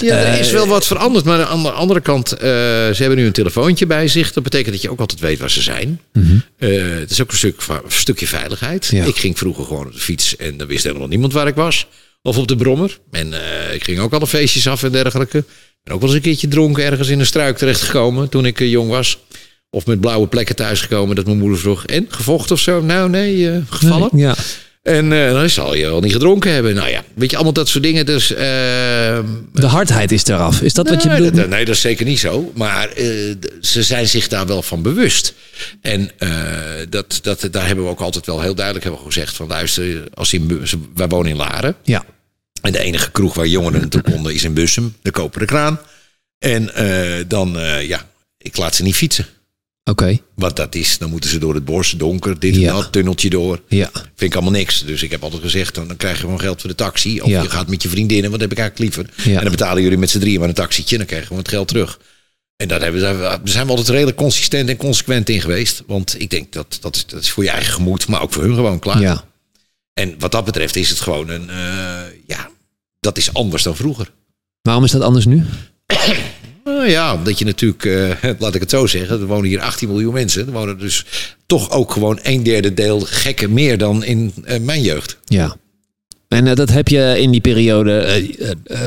ja, 0.00 0.16
er 0.16 0.40
is 0.40 0.50
wel 0.50 0.66
wat 0.66 0.86
veranderd. 0.86 1.24
Maar 1.24 1.44
aan 1.44 1.62
de 1.62 1.70
andere 1.70 2.00
kant, 2.00 2.32
uh, 2.32 2.38
ze 2.40 2.96
hebben 2.96 3.18
nu 3.18 3.26
een 3.26 3.32
telefoontje 3.32 3.86
bij 3.86 4.08
zich. 4.08 4.32
Dat 4.32 4.42
betekent 4.42 4.72
dat 4.72 4.82
je 4.82 4.90
ook 4.90 5.00
altijd 5.00 5.20
weet 5.20 5.38
waar 5.38 5.50
ze 5.50 5.62
zijn. 5.62 6.00
Mm 6.12 6.22
-hmm. 6.22 6.42
uh, 6.58 6.98
het 6.98 7.10
is 7.10 7.22
ook 7.22 7.30
een, 7.30 7.36
stuk, 7.36 7.60
een 7.68 7.80
stukje 7.88 8.26
veiligheid. 8.26 8.86
Ja. 8.86 9.04
Ik 9.04 9.16
ging 9.16 9.38
vroeger 9.38 9.64
gewoon 9.64 9.86
op 9.86 9.92
de 9.92 9.98
fiets 9.98 10.36
en 10.36 10.56
dan 10.56 10.66
wist 10.66 10.84
helemaal 10.84 11.08
niemand 11.08 11.32
waar 11.32 11.46
ik 11.46 11.54
was. 11.54 11.86
Of 12.26 12.38
op 12.38 12.48
de 12.48 12.56
brommer. 12.56 12.98
En 13.10 13.32
uh, 13.32 13.74
ik 13.74 13.84
ging 13.84 13.98
ook 13.98 14.12
alle 14.12 14.26
feestjes 14.26 14.68
af 14.68 14.82
en 14.82 14.92
dergelijke. 14.92 15.44
Ben 15.82 15.94
ook 15.94 16.00
wel 16.00 16.08
eens 16.08 16.18
een 16.18 16.24
keertje 16.24 16.48
dronken 16.48 16.84
ergens 16.84 17.08
in 17.08 17.20
een 17.20 17.26
struik 17.26 17.56
terechtgekomen 17.56 18.28
toen 18.28 18.46
ik 18.46 18.58
jong 18.58 18.90
was. 18.90 19.18
Of 19.70 19.86
met 19.86 20.00
blauwe 20.00 20.26
plekken 20.26 20.56
thuisgekomen 20.56 21.16
dat 21.16 21.26
mijn 21.26 21.38
moeder 21.38 21.58
vroeg. 21.58 21.84
En 21.84 22.06
gevochten 22.08 22.54
of 22.54 22.60
zo? 22.60 22.82
Nou, 22.82 23.10
nee, 23.10 23.62
gevallen. 23.68 24.10
Ja. 24.12 24.34
En 24.84 25.10
uh, 25.10 25.32
dan 25.32 25.50
zal 25.50 25.74
je 25.74 25.84
wel 25.84 26.00
niet 26.00 26.12
gedronken 26.12 26.52
hebben. 26.52 26.74
Nou 26.74 26.88
ja, 26.88 27.04
weet 27.14 27.30
je, 27.30 27.36
allemaal 27.36 27.54
dat 27.54 27.68
soort 27.68 27.84
dingen. 27.84 28.06
Dus, 28.06 28.30
uh, 28.30 28.38
de 28.38 29.66
hardheid 29.66 30.12
is 30.12 30.24
eraf. 30.24 30.60
Is 30.60 30.74
dat 30.74 30.88
wat 30.88 31.02
je 31.02 31.08
bedoelt? 31.08 31.36
Dat, 31.36 31.48
nee, 31.48 31.64
dat 31.64 31.74
is 31.74 31.80
zeker 31.80 32.06
niet 32.06 32.18
zo. 32.18 32.52
Maar 32.54 32.88
uh, 32.98 33.34
ze 33.60 33.82
zijn 33.82 34.08
zich 34.08 34.28
daar 34.28 34.46
wel 34.46 34.62
van 34.62 34.82
bewust. 34.82 35.34
En 35.80 36.10
dat, 36.88 37.18
dat, 37.22 37.48
daar 37.50 37.66
hebben 37.66 37.84
we 37.84 37.90
ook 37.90 38.00
altijd 38.00 38.26
wel 38.26 38.40
heel 38.40 38.54
duidelijk 38.54 38.84
hebben 38.84 39.04
gezegd. 39.04 39.36
Van 39.36 39.46
luister, 39.46 40.04
als 40.14 40.32
in, 40.32 40.62
wij 40.94 41.08
wonen 41.08 41.30
in 41.30 41.36
Laren. 41.36 41.76
Ja. 41.82 42.04
En 42.62 42.72
de 42.72 42.78
enige 42.78 43.10
kroeg 43.10 43.34
waar 43.34 43.46
jongeren 43.46 43.80
naartoe 43.80 44.02
konden 44.12 44.34
is 44.34 44.44
in 44.44 44.54
Bussum. 44.54 44.96
De 45.02 45.10
Koperen 45.10 45.46
Kraan. 45.46 45.80
En 46.38 46.70
dan, 47.28 47.56
ja, 47.80 48.08
ik 48.38 48.56
laat 48.56 48.74
ze 48.74 48.82
niet 48.82 48.94
fietsen. 48.96 49.26
Oké. 49.90 50.02
Okay. 50.02 50.22
Want 50.34 50.56
dat 50.56 50.74
is, 50.74 50.98
dan 50.98 51.10
moeten 51.10 51.30
ze 51.30 51.38
door 51.38 51.54
het 51.54 51.64
bos, 51.64 51.90
donker, 51.90 52.38
dit 52.38 52.54
Ja. 52.56 52.68
en 52.68 52.74
dat, 52.74 52.92
tunneltje 52.92 53.30
door. 53.30 53.60
Ja. 53.68 53.90
Vind 53.92 54.20
ik 54.20 54.34
allemaal 54.34 54.52
niks. 54.52 54.84
Dus 54.84 55.02
ik 55.02 55.10
heb 55.10 55.22
altijd 55.22 55.42
gezegd, 55.42 55.74
dan, 55.74 55.88
dan 55.88 55.96
krijg 55.96 56.14
je 56.16 56.20
gewoon 56.20 56.40
geld 56.40 56.60
voor 56.60 56.70
de 56.70 56.76
taxi. 56.76 57.20
Of 57.20 57.28
Ja. 57.28 57.42
je 57.42 57.50
gaat 57.50 57.68
met 57.68 57.82
je 57.82 57.88
vriendinnen, 57.88 58.30
want 58.30 58.40
dat 58.40 58.50
heb 58.50 58.58
ik 58.58 58.64
eigenlijk 58.64 58.96
liever. 58.96 59.30
Ja. 59.30 59.36
En 59.36 59.42
dan 59.42 59.50
betalen 59.50 59.82
jullie 59.82 59.98
met 59.98 60.10
z'n 60.10 60.18
drieën 60.18 60.38
maar 60.40 60.48
een 60.48 60.54
taxietje 60.54 60.92
en 60.92 60.98
dan 60.98 61.06
krijg 61.06 61.20
je 61.22 61.26
gewoon 61.28 61.42
het 61.42 61.52
geld 61.52 61.68
terug. 61.68 61.98
En 62.56 62.68
daar 62.68 62.80
hebben, 62.80 63.00
daar 63.00 63.18
daar 63.18 63.40
zijn 63.44 63.64
we 63.64 63.70
altijd 63.70 63.88
redelijk 63.88 64.16
consistent 64.16 64.68
en 64.68 64.76
consequent 64.76 65.28
in 65.28 65.40
geweest. 65.40 65.82
Want 65.86 66.20
ik 66.20 66.30
denk 66.30 66.52
dat 66.52 66.78
dat 66.80 66.96
is, 66.96 67.06
dat 67.06 67.20
is 67.20 67.30
voor 67.30 67.44
je 67.44 67.50
eigen 67.50 67.72
gemoed, 67.72 68.08
maar 68.08 68.22
ook 68.22 68.32
voor 68.32 68.42
hun 68.42 68.54
gewoon 68.54 68.78
klaar. 68.78 69.00
Ja. 69.00 69.24
En 69.92 70.14
wat 70.18 70.32
dat 70.32 70.44
betreft 70.44 70.76
is 70.76 70.88
het 70.88 71.00
gewoon 71.00 71.28
een, 71.28 71.50
eh, 71.50 72.00
ja, 72.26 72.50
dat 73.00 73.18
is 73.18 73.32
anders 73.34 73.62
dan 73.62 73.76
vroeger. 73.76 74.10
Waarom 74.62 74.84
is 74.84 74.90
dat 74.90 75.02
anders 75.02 75.24
nu? 75.26 75.42
Nou 76.64 76.88
ja, 76.88 77.14
omdat 77.14 77.38
je 77.38 77.44
natuurlijk, 77.44 77.84
eh, 77.84 78.30
laat 78.38 78.54
ik 78.54 78.60
het 78.60 78.70
zo 78.70 78.86
zeggen, 78.86 79.20
er 79.20 79.26
wonen 79.26 79.48
hier 79.48 79.60
18 79.60 79.88
miljoen 79.88 80.12
mensen. 80.12 80.46
Er 80.46 80.52
wonen 80.52 80.78
dus 80.78 81.04
toch 81.46 81.70
ook 81.70 81.92
gewoon 81.92 82.18
een 82.22 82.42
derde 82.42 82.74
deel 82.74 83.00
gekken 83.00 83.52
meer 83.52 83.78
dan 83.78 84.04
in 84.04 84.32
eh, 84.44 84.60
mijn 84.60 84.82
jeugd. 84.82 85.18
Ja. 85.24 85.56
En 86.28 86.54
dat 86.54 86.70
heb 86.70 86.88
je 86.88 87.14
in 87.18 87.30
die 87.30 87.40
periode. 87.40 88.22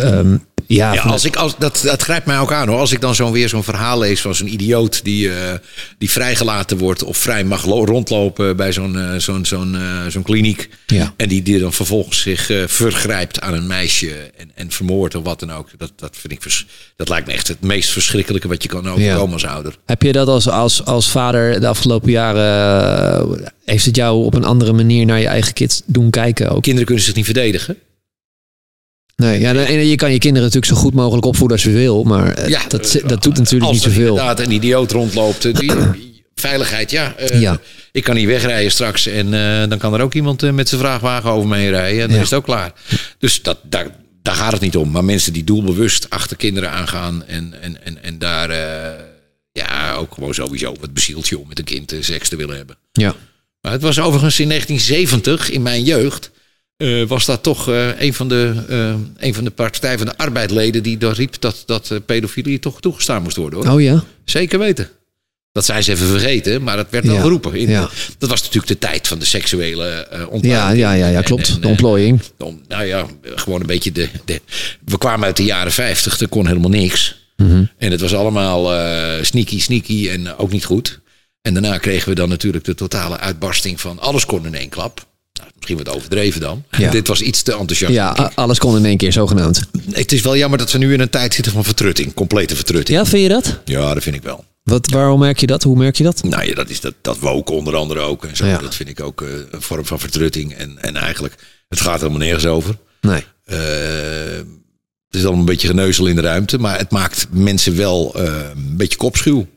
Um, 0.04 0.46
ja, 0.68 0.94
Ja, 0.94 1.02
als 1.02 1.26
ik, 1.26 1.36
als, 1.36 1.56
dat, 1.58 1.82
dat 1.84 2.02
grijpt 2.02 2.26
mij 2.26 2.40
ook 2.40 2.52
aan 2.52 2.68
hoor. 2.68 2.80
Als 2.80 2.92
ik 2.92 3.02
dan 3.02 3.16
zo 3.16 3.32
weer 3.32 3.50
zo'n 3.50 3.64
verhaal 3.64 4.00
lees 4.00 4.22
van 4.22 4.36
zo'n 4.36 4.54
idioot 4.54 5.04
die, 5.04 5.28
uh, 5.28 5.34
die 5.98 6.12
vrijgelaten 6.12 6.78
wordt 6.78 7.04
of 7.04 7.18
vrij 7.18 7.44
mag 7.44 7.64
rondlopen 7.64 8.56
bij 8.56 8.72
zo'n 8.74 8.96
uh, 8.96 9.16
zo'n 9.18 9.46
zo'n 9.46 9.74
uh, 9.74 10.08
zo'n 10.08 10.24
kliniek. 10.24 10.70
Ja. 10.86 11.14
En 11.18 11.28
die, 11.28 11.42
die 11.42 11.60
dan 11.60 11.74
vervolgens 11.74 12.22
zich 12.22 12.52
vergrijpt 12.66 13.42
aan 13.42 13.54
een 13.54 13.68
meisje 13.68 14.12
en, 14.38 14.52
en 14.56 14.72
vermoordt 14.72 15.16
of 15.16 15.24
wat 15.24 15.40
dan 15.40 15.52
ook. 15.52 15.70
Dat, 15.78 15.92
dat, 15.96 16.18
vind 16.18 16.34
ik 16.34 16.42
vers, 16.42 16.66
dat 16.96 17.10
lijkt 17.10 17.28
me 17.28 17.34
echt 17.34 17.48
het 17.48 17.62
meest 17.62 17.90
verschrikkelijke 17.90 18.48
wat 18.48 18.64
je 18.64 18.70
kan 18.70 18.90
overkomen 18.90 19.28
ja. 19.28 19.34
als 19.34 19.46
ouder. 19.46 19.78
Heb 19.86 20.02
je 20.02 20.12
dat 20.12 20.28
als, 20.28 20.50
als, 20.50 20.86
als 20.86 21.10
vader 21.10 21.60
de 21.60 21.68
afgelopen 21.68 22.12
jaren. 22.12 23.52
heeft 23.66 23.86
het 23.86 23.96
jou 23.96 24.26
op 24.26 24.34
een 24.34 24.46
andere 24.46 24.74
manier 24.74 25.06
naar 25.06 25.20
je 25.20 25.28
eigen 25.28 25.54
kids 25.54 25.82
doen 25.86 26.10
kijken? 26.10 26.50
Ook? 26.50 26.62
Kinderen 26.62 26.86
kunnen 26.86 27.04
zich 27.06 27.16
niet 27.16 27.26
verdedigen. 27.26 27.78
Nee, 29.18 29.40
ja, 29.40 29.52
je 29.52 29.96
kan 29.96 30.12
je 30.12 30.18
kinderen 30.18 30.48
natuurlijk 30.48 30.74
zo 30.74 30.82
goed 30.82 30.94
mogelijk 30.94 31.26
opvoeden 31.26 31.58
als 31.58 31.66
je 31.66 31.72
wil, 31.72 32.04
maar 32.04 32.50
ja, 32.50 32.62
dat, 32.68 33.02
dat 33.06 33.24
doet 33.24 33.38
natuurlijk 33.38 33.72
niet 33.72 33.82
zoveel. 33.82 34.10
Als 34.10 34.20
inderdaad 34.20 34.40
een 34.40 34.52
idioot 34.52 34.92
rondloopt, 34.92 35.60
die, 35.60 35.72
veiligheid, 36.42 36.92
ja, 36.92 37.16
uh, 37.20 37.42
ja. 37.42 37.60
Ik 37.92 38.04
kan 38.04 38.16
niet 38.16 38.28
wegrijden 38.28 38.72
straks 38.72 39.08
en 39.08 39.34
uh, 39.34 39.70
dan 39.70 39.78
kan 39.78 39.94
er 39.94 40.02
ook 40.02 40.14
iemand 40.14 40.44
uh, 40.44 40.52
met 40.52 40.70
zijn 40.70 40.82
vraagwagen 40.82 41.30
over 41.30 41.48
me 41.48 41.58
heen 41.58 41.70
rijden 41.70 42.02
en 42.02 42.08
dan 42.08 42.16
ja. 42.16 42.24
is 42.24 42.30
het 42.30 42.40
ook 42.40 42.46
klaar. 42.46 42.74
Dus 43.18 43.42
dat, 43.42 43.60
daar, 43.64 43.88
daar 44.22 44.36
gaat 44.36 44.52
het 44.52 44.62
niet 44.62 44.76
om. 44.76 44.92
Maar 44.92 45.06
mensen 45.06 45.34
die 45.34 45.44
doelbewust 45.44 46.10
achter 46.10 46.38
kinderen 46.38 46.72
aangaan 46.72 47.26
en, 47.26 47.62
en, 47.62 47.86
en, 47.86 48.04
en 48.04 48.20
daar 48.20 48.50
ja, 49.52 49.94
ook 49.94 50.14
gewoon 50.14 50.34
sowieso 50.34 50.76
wat 50.80 50.94
bezielt 50.94 51.28
je 51.28 51.40
om 51.40 51.48
met 51.48 51.60
een 51.60 51.66
kind 51.66 51.96
seks 52.00 52.30
te 52.30 52.36
willen 52.36 52.56
hebben. 52.56 52.78
Ja. 52.92 53.16
Maar 53.62 53.72
het 53.72 53.82
was 53.82 54.00
overigens 54.00 54.40
in 54.40 54.48
1970, 54.48 55.50
in 55.50 55.62
mijn 55.62 55.84
jeugd, 55.84 56.32
uh, 56.78 57.08
was 57.08 57.26
dat 57.26 57.44
toch 57.44 57.70
uh, 57.70 58.02
een, 58.02 58.13
van 58.13 58.28
de, 58.28 58.54
uh, 58.70 58.96
een 59.18 59.34
van 59.34 59.44
de 59.44 59.52
Partij 59.52 59.98
van 59.98 60.08
de 60.08 60.18
Arbeidleden 60.18 60.84
die 60.84 60.98
daar 60.98 61.13
riep 61.13 61.36
dat, 61.40 61.63
dat 61.66 62.00
pedofilie 62.06 62.60
toch 62.60 62.82
toegestaan 62.82 63.24
moest 63.24 63.36
worden. 63.36 63.60
Hoor. 63.60 63.74
Oh 63.74 63.82
ja? 63.82 64.04
Zeker 64.26 64.60
weten. 64.60 64.90
Dat 65.52 65.66
zijn 65.66 65.84
ze 65.84 65.92
even 65.92 66.08
vergeten, 66.08 66.63
maar 66.63 66.76
dat 66.76 66.88
werd 66.90 67.06
wel 67.06 67.16
ja. 67.16 67.22
geroepen. 67.22 67.54
In, 67.54 67.70
ja. 67.70 67.90
Dat 68.18 68.30
was 68.30 68.42
natuurlijk 68.42 68.68
de 68.68 68.78
tijd 68.78 69.08
van 69.08 69.20
de 69.20 69.26
seksuele 69.26 70.08
uh, 70.13 70.20
ontplooiing. 70.20 70.80
Ja, 70.80 70.92
ja, 70.92 70.92
ja, 70.92 71.08
ja, 71.08 71.22
klopt. 71.22 71.48
En, 71.48 71.56
en, 71.56 71.62
de 71.62 71.68
ontplooiing. 71.68 72.22
Nou 72.68 72.84
ja, 72.86 73.06
gewoon 73.22 73.60
een 73.62 73.68
beetje 73.68 73.92
de, 73.92 74.10
de... 74.26 74.42
We 74.86 74.98
kwamen 74.98 75.26
uit 75.26 75.38
de 75.38 75.44
jaren 75.44 75.72
50, 75.72 76.20
er 76.20 76.28
kon 76.28 76.48
helemaal 76.48 76.70
niks. 76.70 77.26
Mm 77.36 77.50
-hmm. 77.50 77.70
En 77.78 77.92
het 77.92 78.02
was 78.02 78.13
allemaal 78.13 78.63
sneaky, 79.22 79.60
sneaky 79.60 80.10
en 80.10 80.38
ook 80.38 80.52
niet 80.52 80.66
goed. 80.66 81.00
En 81.42 81.54
daarna 81.54 81.78
kregen 81.78 82.10
we 82.10 82.16
dan 82.16 82.30
natuurlijk 82.30 82.66
de 82.66 82.76
totale 82.76 83.18
uitbarsting 83.18 83.82
van 83.82 84.00
alles 84.00 84.26
kon 84.26 84.46
in 84.46 84.56
één 84.56 84.70
klap. 84.70 85.08
Nou, 85.38 85.52
misschien 85.56 85.78
wat 85.78 85.89
overdreven 85.89 86.41
dan. 86.41 86.63
Ja. 86.71 86.91
Dit 86.97 87.08
was 87.08 87.21
iets 87.21 87.41
te 87.41 87.52
enthousiast. 87.52 87.93
Ja, 87.93 88.32
alles 88.36 88.60
kon 88.60 88.78
in 88.78 88.86
één 88.86 88.97
keer, 88.97 89.12
zogenaamd. 89.12 89.62
Het 89.91 90.12
is 90.12 90.21
wel 90.21 90.38
jammer 90.38 90.60
dat 90.60 90.71
we 90.71 90.78
nu 90.78 90.93
in 90.93 91.00
een 91.00 91.10
tijd 91.10 91.34
zitten 91.34 91.52
van 91.52 91.63
vertrutting. 91.63 92.13
Complete 92.13 92.56
vertrutting. 92.56 92.97
Ja, 92.97 93.06
vind 93.06 93.23
je 93.23 93.30
dat? 93.30 93.60
Ja, 93.65 93.93
dat 93.93 94.04
vind 94.04 94.15
ik 94.15 94.23
wel. 94.23 94.45
Wat, 94.63 94.89
waarom 94.89 95.19
merk 95.19 95.39
je 95.39 95.47
dat? 95.47 95.63
Hoe 95.63 95.78
merk 95.78 95.95
je 95.95 96.04
dat? 96.04 96.23
Nou 96.23 96.45
ja, 96.45 96.54
dat 96.54 96.69
is 96.69 96.82
dat, 96.82 96.93
dat 97.02 97.19
woken 97.19 97.56
onder 97.56 97.76
andere 97.76 98.00
ook. 98.00 98.26
En 98.26 98.36
zo. 98.36 98.45
Ja. 98.45 98.58
Dat 98.58 98.76
vind 98.76 98.89
ik 98.89 99.02
ook 99.02 99.21
uh, 99.21 99.30
een 99.52 99.62
vorm 99.62 99.86
van 99.86 100.00
vertrutting. 100.00 100.54
En, 100.54 100.78
en 100.82 100.95
eigenlijk, 100.95 101.36
het 101.67 101.82
gaat 101.82 102.00
helemaal 102.00 102.19
nergens 102.19 102.45
over. 102.45 102.78
Nee. 103.02 103.23
Uh, 103.45 103.58
het 105.08 105.15
is 105.15 105.21
dan 105.21 105.34
een 105.34 105.45
beetje 105.45 105.67
geneuzel 105.67 106.06
in 106.06 106.15
de 106.15 106.21
ruimte. 106.21 106.58
Maar 106.58 106.78
het 106.78 106.91
maakt 106.91 107.28
mensen 107.32 107.76
wel 107.76 108.13
uh, 108.15 108.23
een 108.56 108.78
beetje 108.78 108.97
kopschuw 108.97 109.47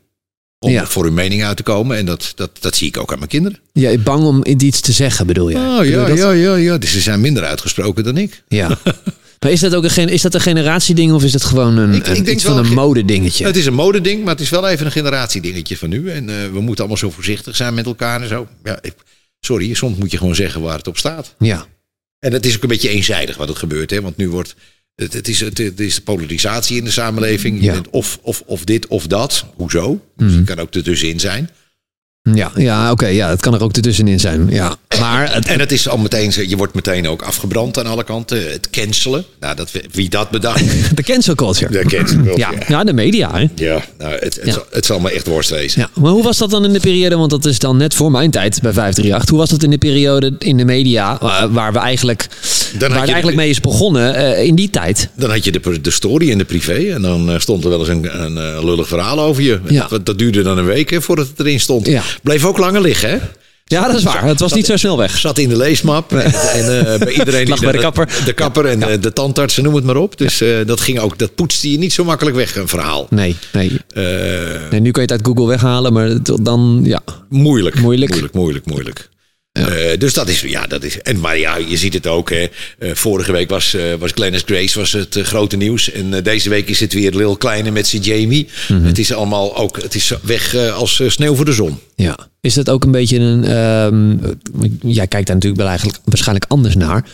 om 0.65 0.71
Ja. 0.71 0.87
voor 0.87 1.05
hun 1.05 1.15
mening 1.15 1.45
uit 1.45 1.57
te 1.57 1.63
komen. 1.63 1.97
En 1.97 2.05
dat, 2.07 2.33
dat, 2.35 2.51
dat 2.61 2.77
zie 2.77 2.89
ik 2.89 2.97
ook 2.97 3.13
aan 3.13 3.19
mijn 3.19 3.31
kinderen. 3.31 3.59
Ja, 3.73 3.97
beang 3.99 4.25
om 4.25 4.41
iets 4.45 4.81
te 4.81 4.93
zeggen, 4.93 5.27
bedoel 5.27 5.49
je? 5.49 5.57
Oh, 5.57 5.85
ja, 5.85 6.07
dat? 6.07 6.19
ja, 6.19 6.31
ja, 6.31 6.55
ja. 6.55 6.79
Dus 6.79 6.93
ze 6.93 7.01
zijn 7.01 7.21
minder 7.21 7.45
uitgesproken 7.45 8.05
dan 8.05 8.17
ik. 8.17 8.43
Ja. 8.49 8.69
Maar 9.41 9.51
is 9.51 9.61
dat 9.61 9.75
ook 9.75 9.85
een, 9.97 10.09
is 10.09 10.23
dat 10.23 10.35
een 10.35 10.41
generatieding 10.41 11.13
of 11.13 11.23
is 11.25 11.33
het 11.33 11.45
gewoon 11.45 11.77
een, 11.77 11.93
Ik- 11.95 12.07
ik 12.07 12.29
iets 12.29 12.45
van 12.45 12.59
een 12.59 12.65
ge- 12.67 12.75
modedingetje? 12.75 13.45
Het 13.45 13.57
is 13.57 13.67
een 13.67 13.75
modeding, 13.75 14.25
maar 14.25 14.33
het 14.33 14.43
is 14.43 14.49
wel 14.51 14.69
even 14.69 14.87
een 14.87 14.93
generatiedingetje 14.93 15.77
van 15.77 15.89
nu. 15.89 16.11
En 16.11 16.29
eh, 16.29 16.35
we 16.53 16.61
moeten 16.61 16.79
allemaal 16.79 16.97
zo 16.97 17.11
voorzichtig 17.11 17.57
zijn 17.57 17.75
met 17.75 17.87
elkaar 17.87 18.23
en 18.23 18.29
zo. 18.29 18.47
Ja, 18.65 18.79
ik, 18.83 18.95
sorry, 19.41 19.75
soms 19.75 19.97
moet 19.99 20.11
je 20.11 20.17
gewoon 20.19 20.35
zeggen 20.35 20.61
waar 20.61 20.77
het 20.77 20.87
op 20.87 20.99
staat. 20.99 21.35
Ja. 21.39 21.67
En 22.19 22.33
het 22.33 22.47
is 22.47 22.57
ook 22.57 22.63
een 22.63 22.69
beetje 22.69 22.89
eenzijdig 22.89 23.37
wat 23.37 23.49
er 23.49 23.57
gebeurt. 23.57 23.91
Hè? 23.91 24.01
Want 24.01 24.17
nu 24.17 24.29
wordt. 24.29 24.55
Het, 24.95 25.13
het, 25.13 25.29
is, 25.29 25.41
het, 25.41 25.59
het 25.59 25.81
is 25.81 25.95
de 25.95 26.01
polarisatie 26.03 26.77
in 26.77 26.85
de 26.85 26.91
samenleving. 26.91 27.59
Je 27.59 27.65
Ja. 27.65 27.73
bent 27.73 27.91
of, 27.91 28.19
of, 28.23 28.43
of 28.47 28.65
dit 28.65 28.87
of 28.87 29.07
dat. 29.07 29.45
Hoezo? 29.55 30.05
Dus 30.17 30.31
Mhm. 30.31 30.39
je 30.39 30.45
kan 30.45 30.59
ook 30.59 30.75
ertussenin 30.75 31.21
zijn. 31.21 31.51
Ja, 32.23 32.51
ja 32.55 32.91
oké. 32.91 33.07
ja, 33.07 33.29
het 33.29 33.41
kan 33.41 33.55
er 33.55 33.63
ook 33.63 33.77
ertussenin 33.77 34.21
zijn. 34.21 34.49
Ja. 34.51 34.77
Maar 34.99 35.35
het, 35.35 35.47
en 35.47 35.61
het 35.61 35.73
is 35.73 35.89
al 35.89 35.99
meteen, 35.99 36.33
je 36.49 36.57
wordt 36.57 36.75
meteen 36.75 37.09
ook 37.09 37.23
afgebrand 37.23 37.79
aan 37.79 37.87
alle 37.87 38.05
kanten. 38.05 38.51
Het 38.51 38.71
cancelen. 38.71 39.25
Nou, 39.41 39.57
dat, 39.57 39.71
wie 39.91 40.09
dat 40.09 40.31
bedacht. 40.31 40.65
De 40.97 41.03
cancel 41.03 41.35
culture. 41.35 41.73
De 41.73 41.85
cancel 41.85 42.17
culture. 42.17 42.37
Ja, 42.37 42.53
ja 42.69 42.85
de 42.85 42.93
media. 42.93 43.31
Hè? 43.33 43.47
Ja, 43.55 43.85
nou, 43.99 44.13
het, 44.13 44.39
het, 44.43 44.53
Zal, 44.53 44.65
het 44.71 44.87
zal 44.87 45.01
me 45.01 45.11
echt 45.11 45.27
worst 45.27 45.51
wezen. 45.51 45.81
Ja, 45.81 45.91
maar 45.95 46.11
hoe 46.11 46.23
was 46.23 46.39
dat 46.39 46.51
dan 46.51 46.65
in 46.65 46.73
de 46.73 46.81
periode? 46.81 47.17
Want 47.17 47.31
dat 47.31 47.45
is 47.45 47.59
dan 47.59 47.77
net 47.77 47.95
voor 47.95 48.11
mijn 48.11 48.31
tijd 48.31 48.61
bij 48.63 48.73
538. 48.73 49.29
Hoe 49.29 49.39
was 49.39 49.51
dat 49.51 49.63
in 49.63 49.71
de 49.71 49.79
periode 49.79 50.35
in 50.39 50.57
de 50.57 50.65
media 50.65 51.19
waar 51.51 51.73
we 51.73 51.79
eigenlijk, 51.79 52.29
dan 52.79 52.89
waar 52.89 53.01
het 53.01 53.09
eigenlijk 53.09 53.37
mee 53.37 53.51
is 53.51 53.61
begonnen 53.61 54.15
uh, 54.17 54.45
in 54.45 54.55
die 54.55 54.71
tijd? 54.71 55.09
Dan 55.17 55.31
had 55.31 55.45
je 55.45 55.53
de, 55.53 55.81
de 55.81 55.91
story 55.91 56.31
in 56.31 56.39
de 56.39 56.45
privé. 56.45 56.93
En 56.95 57.03
dan 57.03 57.31
uh, 57.31 57.39
stond 57.39 57.65
er 57.65 57.71
wel 57.71 57.79
eens 57.79 57.89
een, 57.89 58.23
een, 58.23 58.37
een 58.37 58.65
lullig 58.65 58.89
verhaal 58.89 59.21
over 59.21 59.43
je. 59.43 59.61
Ja. 59.69 59.87
Dat, 59.89 60.07
dat, 60.07 60.19
duurde 60.19 60.43
dan 60.43 60.59
een 60.59 60.65
week 60.65 60.91
hè, 60.91 61.03
voordat 61.03 61.27
het 61.27 61.41
erin 61.41 61.61
stond. 61.61 61.87
Ja. 61.87 62.03
Bleef 62.23 62.45
ook 62.45 62.59
langer 62.59 62.81
liggen, 62.81 63.11
hè? 63.11 63.19
Ja, 63.71 63.87
dat 63.87 63.97
is 63.97 64.03
waar. 64.03 64.25
Het 64.25 64.41
was 64.41 64.53
niet 64.53 64.67
zo 64.67 64.77
snel 64.77 64.97
weg. 64.97 65.19
Zat 65.19 65.39
in 65.39 65.49
de 65.49 65.57
leesmap. 65.57 66.13
En, 66.13 66.33
en 66.33 66.85
uh, 66.85 66.99
bij 66.99 67.13
iedereen. 67.19 67.49
Lag 67.49 67.61
bij 67.61 67.73
de 67.73 67.79
kapper. 67.79 68.09
De, 68.25 68.33
kapper 68.33 68.67
en 68.67 68.79
ja. 68.79 68.97
de 68.97 69.13
tandarts, 69.13 69.57
noem 69.57 69.75
het 69.75 69.85
maar 69.85 69.97
op. 69.97 70.19
Dus 70.19 70.43
uh, 70.43 70.67
dat 70.67 70.81
ging 70.81 70.99
ook, 70.99 71.19
dat 71.19 71.35
poetste 71.35 71.71
je 71.71 71.79
niet 71.79 71.93
zo 71.93 72.05
makkelijk 72.05 72.37
weg, 72.37 72.57
een 72.57 72.69
verhaal. 72.69 73.07
Nee, 73.11 73.37
nee. 73.53 73.71
Uh, 73.95 74.05
nee 74.71 74.81
nu 74.81 74.91
kan 74.91 75.03
je 75.03 75.09
het 75.09 75.11
uit 75.11 75.27
Google 75.27 75.47
weghalen, 75.47 75.93
maar 75.93 76.11
dan, 76.43 76.81
ja. 76.85 77.01
Moeilijk. 77.29 77.81
Moeilijk, 77.81 78.11
moeilijk, 78.11 78.35
moeilijk. 78.35 78.67
moeilijk. 78.67 79.09
Ja. 79.53 79.77
Uh, 79.77 79.99
dus 79.99 80.15
dat 80.15 80.29
is, 80.29 80.41
ja, 80.41 80.67
dat 80.67 80.83
is. 80.83 80.99
En, 81.03 81.21
maar 81.21 81.39
ja, 81.39 81.57
je 81.57 81.77
ziet 81.77 81.95
het 81.95 82.07
ook. 82.07 82.31
Hè. 82.31 82.47
Uh, 82.79 82.95
vorige 82.95 83.33
week 83.33 83.51
was, 83.51 83.75
uh, 83.75 83.95
was 83.95 84.11
Glennis 84.15 84.43
Grace 84.47 84.79
was 84.79 84.93
het 84.93 85.19
grote 85.23 85.57
nieuws. 85.57 85.93
En 85.93 86.23
deze 86.23 86.49
week 86.49 86.69
is 86.69 86.81
het 86.81 86.93
weer 86.93 87.15
Lil 87.15 87.37
Kleine 87.37 87.71
met 87.71 87.87
zijn 87.87 88.03
Jamie. 88.03 88.49
Mm 88.69 88.77
-hmm. 88.77 88.87
Het 88.87 88.99
is 88.99 89.13
allemaal 89.13 89.57
ook. 89.57 89.83
Het 89.83 89.95
is 89.95 90.13
weg 90.23 90.55
als 90.55 91.03
sneeuw 91.07 91.35
voor 91.35 91.45
de 91.45 91.53
zon. 91.53 91.79
Ja. 91.95 92.29
Is 92.43 92.55
dat 92.55 92.71
ook 92.71 92.85
een 92.85 92.91
beetje 92.91 93.19
een. 93.19 93.57
Um, 93.57 94.21
jij 94.83 95.07
kijkt 95.07 95.27
daar 95.27 95.37
natuurlijk 95.37 95.57
wel 95.57 95.67
eigenlijk 95.69 95.99
waarschijnlijk 96.05 96.51
anders 96.51 96.77
naar. 96.77 97.05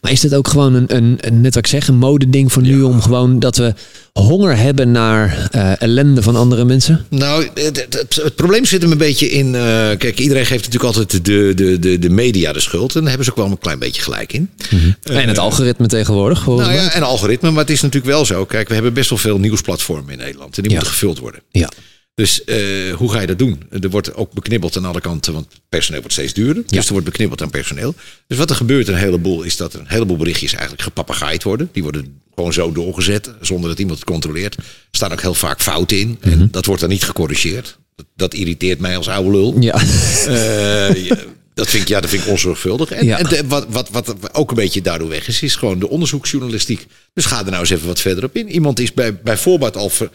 Maar 0.00 0.12
is 0.12 0.20
dat 0.20 0.34
ook 0.34 0.48
gewoon 0.48 0.74
een, 0.74 0.96
een, 0.96 1.18
een 1.20 1.40
net 1.40 1.54
wat 1.54 1.64
ik 1.64 1.70
zeg, 1.70 1.88
een 1.88 1.96
modeding 1.96 2.52
voor 2.52 2.62
nu 2.62 2.78
ja. 2.78 2.84
om 2.84 3.00
gewoon 3.00 3.38
dat 3.38 3.56
we 3.56 3.74
honger 4.12 4.56
hebben 4.56 4.90
naar 4.90 5.48
uh, 5.54 5.82
ellende 5.82 6.22
van 6.22 6.36
andere 6.36 6.64
mensen? 6.64 7.06
Nou, 7.08 7.48
het, 7.54 7.86
het, 7.90 8.20
het, 8.22 8.34
probleem 8.34 8.64
zit 8.64 8.82
hem 8.82 8.92
een 8.92 8.98
beetje 8.98 9.30
in. 9.30 9.46
Uh, 9.46 9.52
kijk, 9.98 10.18
iedereen 10.18 10.46
geeft 10.46 10.64
natuurlijk 10.64 10.96
altijd 10.96 11.24
de, 11.24 11.52
de, 11.54 11.78
de, 11.78 11.98
de 11.98 12.10
media 12.10 12.52
de 12.52 12.60
schuld. 12.60 12.94
En 12.94 13.00
daar 13.00 13.08
hebben 13.08 13.24
ze 13.24 13.30
ook 13.30 13.36
wel 13.36 13.46
een 13.46 13.58
klein 13.58 13.78
beetje 13.78 14.02
gelijk 14.02 14.32
in. 14.32 14.50
Mm 14.70 14.78
-hmm. 14.78 14.96
uh, 15.10 15.16
en 15.16 15.28
het 15.28 15.38
algoritme 15.38 15.86
tegenwoordig. 15.86 16.46
Nou 16.46 16.72
ja, 16.72 16.92
en 16.92 17.02
algoritme. 17.02 17.50
Maar 17.50 17.60
het 17.60 17.70
is 17.70 17.80
natuurlijk 17.80 18.12
wel 18.12 18.24
zo. 18.24 18.44
Kijk, 18.44 18.68
we 18.68 18.74
hebben 18.74 18.94
best 18.94 19.10
wel 19.10 19.18
veel 19.18 19.38
nieuwsplatformen 19.38 20.12
in 20.12 20.18
Nederland. 20.18 20.56
En 20.56 20.62
die 20.62 20.70
ja. 20.70 20.76
moeten 20.76 20.94
gevuld 20.94 21.18
worden. 21.18 21.40
Ja. 21.50 21.68
Dus 22.14 22.42
uh, 22.46 22.94
hoe 22.94 23.12
ga 23.12 23.20
je 23.20 23.26
dat 23.26 23.38
doen? 23.38 23.62
Er 23.70 23.90
wordt 23.90 24.14
ook 24.14 24.32
beknibbeld 24.32 24.76
aan 24.76 24.84
alle 24.84 25.00
kanten, 25.00 25.32
want 25.32 25.46
personeel 25.68 26.00
wordt 26.00 26.14
steeds 26.14 26.32
duurder. 26.32 26.62
Ja. 26.66 26.76
Dus 26.76 26.86
er 26.86 26.92
wordt 26.92 27.06
beknibbeld 27.06 27.42
aan 27.42 27.50
personeel. 27.50 27.94
Dus 28.26 28.38
wat 28.38 28.50
er 28.50 28.56
gebeurt 28.56 28.88
een 28.88 28.94
heleboel 28.94 29.42
is 29.42 29.56
dat 29.56 29.74
er 29.74 29.80
een 29.80 29.88
heleboel 29.88 30.16
berichtjes 30.16 30.52
eigenlijk 30.52 30.82
gepapagaaid 30.82 31.42
worden. 31.42 31.68
Die 31.72 31.82
worden 31.82 32.20
gewoon 32.34 32.52
zo 32.52 32.72
doorgezet, 32.72 33.30
zonder 33.40 33.68
dat 33.68 33.78
iemand 33.78 33.98
het 33.98 34.08
controleert. 34.08 34.56
Er 34.56 34.64
staan 34.90 35.12
ook 35.12 35.20
heel 35.20 35.34
vaak 35.34 35.62
fouten 35.62 35.98
in. 35.98 36.08
Mm 36.08 36.16
-hmm. 36.20 36.32
En 36.32 36.48
dat 36.50 36.66
wordt 36.66 36.80
dan 36.80 36.90
niet 36.90 37.04
gecorrigeerd. 37.04 37.78
Dat, 37.96 38.06
dat, 38.16 38.34
irriteert 38.34 38.78
mij 38.78 38.96
als 38.96 39.08
oude 39.08 39.30
lul. 39.30 39.56
Ja. 39.60 39.82
Uh, 40.28 41.10
dat 41.54 41.68
vind 41.68 41.82
ik, 41.82 41.88
ja, 41.88 42.00
dat 42.00 42.10
vind 42.10 42.22
ik 42.22 42.30
onzorgvuldig. 42.30 42.90
En, 42.90 43.06
ja. 43.06 43.18
en 43.18 43.28
de, 43.28 43.46
wat, 43.46 43.66
wat, 43.68 43.88
wat 43.90 44.34
ook 44.34 44.50
een 44.50 44.56
beetje 44.56 44.82
daardoor 44.82 45.08
weg 45.08 45.28
is, 45.28 45.42
is 45.42 45.56
gewoon 45.56 45.78
de 45.78 45.88
onderzoeksjournalistiek. 45.88 46.86
Dus 47.12 47.24
ga 47.24 47.38
er 47.38 47.44
nou 47.44 47.60
eens 47.60 47.70
even 47.70 47.86
wat 47.86 48.00
verder 48.00 48.24
op 48.24 48.36
in. 48.36 48.48
Iemand 48.48 48.80
is 48.80 48.92
bij, 48.92 49.20
bij 49.20 49.36
voorbaat 49.36 49.76
al... 49.76 49.90
Ver, 49.90 50.10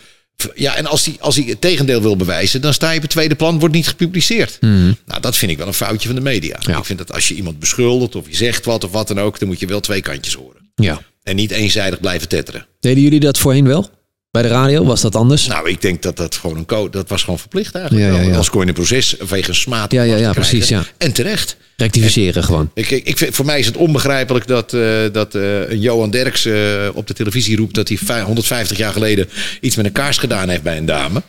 ja, 0.56 0.76
en 0.76 0.86
als 0.86 1.06
hij, 1.06 1.16
als 1.20 1.36
hij 1.36 1.46
het 1.46 1.62
tegendeel 1.62 2.02
wil 2.02 2.16
bewijzen, 2.16 2.62
dan 2.62 2.74
sta 2.74 2.90
je 2.90 2.96
op 2.96 3.02
het 3.02 3.12
tweede 3.12 3.36
plan, 3.36 3.60
wordt 3.60 3.76
niet 3.76 3.88
gepubliceerd. 3.88 4.58
Mm. 4.60 4.98
Nou, 5.06 5.22
dat 5.22 5.38
vind 5.38 5.52
ik 5.52 5.58
wel 5.58 5.68
een 5.68 5.74
foutje 5.74 6.08
van 6.08 6.16
de 6.16 6.22
media. 6.22 6.60
Ja. 6.60 6.78
Ik 6.78 6.86
vind 6.86 7.00
dat 7.00 7.14
als 7.14 7.28
je 7.28 7.36
iemand 7.36 7.60
beschuldigt 7.60 8.16
of 8.16 8.28
je 8.28 8.36
zegt 8.36 8.66
wat 8.66 8.84
of 8.84 8.92
wat 8.92 9.08
dan 9.08 9.20
ook, 9.20 9.40
dan 9.40 9.48
moet 9.48 9.60
je 9.60 9.68
wel 9.68 9.80
twee 9.80 10.02
kantjes 10.02 10.34
horen. 10.34 10.72
Ja. 10.76 11.02
En 11.24 11.36
niet 11.36 11.52
eenzijdig 11.52 12.00
blijven 12.00 12.28
tetteren. 12.28 12.66
Deden 12.80 13.04
jullie 13.04 13.20
dat 13.20 13.38
voorheen 13.38 13.68
wel? 13.68 13.90
Bij 14.32 14.42
de 14.42 14.48
radio 14.48 14.86
was 14.86 15.02
dat 15.02 15.16
anders? 15.16 15.48
Nou, 15.48 15.70
ik 15.70 15.82
denk 15.82 16.02
dat 16.02 16.18
dat 16.18 16.36
gewoon 16.36 16.58
een 16.58 16.66
code, 16.66 16.90
dat 16.90 17.10
was 17.10 17.24
gewoon 17.24 17.40
verplicht 17.40 17.76
eigenlijk. 17.76 18.06
Ja, 18.06 18.22
ja, 18.22 18.30
ja. 18.30 18.38
Als 18.38 18.50
kon 18.50 18.62
je 18.62 18.68
een 18.68 18.74
proces 18.74 19.16
wegens 19.30 19.62
smaad. 19.62 19.92
Ja, 19.92 20.04
ja, 20.04 20.16
ja, 20.16 20.34
precies. 20.34 20.68
Ja. 20.68 20.86
En 20.98 21.14
terecht. 21.14 21.58
Rectificeren 21.78 22.36
en, 22.36 22.44
gewoon. 22.44 22.72
Ik, 22.74 22.90
ik 22.90 23.18
vind, 23.18 23.36
voor 23.36 23.46
mij 23.46 23.60
is 23.60 23.66
het 23.66 23.78
onbegrijpelijk 23.78 24.48
dat, 24.48 24.74
uh, 24.74 25.00
dat 25.12 25.36
uh, 25.36 25.72
Johan 25.72 26.10
Derks 26.10 26.46
uh, 26.46 26.88
op 26.94 27.08
de 27.08 27.14
televisie 27.14 27.58
roept 27.58 27.76
dat 27.76 27.88
hij 27.88 28.22
150 28.22 28.78
jaar 28.78 28.94
geleden 28.94 29.30
iets 29.62 29.76
met 29.76 29.86
een 29.86 29.92
kaars 29.92 30.18
gedaan 30.18 30.50
heeft 30.50 30.64
bij 30.64 30.78
een 30.78 30.86
dame. 30.86 31.22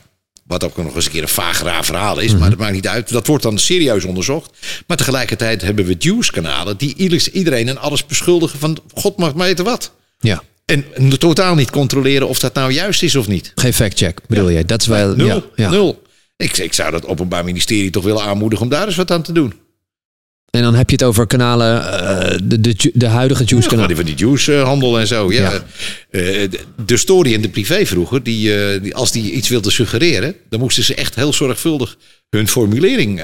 Wat 0.45 0.65
ook 0.65 0.77
nog 0.77 0.95
eens 0.95 1.05
een 1.05 1.11
keer 1.11 1.23
een 1.23 1.29
vaag 1.29 1.63
raar 1.63 1.85
verhaal 1.85 2.19
is, 2.19 2.25
mm 2.25 2.31
-hmm. 2.31 2.41
maar 2.41 2.51
dat 2.51 2.59
maakt 2.59 2.73
niet 2.73 2.89
uit. 2.89 3.09
Dat 3.11 3.27
wordt 3.27 3.43
dan 3.43 3.59
serieus 3.59 4.05
onderzocht. 4.05 4.51
Maar 4.87 4.97
tegelijkertijd 4.97 5.63
hebben 5.63 5.85
we 5.85 5.97
Juice-kanalen 5.99 6.77
die 6.77 6.95
iedereen 7.33 7.69
en 7.69 7.79
alles 7.79 8.07
beschuldigen 8.07 8.59
van 8.59 8.79
God 8.95 9.17
mag 9.17 9.33
weten 9.33 9.65
wat. 9.65 9.93
Ja. 10.19 10.43
En 10.71 11.19
totaal 11.19 11.55
niet 11.55 11.71
controleren 11.71 12.29
of 12.29 12.39
dat 12.39 12.55
nou 12.55 12.73
juist 12.73 13.03
is 13.03 13.17
of 13.17 13.29
niet. 13.29 13.53
Geen 13.55 13.73
fact-check, 13.73 14.21
bedoel 14.27 14.49
ja. 14.49 14.59
je? 14.59 14.65
Dat 14.65 14.81
is 14.81 14.87
wel. 14.87 15.15
Nul. 15.17 15.51
Ja. 15.57 15.71
Nul. 15.71 16.03
Ik, 16.37 16.59
ik 16.59 16.73
zou 16.73 16.91
dat 16.91 17.07
Openbaar 17.07 17.45
Ministerie 17.45 17.91
toch 17.91 18.05
willen 18.05 18.23
aanmoedigen 18.23 18.65
om 18.65 18.71
daar 18.71 18.87
eens 18.87 18.97
wat 18.97 19.11
aan 19.11 19.23
te 19.23 19.33
doen. 19.33 19.55
En 20.51 20.63
dan 20.63 20.75
heb 20.75 20.91
je 20.91 20.97
het 20.97 21.05
over 21.05 21.27
kanalen, 21.27 21.77
uh, 21.77 22.39
de, 22.45 22.61
de, 22.61 22.91
de 22.95 23.07
huidige 23.07 23.45
juice-kanalen. 23.45 23.91
Ja, 23.91 23.97
van 23.97 24.05
die 24.05 24.15
juice-handel 24.15 24.99
en 24.99 25.07
zo. 25.07 25.33
Ja. 25.33 25.41
ja. 25.41 25.63
Uh, 26.11 26.49
de 26.85 26.97
story 26.97 27.33
in 27.33 27.43
de 27.43 27.49
privé 27.49 27.87
vroeger, 27.87 28.23
die, 28.23 28.57
uh, 28.57 28.83
die, 28.83 28.95
als 28.95 29.13
die 29.13 29.33
iets 29.33 29.49
wilde 29.49 29.71
suggereren, 29.71 30.35
dan 30.49 30.61
moesten 30.61 30.85
ze 30.85 30.95
echt 30.95 31.15
heel 31.15 31.33
zorgvuldig 31.33 31.97
hun 32.31 32.49
formulering 32.49 33.21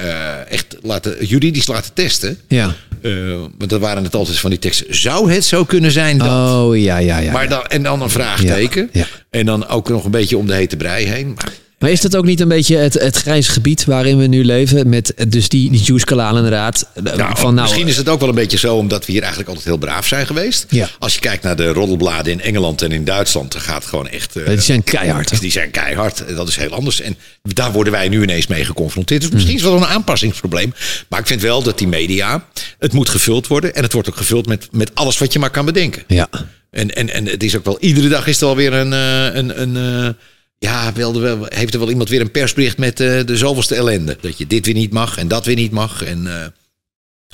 echt 0.48 0.76
laten, 0.82 1.26
juridisch 1.26 1.66
laten 1.66 1.92
testen. 1.94 2.38
Ja. 2.48 2.74
want 3.58 3.70
dan 3.70 3.80
waren 3.80 4.04
het 4.04 4.14
altijd 4.14 4.38
van 4.38 4.50
die 4.50 4.58
teksten. 4.58 4.96
Zou 4.96 5.32
het 5.32 5.44
zo 5.44 5.64
kunnen 5.64 5.90
zijn 5.90 6.18
dat? 6.18 6.28
Oh 6.28 6.78
ja, 6.78 6.96
ja, 6.98 7.18
ja. 7.18 7.32
Maar 7.32 7.48
dan, 7.48 7.64
en 7.64 7.82
dan 7.82 8.02
een 8.02 8.10
vraagteken. 8.10 8.88
Ja, 8.92 9.00
ja. 9.00 9.06
En 9.30 9.46
dan 9.46 9.68
ook 9.68 9.88
nog 9.88 10.04
een 10.04 10.10
beetje 10.10 10.36
om 10.36 10.46
de 10.46 10.54
hete 10.54 10.76
brei 10.76 11.06
heen. 11.06 11.32
Maar, 11.34 11.52
maar 11.78 11.90
is 11.90 12.00
dat 12.00 12.16
ook 12.16 12.24
niet 12.24 12.40
een 12.40 12.48
beetje 12.48 12.76
het, 12.76 12.94
het 12.94 13.16
grijze 13.16 13.50
gebied 13.50 13.84
waarin 13.84 14.18
we 14.18 14.26
nu 14.26 14.44
leven? 14.44 14.88
Met 14.88 15.14
dus 15.28 15.48
die, 15.48 15.70
die 15.70 15.82
juice-kanalen 15.82 16.36
inderdaad. 16.36 16.88
Nou, 17.02 17.36
van, 17.36 17.54
nou, 17.54 17.54
misschien 17.54 17.88
is 17.88 17.96
het 17.96 18.08
ook 18.08 18.20
wel 18.20 18.28
een 18.28 18.34
beetje 18.34 18.58
zo, 18.58 18.76
omdat 18.76 19.06
we 19.06 19.12
hier 19.12 19.20
eigenlijk 19.20 19.48
altijd 19.48 19.68
heel 19.68 19.76
braaf 19.76 20.06
zijn 20.06 20.26
geweest. 20.26 20.66
Ja. 20.68 20.88
Als 20.98 21.14
je 21.14 21.20
kijkt 21.20 21.42
naar 21.42 21.56
de 21.56 21.72
roddelbladen 21.72 22.32
in 22.32 22.40
Engeland 22.40 22.82
en 22.82 22.92
in 22.92 23.04
Duitsland, 23.04 23.52
dan 23.52 23.60
gaat 23.60 23.74
het 23.74 23.86
gewoon 23.86 24.08
echt... 24.08 24.36
Uh, 24.36 24.46
die 24.46 24.60
zijn 24.60 24.84
keihard. 24.84 25.40
Die 25.40 25.50
zijn 25.50 25.70
keihard. 25.70 26.24
Dat 26.36 26.48
is 26.48 26.56
heel 26.56 26.72
anders. 26.72 27.00
En 27.00 27.16
daar 27.42 27.72
worden 27.72 27.92
wij 27.92 28.08
nu 28.08 28.22
ineens 28.22 28.46
mee 28.46 28.64
geconfronteerd. 28.64 29.20
Dus 29.20 29.30
misschien 29.30 29.54
is 29.54 29.62
het 29.62 29.70
wel 29.70 29.80
een 29.80 29.86
aanpassingsprobleem. 29.86 30.74
Maar 31.08 31.20
ik 31.20 31.26
vind 31.26 31.42
wel 31.42 31.62
dat 31.62 31.78
die 31.78 31.88
media, 31.88 32.44
het 32.78 32.92
moet 32.92 33.08
gevuld 33.08 33.46
worden. 33.46 33.74
En 33.74 33.82
het 33.82 33.92
wordt 33.92 34.08
ook 34.08 34.16
gevuld 34.16 34.46
met, 34.46 34.68
met 34.70 34.94
alles 34.94 35.18
wat 35.18 35.32
je 35.32 35.38
maar 35.38 35.50
kan 35.50 35.64
bedenken. 35.64 36.02
Ja. 36.06 36.28
En, 36.70 36.94
en, 36.94 37.10
en 37.10 37.26
het 37.26 37.42
is 37.42 37.56
ook 37.56 37.64
wel, 37.64 37.78
iedere 37.80 38.08
dag 38.08 38.26
is 38.26 38.40
er 38.40 38.46
alweer 38.46 38.72
een... 38.72 38.92
een, 38.92 39.60
een, 39.60 39.74
een 39.76 40.16
ja, 40.58 40.92
heeft 41.44 41.74
er 41.74 41.80
wel 41.80 41.90
iemand 41.90 42.08
weer 42.08 42.20
een 42.20 42.30
persbericht 42.30 42.78
met 42.78 43.00
uh, 43.00 43.24
de 43.24 43.36
zoveelste 43.36 43.74
ellende. 43.74 44.16
Dat 44.20 44.38
je 44.38 44.46
dit 44.46 44.66
weer 44.66 44.74
niet 44.74 44.92
mag 44.92 45.18
en 45.18 45.28
dat 45.28 45.44
weer 45.44 45.56
niet 45.56 45.72
mag. 45.72 46.04
En 46.04 46.22
uh, 46.24 46.32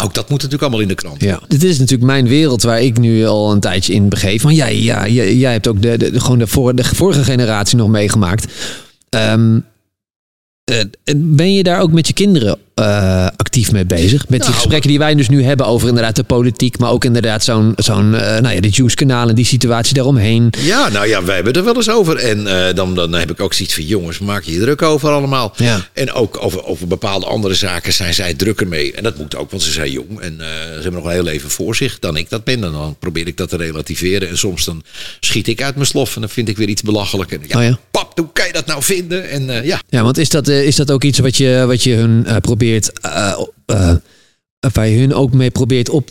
ook 0.03 0.15
dat 0.15 0.29
moet 0.29 0.43
natuurlijk 0.43 0.63
allemaal 0.63 0.81
in 0.81 0.89
de 0.89 0.95
krant. 0.95 1.23
Ja, 1.23 1.41
dit 1.49 1.63
is 1.63 1.79
natuurlijk 1.79 2.11
mijn 2.11 2.29
wereld 2.29 2.63
waar 2.63 2.83
ik 2.83 2.99
nu 2.99 3.27
al 3.27 3.53
een 3.53 3.61
tijdje 3.61 3.93
in 3.93 4.09
begeef. 4.09 4.43
Want 4.43 4.57
jij, 4.57 4.79
ja, 4.79 5.09
jij, 5.09 5.53
hebt 5.53 5.67
ook 5.67 5.83
de, 5.83 6.11
gewoon 6.21 6.39
de, 6.39 6.75
de 6.75 6.85
vorige 6.85 7.25
generatie 7.25 7.77
nog 7.77 7.89
meegemaakt. 7.89 8.53
Um, 9.11 9.65
uh, 10.71 10.81
ben 11.17 11.55
je 11.55 11.63
daar 11.63 11.81
ook 11.81 11.93
met 11.93 12.07
je 12.07 12.13
kinderen 12.13 12.59
uh, 12.75 13.27
actief 13.37 13.73
mee 13.73 13.87
bezig? 13.87 14.29
Met 14.29 14.41
die 14.41 14.49
nou, 14.49 14.53
gesprekken 14.53 14.91
die 14.91 14.99
wij 14.99 15.15
dus 15.15 15.29
nu 15.29 15.45
hebben 15.45 15.67
over 15.67 15.89
inderdaad 15.89 16.17
de 16.17 16.23
politiek, 16.23 16.79
maar 16.79 16.91
ook 16.91 17.05
inderdaad 17.05 17.45
zo'n, 17.45 17.73
zo'n 17.77 18.13
uh, 18.13 18.21
nou 18.21 18.55
ja, 18.55 18.61
de 18.61 18.69
Juice-kanaal 18.69 19.29
en 19.29 19.35
die 19.35 19.45
situatie 19.45 19.95
daaromheen. 19.95 20.51
Ja, 20.59 20.89
nou 20.89 21.09
ja, 21.09 21.25
wij 21.25 21.35
hebben 21.35 21.53
er 21.53 21.65
wel 21.65 21.77
eens 21.77 21.91
over. 21.91 22.17
En 22.17 22.45
dan, 22.75 22.95
dan 22.95 23.13
heb 23.13 23.31
ik 23.31 23.41
ook 23.41 23.55
zoiets 23.55 23.75
van, 23.75 23.85
jongens, 23.85 24.19
maak 24.19 24.43
je 24.43 24.53
je 24.53 24.61
druk 24.61 24.83
over 24.83 25.11
allemaal. 25.11 25.53
Ja. 25.57 25.89
En 25.93 26.13
ook 26.13 26.45
over, 26.45 26.65
over 26.65 26.87
bepaalde 26.87 27.27
andere 27.27 27.55
zaken 27.55 27.93
zijn 27.93 28.15
zij 28.15 28.35
drukker 28.35 28.69
mee. 28.69 28.93
En 28.93 29.03
dat 29.03 29.19
moet 29.19 29.37
ook, 29.37 29.51
want 29.51 29.63
ze 29.63 29.73
zijn 29.73 29.91
jong 29.91 30.21
en 30.21 30.35
ze 30.39 30.73
hebben 30.73 30.93
nog 30.93 31.05
een 31.05 31.11
heel 31.11 31.23
leven 31.23 31.51
voor 31.51 31.77
zich 31.77 31.99
dan 31.99 32.17
ik 32.17 32.31
dat 32.31 32.45
ben. 32.45 32.65
En 32.65 32.73
dan 32.73 32.97
probeer 32.99 33.27
ik 33.27 33.37
dat 33.37 33.49
te 33.49 33.57
relativeren. 33.57 34.29
En 34.29 34.39
soms 34.39 34.65
dan 34.65 34.83
schiet 35.21 35.49
ik 35.49 35.63
uit 35.63 35.75
mijn 35.75 35.87
slof 35.87 36.15
en 36.15 36.21
dan 36.21 36.31
vind 36.31 36.49
ik 36.49 36.57
weer 36.57 36.69
iets 36.69 36.83
belachelijk. 36.83 37.33
En 37.33 37.41
ja, 37.47 37.59
oh 37.59 37.65
ja. 37.65 37.79
pap, 37.91 38.19
hoe 38.19 38.29
kan 38.33 38.47
je 38.47 38.53
dat 38.53 38.67
nou 38.67 38.83
vinden? 38.83 39.31
En 39.31 39.65
ja. 39.65 39.81
Ja, 39.89 40.03
want 40.03 40.19
is 40.19 40.29
dat, 40.29 40.49
is 40.49 40.77
dat 40.77 40.91
ook 40.91 41.05
iets 41.05 41.19
wat 41.19 41.37
je, 41.37 41.65
wat 41.67 41.83
je 41.83 41.95
hun 41.95 42.27
probeert 42.41 42.61
uh, 43.05 43.45
uh, 43.69 43.97
waar 44.73 44.89
je 44.89 44.99
hun 44.99 45.15
ook 45.15 45.33
mee 45.33 45.51
probeert 45.51 45.89
op, 45.89 46.11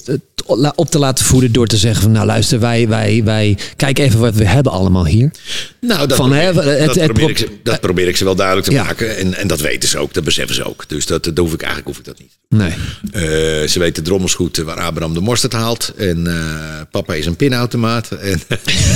op 0.76 0.90
te 0.90 1.00
laten 1.00 1.26
voeden 1.26 1.52
door 1.52 1.68
te 1.68 1.78
zeggen 1.78 2.02
van 2.02 2.12
nou 2.12 2.26
luister, 2.26 2.60
wij, 2.60 2.88
wij, 2.88 3.22
wij 3.24 3.58
kijk 3.76 4.00
even 4.00 4.20
wat 4.20 4.36
we 4.36 4.46
hebben 4.46 4.72
allemaal 4.72 5.06
hier. 5.06 5.32
Nou, 5.80 6.08
dat, 6.08 6.18
probeer, 6.18 6.64
het, 6.64 6.94
dat, 6.94 7.06
probeer, 7.06 7.30
ik 7.30 7.38
ze, 7.38 7.48
dat 7.64 7.80
probeer 7.80 8.08
ik 8.08 8.18
ze 8.18 8.24
wel 8.24 8.36
duidelijk 8.36 8.68
te 8.68 8.74
maken. 8.74 9.18
En, 9.18 9.34
en 9.34 9.48
dat 9.48 9.60
weten 9.60 9.90
ze 9.90 9.98
ook, 9.98 10.14
dat 10.14 10.24
beseffen 10.24 10.56
ze 10.56 10.64
ook. 10.64 10.84
Dus 10.88 11.06
dat, 11.06 11.24
dat 11.24 11.38
hoef 11.38 11.54
ik 11.54 11.62
eigenlijk 11.62 11.88
hoef 11.88 11.98
ik 11.98 12.06
dat 12.06 12.20
niet. 12.20 12.40
Nee. 12.50 12.70
Uh, 12.72 13.68
ze 13.68 13.80
weten 13.80 14.04
drommels 14.04 14.34
goed 14.34 14.58
waar 14.58 14.80
Abraham 14.80 15.14
de 15.14 15.22
mosterd 15.22 15.54
haalt. 15.54 15.94
En 15.98 16.26
uh, 16.28 16.82
papa 16.92 17.14
is 17.14 17.26
een 17.26 17.36
pinautomaat. 17.36 18.12
En 18.12 18.42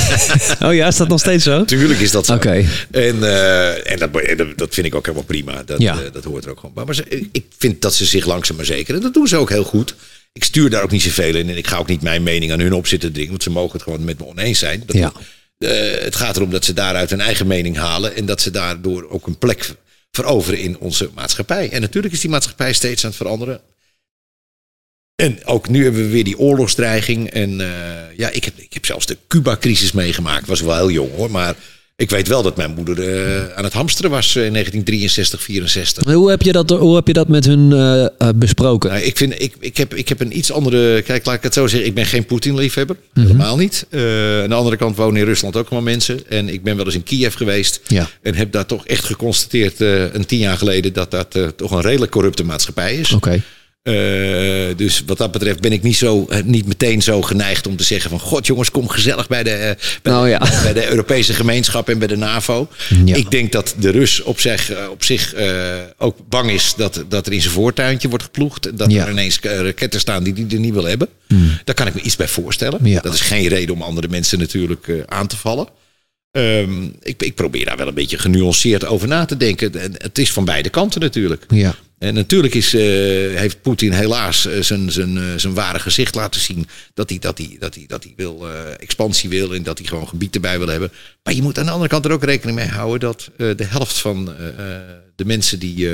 oh 0.67 0.73
ja, 0.73 0.87
is 0.87 0.95
dat 0.95 1.07
nog 1.07 1.19
steeds 1.19 1.43
zo? 1.43 1.65
Tuurlijk 1.75 1.99
is 1.99 2.11
dat 2.11 2.25
zo. 2.25 2.33
Oké. 2.33 2.65
En, 2.91 3.23
en 3.85 3.99
dat, 3.99 4.09
dat 4.55 4.73
vind 4.73 4.87
ik 4.87 4.95
ook 4.95 5.05
helemaal 5.05 5.27
prima. 5.27 5.63
Dat, 5.65 5.81
ja. 5.81 5.97
dat 6.13 6.23
hoort 6.23 6.45
er 6.45 6.51
ook 6.51 6.59
gewoon 6.59 6.75
bij. 6.75 6.85
Maar 6.85 6.95
ze, 6.95 7.27
ik 7.31 7.45
vind 7.57 7.81
dat 7.81 7.93
ze 7.93 8.05
zich 8.05 8.25
langzaam 8.25 8.55
maar 8.55 8.65
zeker. 8.65 8.95
En 8.95 9.01
dat 9.01 9.13
doen 9.13 9.27
ze 9.27 9.37
ook 9.37 9.44
heel 9.49 9.63
goed. 9.63 9.95
Ik 10.33 10.43
stuur 10.43 10.69
daar 10.69 10.83
ook 10.83 10.91
niet 10.91 11.01
zoveel 11.01 11.35
in. 11.35 11.49
En 11.49 11.57
ik 11.57 11.67
ga 11.67 11.77
ook 11.77 11.87
niet 11.87 12.01
mijn 12.01 12.23
mening 12.23 12.51
aan 12.51 12.59
hun 12.59 12.73
op 12.73 12.87
zitten 12.87 13.11
dringen. 13.11 13.31
Want 13.31 13.43
ze 13.43 13.49
mogen 13.49 13.71
het 13.71 13.81
gewoon 13.81 14.03
met 14.03 14.19
me 14.19 14.25
oneens 14.25 14.59
zijn. 14.59 14.83
Dat 14.85 14.95
ja. 14.95 15.13
Uh, 15.57 16.01
het 16.01 16.15
gaat 16.15 16.35
erom 16.35 16.49
dat 16.49 16.65
ze 16.65 16.73
daaruit 16.73 17.09
hun 17.09 17.21
eigen 17.21 17.47
mening 17.47 17.77
halen. 17.77 18.15
En 18.15 18.25
dat 18.25 18.41
ze 18.41 18.51
daardoor 18.51 19.09
ook 19.09 19.27
een 19.27 19.37
plek 19.37 19.75
veroveren 20.11 20.59
in 20.59 20.79
onze 20.79 21.09
maatschappij. 21.13 21.69
En 21.69 21.81
natuurlijk 21.81 22.13
is 22.13 22.21
die 22.21 22.29
maatschappij 22.29 22.73
steeds 22.73 23.03
aan 23.03 23.09
het 23.09 23.17
veranderen. 23.17 23.61
En 25.15 25.45
ook 25.45 25.69
nu 25.69 25.83
hebben 25.83 26.01
we 26.01 26.09
weer 26.09 26.23
die 26.23 26.39
oorlogsdreiging. 26.39 27.29
En 27.29 27.59
uh, 27.59 28.17
ja, 28.17 28.29
ik 28.29 28.43
heb, 28.43 28.57
ik 28.57 28.73
heb 28.73 28.85
zelfs 28.85 29.05
de 29.05 29.17
Cuba-crisis 29.27 29.91
meegemaakt. 29.91 30.47
Was 30.47 30.61
wel 30.61 30.75
heel 30.75 30.91
jong 30.91 31.15
hoor. 31.15 31.31
Maar 31.31 31.55
ik 31.97 32.09
weet 32.09 32.27
wel 32.27 32.43
dat 32.43 32.57
mijn 32.57 32.73
moeder 32.73 32.97
uh, 32.97 33.55
aan 33.55 33.63
het 33.63 33.73
hamsteren 33.73 34.11
was 34.11 34.35
in 34.35 34.51
1963, 34.51 35.41
64. 35.41 36.13
Hoe 36.13 36.29
heb 36.29 36.41
je 36.41 36.51
dat, 36.51 36.69
hoe 36.69 36.95
heb 36.95 37.07
je 37.07 37.13
dat 37.13 37.27
met 37.27 37.45
hun 37.45 37.71
uh, 37.71 38.29
besproken? 38.35 38.89
Nou, 38.89 39.01
ik, 39.01 39.17
vind, 39.17 39.41
ik, 39.41 39.55
ik, 39.59 39.77
heb, 39.77 39.93
ik 39.93 40.09
heb 40.09 40.19
een 40.19 40.37
iets 40.37 40.51
andere. 40.51 41.01
Kijk, 41.01 41.25
laat 41.25 41.35
ik 41.35 41.43
het 41.43 41.53
zo 41.53 41.67
zeggen. 41.67 41.87
Ik 41.87 41.95
ben 41.95 42.05
geen 42.05 42.25
Poetin-liefhebber. 42.25 42.95
Mm 42.95 43.09
-hmm. 43.13 43.31
Helemaal 43.31 43.57
niet. 43.57 43.85
Uh, 43.89 44.01
aan 44.41 44.49
de 44.49 44.55
andere 44.55 44.77
kant 44.77 44.95
wonen 44.95 45.19
in 45.19 45.25
Rusland 45.25 45.55
ook 45.55 45.69
allemaal 45.69 45.91
mensen. 45.91 46.29
En 46.29 46.49
ik 46.49 46.63
ben 46.63 46.75
wel 46.75 46.85
eens 46.85 46.95
in 46.95 47.03
Kiev 47.03 47.35
geweest. 47.35 47.81
Ja. 47.87 48.09
En 48.21 48.35
heb 48.35 48.51
daar 48.51 48.65
toch 48.65 48.87
echt 48.87 49.03
geconstateerd, 49.03 49.79
een 49.79 50.25
tien 50.25 50.39
jaar 50.39 50.57
geleden, 50.57 50.93
dat 50.93 51.11
dat 51.11 51.37
toch 51.55 51.71
een 51.71 51.81
redelijk 51.81 52.11
corrupte 52.11 52.43
maatschappij 52.43 52.95
is. 52.95 53.11
Oké. 53.11 53.27
Okay. 53.27 53.41
Uh, 53.89 54.75
dus 54.75 55.03
wat 55.05 55.17
dat 55.17 55.31
betreft 55.31 55.59
ben 55.59 55.71
ik 55.71 55.83
niet, 55.83 55.95
zo, 55.95 56.27
niet 56.45 56.67
meteen 56.67 57.01
zo 57.01 57.21
geneigd 57.21 57.67
om 57.67 57.75
te 57.75 57.83
zeggen 57.83 58.09
van... 58.09 58.19
God 58.19 58.45
jongens, 58.45 58.71
kom 58.71 58.87
gezellig 58.87 59.27
bij 59.27 59.43
de, 59.43 59.75
bij, 60.01 60.11
nou, 60.13 60.29
ja. 60.29 60.37
bij 60.63 60.73
de 60.73 60.89
Europese 60.89 61.33
gemeenschap 61.33 61.89
en 61.89 61.99
bij 61.99 62.07
de 62.07 62.17
NAVO. 62.17 62.67
Ja. 63.05 63.15
Ik 63.15 63.31
denk 63.31 63.51
dat 63.51 63.75
de 63.79 63.89
Rus 63.89 64.21
op 64.21 64.39
zich, 64.39 64.89
op 64.89 65.03
zich 65.03 65.35
uh, 65.35 65.73
ook 65.97 66.17
bang 66.29 66.51
is 66.51 66.73
dat, 66.77 67.03
dat 67.09 67.27
er 67.27 67.33
in 67.33 67.41
zijn 67.41 67.53
voortuintje 67.53 68.09
wordt 68.09 68.23
geploegd. 68.23 68.77
Dat 68.77 68.91
Ja. 68.91 69.05
er 69.05 69.11
ineens 69.11 69.39
raketten 69.39 69.99
staan 69.99 70.23
die 70.23 70.33
hij 70.33 70.45
er 70.49 70.59
niet 70.59 70.73
wil 70.73 70.85
hebben. 70.85 71.07
Hmm. 71.27 71.59
Daar 71.63 71.75
kan 71.75 71.87
ik 71.87 71.93
me 71.93 72.01
iets 72.01 72.15
bij 72.15 72.27
voorstellen. 72.27 73.01
Dat 73.01 73.13
is 73.13 73.21
geen 73.21 73.47
reden 73.47 73.75
om 73.75 73.81
andere 73.81 74.07
mensen 74.07 74.39
natuurlijk 74.39 74.87
uh, 74.87 75.03
aan 75.05 75.27
te 75.27 75.37
vallen. 75.37 75.67
Um, 76.31 76.95
ik, 77.01 77.23
ik, 77.23 77.35
probeer 77.35 77.65
daar 77.65 77.77
wel 77.77 77.87
een 77.87 77.93
beetje 77.93 78.17
genuanceerd 78.17 78.85
over 78.85 79.07
na 79.07 79.25
te 79.25 79.37
denken. 79.37 79.81
En 79.81 79.93
het 79.97 80.17
is 80.17 80.31
van 80.31 80.45
beide 80.45 80.69
kanten 80.69 81.01
natuurlijk. 81.01 81.45
Ja. 81.49 81.75
En 81.97 82.13
natuurlijk 82.13 82.53
is, 82.53 82.73
uh, 82.73 82.81
heeft 83.37 83.61
Poetin 83.61 83.91
helaas 83.91 84.45
uh, 84.45 84.61
zijn, 84.61 84.91
zijn, 84.91 85.15
uh, 85.15 85.23
zijn 85.35 85.53
ware 85.53 85.79
gezicht 85.79 86.15
laten 86.15 86.41
zien. 86.41 86.67
Dat 86.93 87.09
hij, 87.09 87.19
dat 87.19 87.37
hij, 87.37 87.55
dat 87.59 87.75
hij, 87.75 87.83
dat 87.87 88.03
hij 88.03 88.13
wil, 88.15 88.47
expansie 88.77 89.29
wil 89.29 89.53
en 89.53 89.63
dat 89.63 89.77
hij 89.77 89.87
gewoon 89.87 90.07
gebied 90.07 90.35
erbij 90.35 90.57
wil 90.57 90.67
hebben. 90.67 90.91
Maar 91.23 91.33
je 91.33 91.41
moet 91.41 91.59
aan 91.59 91.65
de 91.65 91.71
andere 91.71 91.89
kant 91.89 92.05
er 92.05 92.11
ook 92.11 92.23
rekening 92.23 92.57
mee 92.57 92.67
houden 92.67 92.99
dat 92.99 93.29
de 93.57 93.65
helft 93.65 93.97
van 93.97 94.25
de 95.15 95.25
mensen 95.25 95.59
die 95.59 95.89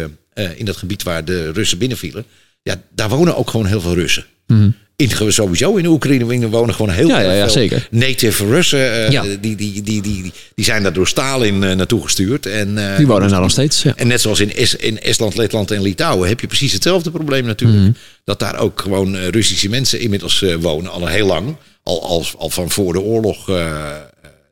in 0.56 0.66
dat 0.66 0.78
gebied 0.78 1.04
waar 1.04 1.26
de 1.26 1.52
Russen 1.52 1.78
binnenvielen. 1.78 2.26
Ja, 2.64 2.82
daar 2.90 3.10
wonen 3.10 3.38
ook 3.38 3.50
gewoon 3.50 3.66
heel 3.66 3.82
veel 3.82 3.94
Russen. 3.94 4.26
Mm. 4.48 4.76
In, 4.96 5.34
sowieso 5.34 5.76
in 5.76 5.84
de 5.84 5.90
Oekraïne 5.90 6.50
wonen 6.50 6.76
gewoon 6.76 6.92
heel 6.92 7.08
ja, 7.08 7.20
ja, 7.20 7.32
ja, 7.32 7.44
veel 7.44 7.50
zeker. 7.50 7.88
native 7.92 8.46
Russen. 8.46 9.14
Uh, 9.14 9.22
die, 9.22 9.56
die, 9.56 9.82
die, 9.82 10.02
die, 10.02 10.32
die, 10.56 10.66
zijn 10.66 10.84
daar 10.84 10.94
door 10.94 11.08
Stalin 11.08 11.64
uh, 11.64 11.72
naartoe 11.74 12.04
gestuurd. 12.04 12.46
En, 12.46 12.78
uh, 12.78 12.98
Die 12.98 13.08
wonen 13.08 13.30
daar 13.30 13.42
nog 13.42 13.52
steeds. 13.52 13.84
Ja. 13.84 13.94
en 13.96 14.08
net 14.08 14.22
zoals 14.22 14.40
in, 14.40 14.56
es, 14.56 14.76
in 14.76 15.02
Estland, 15.02 15.36
Letland 15.36 15.72
en 15.72 15.82
Litouwen 15.82 16.28
heb 16.28 16.40
je 16.40 16.48
precies 16.48 16.74
hetzelfde 16.74 17.12
probleem 17.12 17.46
natuurlijk. 17.46 17.82
Mhm. 17.82 17.92
Dat 18.24 18.40
daar 18.40 18.60
ook 18.60 18.82
gewoon 18.82 19.16
uh, 19.16 19.28
Russische 19.28 19.70
mensen 19.70 20.00
inmiddels 20.00 20.42
uh, 20.42 20.56
wonen, 20.56 20.92
al 20.92 21.08
heel 21.08 21.28
lang. 21.28 21.56
Al, 21.84 22.04
al, 22.04 22.26
al 22.38 22.50
van 22.50 22.70
voor 22.70 22.94
de 22.94 23.02
oorlog 23.02 23.50
uh, 23.50 23.96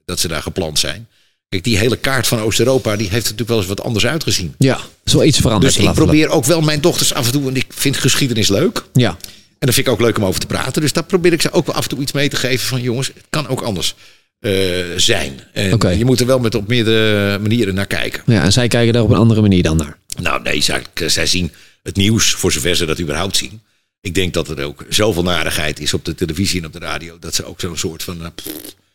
dat 0.05 0.19
ze 0.19 0.27
daar 0.27 0.41
gepland 0.41 0.79
zijn. 0.79 1.07
Kijk, 1.49 1.63
die 1.63 1.77
hele 1.77 1.97
kaart 1.97 2.27
van 2.27 2.39
Oost-Europa, 2.39 2.95
die 2.95 3.09
heeft 3.09 3.23
natuurlijk 3.23 3.49
wel 3.49 3.57
eens 3.57 3.67
wat 3.67 3.83
anders 3.83 4.05
uitgezien. 4.05 4.53
Ja, 4.57 4.79
zo 5.05 5.21
iets 5.21 5.37
veranderd. 5.37 5.75
Dus 5.75 5.85
ik 5.85 5.93
probeer 5.93 6.29
ook 6.29 6.45
wel 6.45 6.61
mijn 6.61 6.81
dochters 6.81 7.13
af 7.13 7.25
en 7.25 7.31
toe, 7.31 7.47
en 7.47 7.55
ik 7.55 7.65
vind 7.69 7.97
geschiedenis 7.97 8.47
leuk. 8.47 8.83
Ja. 8.93 9.17
En 9.59 9.65
dat 9.65 9.73
vind 9.73 9.87
ik 9.87 9.93
ook 9.93 10.01
leuk 10.01 10.17
om 10.17 10.25
over 10.25 10.39
te 10.39 10.47
praten. 10.47 10.81
Dus 10.81 10.93
daar 10.93 11.03
probeer 11.03 11.33
ik 11.33 11.41
ze 11.41 11.51
ook 11.51 11.65
wel 11.65 11.75
af 11.75 11.83
en 11.83 11.89
toe 11.89 11.99
iets 11.99 12.11
mee 12.11 12.29
te 12.29 12.35
geven 12.35 12.67
van 12.67 12.81
jongens, 12.81 13.07
het 13.07 13.25
kan 13.29 13.47
ook 13.47 13.61
anders 13.61 13.95
uh, 14.39 14.85
zijn. 14.95 15.39
En 15.53 15.73
okay. 15.73 15.97
je 15.97 16.05
moet 16.05 16.19
er 16.19 16.25
wel 16.25 16.39
met 16.39 16.55
op 16.55 16.67
meerdere 16.67 17.39
manieren 17.39 17.75
naar 17.75 17.85
kijken. 17.85 18.23
Ja, 18.25 18.43
en 18.43 18.51
zij 18.51 18.67
kijken 18.67 18.93
daar 18.93 19.03
op 19.03 19.09
een 19.09 19.17
andere 19.17 19.41
manier 19.41 19.63
dan 19.63 19.77
naar. 19.77 19.97
Nou 20.21 20.41
nee, 20.41 20.61
zij, 20.61 20.83
zij 20.93 21.25
zien 21.25 21.51
het 21.83 21.95
nieuws 21.95 22.33
voor 22.33 22.51
zover 22.51 22.75
ze 22.75 22.85
dat 22.85 22.99
überhaupt 22.99 23.37
zien. 23.37 23.61
Ik 24.01 24.15
denk 24.15 24.33
dat 24.33 24.49
er 24.49 24.63
ook 24.63 24.85
zoveel 24.89 25.23
narigheid 25.23 25.79
is 25.79 25.93
op 25.93 26.05
de 26.05 26.15
televisie 26.15 26.59
en 26.59 26.65
op 26.65 26.73
de 26.73 26.79
radio. 26.79 27.19
Dat 27.19 27.35
ze 27.35 27.45
ook 27.45 27.59
zo'n 27.59 27.77
soort 27.77 28.03
van... 28.03 28.21
Uh, 28.21 28.27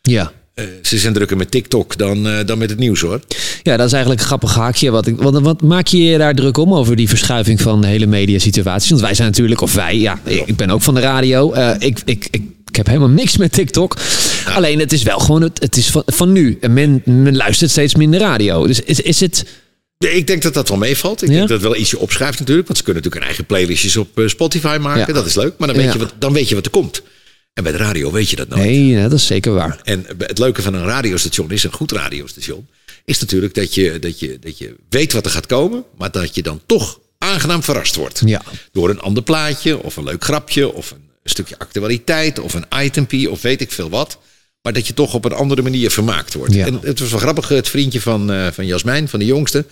ja. 0.01 0.33
Uh, 0.55 0.65
ze 0.81 0.97
zijn 0.97 1.13
drukker 1.13 1.37
met 1.37 1.51
TikTok 1.51 1.97
dan, 1.97 2.27
uh, 2.27 2.39
dan 2.45 2.57
met 2.57 2.69
het 2.69 2.79
nieuws 2.79 3.01
hoor. 3.01 3.19
Ja, 3.63 3.77
dat 3.77 3.85
is 3.85 3.91
eigenlijk 3.91 4.21
een 4.21 4.27
grappig 4.27 4.55
haakje. 4.55 4.91
Wat, 4.91 5.07
ik, 5.07 5.15
wat, 5.17 5.41
wat 5.41 5.61
maak 5.61 5.87
je 5.87 6.03
je 6.03 6.17
daar 6.17 6.35
druk 6.35 6.57
om 6.57 6.73
over 6.73 6.95
die 6.95 7.09
verschuiving 7.09 7.61
van 7.61 7.81
de 7.81 7.87
hele 7.87 8.05
mediasituatie? 8.05 8.89
Want 8.89 9.01
wij 9.01 9.13
zijn 9.13 9.27
natuurlijk, 9.27 9.61
of 9.61 9.73
wij, 9.73 9.97
ja, 9.97 10.19
ik, 10.23 10.55
ben 10.55 10.69
ook 10.69 10.81
van 10.81 10.93
de 10.93 10.99
radio. 10.99 11.53
Uh, 11.53 11.71
ik, 11.79 11.99
ik, 12.05 12.27
ik, 12.31 12.41
ik 12.69 12.75
heb 12.75 12.87
helemaal 12.87 13.09
niks 13.09 13.37
met 13.37 13.51
TikTok. 13.51 13.97
Ja. 14.45 14.53
Alleen 14.53 14.79
het 14.79 14.93
is 14.93 15.03
wel 15.03 15.19
gewoon, 15.19 15.41
het, 15.41 15.59
het 15.59 15.77
is 15.77 15.89
van, 15.89 16.03
van 16.05 16.31
nu. 16.31 16.57
En 16.61 16.73
men, 16.73 17.01
men 17.05 17.35
luistert 17.35 17.71
steeds 17.71 17.95
minder 17.95 18.19
radio. 18.19 18.67
Dus 18.67 18.79
is, 18.79 18.99
is 18.99 19.19
het... 19.19 19.45
Ik 19.97 20.27
denk 20.27 20.41
dat 20.41 20.53
dat 20.53 20.69
wel 20.69 20.77
meevalt. 20.77 21.21
Ik 21.21 21.29
Ja? 21.29 21.35
denk 21.35 21.49
dat 21.49 21.61
wel 21.61 21.75
ietsje 21.75 21.99
opschrijft 21.99 22.39
natuurlijk. 22.39 22.67
Want 22.67 22.79
ze 22.79 22.83
kunnen 22.83 23.03
natuurlijk 23.03 23.31
een 23.31 23.35
eigen 23.35 23.55
playlistjes 23.55 23.97
op 23.97 24.21
Spotify 24.25 24.77
maken. 24.81 25.07
Ja. 25.07 25.13
Dat 25.13 25.25
is 25.25 25.35
leuk. 25.35 25.53
Maar 25.57 25.67
dan 25.67 25.77
weet, 25.77 25.93
je 25.93 25.99
wat, 25.99 26.13
dan 26.19 26.33
weet 26.33 26.49
je 26.49 26.55
wat 26.55 26.65
er 26.65 26.71
komt. 26.71 27.01
En 27.55 27.63
bij 27.63 27.71
de 27.71 27.77
radio 27.77 28.11
weet 28.11 28.29
je 28.29 28.35
dat 28.35 28.47
nooit. 28.47 28.61
Nee, 28.61 29.01
dat 29.01 29.13
is 29.13 29.25
zeker 29.25 29.53
waar. 29.53 29.79
En 29.83 30.05
het 30.17 30.37
leuke 30.37 30.61
van 30.61 30.73
een 30.73 30.85
radiostation 30.85 31.51
is, 31.51 31.63
een 31.63 31.73
goed 31.73 31.91
radiostation, 31.91 32.67
is 33.05 33.19
natuurlijk 33.19 33.53
dat 33.53 33.73
je, 33.73 33.99
dat, 33.99 34.19
je, 34.19 34.39
dat 34.39 34.57
je 34.57 34.75
weet 34.89 35.13
wat 35.13 35.25
er 35.25 35.31
gaat 35.31 35.45
komen, 35.45 35.83
maar 35.97 36.11
dat 36.11 36.35
je 36.35 36.43
dan 36.43 36.61
toch 36.65 36.99
aangenaam 37.17 37.63
verrast 37.63 37.95
wordt. 37.95 38.21
Ja. 38.25 38.41
Door 38.71 38.89
een 38.89 38.99
ander 38.99 39.23
plaatje, 39.23 39.83
of 39.83 39.95
een 39.95 40.03
leuk 40.03 40.23
grapje, 40.23 40.73
of 40.73 40.91
een 40.91 41.09
stukje 41.23 41.57
actualiteit, 41.57 42.39
of 42.39 42.53
een 42.53 42.65
itempie, 42.83 43.31
of 43.31 43.41
weet 43.41 43.61
ik 43.61 43.71
veel 43.71 43.89
wat. 43.89 44.17
Maar 44.61 44.73
dat 44.73 44.87
je 44.87 44.93
toch 44.93 45.13
op 45.13 45.25
een 45.25 45.33
andere 45.33 45.61
manier 45.61 45.91
vermaakt 45.91 46.33
wordt. 46.33 46.53
Ja. 46.53 46.65
En 46.65 46.79
het 46.81 46.99
was 46.99 47.09
wel 47.11 47.19
grappig, 47.19 47.47
het 47.47 47.69
vriendje 47.69 48.01
van, 48.01 48.31
uh, 48.31 48.47
van 48.51 48.65
Jasmijn, 48.65 49.09
van 49.09 49.19
de 49.19 49.25
jongste. 49.25 49.65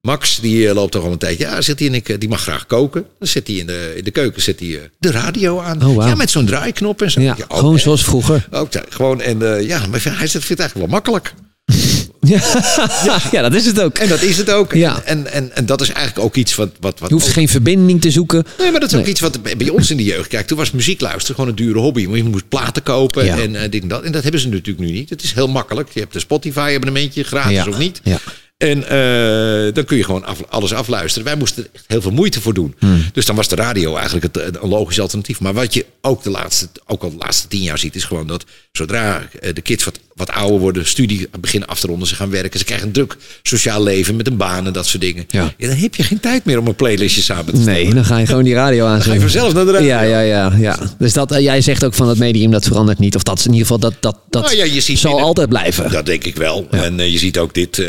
Max, 0.00 0.38
die 0.40 0.56
uh, 0.66 0.72
loopt 0.74 0.92
toch 0.92 1.04
al 1.04 1.12
een 1.12 1.18
tijdje. 1.18 1.44
Ja, 1.44 1.60
zit 1.60 1.78
hij 1.78 1.88
en 1.88 1.94
ik, 1.94 2.08
uh, 2.08 2.16
die 2.18 2.28
mag 2.28 2.40
graag 2.42 2.66
koken. 2.66 3.04
Dan 3.18 3.28
zit 3.28 3.46
hij 3.46 3.56
in 3.56 3.66
de, 3.66 3.92
in 3.96 4.04
de 4.04 4.10
keuken 4.10 4.42
zit 4.42 4.60
hij, 4.60 4.68
uh, 4.68 4.78
de 4.98 5.10
radio 5.10 5.60
aan. 5.60 5.84
Oh, 5.86 5.94
wow. 5.94 6.08
Ja, 6.08 6.14
met 6.14 6.30
zo'n 6.30 6.46
draaiknop 6.46 7.02
en 7.02 7.10
zo. 7.10 7.20
Ja, 7.20 7.34
Ja, 7.38 7.44
ook, 7.48 7.58
gewoon 7.58 7.74
hè. 7.74 7.80
zoals 7.80 8.04
vroeger. 8.04 8.48
Ook, 8.50 8.72
ja, 8.72 8.84
gewoon, 8.88 9.20
en 9.20 9.38
uh, 9.42 9.66
ja, 9.68 9.86
maar 9.86 10.02
hij 10.04 10.28
vindt 10.28 10.48
het 10.48 10.58
eigenlijk 10.60 10.74
wel 10.74 10.86
makkelijk. 10.86 11.32
Ja, 12.20 12.40
ja 13.32 13.42
dat 13.42 13.54
is 13.54 13.66
het 13.66 13.80
ook. 13.80 13.98
En 13.98 14.08
dat 14.08 14.22
is 14.22 14.36
het 14.36 14.50
ook. 14.50 14.72
Ja. 14.72 15.02
En, 15.04 15.32
en, 15.32 15.56
en 15.56 15.66
dat 15.66 15.80
is 15.80 15.88
eigenlijk 15.88 16.26
ook 16.26 16.34
iets 16.36 16.54
wat... 16.54 16.68
wat, 16.80 16.98
wat 16.98 17.08
Je 17.08 17.14
hoeft 17.14 17.26
ook- 17.26 17.32
geen 17.32 17.48
verbinding 17.48 18.00
te 18.00 18.10
zoeken. 18.10 18.46
Nee, 18.58 18.70
maar 18.70 18.80
dat 18.80 18.92
is 18.92 18.98
ook 18.98 19.06
iets 19.06 19.20
wat 19.20 19.42
bij 19.42 19.68
ons 19.68 19.90
in 19.90 19.96
de 19.96 20.02
jeugd... 20.04 20.28
Kijk, 20.28 20.46
toen 20.46 20.56
was 20.58 20.70
muziek 20.70 21.00
luisteren 21.00 21.34
gewoon 21.34 21.50
een 21.50 21.56
dure 21.56 21.78
hobby. 21.78 22.04
Want 22.04 22.16
je 22.16 22.24
moest 22.24 22.48
platen 22.48 22.82
kopen 22.82 23.24
Ja. 23.24 23.38
en 23.38 23.54
uh, 23.54 23.60
dit 23.70 23.82
en 23.82 23.88
dat. 23.88 24.02
En 24.02 24.12
dat 24.12 24.22
hebben 24.22 24.40
ze 24.40 24.48
natuurlijk 24.48 24.78
nu 24.86 24.92
niet. 24.92 25.10
Het 25.10 25.22
is 25.22 25.32
heel 25.32 25.48
makkelijk. 25.48 25.88
Je 25.92 26.00
hebt 26.00 26.14
een 26.14 26.20
Spotify-abonnementje, 26.20 27.22
gratis 27.24 27.52
Ja. 27.52 27.66
of 27.68 27.78
niet. 27.78 28.00
Ja. 28.04 28.18
En 28.56 28.78
uh, 28.78 29.74
dan 29.74 29.84
kun 29.84 29.96
je 29.96 30.04
gewoon 30.04 30.24
af, 30.24 30.38
alles 30.48 30.72
afluisteren. 30.72 31.26
Wij 31.26 31.36
moesten 31.36 31.62
er 31.64 31.70
echt 31.72 31.84
heel 31.86 32.00
veel 32.00 32.10
moeite 32.10 32.40
voor 32.40 32.54
doen. 32.54 32.74
Hmm. 32.78 33.04
Dus 33.12 33.26
dan 33.26 33.36
was 33.36 33.48
de 33.48 33.56
radio 33.56 33.94
eigenlijk 33.96 34.36
het, 34.36 34.56
een 34.62 34.68
logisch 34.68 35.00
alternatief. 35.00 35.40
Maar 35.40 35.54
wat 35.54 35.74
je 35.74 35.86
ook, 36.00 36.22
de 36.22 36.30
laatste, 36.30 36.68
ook 36.86 37.02
al 37.02 37.10
de 37.10 37.16
laatste 37.18 37.48
tien 37.48 37.62
jaar 37.62 37.78
ziet... 37.78 37.94
is 37.94 38.04
gewoon 38.04 38.26
dat 38.26 38.44
zodra 38.72 39.28
uh, 39.40 39.52
de 39.54 39.60
kids 39.60 39.84
wat, 39.84 39.98
wat 40.14 40.30
ouder 40.30 40.58
worden... 40.60 40.86
studie 40.86 41.28
beginnen 41.40 41.68
af 41.68 41.80
te 41.80 41.86
ronden, 41.86 42.08
ze 42.08 42.14
gaan 42.14 42.30
werken... 42.30 42.58
ze 42.58 42.64
krijgen 42.64 42.86
een 42.86 42.92
druk 42.92 43.16
sociaal 43.42 43.82
leven 43.82 44.16
met 44.16 44.26
een 44.26 44.36
baan 44.36 44.66
en 44.66 44.72
dat 44.72 44.86
soort 44.86 45.02
dingen. 45.02 45.24
Ja. 45.28 45.54
dan 45.58 45.70
heb 45.70 45.94
je 45.94 46.02
geen 46.02 46.20
tijd 46.20 46.44
meer 46.44 46.58
om 46.58 46.66
een 46.66 46.74
playlistje 46.74 47.22
samen 47.22 47.54
te 47.54 47.60
stellen. 47.60 47.82
Nee, 47.82 47.94
dan 47.94 48.04
ga 48.04 48.18
je 48.18 48.26
gewoon 48.26 48.44
die 48.44 48.54
radio 48.54 48.78
Dan 48.78 48.88
ga 48.88 48.94
je 48.94 48.98
aanzetten. 48.98 49.22
vanzelf 49.30 49.54
naar 49.54 49.64
de 49.64 49.72
radio. 49.72 49.86
Ja, 49.88 50.00
ja, 50.02 50.20
ja, 50.20 50.52
ja. 50.58 50.78
Dus 50.98 51.12
dat, 51.12 51.32
eh, 51.32 51.40
jij 51.40 51.60
zegt 51.60 51.84
ook 51.84 51.94
van 51.94 52.08
het 52.08 52.18
medium 52.18 52.50
dat 52.50 52.64
verandert 52.64 52.98
niet. 52.98 53.16
Of 53.16 53.22
dat 53.22 53.38
is 53.38 53.46
in 53.46 53.52
ieder 53.52 53.66
geval 53.66 53.90
dat, 53.90 53.94
dat, 54.00 54.18
dat 54.30 54.42
Nou 54.42 54.56
ja, 54.56 54.64
je 54.64 54.80
ziet 54.80 54.98
zal 54.98 55.10
binnen- 55.10 55.28
altijd 55.28 55.48
blijven. 55.48 55.90
Dat 55.90 56.06
denk 56.06 56.24
ik 56.24 56.36
wel. 56.36 56.66
En 56.70 56.98
uh, 56.98 57.12
je 57.12 57.18
ziet 57.18 57.38
ook 57.38 57.54
dit 57.54 57.78
uh, 57.78 57.86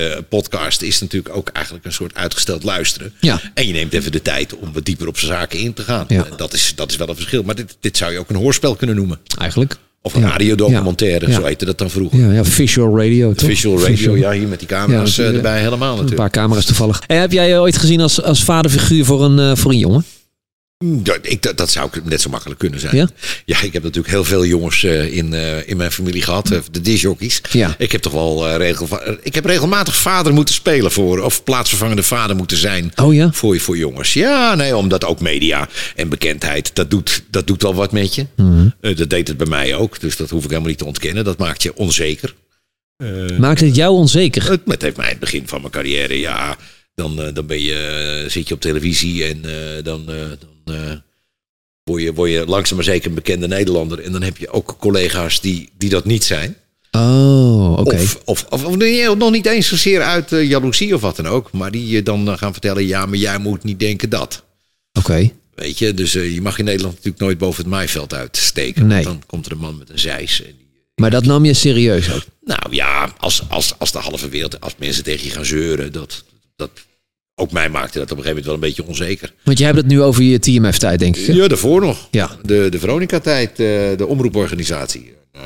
podcast 0.57 0.81
is 0.81 0.99
natuurlijk 1.01 1.35
ook 1.35 1.49
eigenlijk 1.49 1.85
een 1.85 1.91
soort 1.93 2.15
uitgesteld 2.15 2.63
luisteren. 2.63 3.13
Ja. 3.19 3.41
En 3.53 3.67
je 3.67 3.73
neemt 3.73 3.93
even 3.93 4.11
de 4.11 4.21
tijd 4.21 4.55
om 4.55 4.73
wat 4.73 4.85
dieper 4.85 5.07
op 5.07 5.17
zaken 5.17 5.59
in 5.59 5.73
te 5.73 5.81
gaan. 5.83 6.05
Ja. 6.07 6.27
Dat, 6.37 6.53
is, 6.53 6.73
dat 6.75 6.91
is 6.91 6.97
wel 6.97 7.09
een 7.09 7.15
verschil. 7.15 7.43
Maar 7.43 7.55
dit, 7.55 7.77
dit 7.79 7.97
zou 7.97 8.11
je 8.11 8.19
ook 8.19 8.29
een 8.29 8.35
hoorspel 8.35 8.75
kunnen 8.75 8.95
noemen. 8.95 9.19
Eigenlijk. 9.39 9.75
Of 10.01 10.13
een 10.13 10.21
Ja. 10.21 10.27
radiodocumentaire, 10.29 11.27
Ja. 11.27 11.33
zo 11.33 11.43
heette 11.45 11.65
dat 11.65 11.77
dan 11.77 11.89
vroeger. 11.89 12.19
Ja, 12.19 12.31
ja, 12.31 12.43
visual 12.45 12.97
radio. 12.97 13.33
toch? 13.33 13.47
Visual 13.49 13.79
radio, 13.81 14.17
ja, 14.17 14.31
hier 14.31 14.47
met 14.47 14.59
die 14.59 14.67
camera's 14.67 15.15
Ja, 15.15 15.23
dat- 15.23 15.33
erbij 15.33 15.59
helemaal 15.59 15.89
Een 15.91 15.93
natuurlijk. 16.03 16.15
paar 16.21 16.29
camera's 16.29 16.65
toevallig. 16.65 17.01
En 17.07 17.19
heb 17.19 17.31
jij 17.31 17.47
je 17.49 17.59
ooit 17.59 17.77
gezien 17.77 18.01
als, 18.01 18.21
als 18.21 18.43
vaderfiguur 18.43 19.05
voor 19.05 19.23
een, 19.23 19.37
uh, 19.39 19.55
voor 19.55 19.71
een 19.71 19.77
jongen? 19.77 20.05
Dat, 20.85 21.19
ik, 21.21 21.41
dat, 21.41 21.57
dat 21.57 21.69
zou 21.69 21.89
net 22.03 22.21
zo 22.21 22.29
makkelijk 22.29 22.59
kunnen 22.59 22.79
zijn. 22.79 22.95
Ja? 22.95 23.09
Ja, 23.45 23.61
ik 23.61 23.73
heb 23.73 23.83
natuurlijk 23.83 24.13
heel 24.13 24.23
veel 24.23 24.45
jongens 24.45 24.83
uh, 24.83 25.15
in, 25.15 25.33
uh, 25.33 25.67
in 25.69 25.77
mijn 25.77 25.91
familie 25.91 26.21
gehad, 26.21 26.51
uh, 26.51 26.59
de 26.71 26.81
disjockeys. 26.81 27.41
Ja. 27.51 27.75
Ik 27.77 27.91
heb 27.91 28.01
toch 28.01 28.13
wel 28.13 28.55
regel, 28.55 28.87
ik 29.21 29.35
heb 29.35 29.45
regelmatig 29.45 29.95
vader 29.95 30.33
moeten 30.33 30.53
spelen 30.53 30.91
voor, 30.91 31.19
of 31.19 31.43
plaatsvervangende 31.43 32.03
vader 32.03 32.35
moeten 32.35 32.57
zijn 32.57 32.91
oh, 32.95 33.13
ja? 33.13 33.31
voor, 33.31 33.59
voor 33.59 33.77
jongens. 33.77 34.13
Ja, 34.13 34.55
nee, 34.55 34.75
omdat 34.75 35.05
ook 35.05 35.19
media 35.19 35.69
en 35.95 36.09
bekendheid, 36.09 36.75
dat 36.75 36.91
doet, 36.91 37.23
dat 37.31 37.47
doet 37.47 37.61
wel 37.61 37.73
wat 37.73 37.91
met 37.91 38.15
je. 38.15 38.25
Mhm. 38.35 38.47
Mm 38.47 38.73
-hmm. 38.81 38.95
dat 38.95 39.09
deed 39.09 39.27
het 39.27 39.37
bij 39.37 39.47
mij 39.47 39.75
ook, 39.75 39.99
dus 39.99 40.17
dat 40.17 40.29
hoef 40.29 40.43
ik 40.43 40.49
helemaal 40.49 40.69
niet 40.69 40.77
te 40.77 40.85
ontkennen. 40.85 41.23
Dat 41.23 41.37
maakt 41.37 41.63
je 41.63 41.75
onzeker. 41.75 42.35
maakt 43.39 43.59
het 43.59 43.75
jou 43.75 43.93
onzeker? 43.93 44.49
Het, 44.49 44.61
het 44.65 44.81
heeft 44.81 44.97
mij 44.97 45.09
het 45.09 45.19
begin 45.19 45.47
van 45.47 45.59
mijn 45.59 45.71
carrière, 45.73 46.19
ja. 46.19 46.57
Dan, 46.95 47.31
dan 47.33 47.45
ben 47.45 47.61
je, 47.61 48.25
zit 48.27 48.47
je 48.47 48.53
op 48.53 48.61
televisie 48.61 49.25
en 49.25 49.41
dan, 49.83 50.05
dan 50.05 50.56
word 51.83 52.01
je, 52.01 52.13
word 52.13 52.31
je 52.31 52.45
langzaam 52.45 52.75
maar 52.75 52.85
zeker 52.85 53.09
een 53.09 53.15
bekende 53.15 53.47
Nederlander. 53.47 53.99
En 53.99 54.11
dan 54.11 54.21
heb 54.21 54.37
je 54.37 54.49
ook 54.49 54.75
collega's 54.79 55.41
die, 55.41 55.69
die 55.77 55.89
dat 55.89 56.05
niet 56.05 56.23
zijn. 56.23 56.57
Oh, 56.91 57.71
oké. 57.71 57.81
Okay. 57.81 58.01
Of, 58.01 58.19
of, 58.25 58.45
of, 58.49 58.65
of, 58.65 59.15
nog 59.17 59.31
niet 59.31 59.45
eens 59.45 59.67
zozeer 59.67 60.01
uit 60.01 60.31
uh, 60.31 60.49
jaloezie 60.49 60.95
of 60.95 61.01
wat 61.01 61.15
dan 61.15 61.27
ook. 61.27 61.51
Maar 61.51 61.71
die 61.71 61.87
je 61.87 62.03
dan 62.03 62.37
gaan 62.37 62.51
vertellen, 62.51 62.87
ja, 62.87 63.05
maar 63.05 63.17
jij 63.17 63.37
moet 63.37 63.63
niet 63.63 63.79
denken 63.79 64.09
dat. 64.09 64.43
Oké. 64.93 65.07
Okay. 65.07 65.33
Weet 65.55 65.77
je, 65.77 65.93
dus 65.93 66.15
uh, 66.15 66.33
je 66.33 66.41
mag 66.41 66.59
in 66.59 66.65
Nederland 66.65 66.95
natuurlijk 66.95 67.23
nooit 67.23 67.37
boven 67.37 67.61
het 67.61 67.71
maaiveld 67.71 68.13
uitsteken. 68.13 68.87
Nee. 68.87 69.03
Dan 69.03 69.23
komt 69.25 69.45
er 69.45 69.51
een 69.51 69.57
man 69.57 69.77
met 69.77 69.89
een 69.89 69.99
zeis. 69.99 70.41
En 70.41 70.53
die, 70.57 70.67
maar 70.95 71.11
dat 71.11 71.25
nam 71.25 71.45
je 71.45 71.53
serieus 71.53 72.13
ook? 72.13 72.25
Nou 72.43 72.75
ja, 72.75 73.13
als, 73.17 73.41
als, 73.49 73.79
als 73.79 73.91
de 73.91 73.99
halve 73.99 74.29
wereld, 74.29 74.61
als 74.61 74.73
mensen 74.77 75.03
tegen 75.03 75.25
je 75.25 75.31
gaan 75.31 75.45
zeuren, 75.45 75.91
dat, 75.91 76.23
dat, 76.55 76.71
ook 77.39 77.51
mij 77.51 77.69
maakte 77.69 77.99
dat 77.99 78.11
op 78.11 78.17
een 78.17 78.23
gegeven 78.23 78.27
moment 78.27 78.45
wel 78.45 78.53
een 78.53 78.59
beetje 78.59 78.85
onzeker. 78.85 79.33
Want 79.43 79.57
jij 79.57 79.67
hebt 79.67 79.79
het 79.79 79.87
nu 79.87 80.01
over 80.01 80.23
je 80.23 80.39
TMF-tijd, 80.39 80.99
denk 80.99 81.15
ik. 81.15 81.25
Hè? 81.25 81.33
Ja, 81.33 81.47
daarvoor 81.47 81.81
nog. 81.81 82.07
Ja. 82.11 82.29
De, 82.43 82.67
de 82.69 82.79
Veronica-tijd, 82.79 83.55
de, 83.55 83.93
de 83.97 84.05
omroeporganisatie. 84.05 85.13
Uh, 85.35 85.41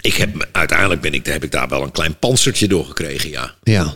ik 0.00 0.14
heb, 0.14 0.48
uiteindelijk 0.52 1.00
ben 1.00 1.14
ik, 1.14 1.26
heb 1.26 1.44
ik 1.44 1.50
daar 1.50 1.68
wel 1.68 1.82
een 1.82 1.92
klein 1.92 2.18
panzertje 2.18 2.68
door 2.68 2.84
gekregen, 2.84 3.30
ja. 3.30 3.54
Ja. 3.62 3.94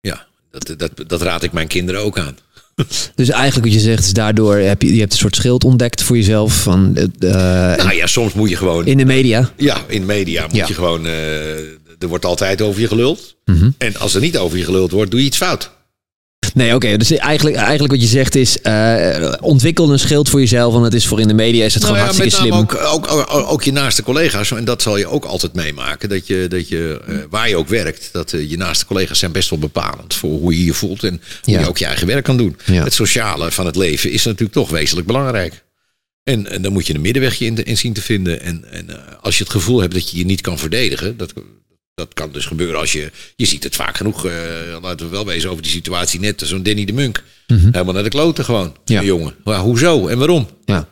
Ja, 0.00 0.26
dat, 0.50 0.74
dat, 0.78 1.08
dat 1.08 1.22
raad 1.22 1.42
ik 1.42 1.52
mijn 1.52 1.68
kinderen 1.68 2.00
ook 2.00 2.18
aan. 2.18 2.36
Dus 3.14 3.28
eigenlijk 3.28 3.66
wat 3.66 3.74
je 3.74 3.80
zegt 3.88 4.04
is 4.04 4.12
daardoor 4.12 4.56
heb 4.56 4.82
je, 4.82 4.94
je 4.94 5.00
hebt 5.00 5.12
een 5.12 5.18
soort 5.18 5.36
schild 5.36 5.64
ontdekt 5.64 6.02
voor 6.02 6.16
jezelf 6.16 6.62
van. 6.62 6.96
Uh, 6.98 7.30
nou 7.30 7.92
ja, 7.92 8.06
soms 8.06 8.32
moet 8.32 8.48
je 8.48 8.56
gewoon. 8.56 8.86
In 8.86 8.96
de 8.96 9.04
media. 9.04 9.50
Ja, 9.56 9.84
in 9.88 10.00
de 10.00 10.06
media 10.06 10.42
moet 10.42 10.56
ja. 10.56 10.66
je 10.66 10.74
gewoon. 10.74 11.06
Uh, 11.06 11.12
er 11.98 12.08
wordt 12.08 12.24
altijd 12.24 12.62
over 12.62 12.80
je 12.80 12.88
geluld. 12.88 13.36
Mm 13.44 13.58
-hmm. 13.58 13.74
En 13.78 13.96
als 13.96 14.14
er 14.14 14.20
niet 14.20 14.38
over 14.38 14.58
je 14.58 14.64
geluld 14.64 14.90
wordt, 14.90 15.10
doe 15.10 15.20
je 15.20 15.26
iets 15.26 15.36
fout. 15.36 15.70
Nee, 16.54 16.74
oké. 16.74 16.86
Okay. 16.86 16.96
Dus 16.96 17.10
eigenlijk, 17.10 17.56
eigenlijk 17.56 17.92
wat 17.92 18.02
je 18.02 18.08
zegt 18.08 18.34
is, 18.34 18.58
uh, 18.62 19.32
ontwikkel 19.40 19.92
een 19.92 19.98
schild 19.98 20.28
voor 20.28 20.40
jezelf. 20.40 20.72
Want 20.72 20.84
het 20.84 20.94
is 20.94 21.06
voor 21.06 21.20
in 21.20 21.28
de 21.28 21.34
media 21.34 21.64
is 21.64 21.74
het 21.74 21.82
nou 21.82 21.94
gewoon 21.94 22.08
ja, 22.10 22.14
hartstikke 22.16 22.48
slim. 22.48 22.60
Ook, 22.60 22.74
ook, 22.74 23.10
ook, 23.10 23.50
ook, 23.50 23.62
je 23.62 23.72
naaste 23.72 24.02
collega's, 24.02 24.50
en 24.50 24.64
dat 24.64 24.82
zal 24.82 24.96
je 24.96 25.06
ook 25.06 25.24
altijd 25.24 25.54
meemaken. 25.54 26.08
Dat 26.08 26.26
je, 26.26 26.46
dat 26.48 26.68
je 26.68 27.00
uh, 27.08 27.18
waar 27.30 27.48
je 27.48 27.56
ook 27.56 27.68
werkt, 27.68 28.08
dat 28.12 28.32
uh, 28.32 28.50
je 28.50 28.56
naaste 28.56 28.86
collega's 28.86 29.18
zijn 29.18 29.32
best 29.32 29.50
wel 29.50 29.58
bepalend 29.58 30.14
voor 30.14 30.30
hoe 30.30 30.58
je 30.58 30.64
je 30.64 30.74
voelt. 30.74 31.02
En 31.04 31.20
hoe 31.42 31.54
Ja. 31.54 31.60
je 31.60 31.68
ook 31.68 31.78
je 31.78 31.86
eigen 31.86 32.06
werk 32.06 32.24
kan 32.24 32.36
doen. 32.36 32.56
Ja. 32.64 32.84
Het 32.84 32.94
sociale 32.94 33.50
van 33.50 33.66
het 33.66 33.76
leven 33.76 34.10
is 34.10 34.24
natuurlijk 34.24 34.52
toch 34.52 34.70
wezenlijk 34.70 35.06
belangrijk. 35.06 35.64
En, 36.22 36.50
en 36.50 36.62
dan 36.62 36.72
moet 36.72 36.86
je 36.86 36.94
een 36.94 37.00
middenwegje 37.00 37.46
in, 37.46 37.64
in 37.64 37.76
zien 37.76 37.92
te 37.92 38.02
vinden. 38.02 38.40
En, 38.40 38.64
en 38.70 39.20
als 39.20 39.38
je 39.38 39.42
het 39.42 39.52
gevoel 39.52 39.80
hebt 39.80 39.94
dat 39.94 40.10
je 40.10 40.18
je 40.18 40.24
niet 40.24 40.40
kan 40.40 40.58
verdedigen, 40.58 41.16
dat, 41.16 41.32
dat 41.96 42.14
kan 42.14 42.32
dus 42.32 42.46
gebeuren 42.46 42.80
als 42.80 42.92
je. 42.92 43.10
Je 43.36 43.46
ziet 43.46 43.64
het 43.64 43.76
vaak 43.76 43.96
genoeg. 43.96 44.26
Uh, 44.26 44.32
laten 44.82 45.06
we 45.06 45.12
wel 45.12 45.26
wezen 45.26 45.50
over 45.50 45.62
die 45.62 45.72
situatie 45.72 46.20
net. 46.20 46.42
Zo'n 46.44 46.62
Danny 46.62 46.84
de 46.84 46.92
Munk. 46.92 47.22
Mhm. 47.46 47.64
Helemaal 47.72 47.94
naar 47.94 48.02
de 48.02 48.08
kloten 48.08 48.44
gewoon. 48.44 48.76
Ja. 48.84 49.02
Jongen. 49.02 49.34
Maar 49.44 49.58
hoezo 49.58 50.06
en 50.06 50.18
waarom? 50.18 50.48
Ja. 50.64 50.88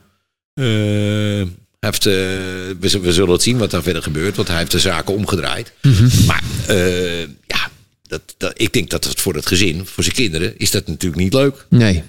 Uh, 0.54 0.64
hij 0.64 1.90
heeft, 1.90 2.06
uh, 2.06 2.12
we, 2.12 3.00
we, 3.00 3.12
zullen 3.12 3.32
het 3.32 3.42
zien 3.42 3.58
wat 3.58 3.70
daar 3.70 3.82
verder 3.82 4.02
gebeurt. 4.02 4.36
Want 4.36 4.48
hij 4.48 4.58
heeft 4.58 4.70
de 4.70 4.78
zaken 4.78 5.14
omgedraaid. 5.14 5.72
Mhm. 5.82 6.26
Maar 6.26 6.42
uh, 6.70 7.20
ja, 7.20 7.70
dat, 8.02 8.34
dat, 8.36 8.52
ik 8.56 8.72
denk 8.72 8.90
dat 8.90 9.04
het 9.04 9.20
voor 9.20 9.34
het 9.34 9.46
gezin, 9.46 9.86
voor 9.86 10.02
zijn 10.02 10.16
kinderen, 10.16 10.58
is 10.58 10.70
dat 10.70 10.86
natuurlijk 10.86 11.22
niet 11.22 11.34
leuk. 11.34 11.66
Nee. 11.70 12.02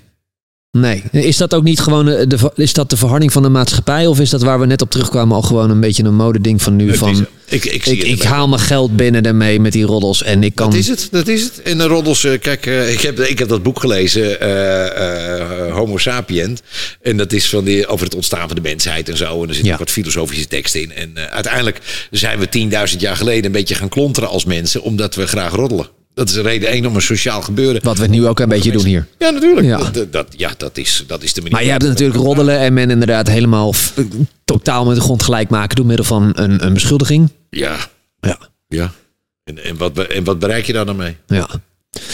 Nee. 0.71 1.03
Is 1.11 1.37
dat 1.37 1.53
ook 1.53 1.63
niet 1.63 1.79
gewoon 1.79 2.07
eh, 2.07 2.27
de, 2.27 2.51
is 2.55 2.73
dat 2.73 2.89
de 2.89 2.97
verharding 2.97 3.31
van 3.31 3.43
de 3.43 3.49
maatschappij? 3.49 4.07
Of 4.07 4.19
is 4.19 4.29
dat 4.29 4.41
waar 4.41 4.59
we 4.59 4.65
net 4.65 4.81
op 4.81 4.91
terugkwamen 4.91 5.35
al 5.35 5.41
gewoon 5.41 5.69
een 5.69 5.79
beetje 5.79 6.03
een 6.03 6.15
modeding 6.15 6.61
van 6.61 6.75
nu? 6.75 6.89
Het 6.89 6.97
van, 6.97 7.09
is- 7.09 7.21
ik, 7.49 7.65
ik, 7.65 7.83
zie 7.83 7.97
ik, 7.97 8.23
haal 8.23 8.47
mijn 8.47 8.61
geld 8.61 8.95
binnen 8.95 9.23
daarmee 9.23 9.59
met 9.59 9.71
die 9.71 9.85
roddels 9.85 10.23
en 10.23 10.43
ik 10.43 10.55
kan... 10.55 10.69
Dat 10.69 10.79
is 10.79 10.87
het, 10.87 11.07
dat 11.11 11.27
is 11.27 11.43
het. 11.43 11.61
En 11.61 11.77
de 11.77 11.83
roddels, 11.83 12.23
eh, 12.23 12.39
kijk, 12.39 12.65
eh, 12.65 12.91
ik, 12.91 13.01
heb, 13.01 13.19
ik 13.19 13.39
heb 13.39 13.47
dat 13.47 13.63
boek 13.63 13.79
gelezen, 13.79 14.39
eh, 14.39 15.67
eh, 15.67 15.73
Homo 15.73 15.97
sapient. 15.97 16.61
En 17.01 17.17
dat 17.17 17.33
is 17.33 17.49
van 17.49 17.63
die, 17.63 17.87
over 17.87 18.05
het 18.05 18.15
ontstaan 18.15 18.47
van 18.47 18.55
de 18.55 18.61
mensheid 18.61 19.09
en 19.09 19.17
zo. 19.17 19.33
En 19.41 19.47
er 19.47 19.53
zitten 19.53 19.65
Ja. 19.65 19.73
ook 19.73 19.79
wat 19.79 19.91
filosofische 19.91 20.47
teksten 20.47 20.81
in. 20.81 20.91
En 20.93 21.31
uiteindelijk 21.31 21.79
zijn 22.11 22.39
we 22.39 22.49
10.000 22.49 23.01
jaar 23.01 23.15
geleden 23.15 23.45
een 23.45 23.51
beetje 23.51 23.75
gaan 23.75 23.89
klonteren 23.89 24.29
als 24.29 24.45
mensen, 24.45 24.81
omdat 24.81 25.15
we 25.15 25.27
graag 25.27 25.53
roddelen. 25.53 25.89
Dat 26.15 26.29
is 26.29 26.35
reden 26.35 26.69
één 26.69 26.85
om 26.85 26.95
een 26.95 27.01
sociaal 27.01 27.41
gebeuren. 27.41 27.83
Wat 27.83 27.97
we 27.97 28.07
nu 28.07 28.27
ook 28.27 28.39
een 28.39 28.49
beetje 28.49 28.71
doen 28.71 28.85
hier. 28.85 29.07
Ja, 29.19 29.29
natuurlijk. 29.29 29.65
Ja. 29.67 29.89
Dat, 29.91 30.11
dat, 30.11 30.27
ja, 30.37 30.53
dat 30.57 30.77
is, 30.77 31.03
dat 31.07 31.23
is 31.23 31.33
de 31.33 31.41
manier. 31.41 31.55
Maar 31.55 31.65
je 31.65 31.71
hebt 31.71 31.83
natuurlijk 31.83 32.19
roddelen 32.19 32.59
en 32.59 32.73
men 32.73 32.89
inderdaad 32.89 33.27
helemaal 33.27 33.73
f- 33.73 33.93
totaal 34.45 34.85
met 34.85 34.95
de 34.95 35.01
grond 35.01 35.23
gelijk 35.23 35.49
maken 35.49 35.75
door 35.75 35.85
middel 35.85 36.05
van 36.05 36.31
een, 36.35 36.65
een 36.65 36.73
beschuldiging. 36.73 37.29
Ja, 37.49 37.75
Ja. 38.19 38.37
ja. 38.67 38.91
En, 39.43 39.63
en, 39.63 39.77
wat, 39.77 39.99
en 39.99 40.23
wat 40.23 40.39
bereik 40.39 40.65
je 40.65 40.73
daar 40.73 40.85
dan 40.85 40.95
mee? 40.95 41.15
Ja. 41.27 41.49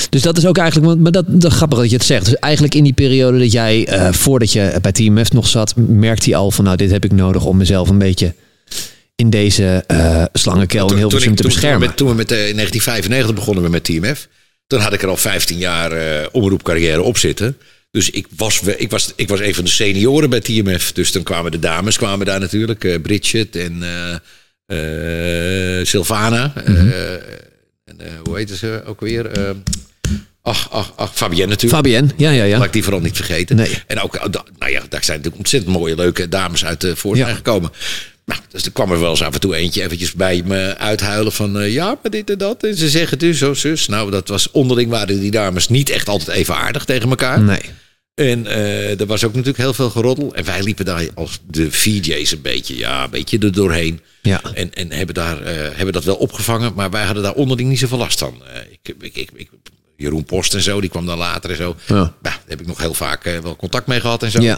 Dus 0.10 0.22
dat 0.22 0.38
is 0.38 0.46
ook 0.46 0.58
eigenlijk, 0.58 1.00
maar 1.00 1.12
dat, 1.12 1.26
dat 1.28 1.52
grappig 1.54 1.80
dat 1.80 1.90
je 1.90 1.96
het 1.96 2.06
zegt. 2.06 2.26
Dus 2.26 2.36
eigenlijk 2.36 2.76
in 2.76 2.84
die 2.84 2.94
periode 2.94 3.40
dat 3.40 3.52
jij, 3.52 3.88
eh, 3.88 4.12
voordat 4.12 4.52
je 4.52 4.78
bij 4.82 4.92
TMF 4.92 5.32
nog 5.32 5.48
zat, 5.48 5.74
merkte 5.76 6.30
hij 6.30 6.40
al 6.40 6.52
van 6.52 6.64
nou, 6.64 6.78
dit 6.78 6.92
heb 6.92 7.06
ik 7.06 7.12
nodig 7.12 7.46
om 7.46 7.58
mezelf 7.58 7.90
een 7.90 7.98
beetje 7.98 8.34
in 9.22 9.30
deze 9.30 9.84
eh 9.88 10.24
slangenkel 10.34 10.92
in 10.92 10.98
Hilversum 10.98 11.30
ik- 11.32 11.36
te 11.36 11.42
toen, 11.44 11.52
beschermen. 11.52 11.88
Met, 11.88 11.98
toen 11.98 12.08
we 12.08 12.14
met, 12.14 12.32
eh, 12.32 12.48
in 12.48 12.56
1995 12.56 13.36
begonnen 13.36 13.64
we 13.64 13.70
met 13.70 13.84
TMF. 13.84 14.28
Toen 14.68 14.80
had 14.80 14.94
ik 14.94 15.02
er 15.02 15.08
al 15.10 15.18
15 15.18 15.58
jaar 15.58 15.92
eh 15.92 16.28
omroepcarrière 16.32 17.02
op 17.02 17.18
zitten. 17.18 17.58
Dus 17.92 18.10
ik 18.10 18.28
was, 18.36 18.62
ik, 18.78 18.90
was, 18.90 19.14
ik 19.16 19.28
was 19.28 19.40
een 19.40 19.56
van 19.56 19.64
de 19.64 19.70
senioren 19.70 20.30
bij 20.30 20.40
TMF. 20.40 20.92
Dus 20.92 21.12
dan 21.12 21.24
kwamen 21.24 21.52
de 21.52 21.60
dames 21.60 21.98
kwamen 21.98 22.26
daar 22.26 22.40
natuurlijk. 22.40 23.02
Bridget 23.02 23.56
en 23.56 23.84
Sylvana. 25.86 26.54
Mhm. 26.66 26.78
en, 27.86 27.98
hoe 28.24 28.38
heette 28.38 28.56
ze 28.56 28.82
ook 28.86 29.00
weer? 29.02 29.32
Ach, 30.44 30.72
ach, 30.72 30.94
ach, 30.96 31.12
Fabienne 31.16 31.46
natuurlijk. 31.54 31.74
Fabienne, 31.84 32.10
ja, 32.18 32.30
ja, 32.32 32.44
ja. 32.44 32.58
Laat 32.58 32.66
ik 32.68 32.74
die 32.74 32.84
vooral 32.84 33.02
niet 33.02 33.16
vergeten. 33.16 33.56
Nee. 33.56 33.78
En 33.88 34.00
ook, 34.02 34.14
nou 34.60 34.72
ja, 34.72 34.80
daar 34.90 35.04
zijn 35.04 35.18
natuurlijk 35.18 35.38
ontzettend 35.38 35.74
mooie, 35.76 35.96
leuke 35.96 36.30
dames 36.30 36.66
uit 36.66 36.82
de 36.82 36.96
voort 36.96 37.18
Ja. 37.18 37.34
gekomen. 37.34 37.72
Nou, 38.32 38.44
dus 38.52 38.64
er 38.66 38.72
kwam 38.72 38.92
er 38.92 39.00
wel 39.00 39.10
eens 39.10 39.24
af 39.24 39.34
en 39.34 39.40
toe 39.40 39.56
eentje 39.56 39.84
eventjes 39.84 40.14
bij 40.14 40.42
me 40.46 40.78
uithuilen 40.78 41.32
van... 41.32 41.60
eh, 41.60 41.74
ja, 41.74 41.98
maar 42.02 42.12
dit 42.12 42.30
en 42.30 42.38
dat. 42.38 42.64
En 42.64 42.76
ze 42.76 42.90
zeggen 42.90 43.20
dus 43.20 43.38
zo, 43.38 43.54
zus. 43.54 43.88
Nou, 43.88 44.12
dat 44.12 44.28
was 44.28 44.52
onderling 44.52 44.90
waren 44.90 45.20
die 45.20 45.32
dames 45.32 45.68
niet 45.70 45.90
echt 45.90 46.10
altijd 46.10 46.38
even 46.38 46.56
aardig 46.56 46.86
tegen 46.86 47.10
elkaar. 47.10 47.42
Nee. 47.42 47.62
En 48.16 48.48
eh, 48.48 49.00
er 49.00 49.06
was 49.06 49.24
ook 49.24 49.32
natuurlijk 49.32 49.58
heel 49.58 49.74
veel 49.74 49.90
geroddel. 49.90 50.34
En 50.36 50.46
wij 50.46 50.64
liepen 50.64 50.86
daar 50.86 51.08
als 51.16 51.40
de 51.48 51.72
VJ's 51.72 52.32
een 52.32 52.42
beetje, 52.42 52.78
ja, 52.78 53.04
een 53.04 53.10
beetje 53.10 53.38
er 53.40 53.52
doorheen. 53.52 54.00
Ja. 54.22 54.42
En, 54.54 54.74
en 54.74 54.92
hebben, 54.92 55.16
daar, 55.16 55.42
eh, 55.42 55.56
hebben 55.76 55.94
dat 55.94 56.04
wel 56.04 56.16
opgevangen. 56.16 56.74
Maar 56.76 56.90
wij 56.90 57.04
hadden 57.06 57.24
daar 57.24 57.34
onderling 57.34 57.70
niet 57.70 57.80
zoveel 57.80 57.98
last 57.98 58.20
van. 58.20 58.42
Ik, 58.72 58.96
ik, 59.02 59.16
ik, 59.16 59.30
ik- 59.36 59.50
Jeroen 59.98 60.24
Post 60.26 60.54
en 60.54 60.62
zo, 60.62 60.82
die 60.82 60.90
kwam 60.90 61.06
dan 61.06 61.18
later 61.18 61.50
en 61.50 61.56
zo. 61.56 61.76
Ja. 61.88 61.94
Nou, 61.96 62.10
daar 62.22 62.40
heb 62.48 62.62
ik 62.62 62.68
nog 62.68 62.80
heel 62.80 62.94
vaak 62.94 63.24
wel 63.44 63.56
contact 63.56 63.88
mee 63.88 64.00
gehad 64.00 64.24
en 64.24 64.32
zo. 64.32 64.42
Ja. 64.42 64.58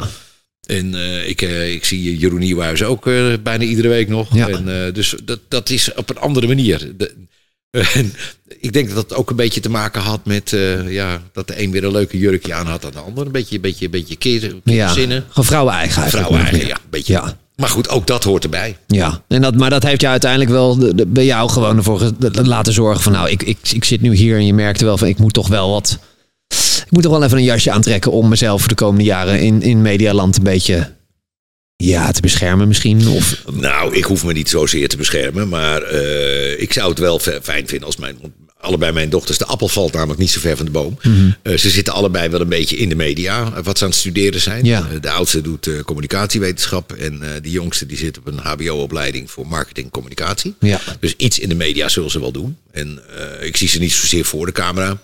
En 0.65 0.95
eh, 0.95 1.29
ik, 1.29 1.41
eh, 1.41 1.73
ik 1.73 1.85
zie 1.85 2.17
Jeroen 2.17 2.39
Nieuwhuis 2.39 2.83
ook 2.83 3.07
eh, 3.07 3.25
bijna 3.43 3.63
iedere 3.63 3.87
week 3.87 4.07
nog. 4.09 4.35
Ja. 4.35 4.47
En, 4.47 4.93
dus 4.93 5.15
dat, 5.23 5.39
dat 5.47 5.69
is 5.69 5.93
op 5.93 6.09
een 6.09 6.17
andere 6.19 6.47
manier. 6.47 6.91
De- 6.97 7.13
en 7.93 8.13
ik 8.59 8.73
denk 8.73 8.87
dat 8.93 9.09
dat 9.09 9.17
ook 9.17 9.29
een 9.29 9.35
beetje 9.35 9.59
te 9.59 9.69
maken 9.69 10.01
had 10.01 10.25
met 10.25 10.55
ja, 10.87 11.21
dat 11.33 11.47
de 11.47 11.61
een 11.63 11.71
weer 11.71 11.83
een 11.83 11.91
leuke 11.91 12.17
jurkje 12.17 12.53
aan 12.53 12.67
had 12.67 12.81
dan 12.81 12.91
de 12.91 12.99
ander. 12.99 13.25
Een 13.25 13.31
beetje, 13.31 13.55
een 13.55 13.61
beetje, 13.61 13.85
een 13.85 13.91
beetje 13.91 14.15
keer, 14.15 14.55
Ja. 14.63 14.93
zinnen. 14.93 15.25
Gewoon 15.29 15.45
vrouwen 15.45 15.73
eigen. 15.73 16.09
Vrouwen 16.09 16.39
eigen, 16.39 16.67
ja. 16.67 16.77
Beetje. 16.89 17.13
Ja. 17.13 17.37
Maar 17.55 17.69
goed, 17.69 17.89
ook 17.89 18.07
dat 18.07 18.23
hoort 18.23 18.43
erbij. 18.43 18.77
Ja, 18.87 19.23
en 19.27 19.41
dat, 19.41 19.55
maar 19.55 19.69
dat 19.69 19.83
heeft 19.83 20.01
je 20.01 20.07
uiteindelijk 20.07 20.51
wel 20.51 20.77
de- 20.77 20.95
de- 20.95 21.05
bij 21.05 21.25
jou 21.25 21.49
gewoon 21.49 21.77
ervoor 21.77 22.11
laten 22.43 22.73
zorgen 22.73 23.01
van 23.03 23.11
nou, 23.11 23.29
ik, 23.29 23.43
ik, 23.43 23.57
ik 23.73 23.83
zit 23.83 24.01
nu 24.01 24.15
hier 24.15 24.35
en 24.37 24.45
je 24.45 24.53
merkte 24.53 24.85
wel 24.85 24.97
van 24.97 25.07
ik 25.07 25.17
moet 25.17 25.33
toch 25.33 25.47
wel 25.47 25.69
wat. 25.69 25.99
Ik 26.93 26.99
moet 26.99 27.07
toch 27.11 27.19
wel 27.19 27.27
even 27.27 27.37
een 27.37 27.43
jasje 27.43 27.71
aantrekken 27.71 28.11
om 28.11 28.29
mezelf 28.29 28.67
de 28.67 28.75
komende 28.75 29.03
jaren 29.03 29.39
in, 29.39 29.61
in 29.61 29.81
medialand 29.81 30.37
een 30.37 30.43
beetje 30.43 30.91
ja, 31.75 32.11
te 32.11 32.21
beschermen 32.21 32.67
misschien. 32.67 33.07
Of, 33.07 33.43
Nou, 33.51 33.95
ik 33.95 34.03
hoef 34.03 34.23
me 34.23 34.33
niet 34.33 34.49
zozeer 34.49 34.87
te 34.87 34.97
beschermen. 34.97 35.49
Maar 35.49 35.81
eh, 35.81 36.61
ik 36.61 36.73
zou 36.73 36.89
het 36.89 36.99
wel 36.99 37.19
fijn 37.19 37.67
vinden 37.67 37.85
als 37.85 37.97
mijn, 37.97 38.17
allebei 38.59 38.91
mijn 38.91 39.09
dochters... 39.09 39.37
De 39.37 39.45
appel 39.45 39.67
valt 39.67 39.93
namelijk 39.93 40.19
niet 40.19 40.29
zo 40.29 40.39
ver 40.39 40.57
van 40.57 40.65
de 40.65 40.71
boom. 40.71 40.97
Eh, 41.41 41.57
ze 41.57 41.69
zitten 41.69 41.93
allebei 41.93 42.29
wel 42.29 42.41
een 42.41 42.49
beetje 42.49 42.75
in 42.75 42.89
de 42.89 42.95
media. 42.95 43.51
eh, 43.55 43.63
wat 43.63 43.77
ze 43.77 43.83
aan 43.83 43.89
het 43.89 43.99
studeren 43.99 44.41
zijn. 44.41 44.65
Ja. 44.65 44.87
De 45.01 45.09
oudste 45.09 45.41
doet 45.41 45.69
communicatiewetenschap. 45.85 46.91
En 46.91 47.21
de 47.41 47.51
jongste 47.51 47.85
die 47.85 47.97
zit 47.97 48.17
op 48.17 48.27
een 48.27 48.39
hbo-opleiding 48.39 49.31
voor 49.31 49.47
marketing 49.47 49.91
communicatie. 49.91 50.55
Ja. 50.59 50.79
Dus 50.99 51.15
iets 51.17 51.39
in 51.39 51.49
de 51.49 51.55
media 51.55 51.89
zullen 51.89 52.11
ze 52.11 52.19
wel 52.19 52.31
doen. 52.31 52.57
En 52.71 52.99
ik 53.41 53.57
zie 53.57 53.67
ze 53.67 53.79
niet 53.79 53.91
zozeer 53.93 54.25
voor 54.25 54.45
de 54.45 54.51
camera. 54.51 54.99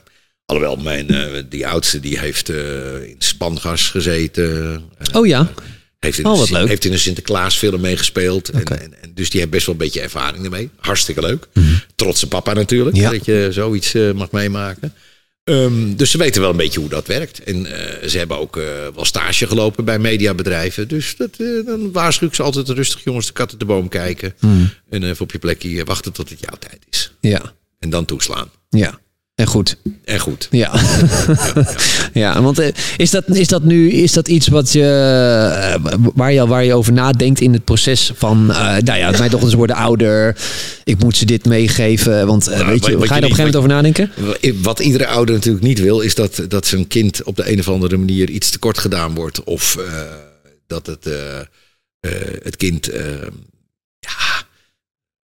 Alhoewel, 0.49 0.75
mijn, 0.75 1.07
die 1.49 1.67
oudste 1.67 1.99
die 1.99 2.19
heeft 2.19 2.49
in 2.49 3.15
Spangas 3.17 3.87
gezeten. 3.87 4.83
oh 5.13 5.27
ja? 5.27 5.51
Heeft 5.99 6.17
in, 6.17 6.25
oh, 6.25 6.49
een, 6.49 6.67
heeft 6.67 6.85
in 6.85 6.91
een 6.91 6.99
Sinterklaasfilm 6.99 7.81
meegespeeld. 7.81 8.49
En, 8.49 8.63
en, 8.63 9.01
en, 9.01 9.11
dus 9.13 9.29
die 9.29 9.39
heeft 9.39 9.51
best 9.51 9.65
wel 9.65 9.75
een 9.75 9.81
beetje 9.81 10.01
ervaring 10.01 10.43
ermee. 10.43 10.69
Hartstikke 10.79 11.21
leuk. 11.21 11.47
Mm 11.53 11.63
-hmm. 11.63 11.81
Trotse 11.95 12.27
papa 12.27 12.53
natuurlijk. 12.53 12.95
Ja. 12.95 13.11
Dat 13.11 13.25
je 13.25 13.47
zoiets 13.51 13.93
mag 14.13 14.31
meemaken. 14.31 14.93
Um, 15.49 15.95
dus 15.95 16.11
ze 16.11 16.17
weten 16.17 16.41
wel 16.41 16.49
een 16.49 16.57
beetje 16.57 16.79
hoe 16.79 16.89
dat 16.89 17.07
werkt. 17.07 17.43
En 17.43 17.65
uh, 17.65 18.07
ze 18.07 18.17
hebben 18.17 18.37
ook 18.37 18.57
uh, 18.57 18.63
wel 18.95 19.05
stage 19.05 19.47
gelopen 19.47 19.85
bij 19.85 19.99
mediabedrijven. 19.99 20.87
Dus 20.87 21.15
dat, 21.15 21.35
dan 21.65 21.91
waarschuw 21.91 22.27
ik 22.27 22.35
ze 22.35 22.43
altijd 22.43 22.69
rustig, 22.69 23.03
jongens, 23.03 23.25
de 23.25 23.33
kat 23.33 23.49
uit 23.51 23.59
de 23.59 23.65
boom 23.65 23.87
kijken. 23.87 24.33
Mm. 24.39 24.69
En 24.89 25.03
even 25.03 25.21
op 25.21 25.31
je 25.31 25.39
plekje 25.39 25.83
wachten 25.83 26.11
tot 26.11 26.29
het 26.29 26.39
jouw 26.39 26.57
tijd 26.59 26.85
is. 26.89 27.11
Ja. 27.21 27.53
En 27.79 27.89
dan 27.89 28.05
toeslaan. 28.05 28.49
Ja. 28.69 28.99
En 29.39 29.47
goed. 29.47 29.75
En 30.05 30.19
goed. 30.19 30.47
Ja. 30.51 30.81
ja, 31.53 31.65
ja. 32.13 32.41
want 32.51 32.61
is 32.97 33.09
dat, 33.09 33.23
is 33.27 33.47
dat 33.47 33.63
nu 33.63 33.91
is 33.91 34.13
dat 34.13 34.27
iets 34.27 34.47
wat 34.47 34.71
je, 34.71 35.79
waar, 36.15 36.31
je, 36.31 36.47
waar 36.47 36.63
je 36.63 36.73
over 36.73 36.93
nadenkt 36.93 37.41
in 37.41 37.53
het 37.53 37.63
proces 37.63 38.11
van, 38.15 38.47
uh, 38.49 38.77
nou 38.77 38.99
ja, 38.99 39.11
mijn 39.11 39.29
dochters 39.29 39.53
worden 39.53 39.75
ouder, 39.75 40.37
ik 40.83 40.99
moet 40.99 41.17
ze 41.17 41.25
dit 41.25 41.45
meegeven. 41.45 42.27
Want 42.27 42.49
uh, 42.49 42.55
nou, 42.55 42.67
weet 42.67 42.85
je, 42.85 42.97
wat, 42.97 43.07
ga 43.07 43.15
je 43.15 43.21
er 43.21 43.25
op 43.25 43.31
een 43.31 43.35
gegeven 43.35 43.37
moment 43.37 43.55
over 43.55 43.69
nadenken? 43.69 44.11
Wat 44.61 44.79
iedere 44.79 45.07
ouder 45.07 45.35
natuurlijk 45.35 45.65
niet 45.65 45.79
wil, 45.79 45.99
is 45.99 46.15
dat, 46.15 46.41
dat 46.47 46.65
zijn 46.65 46.87
kind 46.87 47.23
op 47.23 47.35
de 47.35 47.51
een 47.51 47.59
of 47.59 47.69
andere 47.69 47.97
manier 47.97 48.29
iets 48.29 48.49
tekort 48.49 48.77
gedaan 48.77 49.15
wordt. 49.15 49.43
Of 49.43 49.77
uh, 49.79 50.01
dat 50.67 50.85
het, 50.85 51.09
het 52.43 52.55
kind 52.55 52.89
ja, 53.99 54.43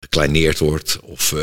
gekleineerd 0.01 0.59
wordt. 0.59 0.99
Of 1.03 1.35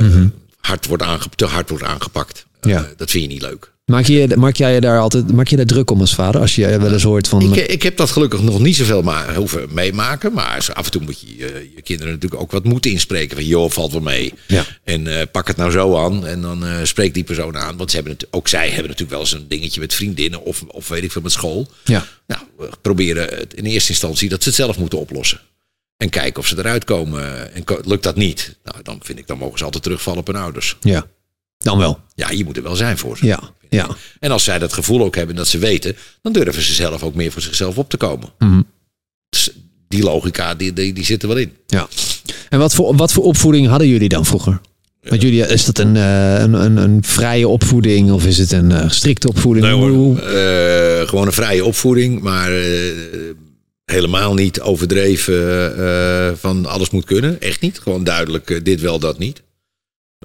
mm 0.00 0.10
-hmm 0.10 0.32
hard 0.68 0.86
wordt 0.86 1.02
aange, 1.02 1.24
te 1.34 1.44
hard 1.44 1.68
wordt 1.68 1.84
aangepakt. 1.84 2.46
Eh, 2.60 2.70
ja. 2.70 2.80
Uh, 2.80 2.86
dat 2.96 3.10
vind 3.10 3.24
je 3.24 3.30
niet 3.30 3.42
leuk. 3.42 3.72
Maak, 3.84 4.04
je, 4.06 4.36
maak 4.36 4.56
jij 4.56 4.74
je 4.74 4.80
daar 4.80 5.00
altijd 5.00 5.32
maak 5.32 5.48
je 5.48 5.56
daar 5.56 5.66
druk 5.66 5.90
om 5.90 6.00
als 6.00 6.14
vader? 6.14 6.40
Als 6.40 6.54
je 6.54 6.78
wel 6.78 6.92
eens 6.92 7.02
hoort 7.02 7.28
van. 7.28 7.52
Ik, 7.52 7.66
ik 7.66 7.82
heb 7.82 7.96
dat 7.96 8.10
gelukkig 8.10 8.40
nog 8.42 8.60
niet 8.60 8.76
zoveel 8.76 9.02
maar, 9.02 9.34
hoeven 9.34 9.68
meemaken. 9.70 10.32
Maar 10.32 10.68
af 10.72 10.84
en 10.84 10.90
toe 10.90 11.02
moet 11.02 11.20
je 11.20 11.36
je, 11.36 11.70
je 11.76 11.82
kinderen 11.82 12.12
natuurlijk 12.12 12.42
ook 12.42 12.50
wat 12.50 12.64
moeten 12.64 12.90
inspreken. 12.90 13.36
Van 13.36 13.46
joh, 13.46 13.70
valt 13.70 13.92
wel 13.92 14.00
mee. 14.00 14.34
Ja. 14.46 14.64
En 14.84 15.06
uh, 15.06 15.22
pak 15.32 15.46
het 15.46 15.56
nou 15.56 15.70
zo 15.70 15.96
aan. 15.96 16.26
En 16.26 16.40
dan 16.40 16.64
uh, 16.64 16.74
spreek 16.82 17.14
die 17.14 17.24
persoon 17.24 17.56
aan. 17.56 17.76
Want 17.76 17.90
ze 17.90 17.96
hebben 17.96 18.14
het, 18.14 18.26
ook 18.30 18.48
zij 18.48 18.66
hebben 18.66 18.82
natuurlijk 18.82 19.10
wel 19.10 19.20
eens 19.20 19.32
een 19.32 19.48
dingetje 19.48 19.80
met 19.80 19.94
vriendinnen. 19.94 20.44
Of, 20.44 20.62
of 20.66 20.88
weet 20.88 21.04
ik 21.04 21.12
veel 21.12 21.22
met 21.22 21.32
school. 21.32 21.68
Ja. 21.84 22.06
Nou, 22.26 22.42
we 22.58 22.68
proberen 22.82 23.24
het 23.38 23.54
in 23.54 23.64
eerste 23.64 23.90
instantie 23.90 24.28
dat 24.28 24.42
ze 24.42 24.48
het 24.48 24.58
zelf 24.58 24.78
moeten 24.78 24.98
oplossen. 24.98 25.40
En 25.98 26.08
kijken 26.08 26.40
of 26.40 26.46
ze 26.46 26.58
eruit 26.58 26.84
komen. 26.84 27.54
En 27.54 27.64
lukt 27.84 28.02
dat 28.02 28.16
niet, 28.16 28.58
nou, 28.64 28.82
dan 28.82 28.98
vind 29.02 29.18
ik, 29.18 29.26
dan 29.26 29.38
mogen 29.38 29.58
ze 29.58 29.64
altijd 29.64 29.82
terugvallen 29.82 30.20
op 30.20 30.26
hun 30.26 30.36
ouders. 30.36 30.76
Ja, 30.80 31.06
dan 31.58 31.78
wel. 31.78 32.00
Ja, 32.14 32.30
je 32.30 32.44
moet 32.44 32.56
er 32.56 32.62
wel 32.62 32.76
zijn 32.76 32.98
voor 32.98 33.16
ze. 33.16 33.26
Ja, 33.26 33.40
ja. 33.68 33.88
En 34.20 34.30
als 34.30 34.44
zij 34.44 34.58
dat 34.58 34.72
gevoel 34.72 35.04
ook 35.04 35.14
hebben 35.14 35.36
dat 35.36 35.48
ze 35.48 35.58
weten, 35.58 35.96
dan 36.22 36.32
durven 36.32 36.62
ze 36.62 36.74
zelf 36.74 37.02
ook 37.02 37.14
meer 37.14 37.32
voor 37.32 37.42
zichzelf 37.42 37.78
op 37.78 37.90
te 37.90 37.96
komen. 37.96 38.32
Mm 38.38 38.66
dus 39.30 39.50
die 39.88 40.02
logica, 40.02 40.54
die, 40.54 40.72
die, 40.72 40.92
die 40.92 41.04
zit 41.04 41.22
er 41.22 41.28
wel 41.28 41.36
in. 41.36 41.52
Ja. 41.66 41.88
En 42.48 42.58
wat 42.58 42.74
voor, 42.74 42.96
wat 42.96 43.12
voor 43.12 43.24
opvoeding 43.24 43.66
hadden 43.66 43.88
jullie 43.88 44.08
dan 44.08 44.24
vroeger? 44.24 44.60
Want 45.02 45.22
jullie, 45.22 45.46
is 45.46 45.64
dat 45.64 45.78
een, 45.78 45.94
een, 45.94 46.52
een, 46.52 46.76
een 46.76 47.04
vrije 47.04 47.48
opvoeding 47.48 48.10
of 48.10 48.26
is 48.26 48.38
het 48.38 48.52
een 48.52 48.90
strikte 48.90 49.28
opvoeding? 49.28 49.66
Nee, 49.66 49.74
hoor, 49.74 50.16
uh, 50.16 51.08
gewoon 51.08 51.26
een 51.26 51.32
vrije 51.32 51.64
opvoeding, 51.64 52.20
maar 52.20 52.50
helemaal 53.90 54.34
niet 54.34 54.60
overdreven 54.60 55.78
uh, 55.78 56.30
van 56.34 56.66
alles 56.66 56.90
moet 56.90 57.04
kunnen. 57.04 57.40
Echt 57.40 57.60
niet. 57.60 57.78
Gewoon 57.78 58.04
duidelijk 58.04 58.50
uh, 58.50 58.60
dit 58.62 58.80
wel, 58.80 58.98
dat 58.98 59.18
niet. 59.18 59.42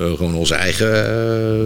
Uh, 0.01 0.13
gewoon 0.13 0.35
onze 0.35 0.53
eigen, 0.53 0.85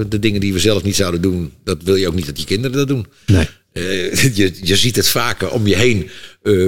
de 0.10 0.20
dingen 0.20 0.40
die 0.40 0.54
we 0.54 0.60
zelf 0.60 0.84
niet 0.84 0.96
zouden 0.96 1.22
doen, 1.22 1.54
dat 1.64 1.84
wil 1.84 1.96
je 1.96 2.08
ook 2.08 2.16
niet 2.16 2.26
dat 2.26 2.40
je 2.40 2.46
kinderen 2.46 2.78
dat 2.78 2.88
doen. 2.88 3.08
Nee. 3.26 3.48
je, 4.34 4.54
je 4.62 4.76
ziet 4.76 4.96
het 4.96 5.08
vaker 5.08 5.52
om 5.52 5.68
je 5.68 5.76
heen 5.76 6.10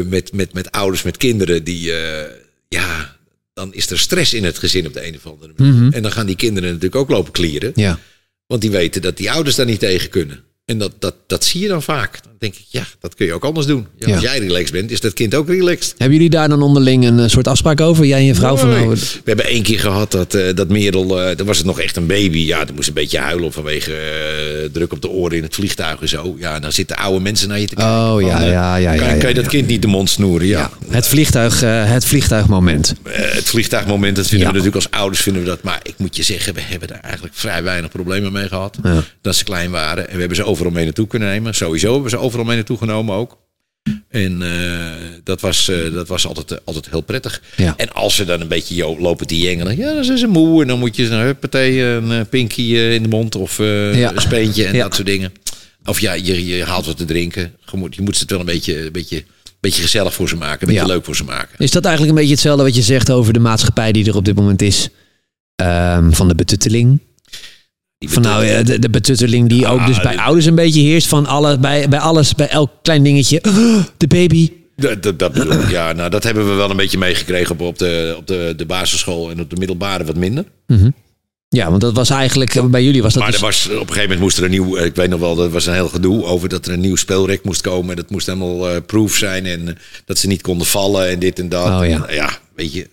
met, 0.10 0.34
met, 0.34 0.54
met 0.54 0.72
ouders, 0.72 1.04
met 1.04 1.18
kinderen 1.18 1.64
die, 1.64 1.92
ja, 2.68 3.18
dan 3.54 3.74
is 3.74 3.90
er 3.90 4.00
stress 4.00 4.34
in 4.34 4.44
het 4.44 4.58
gezin 4.58 4.88
op 4.88 4.94
de 4.94 5.08
een 5.08 5.16
of 5.16 5.26
andere 5.26 5.54
manier. 5.58 5.74
Mm 5.74 5.80
-hmm. 5.80 5.94
En 5.94 6.02
dan 6.02 6.12
gaan 6.12 6.26
die 6.26 6.36
kinderen 6.36 6.70
natuurlijk 6.70 6.96
ook 6.96 7.10
lopen 7.10 7.32
klieren. 7.32 7.72
Ja. 7.76 8.00
Want 8.48 8.62
die 8.62 8.72
weten 8.72 9.02
dat 9.02 9.18
die 9.18 9.32
ouders 9.32 9.56
daar 9.56 9.66
niet 9.66 9.80
tegen 9.80 10.10
kunnen. 10.10 10.44
En 10.66 10.78
dat, 10.78 10.94
dat, 11.00 11.16
dat 11.28 11.44
zie 11.44 11.62
je 11.62 11.68
dan 11.68 11.84
vaak. 11.84 12.20
Dan 12.40 12.50
denk 12.50 12.62
ik, 12.62 12.66
ja, 12.70 12.84
dat 13.00 13.16
kun 13.16 13.26
je 13.26 13.34
ook 13.34 13.44
anders 13.44 13.66
doen. 13.66 13.88
Ja, 13.98 14.14
als 14.14 14.22
jij 14.22 14.40
relaxed 14.40 14.72
bent, 14.72 14.92
is 14.92 15.02
dat 15.02 15.14
kind 15.14 15.36
ook 15.36 15.48
relaxed. 15.48 15.96
Hebben 15.98 16.18
jullie 16.18 16.30
daar 16.32 16.50
dan 16.50 16.62
onderling 16.62 17.06
een 17.06 17.20
eh, 17.20 17.28
soort 17.28 17.48
afspraak 17.48 17.82
over? 17.82 18.06
Jij 18.06 18.20
en 18.20 18.26
je 18.26 18.36
vrouw? 18.36 18.58
Van, 18.58 18.70
nou, 18.70 18.90
we 18.90 19.22
hebben 19.24 19.46
één 19.46 19.64
keer 19.64 19.80
gehad 19.80 20.12
dat, 20.12 20.36
uh, 20.36 20.44
dat 20.56 20.70
Merel, 20.70 21.30
uh, 21.30 21.36
dan 21.36 21.46
was 21.46 21.58
het 21.58 21.66
nog 21.66 21.80
echt 21.80 21.96
een 21.96 22.08
baby. 22.08 22.38
Ja, 22.38 22.66
die 22.66 22.76
moest 22.76 22.88
een 22.88 22.94
beetje 22.94 23.18
huilen 23.18 23.54
vanwege 23.54 23.92
uh, 23.92 24.70
druk 24.72 24.92
op 24.92 25.02
de 25.02 25.10
oren 25.10 25.38
in 25.38 25.44
het 25.44 25.56
vliegtuig 25.56 26.02
en 26.02 26.10
zo. 26.10 26.36
Ja, 26.40 26.60
dan 26.60 26.72
zitten 26.72 26.98
oude 26.98 27.20
mensen 27.20 27.48
naar 27.48 27.60
je 27.60 27.68
te 27.68 27.76
kijken. 27.76 27.94
Oh, 27.94 28.22
ja, 28.22 28.42
ja, 28.42 28.76
ja, 28.76 28.96
kan, 28.96 29.08
ja, 29.08 29.16
kan 29.16 29.30
je 29.30 29.36
dat 29.36 29.48
kind 29.48 29.68
niet 29.68 29.82
de 29.82 29.88
mond 29.88 30.10
snoeren? 30.10 30.48
Ja. 30.48 30.70
Het, 30.90 31.08
vliegtuig, 31.08 31.60
het 31.66 32.06
vliegtuigmoment. 32.06 32.94
het 33.10 33.50
vliegtuigmoment, 33.50 34.16
dat 34.16 34.28
vinden 34.28 34.48
we 34.48 34.54
natuurlijk 34.54 34.86
als 34.86 34.92
ouders 34.92 35.22
vinden 35.22 35.44
we 35.44 35.48
dat. 35.48 35.64
Maar 35.64 35.80
ik 35.84 35.94
moet 35.98 36.16
je 36.16 36.24
zeggen, 36.24 36.54
we 36.54 36.62
hebben 36.62 36.88
daar 36.88 37.00
eigenlijk 37.02 37.36
vrij 37.36 37.64
weinig 37.64 37.90
problemen 37.90 38.32
mee 38.32 38.48
gehad. 38.48 38.78
Dat 39.22 39.36
ze 39.36 39.44
klein 39.44 39.72
waren. 39.72 40.08
En 40.08 40.14
we 40.14 40.20
hebben 40.20 40.38
ze 40.38 40.44
overal 40.44 40.72
mee 40.72 40.84
naartoe 40.84 41.08
kunnen 41.08 41.28
nemen. 41.28 41.56
Sowieso 41.56 41.94
hebben 41.94 42.10
ze 42.10 42.18
overal 42.30 42.46
mee 42.46 42.56
naartoe 42.56 42.78
genomen 42.78 43.16
ook. 43.16 43.38
En 44.10 44.42
uh, 44.42 44.94
dat 45.24 45.42
was, 45.42 45.70
uh, 45.70 45.94
dat 45.94 46.08
was 46.08 46.26
altijd, 46.26 46.52
uh, 46.52 46.58
altijd 46.64 46.90
heel 46.90 47.02
prettig. 47.02 47.42
Ja. 47.56 47.74
En 47.78 47.94
als 47.94 48.16
ze 48.16 48.26
dan 48.26 48.42
een 48.42 48.48
beetje 48.48 48.76
joh, 48.76 49.00
lopen 49.00 49.28
te 49.28 49.38
jengelen, 49.38 49.78
ja, 49.78 49.94
dan 49.94 50.04
zijn 50.04 50.18
ze 50.18 50.28
moe. 50.28 50.62
En 50.62 50.68
dan 50.68 50.80
moet 50.80 50.96
je 50.96 51.10
een 51.10 51.20
huppatee, 51.20 51.82
een 51.82 52.28
pinky 52.30 52.62
in 52.76 53.04
de 53.04 53.10
mond 53.10 53.36
of 53.36 53.58
ja. 53.58 54.14
een 54.14 54.22
speentje 54.22 54.66
en 54.66 54.76
ja. 54.76 54.84
dat 54.84 54.96
soort 54.96 55.08
dingen. 55.08 55.32
Of 55.86 56.00
ja, 56.00 56.14
je, 56.14 56.46
je 56.46 56.64
haalt 56.64 56.86
wat 56.86 56.98
te 56.98 57.06
drinken. 57.06 57.54
Je 57.72 57.78
moet, 57.78 57.96
je 57.96 58.02
moet 58.02 58.20
het 58.20 58.30
wel 58.30 58.40
een 58.40 58.46
beetje, 58.46 58.86
een 58.86 58.92
beetje, 58.92 59.18
een 59.18 59.26
beetje 59.60 59.82
gezellig 59.82 60.14
voor 60.14 60.30
ze 60.30 60.36
maken. 60.36 60.68
Een 60.68 60.74
beetje 60.74 60.90
leuk 60.90 61.06
voor 61.06 61.16
ze 61.16 61.24
maken. 61.24 61.58
Is 61.58 61.72
dat 61.72 61.86
eigenlijk 61.86 62.16
een 62.16 62.20
beetje 62.20 62.36
hetzelfde 62.36 62.64
wat 62.64 62.76
je 62.76 62.82
zegt 62.82 63.12
over 63.12 63.34
de 63.34 63.40
maatschappij 63.40 63.92
die 63.92 64.06
er 64.06 64.16
op 64.16 64.26
dit 64.26 64.36
moment 64.36 64.62
is? 64.62 64.90
Um, 65.56 66.14
van 66.14 66.28
de 66.28 66.36
betutteling? 66.36 67.00
Van 68.08 68.22
nou 68.22 68.46
ja, 68.46 68.64
de, 68.64 68.80
de 68.80 68.90
betutteling 68.90 69.50
die 69.50 69.68
ook 69.68 69.86
dus 69.86 70.02
bij 70.02 70.18
ouders 70.18 70.46
een 70.46 70.56
beetje 70.56 70.82
heerst. 70.82 71.08
Van 71.08 71.26
alle, 71.26 71.58
bij, 71.58 71.90
bij 71.90 72.00
alles, 72.00 72.36
bij 72.36 72.50
elk 72.50 72.72
klein 72.82 73.04
dingetje. 73.04 73.42
de 73.98 74.08
baby. 74.08 74.52
Dat, 74.76 75.04
dat, 75.04 75.20
dat 75.20 75.34
bedoel 75.34 75.62
ik, 75.62 75.70
ja. 75.70 75.94
Nou, 75.94 76.10
dat 76.10 76.24
hebben 76.24 76.50
we 76.50 76.54
wel 76.54 76.70
een 76.70 76.78
beetje 76.78 76.98
meegekregen 76.98 77.52
op, 77.52 77.62
op, 77.62 77.78
de, 77.78 78.16
op 78.18 78.28
de, 78.28 78.54
de 78.58 78.66
basisschool 78.66 79.32
en 79.32 79.40
op 79.40 79.50
de 79.50 79.56
middelbare 79.56 80.04
wat 80.04 80.16
minder. 80.16 80.46
Mm 80.68 80.78
-hmm. 80.78 80.94
Ja, 81.50 81.70
want 81.70 81.82
dat 81.82 81.94
was 81.94 82.10
eigenlijk, 82.10 82.70
bij 82.72 82.84
jullie 82.84 83.02
was 83.02 83.14
dat 83.14 83.22
Maar 83.24 83.32
dus... 83.32 83.40
er 83.40 83.46
was, 83.46 83.66
op 83.66 83.72
een 83.72 83.80
gegeven 83.80 84.02
moment 84.02 84.20
moest 84.20 84.38
er 84.38 84.44
een 84.44 84.50
nieuw, 84.50 84.78
ik 84.78 84.96
weet 84.96 85.10
nog 85.10 85.20
wel, 85.20 85.36
dat 85.36 85.52
was 85.52 85.66
een 85.66 85.74
heel 85.74 85.90
gedoe 85.90 86.24
over 86.24 86.50
dat 86.50 86.66
er 86.66 86.74
een 86.74 86.80
nieuw 86.80 86.96
speelrek 86.96 87.44
moest 87.44 87.62
komen. 87.62 87.90
En 87.90 87.96
dat 87.96 88.10
moest 88.10 88.26
helemaal 88.26 88.72
uh, 88.72 88.78
proof 88.86 89.16
zijn 89.16 89.46
en 89.46 89.78
dat 90.06 90.18
ze 90.18 90.28
niet 90.28 90.42
konden 90.42 90.68
vallen 90.68 91.10
en 91.10 91.20
dit 91.20 91.40
en 91.40 91.50
dat. 91.50 91.82
Oh, 91.82 91.88
ja. 91.88 92.06
En, 92.06 92.16
ja, 92.16 92.30
weet 92.56 92.74
je, 92.74 92.88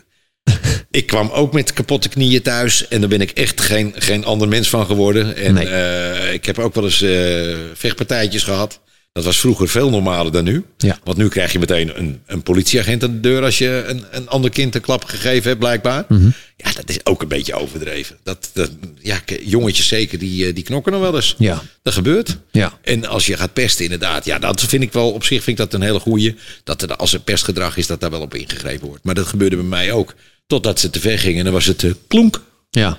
ik 0.91 1.07
kwam 1.07 1.31
ook 1.31 1.53
met 1.53 1.73
kapotte 1.73 2.09
knieën 2.09 2.43
thuis. 2.43 2.89
En 2.89 3.01
daar 3.01 3.09
ben 3.09 3.21
ik 3.21 3.31
echt 3.31 3.61
geen, 3.61 3.95
geen 3.97 4.25
ander 4.25 4.49
mens 4.49 4.69
van 4.69 4.87
geworden. 4.87 5.37
En 5.37 5.55
nee. 5.55 5.67
uh, 5.67 6.33
ik 6.33 6.47
heb 6.47 6.59
ook 6.59 6.75
wel 6.75 6.85
eens 6.85 7.03
uh, 7.03 7.57
vechtpartijtjes 7.75 8.43
gehad. 8.43 8.81
Dat 9.17 9.25
was 9.25 9.39
vroeger 9.39 9.69
veel 9.69 9.91
normaler 9.91 10.33
dan 10.33 10.45
nu. 10.45 10.65
Ja. 10.77 10.99
Want 11.05 11.17
nu 11.17 11.29
krijg 11.29 11.53
je 11.53 11.59
meteen 11.59 11.99
een, 11.99 12.21
een 12.27 12.43
politieagent 12.43 13.03
aan 13.03 13.13
de 13.13 13.21
deur 13.21 13.43
als 13.43 13.59
je 13.59 13.85
een, 13.87 14.05
een 14.11 14.29
ander 14.29 14.51
kind 14.51 14.75
een 14.75 14.81
klap 14.81 15.05
gegeven 15.05 15.49
hebt, 15.49 15.59
blijkbaar. 15.59 16.05
Mm 16.09 16.19
-hmm. 16.19 16.35
Ja, 16.57 16.73
dat 16.73 16.89
is 16.89 17.05
ook 17.05 17.23
een 17.23 17.29
beetje 17.29 17.55
overdreven. 17.55 18.17
Dat, 18.23 18.51
dat, 18.53 18.71
ja, 19.01 19.21
jongetjes 19.43 19.89
zeker, 19.89 20.19
die, 20.19 20.53
die 20.53 20.65
knokken 20.65 20.93
nog 20.93 21.01
wel 21.01 21.15
eens. 21.15 21.35
Ja. 21.39 21.63
Dat 21.83 21.93
gebeurt. 21.93 22.39
Ja. 22.51 22.79
En 22.83 23.07
als 23.07 23.27
je 23.27 23.37
gaat 23.37 23.53
pesten, 23.53 23.85
inderdaad, 23.85 24.25
ja, 24.25 24.39
dat 24.39 24.61
vind 24.61 24.83
ik 24.83 24.93
wel 24.93 25.11
op 25.11 25.25
zich 25.25 25.43
vind 25.43 25.59
ik 25.59 25.71
dat 25.71 25.75
een 25.81 25.87
hele 25.87 26.01
goeie. 26.01 26.37
Dat 26.65 26.83
er 26.83 26.97
als 26.97 27.13
er 27.13 27.21
pestgedrag 27.21 27.77
is, 27.77 27.87
dat 27.87 28.01
daar 28.01 28.11
wel 28.11 28.21
op 28.21 28.35
ingegrepen 28.35 28.87
wordt. 28.87 29.05
Maar 29.05 29.15
dat 29.15 29.27
gebeurde 29.27 29.57
bij 29.57 29.65
mij 29.65 29.93
ook. 29.93 30.15
Totdat 30.47 30.81
ze 30.81 30.91
te 30.91 31.01
ver 31.01 31.19
gingen 31.19 31.39
en 31.39 31.45
dan 31.45 31.53
was 31.53 31.67
het 31.67 31.83
uh, 31.83 31.93
klonk. 32.07 32.43
Ja. 32.71 32.99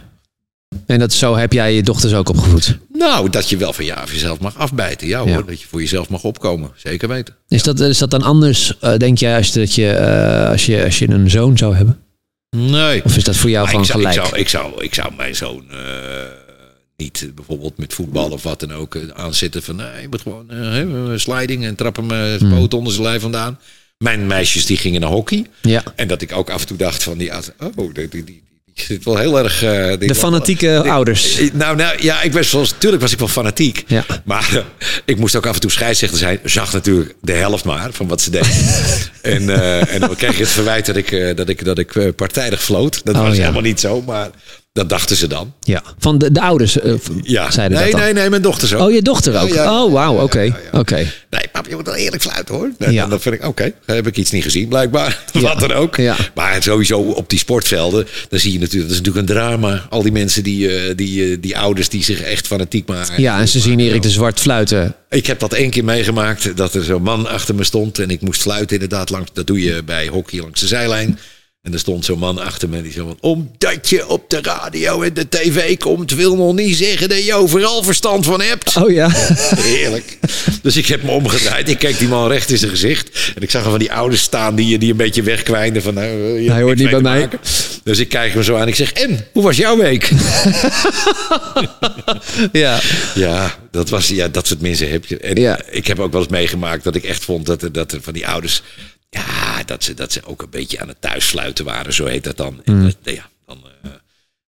En 0.86 1.00
dat, 1.00 1.14
zo 1.14 1.36
heb 1.36 1.54
jij 1.54 1.74
je 1.74 1.84
dochters 1.84 2.14
ook 2.14 2.30
opgevoed? 2.30 2.78
Nou, 2.94 3.30
dat 3.30 3.50
je 3.50 3.58
wel 3.58 3.74
van 3.74 3.86
ja, 3.86 4.04
jezelf 4.12 4.40
mag 4.40 4.56
afbijten. 4.56 5.08
Ja, 5.08 5.22
ja, 5.26 5.34
hoor, 5.34 5.46
dat 5.46 5.62
je 5.62 5.68
voor 5.68 5.80
jezelf 5.80 6.10
mag 6.10 6.24
opkomen. 6.24 6.72
Zeker 6.76 7.08
weten. 7.08 7.36
Is, 7.48 7.64
ja. 7.64 7.74
dat, 7.74 7.80
is 7.80 7.98
dat 7.98 8.12
dan 8.12 8.22
anders, 8.22 8.74
uh, 8.84 8.98
denk 8.98 9.18
jij, 9.18 9.38
als, 9.38 9.52
dat 9.52 9.76
je, 9.76 9.98
uh, 10.00 10.50
als, 10.50 10.66
je, 10.66 10.84
als 10.84 11.00
je 11.00 11.10
een 11.10 11.30
zoon 11.30 11.58
zou 11.58 11.76
hebben? 11.76 12.00
Nee. 12.58 13.04
Of 13.04 13.18
is 13.18 13.24
dat 13.24 13.36
voor 13.36 13.50
jou 13.50 13.62
maar 13.64 13.86
gewoon 13.86 13.86
ik 13.86 13.92
zou, 13.92 14.00
gelijk? 14.00 14.40
Ik 14.40 14.50
zou, 14.50 14.72
ik, 14.72 14.74
zou, 14.74 14.84
ik 14.84 14.94
zou 14.94 15.14
mijn 15.16 15.36
zoon 15.36 15.66
uh, 15.72 15.78
niet 16.98 17.32
bijvoorbeeld 17.36 17.78
met 17.78 17.94
voetbal 17.94 18.30
of 18.30 18.44
wat 18.44 18.60
dan 18.60 18.74
ook 18.74 18.98
aanzetten 19.14 19.64
van 19.64 19.76
nee, 19.76 20.02
je 20.02 20.08
moet 20.10 20.22
gewoon 20.22 21.20
sliding 21.20 21.66
en 21.66 21.76
trap 21.76 21.96
hem 21.96 22.50
poot 22.50 22.74
onder 22.74 22.94
zijn 22.94 23.06
lijf 23.06 23.22
vandaan. 23.22 23.60
Mijn 23.98 24.28
meisjes 24.28 24.66
die 24.66 24.78
gingen 24.78 25.02
naar 25.02 25.10
hockey. 25.10 25.46
Ja. 25.62 25.84
En 25.96 26.08
dat 26.08 26.22
ik 26.22 26.32
ook 26.32 26.50
af 26.50 26.62
en 26.62 26.68
toe 26.68 26.78
dacht 26.78 27.04
van 27.04 27.18
die, 27.18 27.32
oh, 27.60 27.94
die, 27.94 28.08
die, 28.10 28.24
die 28.24 28.44
zit 28.74 29.04
wel 29.04 29.18
heel 29.18 29.38
erg. 29.40 29.64
Uh, 29.64 29.70
de 30.08 30.16
fanatieke 30.16 30.68
wel, 30.68 30.90
ouders. 30.90 31.38
Eh, 31.38 31.50
nou, 31.54 31.76
nou 31.76 32.04
ja, 32.04 32.22
ik 32.22 32.34
was 32.34 32.50
zoals 32.50 32.72
natuurlijk 32.72 33.02
was 33.02 33.12
ik 33.12 33.20
wel 33.20 33.28
fanatiek. 33.28 33.84
Ja. 33.88 34.06
Maar 34.24 34.50
uh, 34.54 34.90
ik 35.06 35.18
moest 35.18 35.36
ook 35.36 35.46
af 35.46 35.56
en 35.56 35.62
toe 35.62 35.72
scheidsrechter 35.72 36.20
zijn. 36.20 36.40
Zag 36.44 36.74
natuurlijk 36.74 37.16
de 37.22 37.32
helft 37.32 37.64
maar 37.64 37.90
van 37.92 38.08
wat 38.08 38.22
ze 38.22 38.30
deed. 38.30 38.48
en, 39.22 39.50
en 39.90 40.00
dan 40.00 40.16
kreeg 40.16 40.38
je 40.38 40.44
het 40.44 40.52
verwijt 40.52 40.86
dat 40.86 40.96
ik, 40.96 41.38
dat 41.38 41.50
ik, 41.50 41.66
dat 41.66 41.78
ik 41.78 42.16
partijdig 42.16 42.64
floot. 42.64 43.02
Dat 43.04 43.16
oh, 43.16 43.22
was 43.22 43.36
ja. 43.36 43.40
helemaal 43.40 43.62
niet 43.62 43.80
zo. 43.80 44.02
Maar 44.02 44.30
Dat 44.78 44.90
dachten 44.90 45.16
ze 45.16 45.28
dan. 45.28 45.54
Ja, 45.60 45.84
van 46.00 46.18
de, 46.18 46.32
de 46.32 46.42
ouders 46.42 46.78
uh, 46.78 46.94
ja. 47.22 47.52
zeiden 47.52 47.78
nee, 47.78 47.92
dat 47.92 48.00
Nee, 48.00 48.14
nee, 48.14 48.30
mijn 48.30 48.42
dochters 48.42 48.74
ook. 48.74 48.88
Oh, 48.88 48.94
je 48.94 49.02
dochter 49.02 49.42
ook? 49.42 49.54
Oh, 49.54 49.92
wauw, 49.92 50.22
oké. 50.22 50.56
oké. 50.72 50.96
Nee, 51.30 51.48
pap, 51.52 51.68
je 51.68 51.76
moet 51.76 51.86
wel 51.86 51.96
eerlijk 51.96 52.22
fluiten 52.22 52.56
hoor. 52.56 52.70
En 52.78 52.92
ja. 52.92 53.08
dan 53.08 53.22
vind 53.22 53.36
ik, 53.36 53.46
oké, 53.46 53.72
heb 53.86 54.08
ik 54.08 54.18
iets 54.18 54.32
niet 54.32 54.44
gezien 54.44 54.68
blijkbaar. 54.68 55.24
Wat 55.34 55.60
dan 55.60 55.72
ook. 55.72 55.98
Maar 56.34 56.64
sowieso 56.64 57.00
op 57.00 57.30
die 57.30 57.40
sportvelden, 57.40 58.08
dan 58.30 58.40
zie 58.40 58.54
je 58.54 58.60
natuurlijk, 58.60 58.90
dat 58.90 59.00
is 59.00 59.04
natuurlijk 59.06 59.30
een 59.30 59.36
drama. 59.36 59.86
Al 59.90 60.02
die 60.02 60.12
mensen, 60.12 60.44
die, 60.44 60.88
uh, 60.88 60.96
die, 60.96 61.30
uh, 61.30 61.38
die 61.40 61.58
ouders 61.58 61.90
die 61.90 62.04
zich 62.04 62.22
echt 62.22 62.48
fanatiek 62.48 62.88
maken. 62.88 63.22
Ja, 63.22 63.40
en 63.40 63.48
ze 63.48 63.60
zien 63.60 63.80
Erik 63.80 64.02
de 64.02 64.10
Zwart 64.10 64.40
fluiten. 64.40 64.96
Ik 65.10 65.26
heb 65.26 65.40
dat 65.40 65.54
één 65.54 65.70
keer 65.70 65.84
meegemaakt, 65.84 66.58
dat 66.58 66.74
er 66.74 66.84
zo'n 66.84 67.02
man 67.02 67.28
achter 67.28 67.56
me 67.56 67.64
stond. 67.64 68.00
En 68.00 68.10
ik 68.10 68.22
moest 68.22 68.42
fluiten 68.42 68.76
inderdaad 68.76 69.10
langs, 69.10 69.30
dat 69.34 69.48
doe 69.48 69.64
je 69.64 69.84
bij 69.84 70.08
hockey 70.08 70.40
langs 70.40 70.60
de 70.60 70.68
zijlijn. 70.68 71.20
En 71.68 71.74
er 71.74 71.80
stond 71.80 72.06
zo'n 72.06 72.20
man 72.20 72.40
achter 72.40 72.70
me 72.70 72.82
die 72.82 72.92
zei 72.92 73.06
van... 73.06 73.18
Omdat 73.20 73.90
je 73.90 74.08
op 74.08 74.30
de 74.30 74.42
radio 74.42 75.02
en 75.02 75.14
de 75.14 75.30
tv 75.30 75.78
komt... 75.78 76.12
wil 76.12 76.36
nog 76.36 76.54
niet 76.54 76.76
zeggen 76.76 77.10
dat 77.10 77.26
je 77.26 77.34
overal 77.34 77.84
verstand 77.84 78.26
van 78.26 78.42
hebt. 78.42 78.76
Oh 78.76 78.92
ja. 78.92 79.10
Heerlijk. 79.56 80.18
Dus 80.62 80.78
ik 80.78 80.88
heb 80.88 81.04
me 81.04 81.12
omgedraaid. 81.12 81.70
Ik 81.70 81.78
keek 81.78 81.98
die 81.98 82.08
man 82.08 82.28
recht 82.28 82.50
in 82.50 82.58
zijn 82.58 82.72
gezicht. 82.72 83.32
En 83.36 83.42
ik 83.42 83.52
zag 83.52 83.64
er 83.64 83.70
van 83.70 83.80
die 83.80 83.92
ouders 83.92 84.22
staan 84.22 84.56
die, 84.56 84.78
die 84.78 84.92
een 84.92 84.98
beetje 84.98 85.24
wegkwijnden. 85.24 85.82
Van, 85.82 85.94
nou, 85.94 86.40
je 86.42 86.52
Hij 86.52 86.62
hoort 86.62 86.78
niet 86.78 86.90
bij 86.90 87.02
mij. 87.02 87.20
Maken. 87.20 87.40
Dus 87.84 88.00
ik 88.00 88.10
kijk 88.10 88.34
hem 88.34 88.44
zo 88.44 88.56
aan. 88.56 88.68
Ik 88.68 88.76
zeg, 88.76 88.92
en, 88.92 89.26
hoe 89.32 89.44
was 89.44 89.58
jouw 89.58 89.78
week? 89.78 90.12
ja. 92.52 92.80
Ja, 93.16 93.56
dat, 93.72 93.90
was, 93.90 94.08
ja, 94.08 94.28
dat 94.28 94.48
soort 94.48 94.62
mensen 94.62 94.90
heb 94.90 95.06
je. 95.06 95.18
En 95.18 95.36
ja. 95.36 95.60
ik 95.70 95.88
heb 95.88 96.00
ook 96.00 96.12
wel 96.12 96.22
eens 96.22 96.32
meegemaakt 96.32 96.84
dat 96.84 96.96
ik 96.96 97.04
echt 97.04 97.24
vond 97.24 97.46
dat 97.46 97.62
er, 97.62 97.72
dat 97.72 97.92
er 97.92 98.02
van 98.02 98.14
die 98.14 98.28
ouders... 98.28 98.62
Ja, 99.10 99.57
dat 99.68 99.84
ze, 99.84 99.94
dat 99.94 100.12
ze 100.12 100.22
ook 100.26 100.42
een 100.42 100.50
beetje 100.50 100.80
aan 100.80 100.88
het 100.88 101.02
thuissluiten 101.02 101.66
waren, 101.66 101.94
zo 101.94 102.06
heet 102.06 102.24
dat 102.24 102.38
dan. 102.38 102.62
En 102.64 102.84
dat, 102.84 102.96
ja, 103.16 103.30
dan 103.46 103.58
uh, 103.86 103.92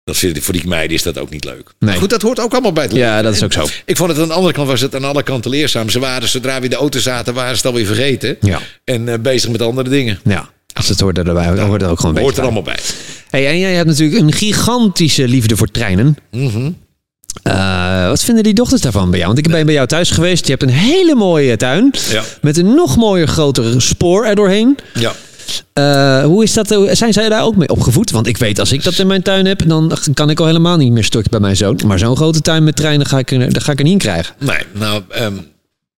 dat 0.04 0.16
vind, 0.16 0.38
voor 0.38 0.54
die 0.54 0.66
meiden 0.66 0.96
is 0.96 1.02
dat 1.02 1.18
ook 1.18 1.30
niet 1.30 1.44
leuk. 1.44 1.54
Nee. 1.54 1.90
Maar 1.90 1.94
goed, 1.98 2.10
dat 2.10 2.22
hoort 2.22 2.40
ook 2.40 2.52
allemaal 2.52 2.72
bij 2.72 2.84
het 2.84 2.92
Ja, 2.92 3.08
leven. 3.08 3.24
dat 3.24 3.34
is 3.34 3.42
ook 3.42 3.52
zo. 3.52 3.66
Ik 3.84 3.96
vond 3.96 4.10
het 4.10 4.20
aan 4.20 4.28
de 4.28 4.34
andere 4.34 4.52
kant 4.52 4.68
was 4.68 4.80
het 4.80 4.94
aan 4.94 5.04
alle 5.04 5.22
kanten 5.22 5.50
leerzaam. 5.50 5.88
Ze 5.88 5.98
waren, 5.98 6.28
zodra 6.28 6.58
we 6.58 6.64
in 6.64 6.70
de 6.70 6.76
auto 6.76 6.98
zaten, 6.98 7.34
waren 7.34 7.50
ze 7.50 7.56
het 7.56 7.66
alweer 7.66 7.86
vergeten. 7.86 8.36
Ja. 8.40 8.60
En 8.84 9.06
uh, 9.06 9.14
bezig 9.20 9.50
met 9.50 9.62
andere 9.62 9.88
dingen. 9.88 10.20
Ja, 10.24 10.48
als 10.72 10.88
het 10.88 11.00
hoort 11.00 11.18
erbij, 11.18 11.54
dan 11.54 11.66
hoort 11.68 11.82
er 11.82 11.88
ook 11.88 12.00
gewoon 12.00 12.16
een 12.16 12.22
hoort 12.22 12.36
er 12.36 12.42
bij. 12.42 12.50
allemaal 12.52 12.74
bij. 12.74 12.82
Hey, 13.30 13.46
en 13.48 13.58
jij 13.58 13.74
hebt 13.74 13.88
natuurlijk 13.88 14.20
een 14.22 14.32
gigantische 14.32 15.28
liefde 15.28 15.56
voor 15.56 15.70
treinen. 15.70 16.16
Mm 16.30 16.48
-hmm. 16.48 16.76
Uh, 17.42 18.08
wat 18.08 18.24
vinden 18.24 18.44
die 18.44 18.54
dochters 18.54 18.80
daarvan 18.80 19.10
bij 19.10 19.18
jou? 19.18 19.32
Want 19.34 19.46
ik 19.46 19.52
ben 19.52 19.64
bij 19.64 19.74
jou 19.74 19.86
thuis 19.86 20.10
geweest. 20.10 20.44
Je 20.44 20.50
hebt 20.50 20.62
een 20.62 20.68
hele 20.68 21.14
mooie 21.14 21.56
tuin. 21.56 21.94
Ja. 22.10 22.22
Met 22.40 22.56
een 22.56 22.74
nog 22.74 22.96
mooier, 22.96 23.28
grotere 23.28 23.80
spoor 23.80 24.24
erdoorheen. 24.24 24.78
Ja. 24.94 25.12
Uh, 25.74 26.24
hoe 26.24 26.42
is 26.42 26.52
dat? 26.52 26.78
Zijn 26.90 27.12
zij 27.12 27.28
daar 27.28 27.42
ook 27.42 27.56
mee 27.56 27.68
opgevoed? 27.68 28.10
Want 28.10 28.26
ik 28.26 28.36
weet, 28.36 28.58
als 28.58 28.72
ik 28.72 28.84
dat 28.84 28.98
in 28.98 29.06
mijn 29.06 29.22
tuin 29.22 29.46
heb, 29.46 29.62
dan 29.66 29.98
kan 30.14 30.30
ik 30.30 30.40
al 30.40 30.46
helemaal 30.46 30.76
niet 30.76 30.92
meer 30.92 31.04
stuk 31.04 31.28
bij 31.28 31.40
mijn 31.40 31.56
zoon. 31.56 31.80
Maar 31.86 31.98
zo'n 31.98 32.16
grote 32.16 32.40
tuin 32.40 32.64
met 32.64 32.76
treinen 32.76 33.06
ga 33.06 33.18
ik 33.18 33.30
er, 33.30 33.60
ga 33.60 33.72
ik 33.72 33.78
er 33.78 33.84
niet 33.84 33.92
in 33.92 33.98
krijgen. 33.98 34.34
Nee, 34.38 34.62
nou, 34.72 35.02
um, 35.20 35.46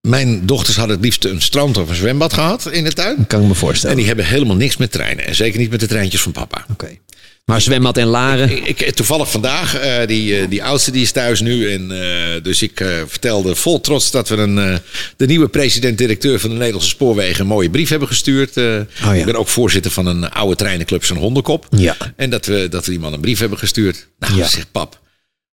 mijn 0.01 0.47
dochters 0.47 0.77
hadden 0.77 0.97
het 0.97 1.05
liefst 1.05 1.25
een 1.25 1.43
strand 1.43 1.77
of 1.79 1.89
een 1.89 1.95
zwembad 1.95 2.33
gehad 2.33 2.67
in 2.71 2.85
de 2.85 2.93
tuin. 2.93 3.17
Dat 3.17 3.27
kan 3.27 3.43
ik 3.43 3.49
me 3.49 3.55
voorstellen. 3.55 3.91
En 3.91 3.97
die 3.97 4.07
hebben 4.09 4.27
helemaal 4.27 4.57
niks 4.57 4.77
met 4.77 4.93
treinen. 4.93 5.27
En 5.27 5.35
zeker 5.35 5.59
niet 5.59 5.71
met 5.71 5.81
de 5.81 5.87
treintjes 5.87 6.23
van 6.23 6.33
papa. 6.33 6.65
Oké. 6.71 6.73
Okay. 6.73 7.01
Maar 7.45 7.61
zwembad 7.61 7.97
en 7.97 8.07
laren? 8.07 8.67
Ik, 8.67 8.81
ik, 8.81 8.95
toevallig 8.95 9.31
vandaag, 9.31 9.85
uh, 9.85 10.07
die, 10.07 10.41
uh, 10.41 10.49
die 10.51 10.65
oudste 10.65 10.91
die 10.91 11.03
is 11.03 11.13
thuis 11.13 11.41
nu. 11.41 11.73
En, 11.73 11.91
uh, 11.93 12.43
dus 12.43 12.63
ik 12.63 12.85
vertelde 13.07 13.55
vol 13.55 13.81
trots 13.81 14.11
dat 14.11 14.29
we 14.29 14.37
een, 14.37 14.79
de 15.17 15.27
nieuwe 15.27 15.49
president-directeur 15.49 16.41
van 16.41 16.51
de 16.51 16.57
Nederlandse 16.57 16.89
Spoorwegen 16.91 17.41
een 17.41 17.47
mooie 17.47 17.71
brief 17.71 17.89
hebben 17.89 18.09
gestuurd. 18.09 18.57
Oh, 18.57 18.65
ja. 19.01 19.13
Ik 19.13 19.25
ben 19.25 19.37
ook 19.37 19.49
voorzitter 19.49 19.91
van 19.91 20.07
een 20.07 20.31
oude 20.31 20.57
treinenclub, 20.57 21.05
zo'n 21.05 21.17
hondenkop. 21.17 21.67
Ja. 21.77 21.97
En 22.17 22.31
dat 22.31 22.47
we, 22.47 22.69
dat 22.71 22.85
we 22.85 22.91
die 22.91 23.01
man 23.01 23.13
een 23.13 23.21
brief 23.21 23.39
hebben 23.39 23.59
gestuurd. 23.59 24.07
Nou, 24.19 24.37
Ja. 24.37 24.49
zegt 24.49 24.73
pap, 24.73 25.01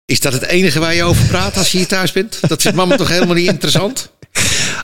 is 0.05 0.21
dat 0.21 0.33
het 0.33 0.43
enige 0.47 0.79
waar 0.79 0.95
je 0.95 1.03
over 1.05 1.27
praat 1.27 1.57
als 1.57 1.73
je 1.73 1.79
hier 1.79 1.87
thuis 1.87 2.13
bent? 2.13 2.39
Dat 2.49 2.63
vindt 2.63 2.77
mama 2.77 2.97
toch 2.97 3.09
helemaal 3.09 3.35
niet 3.35 3.49
interessant? 3.49 4.11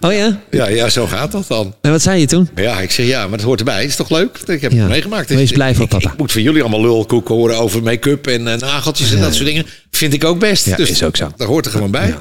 Oh 0.00 0.12
ja? 0.12 0.40
Ja, 0.50 0.68
ja, 0.68 0.88
zo 0.88 1.06
gaat 1.06 1.32
dat 1.32 1.44
dan. 1.48 1.74
En 1.80 1.90
wat 1.90 2.02
zei 2.02 2.20
je 2.20 2.26
toen? 2.26 2.48
Ja, 2.54 2.80
ik 2.80 2.90
zeg 2.90 3.06
ja, 3.06 3.22
maar 3.22 3.32
het 3.38 3.42
hoort 3.42 3.58
erbij. 3.58 3.80
Het 3.80 3.88
is 3.88 3.96
toch 3.96 4.10
leuk? 4.10 4.38
Ik 4.46 4.60
heb 4.60 4.72
Ja. 4.72 4.78
het 4.78 4.88
meegemaakt. 4.88 5.28
Wees 5.28 5.52
blij 5.52 5.74
voor 5.74 5.88
papa. 5.88 6.10
Ik, 6.12 6.18
moet 6.18 6.32
van 6.32 6.42
jullie 6.42 6.60
allemaal 6.60 6.80
lulkoeken 6.80 7.34
horen 7.34 7.58
over 7.58 7.82
make-up 7.82 8.26
en 8.26 8.42
nageltjes 8.42 9.12
en 9.12 9.20
dat 9.20 9.34
soort 9.34 9.46
dingen. 9.46 9.66
Vind 9.90 10.12
ik 10.12 10.24
ook 10.24 10.38
best. 10.38 10.66
Ja, 10.66 10.76
dus 10.76 10.90
is 10.90 11.02
ook 11.02 11.16
zo. 11.16 11.30
Dat 11.36 11.46
hoort 11.46 11.64
er 11.66 11.70
gewoon 11.72 11.90
bij. 11.90 12.14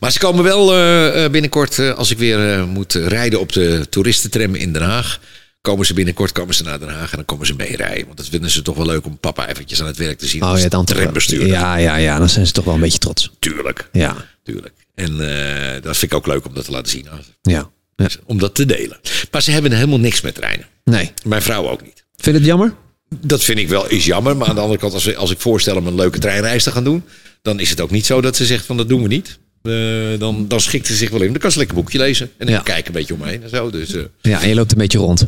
Maar 0.00 0.12
ze 0.12 0.18
komen 0.18 0.44
wel 0.44 0.72
eh, 0.74 1.24
eh, 1.24 1.30
binnenkort, 1.30 1.78
eh, 1.78 1.90
als 1.94 2.10
ik 2.10 2.18
weer 2.18 2.66
moet 2.66 2.92
rijden 2.92 3.40
op 3.40 3.52
de 3.52 3.86
toeristentram 3.90 4.54
in 4.54 4.72
Den 4.72 4.82
Haag. 4.82 5.20
Komen 5.60 5.86
ze 5.86 5.94
binnenkort 5.94 6.32
komen 6.32 6.54
ze 6.54 6.62
naar 6.62 6.78
Den 6.78 6.88
Haag 6.88 7.10
en 7.10 7.16
dan 7.16 7.24
komen 7.24 7.46
ze 7.46 7.54
meerijden. 7.54 8.04
Want 8.04 8.16
dat 8.16 8.28
vinden 8.28 8.50
ze 8.50 8.62
toch 8.62 8.76
wel 8.76 8.86
leuk 8.86 9.06
om 9.06 9.18
papa 9.18 9.48
eventjes 9.48 9.80
aan 9.80 9.86
het 9.86 9.96
werk 9.96 10.18
te 10.18 10.26
zien. 10.26 10.42
Oh 10.42 10.58
ja, 10.58 10.68
dan 10.68 10.84
trambestuurder. 10.84 11.48
Ja, 11.48 11.76
ja, 11.76 11.96
ja. 11.96 12.18
Dan 12.18 12.28
zijn 12.28 12.46
ze 12.46 12.52
toch 12.52 12.64
wel 12.64 12.74
een 12.74 12.80
beetje 12.80 12.98
trots. 12.98 13.30
Tuurlijk. 13.38 13.88
Ja. 13.92 14.16
Tuurlijk. 14.44 14.72
En 14.94 15.20
eh, 15.20 15.82
dat 15.82 15.96
vind 15.96 16.12
ik 16.12 16.18
ook 16.18 16.26
leuk 16.26 16.46
om 16.46 16.54
dat 16.54 16.64
te 16.64 16.70
laten 16.70 16.90
zien. 16.90 17.06
Ja. 17.42 17.70
ja. 17.94 18.08
Om 18.26 18.38
dat 18.38 18.54
te 18.54 18.66
delen. 18.66 18.98
Maar 19.30 19.42
ze 19.42 19.50
hebben 19.50 19.72
helemaal 19.72 19.98
niks 19.98 20.20
met 20.20 20.34
treinen. 20.34 20.66
Nee. 20.84 21.12
Mijn 21.24 21.42
vrouw 21.42 21.68
ook 21.68 21.82
niet. 21.82 22.04
Vind 22.16 22.24
je 22.36 22.42
het 22.42 22.44
jammer? 22.44 22.74
Dat 23.20 23.44
vind 23.44 23.58
ik 23.58 23.68
wel 23.68 23.88
is 23.88 24.04
jammer. 24.04 24.36
Maar 24.36 24.48
aan 24.48 24.54
de 24.54 24.60
andere 24.60 24.80
kant, 24.80 24.92
als, 24.92 25.04
we- 25.04 25.16
als 25.16 25.30
ik 25.30 25.40
voorstel 25.40 25.76
om 25.76 25.86
een 25.86 25.94
leuke 25.94 26.18
treinreis 26.18 26.62
te 26.62 26.70
gaan 26.70 26.84
doen. 26.84 27.02
dan 27.42 27.60
is 27.60 27.70
het 27.70 27.80
ook 27.80 27.90
niet 27.90 28.06
zo 28.06 28.20
dat 28.20 28.36
ze 28.36 28.46
zegt 28.46 28.66
van 28.66 28.76
dat 28.76 28.88
doen 28.88 29.02
we 29.02 29.08
niet. 29.08 29.38
Eh, 29.62 30.18
dan, 30.18 30.48
dan 30.48 30.60
schikt 30.60 30.86
ze 30.86 30.96
zich 30.96 31.10
wel 31.10 31.20
in. 31.22 31.30
Dan 31.30 31.38
kan 31.40 31.52
ze 31.52 31.58
lekker 31.58 31.76
een 31.76 31.82
boekje 31.82 31.98
lezen. 31.98 32.30
En 32.38 32.48
Ja. 32.48 32.60
kijken 32.60 32.86
een 32.86 32.92
beetje 32.92 33.14
omheen 33.14 33.42
en 33.42 33.48
zo. 33.48 33.70
Dus 33.70 33.94
eh, 33.94 34.02
Ja, 34.20 34.42
en 34.42 34.48
je 34.48 34.54
loopt 34.54 34.72
een 34.72 34.78
beetje 34.78 34.98
rond. 34.98 35.26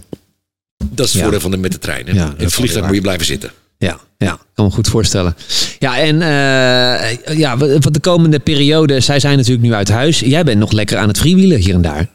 dat 0.91 1.07
is 1.07 1.12
het 1.12 1.12
Ja. 1.12 1.21
voordeel 1.21 1.41
van 1.41 1.51
de, 1.51 1.57
met 1.57 1.73
de 1.73 1.79
trein. 1.79 2.07
Hè? 2.07 2.12
Ja, 2.12 2.27
dat 2.27 2.39
in 2.39 2.45
het 2.45 2.55
vliegtuig 2.55 2.87
moet 2.87 2.95
je 2.95 3.01
blijven 3.01 3.27
zitten. 3.27 3.51
Ja, 3.79 4.01
ja, 4.18 4.39
kan 4.55 4.64
me 4.64 4.70
goed 4.70 4.89
voorstellen. 4.89 5.37
Ja, 5.79 5.99
en 5.99 6.22
eh, 6.22 7.37
ja, 7.39 7.57
wat 7.57 7.95
de 7.95 8.01
komende 8.01 8.39
periode, 8.39 9.01
zij 9.01 9.20
zijn 9.20 9.37
natuurlijk 9.37 9.66
nu 9.66 9.72
uit 9.74 9.89
huis. 9.89 10.20
Jij 10.20 10.45
bent 10.45 10.59
nog 10.59 10.72
lekker 10.72 10.97
aan 10.99 11.09
het 11.09 11.18
freewheelen 11.18 11.59
hier 11.59 11.74
en 11.74 11.83
daar. 11.83 11.99
Je 11.99 12.09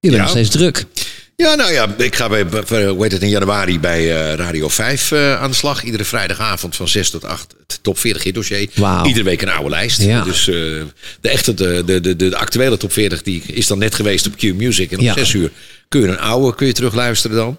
bent 0.00 0.12
Ja. 0.14 0.20
nog 0.20 0.30
steeds 0.30 0.48
druk. 0.50 0.84
Ja, 1.36 1.54
nou 1.54 1.72
ja, 1.72 1.94
ik 1.98 2.14
ga 2.16 2.28
bij, 2.28 2.42
hoe 2.86 3.02
heet 3.02 3.12
het, 3.12 3.22
in 3.22 3.28
januari 3.28 3.80
bij 3.80 4.00
eh, 4.30 4.34
Radio 4.34 4.68
5 4.68 5.12
eh, 5.12 5.40
aan 5.40 5.50
de 5.50 5.56
slag. 5.56 5.82
Iedere 5.82 6.04
vrijdagavond 6.04 6.76
van 6.76 6.88
6 6.88 7.10
tot 7.10 7.24
8 7.24 7.54
het 7.66 7.78
top 7.82 7.98
40 7.98 8.22
hit 8.22 8.34
dossier. 8.34 8.58
Iedere 9.04 9.22
week 9.24 9.42
een 9.42 9.48
oude 9.50 9.70
lijst. 9.70 10.02
Ja. 10.02 10.22
Dus 10.24 10.44
de 10.44 10.88
echte, 11.20 11.54
de, 11.54 11.82
de, 11.86 12.00
de, 12.00 12.16
de 12.16 12.36
actuele 12.36 12.76
top 12.76 12.92
40 12.92 13.22
die 13.22 13.42
is 13.46 13.66
dan 13.66 13.78
net 13.78 13.94
geweest 13.94 14.26
op 14.26 14.36
Q 14.36 14.42
Music. 14.42 14.92
En 14.92 14.98
om 14.98 15.04
Ja. 15.04 15.12
6 15.14 15.32
uur 15.32 15.50
kun 15.88 16.00
je 16.00 16.06
een 16.08 16.18
oude 16.18 16.54
kun 16.56 16.66
je 16.66 16.72
terugluisteren 16.72 17.36
dan. 17.36 17.58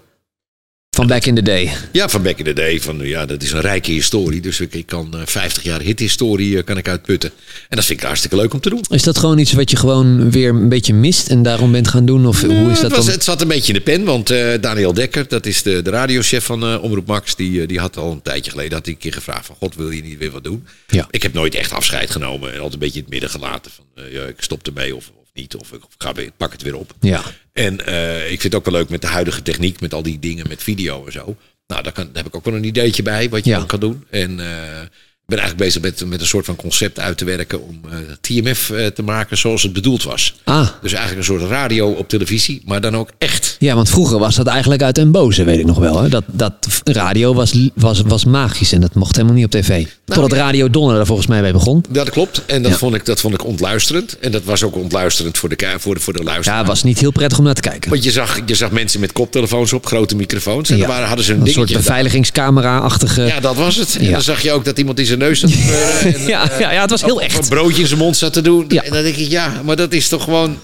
Van 0.93 1.07
back 1.07 1.25
in 1.25 1.35
the 1.35 1.41
day. 1.41 1.71
Ja, 1.91 2.09
van 2.09 2.21
back 2.23 2.37
in 2.37 2.45
the 2.45 2.53
day. 2.53 2.81
Van, 2.81 2.99
ja, 2.99 3.25
dat 3.25 3.43
is 3.43 3.51
een 3.51 3.61
rijke 3.61 3.91
historie. 3.91 4.41
Dus 4.41 4.59
ik, 4.59 4.73
ik 4.73 4.85
kan 4.85 5.13
eh, 5.13 5.21
50 5.25 5.63
jaar 5.63 5.81
hithistorie 5.81 6.57
eh, 6.57 6.63
kan 6.63 6.77
ik 6.77 6.87
uitputten. 6.87 7.31
En 7.69 7.75
dat 7.75 7.85
vind 7.85 7.99
ik 7.99 8.05
hartstikke 8.05 8.35
leuk 8.35 8.53
om 8.53 8.59
te 8.59 8.69
doen. 8.69 8.83
Is 8.89 9.03
dat 9.03 9.17
gewoon 9.17 9.37
iets 9.37 9.53
wat 9.53 9.69
je 9.69 9.77
gewoon 9.77 10.31
weer 10.31 10.49
een 10.49 10.69
beetje 10.69 10.93
mist 10.93 11.27
en 11.27 11.43
daarom 11.43 11.71
bent 11.71 11.87
gaan 11.87 12.05
doen? 12.05 12.25
Of 12.25 12.41
hoe 12.41 12.71
is 12.71 12.81
het, 12.81 12.81
dat 12.81 12.91
was, 12.91 13.05
dan? 13.05 13.13
het 13.13 13.23
zat 13.23 13.41
een 13.41 13.47
beetje 13.47 13.73
in 13.73 13.79
de 13.79 13.85
pen, 13.85 14.03
want 14.03 14.29
eh, 14.29 14.61
Daniel 14.61 14.93
Dekker, 14.93 15.27
dat 15.27 15.45
is 15.45 15.63
de, 15.63 15.81
de 15.81 15.89
radiochef 15.89 16.45
van 16.45 16.63
eh, 16.63 16.83
Omroep 16.83 17.07
Max, 17.07 17.35
die, 17.35 17.61
eh, 17.61 17.67
die 17.67 17.79
had 17.79 17.97
al 17.97 18.11
een 18.11 18.21
tijdje 18.21 18.51
geleden 18.51 18.73
had 18.73 18.85
hij 18.85 18.93
een 18.93 18.99
keer 18.99 19.13
gevraagd 19.13 19.45
van 19.45 19.55
God, 19.55 19.75
wil 19.75 19.91
je 19.91 20.01
niet 20.01 20.17
weer 20.17 20.31
wat 20.31 20.43
doen? 20.43 20.65
Ja. 20.87 21.07
Ik 21.09 21.23
heb 21.23 21.33
nooit 21.33 21.55
echt 21.55 21.71
afscheid 21.71 22.11
genomen 22.11 22.49
en 22.49 22.55
altijd 22.55 22.73
een 22.73 22.79
beetje 22.79 22.97
in 22.97 23.01
het 23.01 23.11
midden 23.11 23.29
gelaten 23.29 23.71
van 23.71 23.85
eh, 23.95 24.13
ja, 24.13 24.23
ik 24.23 24.35
stop 24.37 24.67
ermee 24.67 24.95
of 24.95 25.11
niet, 25.33 25.55
of 25.55 25.71
ik 25.71 25.81
ga 25.97 26.13
weer, 26.13 26.31
pak 26.37 26.51
het 26.51 26.61
weer 26.61 26.75
op. 26.75 26.93
Ja, 26.99 27.21
En 27.53 27.85
eh, 27.85 28.21
ik 28.23 28.41
vind 28.41 28.43
het 28.43 28.55
ook 28.55 28.65
wel 28.65 28.73
leuk 28.73 28.89
met 28.89 29.01
de 29.01 29.07
huidige 29.07 29.41
techniek, 29.41 29.79
met 29.79 29.93
al 29.93 30.03
die 30.03 30.19
dingen, 30.19 30.47
met 30.47 30.63
video 30.63 31.05
en 31.05 31.11
zo. 31.11 31.35
Nou, 31.67 31.83
daar, 31.83 31.91
kan, 31.93 32.05
daar 32.05 32.15
heb 32.15 32.25
ik 32.25 32.35
ook 32.35 32.45
wel 32.45 32.53
een 32.55 32.63
ideetje 32.63 33.03
bij 33.03 33.29
wat 33.29 33.43
je 33.43 33.49
Ja. 33.49 33.57
dan 33.57 33.67
kan 33.67 33.79
doen. 33.79 34.05
En 34.09 34.39
eh, 34.39 34.81
ik 34.81 35.29
ben 35.29 35.37
eigenlijk 35.39 35.57
bezig 35.57 35.81
met, 35.81 36.05
met 36.09 36.21
een 36.21 36.27
soort 36.27 36.45
van 36.45 36.55
concept 36.55 36.99
uit 36.99 37.17
te 37.17 37.25
werken 37.25 37.61
om 37.61 37.81
eh, 37.89 37.97
TMF 38.21 38.65
te 38.93 39.01
maken 39.03 39.37
zoals 39.37 39.63
het 39.63 39.73
bedoeld 39.73 40.03
was. 40.03 40.35
ah, 40.43 40.69
Dus 40.81 40.93
eigenlijk 40.93 41.29
een 41.29 41.37
soort 41.37 41.49
radio 41.51 41.91
op 41.91 42.09
televisie, 42.09 42.61
maar 42.65 42.81
dan 42.81 42.95
ook 42.97 43.09
echt. 43.17 43.52
Ja, 43.63 43.75
want 43.75 43.89
vroeger 43.89 44.19
was 44.19 44.35
dat 44.35 44.47
eigenlijk 44.47 44.81
uit 44.81 44.97
een 44.97 45.11
boze, 45.11 45.43
weet 45.43 45.59
ik 45.59 45.65
nog 45.65 45.77
wel. 45.77 46.01
Hè? 46.01 46.09
Dat, 46.09 46.23
dat 46.27 46.53
radio 46.83 47.33
was, 47.33 47.53
was, 47.75 48.01
was 48.01 48.25
magisch 48.25 48.71
en 48.71 48.81
dat 48.81 48.93
mocht 48.93 49.15
helemaal 49.15 49.35
niet 49.35 49.45
op 49.45 49.51
tv. 49.51 49.85
Totdat 50.05 50.31
ja. 50.31 50.37
Radio 50.37 50.69
Donner 50.69 50.99
er 50.99 51.05
volgens 51.05 51.27
mij 51.27 51.41
bij 51.41 51.51
begon. 51.51 51.85
Dat 51.89 52.09
klopt. 52.09 52.41
En 52.45 52.61
dat, 52.61 52.71
Ja. 52.71 52.77
vond 52.77 52.95
ik, 52.95 53.05
dat 53.05 53.19
vond 53.19 53.33
ik 53.33 53.45
ontluisterend. 53.45 54.17
En 54.19 54.31
dat 54.31 54.43
was 54.43 54.63
ook 54.63 54.75
ontluisterend 54.75 55.37
voor 55.37 55.49
de, 55.49 55.75
voor 55.77 55.93
de, 55.95 55.99
voor 56.01 56.13
de 56.13 56.23
luisteraar. 56.23 56.59
Ja, 56.59 56.65
was 56.65 56.83
niet 56.83 56.99
heel 56.99 57.11
prettig 57.11 57.37
om 57.37 57.43
naar 57.43 57.53
te 57.53 57.61
kijken. 57.61 57.89
Want 57.89 58.03
je 58.03 58.11
zag, 58.11 58.39
je 58.45 58.55
zag 58.55 58.71
mensen 58.71 58.99
met 58.99 59.11
koptelefoons 59.11 59.73
op, 59.73 59.85
grote 59.85 60.15
microfoons. 60.15 60.69
En 60.69 60.75
Ja. 60.75 60.81
dan 60.81 60.91
waren, 60.91 61.07
hadden 61.07 61.25
ze 61.25 61.33
een, 61.33 61.47
soort 61.47 61.73
beveiligingscamera-achtige... 61.73 63.21
Ja, 63.21 63.39
dat 63.39 63.55
was 63.55 63.75
het. 63.75 63.97
En 63.97 64.11
dan 64.11 64.21
zag 64.21 64.41
je 64.41 64.51
ook 64.51 64.65
dat 64.65 64.77
iemand 64.77 64.99
in 64.99 65.05
zijn 65.05 65.19
neus 65.19 65.39
zat 65.39 65.51
te 65.51 65.57
peuren 65.67 66.13
en, 66.21 66.27
Ja, 66.27 66.51
eh, 66.51 66.59
ja, 66.59 66.71
ja, 66.71 66.81
het 66.81 66.89
was 66.89 67.03
heel 67.03 67.21
echt. 67.21 67.37
Een 67.37 67.47
broodje 67.49 67.81
in 67.81 67.87
zijn 67.87 67.99
mond 67.99 68.17
zat 68.17 68.33
te 68.33 68.41
doen. 68.41 68.65
Ja. 68.67 68.83
En 68.83 68.91
dan 68.93 69.03
denk 69.03 69.15
ik, 69.15 69.29
ja, 69.29 69.61
maar 69.63 69.75
dat 69.75 69.93
is 69.93 70.07
toch 70.07 70.23
gewoon... 70.23 70.57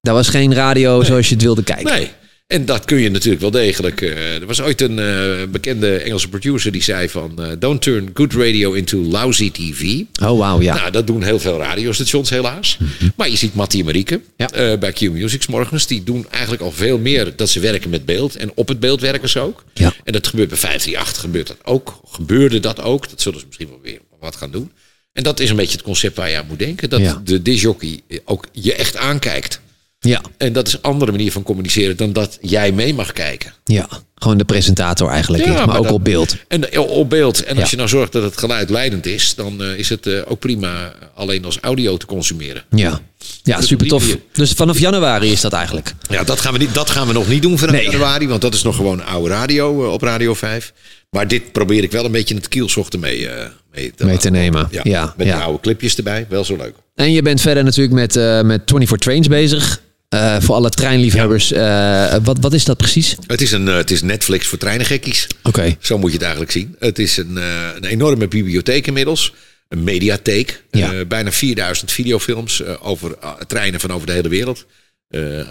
Dat 0.00 0.14
was 0.14 0.28
geen 0.28 0.54
radio 0.54 1.02
zoals 1.02 1.28
je 1.28 1.34
het 1.34 1.42
wilde 1.42 1.62
kijken. 1.62 1.92
Nee. 1.94 2.10
En 2.46 2.64
dat 2.64 2.84
kun 2.84 2.98
je 3.00 3.10
natuurlijk 3.10 3.40
wel 3.42 3.50
degelijk. 3.50 4.00
eh, 4.00 4.34
er 4.34 4.46
was 4.46 4.60
ooit 4.62 4.80
een 4.80 4.98
eh, 4.98 5.46
bekende 5.50 5.96
Engelse 5.96 6.28
producer 6.28 6.72
die 6.72 6.82
zei 6.82 7.08
van... 7.08 7.42
eh, 7.42 7.50
don't 7.58 7.82
turn 7.82 8.10
good 8.14 8.32
radio 8.32 8.72
into 8.72 8.98
lousy 8.98 9.50
TV. 9.50 10.00
Oh, 10.22 10.38
wauw, 10.38 10.60
ja. 10.60 10.72
Mhm. 10.72 10.80
Nou, 10.80 10.92
dat 10.92 11.06
doen 11.06 11.22
heel 11.22 11.38
veel 11.38 11.58
radiostations 11.58 12.30
helaas. 12.30 12.78
Maar 13.16 13.28
je 13.30 13.36
ziet 13.36 13.54
Mattie 13.54 13.78
en 13.80 13.84
Marieke 13.84 14.20
Ja. 14.36 14.76
bij 14.76 14.92
Q 14.92 15.00
Music 15.00 15.42
's 15.42 15.46
morgens. 15.46 15.86
Die 15.86 16.02
doen 16.04 16.26
eigenlijk 16.30 16.62
al 16.62 16.72
veel 16.72 16.98
meer 16.98 17.32
dat 17.36 17.48
ze 17.48 17.60
werken 17.60 17.90
met 17.90 18.04
beeld. 18.04 18.36
En 18.36 18.50
op 18.54 18.68
het 18.68 18.80
beeld 18.80 19.00
werken 19.00 19.28
ze 19.28 19.40
ook. 19.40 19.64
Ja. 19.74 19.92
En 20.04 20.12
dat 20.12 20.26
gebeurt 20.26 20.48
bij 20.48 20.58
538 20.58 21.20
gebeurt 21.22 21.46
dat 21.46 21.56
ook. 21.64 22.00
Gebeurde 22.10 22.60
dat 22.60 22.80
ook. 22.80 23.10
Dat 23.10 23.20
zullen 23.20 23.38
ze 23.40 23.46
misschien 23.46 23.68
wel 23.68 23.80
weer 23.82 23.98
wat 24.20 24.36
gaan 24.36 24.50
doen. 24.50 24.72
En 25.12 25.22
dat 25.22 25.40
is 25.40 25.50
een 25.50 25.56
beetje 25.56 25.72
het 25.76 25.82
concept 25.84 26.16
waar 26.16 26.30
je 26.30 26.36
aan 26.36 26.46
moet 26.48 26.58
denken. 26.58 26.90
Dat 26.90 27.00
Ja. 27.00 27.20
de 27.24 27.42
disjockey 27.42 28.00
ook 28.24 28.46
je 28.52 28.74
echt 28.74 28.96
aankijkt. 28.96 29.60
Ja, 30.04 30.20
En 30.36 30.52
dat 30.52 30.66
is 30.66 30.72
een 30.72 30.82
andere 30.82 31.10
manier 31.10 31.32
van 31.32 31.42
communiceren 31.42 31.96
dan 31.96 32.12
dat 32.12 32.38
jij 32.40 32.72
mee 32.72 32.94
mag 32.94 33.12
kijken. 33.12 33.52
ja. 33.64 33.88
Gewoon 34.14 34.38
de 34.38 34.44
presentator 34.44 35.08
eigenlijk, 35.10 35.44
Ja, 35.44 35.52
maar, 35.52 35.66
maar 35.66 35.76
ook 35.76 35.84
dat- 35.84 35.92
op 35.92 36.04
beeld. 36.04 36.36
En 36.48 36.72
eh, 36.72 36.80
op 36.80 37.10
beeld. 37.10 37.42
En 37.44 37.54
als 37.54 37.64
Ja. 37.64 37.70
je 37.70 37.76
nou 37.76 37.88
zorgt 37.88 38.12
dat 38.12 38.22
het 38.22 38.38
geluid 38.38 38.70
leidend 38.70 39.06
is, 39.06 39.34
dan 39.34 39.62
eh, 39.62 39.78
is 39.78 39.88
het 39.88 40.06
eh, 40.06 40.20
ook 40.28 40.38
prima 40.38 40.92
alleen 41.14 41.44
als 41.44 41.58
audio 41.60 41.96
te 41.96 42.06
consumeren. 42.06 42.62
Ja, 42.70 43.00
ja 43.42 43.56
Dus 43.56 43.66
super 43.66 43.86
tof. 43.86 44.16
Dus 44.32 44.52
vanaf 44.52 44.78
januari 44.78 45.30
is 45.32 45.40
dat 45.40 45.52
eigenlijk. 45.52 45.92
Ja, 46.08 46.22
dat 46.24 46.40
gaan 46.40 46.52
we, 46.52 46.58
niet, 46.58 46.74
dat 46.74 46.90
gaan 46.90 47.06
we 47.06 47.12
nog 47.12 47.28
niet 47.28 47.42
doen 47.42 47.58
vanaf 47.58 47.74
Nee. 47.74 47.84
januari, 47.90 48.28
want 48.28 48.40
dat 48.40 48.54
is 48.54 48.62
nog 48.62 48.76
gewoon 48.76 49.04
oude 49.04 49.28
radio 49.28 49.92
op 49.92 50.02
Radio 50.02 50.34
5. 50.34 50.72
Maar 51.10 51.28
dit 51.28 51.52
probeer 51.52 51.82
ik 51.82 51.92
wel 51.92 52.04
een 52.04 52.12
beetje 52.12 52.34
in 52.34 52.40
het 52.40 52.48
kielzochten 52.48 53.00
mee, 53.00 53.28
mee 53.72 53.92
te, 53.96 54.04
Mee 54.04 54.16
te 54.16 54.30
nemen. 54.30 54.68
Ja, 54.82 55.14
met 55.16 55.26
die 55.26 55.34
oude 55.36 55.60
clipjes 55.60 55.96
erbij, 55.96 56.26
wel 56.28 56.44
zo 56.44 56.56
leuk. 56.56 56.74
En 56.94 57.12
je 57.12 57.22
bent 57.22 57.40
verder 57.40 57.64
natuurlijk 57.64 57.94
met, 57.94 58.14
met 58.44 58.62
24 58.66 58.98
Trains 58.98 59.28
bezig. 59.28 59.80
Eh, 60.14 60.36
voor 60.40 60.54
alle 60.54 60.70
treinliefhebbers. 60.70 61.52
Eh, 61.52 62.14
wat, 62.22 62.38
wat 62.40 62.52
is 62.52 62.64
dat 62.64 62.76
precies? 62.76 63.16
Het 63.26 63.40
is, 63.40 63.52
een, 63.52 63.68
eh, 63.68 63.76
het 63.76 63.90
is 63.90 64.02
Netflix 64.02 64.46
voor 64.46 64.58
treinengekkies. 64.58 65.26
Oké. 65.42 65.76
Zo 65.80 65.98
moet 65.98 66.08
je 66.08 66.14
het 66.16 66.22
eigenlijk 66.22 66.52
zien. 66.52 66.76
Het 66.78 66.98
is 66.98 67.16
een, 67.16 67.36
een 67.76 67.84
enorme 67.84 68.28
bibliotheek 68.28 68.86
inmiddels. 68.86 69.32
Een 69.68 69.84
mediatheek. 69.84 70.62
Ja. 70.70 71.04
Bijna 71.04 71.32
4000 71.32 71.92
videofilms 71.92 72.62
over 72.80 73.16
treinen 73.46 73.80
van 73.80 73.92
over 73.92 74.06
de 74.06 74.12
hele 74.12 74.28
wereld. 74.28 74.66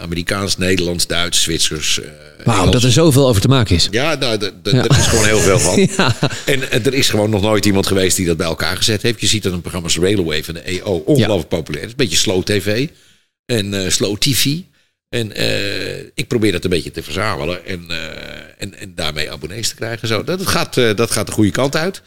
Amerikaans, 0.01 0.57
Nederlands, 0.57 1.07
Duits, 1.07 1.41
Zwitsers. 1.41 1.99
Wauw, 2.43 2.69
dat 2.69 2.83
er 2.83 2.91
zoveel 2.91 3.27
over 3.27 3.41
te 3.41 3.47
maken 3.47 3.75
is. 3.75 3.87
Ja, 3.91 4.15
nou, 4.15 4.39
Ja. 4.63 4.83
er 4.83 4.97
is 4.97 5.07
gewoon 5.07 5.25
heel 5.25 5.39
veel 5.39 5.59
van. 5.59 5.87
Ja. 5.97 6.15
En 6.45 6.85
er 6.85 6.93
is 6.93 7.09
gewoon 7.09 7.29
nog 7.29 7.41
nooit 7.41 7.65
iemand 7.65 7.87
geweest 7.87 8.17
die 8.17 8.25
dat 8.25 8.37
bij 8.37 8.47
elkaar 8.47 8.77
gezet 8.77 9.01
heeft. 9.01 9.21
Je 9.21 9.27
ziet 9.27 9.43
dat 9.43 9.53
een 9.53 9.61
programma 9.61 9.87
als 9.87 9.97
Railway 9.97 10.43
van 10.43 10.53
de 10.53 10.59
EO 10.59 11.03
ongelooflijk 11.05 11.49
populair 11.49 11.83
is. 11.83 11.89
Een 11.89 11.97
beetje 11.97 12.17
slow 12.17 12.43
tv 12.43 12.87
en 13.45 13.73
eh, 13.73 13.89
slow 13.89 14.17
tv. 14.17 14.57
En 15.09 15.35
eh, 15.35 15.99
ik 16.13 16.27
probeer 16.27 16.51
dat 16.51 16.63
een 16.63 16.69
beetje 16.69 16.91
te 16.91 17.03
verzamelen 17.03 17.65
en, 17.65 17.85
eh, 17.89 17.97
en, 18.57 18.79
en 18.79 18.95
daarmee 18.95 19.31
abonnees 19.31 19.69
te 19.69 19.75
krijgen. 19.75 20.07
Zo, 20.07 20.23
dat, 20.23 20.47
gaat, 20.47 20.73
dat 20.73 21.11
gaat 21.11 21.25
de 21.25 21.31
goede 21.31 21.51
kant 21.51 21.75
uit. 21.75 22.01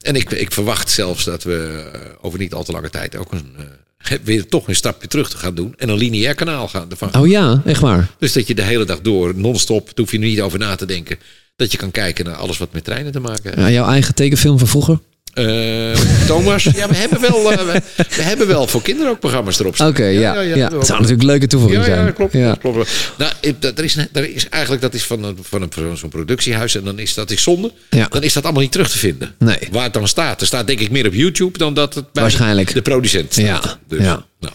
En 0.00 0.16
ik, 0.16 0.30
ik 0.30 0.52
verwacht 0.52 0.90
zelfs 0.90 1.24
dat 1.24 1.42
we 1.42 1.90
over 2.20 2.38
niet 2.38 2.52
al 2.52 2.64
te 2.64 2.72
lange 2.72 2.90
tijd 2.90 3.16
ook 3.16 3.32
een, 3.32 3.56
weer 4.24 4.46
toch 4.46 4.68
een 4.68 4.74
stapje 4.74 5.08
terug 5.08 5.30
te 5.30 5.36
gaan 5.36 5.54
doen. 5.54 5.74
En 5.76 5.88
een 5.88 5.96
lineair 5.96 6.34
kanaal 6.34 6.68
gaan 6.68 6.90
ervan 6.90 7.14
Oh 7.16 7.28
ja, 7.28 7.62
echt 7.64 7.80
waar. 7.80 8.10
dus 8.18 8.32
dat 8.32 8.46
je 8.46 8.54
de 8.54 8.62
hele 8.62 8.84
dag 8.84 9.00
door, 9.00 9.34
non-stop, 9.34 9.90
hoef 9.94 10.10
je 10.10 10.18
er 10.18 10.24
niet 10.24 10.40
over 10.40 10.58
na 10.58 10.74
te 10.74 10.86
denken. 10.86 11.18
Dat 11.56 11.72
je 11.72 11.78
kan 11.78 11.90
kijken 11.90 12.24
naar 12.24 12.34
alles 12.34 12.58
wat 12.58 12.72
met 12.72 12.84
treinen 12.84 13.12
te 13.12 13.20
maken 13.20 13.44
heeft. 13.44 13.56
Ja, 13.56 13.70
jouw 13.70 13.88
eigen 13.88 14.14
tekenfilm 14.14 14.58
van 14.58 14.68
vroeger? 14.68 14.98
Eh, 15.34 16.26
Thomas, 16.26 16.64
ja, 16.64 16.88
we 16.88 16.96
hebben, 16.96 17.20
wel, 17.20 17.52
eh, 17.52 17.58
we, 17.58 17.82
we 18.16 18.22
hebben 18.22 18.46
wel 18.46 18.66
voor 18.66 18.82
kinderen 18.82 19.12
ook 19.12 19.20
programma's 19.20 19.58
erop 19.60 19.74
staan. 19.74 19.88
Oké, 19.88 20.04
ja. 20.04 20.40
ja, 20.40 20.54
we 20.70 20.76
Het 20.76 20.86
zou 20.86 21.00
natuurlijk 21.00 21.28
leuke 21.28 21.46
toevoeging 21.46 21.80
ja, 21.80 21.86
zijn. 21.86 22.04
ja, 22.04 22.10
klopt. 22.10 22.32
Ja. 22.32 22.54
klopt. 22.60 22.90
Nou, 23.18 23.32
er 23.60 23.84
is, 23.84 23.96
er 24.12 24.34
is 24.34 24.48
eigenlijk, 24.48 24.82
dat 24.82 24.94
is 24.94 25.04
van, 25.04 25.24
een, 25.24 25.38
van, 25.42 25.62
een, 25.62 25.68
van 25.72 25.96
zo'n 25.96 26.08
productiehuis 26.08 26.74
en 26.74 26.84
dan 26.84 26.98
is 26.98 27.14
dat 27.14 27.30
is 27.30 27.42
zonde. 27.42 27.72
Ja. 27.90 28.06
Dan 28.10 28.22
is 28.22 28.32
dat 28.32 28.44
allemaal 28.44 28.62
niet 28.62 28.72
terug 28.72 28.90
te 28.90 28.98
vinden. 28.98 29.34
Nee. 29.38 29.58
Waar 29.70 29.84
het 29.84 29.92
dan 29.92 30.08
staat. 30.08 30.40
Er 30.40 30.46
staat 30.46 30.66
denk 30.66 30.80
ik 30.80 30.90
meer 30.90 31.06
op 31.06 31.14
YouTube 31.14 31.58
dan 31.58 31.74
dat 31.74 31.94
het 31.94 32.12
bij 32.12 32.22
Waarschijnlijk. 32.22 32.74
de 32.74 32.82
producent 32.82 33.32
staat. 33.32 33.44
Ja, 33.44 33.78
Dus, 33.88 34.04
ja. 34.04 34.24
Nou. 34.40 34.52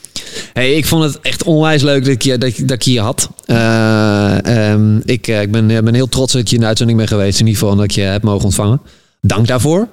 Hey, 0.53 0.73
ik 0.73 0.85
vond 0.85 1.03
het 1.03 1.19
echt 1.21 1.43
onwijs 1.43 1.81
leuk 1.81 2.03
dat 2.03 2.13
ik 2.13 2.21
je, 2.21 2.37
dat, 2.37 2.53
dat 2.57 2.71
ik 2.71 2.81
je 2.81 2.91
hier 2.91 3.01
had. 3.01 3.29
Eh, 3.45 4.71
ehm, 4.71 4.97
ik 5.05 5.27
ik 5.27 5.51
ben, 5.51 5.67
ben 5.67 5.93
heel 5.93 6.09
trots 6.09 6.33
dat 6.33 6.49
je 6.49 6.55
in 6.55 6.61
de 6.61 6.67
uitzending 6.67 6.97
bent 6.97 7.09
geweest. 7.09 7.39
In 7.39 7.45
ieder 7.47 7.61
geval 7.61 7.75
dat 7.75 7.85
ik 7.85 7.91
je 7.91 8.01
heb 8.01 8.23
mogen 8.23 8.45
ontvangen. 8.45 8.81
Dank 9.21 9.47
daarvoor. 9.47 9.87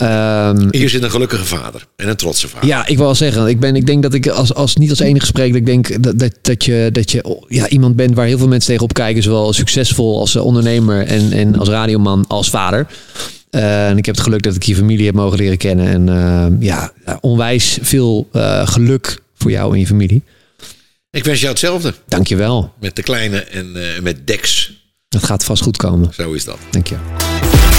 Ehm, 0.00 0.68
Hier 0.70 0.88
zit 0.88 1.02
een 1.02 1.10
gelukkige 1.10 1.44
vader 1.44 1.86
en 1.96 2.08
een 2.08 2.16
trotse 2.16 2.48
vader. 2.48 2.68
ja, 2.68 2.86
ik 2.86 2.96
wil 2.96 3.04
wel 3.04 3.14
zeggen, 3.14 3.46
ik, 3.46 3.60
ben, 3.60 3.76
ik 3.76 3.86
denk 3.86 4.02
dat 4.02 4.14
ik 4.14 4.28
als, 4.28 4.54
als 4.54 4.76
niet 4.76 4.90
als 4.90 4.98
enige 4.98 5.26
spreek, 5.26 5.48
dat 5.48 5.60
ik 5.60 5.66
denk 5.66 6.02
dat, 6.02 6.18
dat, 6.18 6.32
dat 6.42 6.64
je, 6.64 6.88
dat 6.92 7.10
je 7.10 7.38
ja, 7.48 7.68
iemand 7.68 7.96
bent 7.96 8.14
waar 8.14 8.26
heel 8.26 8.38
veel 8.38 8.48
mensen 8.48 8.68
tegenop 8.68 8.92
kijken, 8.92 9.22
zowel 9.22 9.52
succesvol 9.52 10.18
als 10.18 10.34
eh, 10.34 10.44
ondernemer 10.44 11.06
en, 11.06 11.32
en 11.32 11.58
als 11.58 11.68
radioman 11.68 12.24
als 12.28 12.50
vader. 12.50 12.86
Eh, 13.50 13.88
en 13.88 13.98
ik 13.98 14.06
heb 14.06 14.14
het 14.14 14.24
geluk 14.24 14.42
dat 14.42 14.54
ik 14.54 14.62
je 14.62 14.74
familie 14.74 15.06
heb 15.06 15.14
mogen 15.14 15.38
leren 15.38 15.58
kennen. 15.58 15.86
En 15.86 16.08
eh, 16.08 16.46
ja, 16.60 16.92
onwijs 17.20 17.78
veel 17.82 18.28
geluk 18.64 19.18
voor 19.34 19.50
jou 19.50 19.72
en 19.72 19.78
je 19.78 19.86
familie. 19.86 20.22
Ik 21.10 21.24
wens 21.24 21.38
jou 21.38 21.50
hetzelfde. 21.50 21.94
Dankjewel. 22.08 22.72
Met 22.80 22.96
de 22.96 23.02
kleine 23.02 23.38
en 23.38 23.76
met 24.02 24.26
Dex. 24.26 24.72
Dat 25.08 25.24
gaat 25.24 25.44
vast 25.44 25.62
goed 25.62 25.76
komen. 25.76 26.14
Zo 26.14 26.32
is 26.32 26.44
dat. 26.44 26.58
Dank 26.70 26.86
je. 26.86 27.29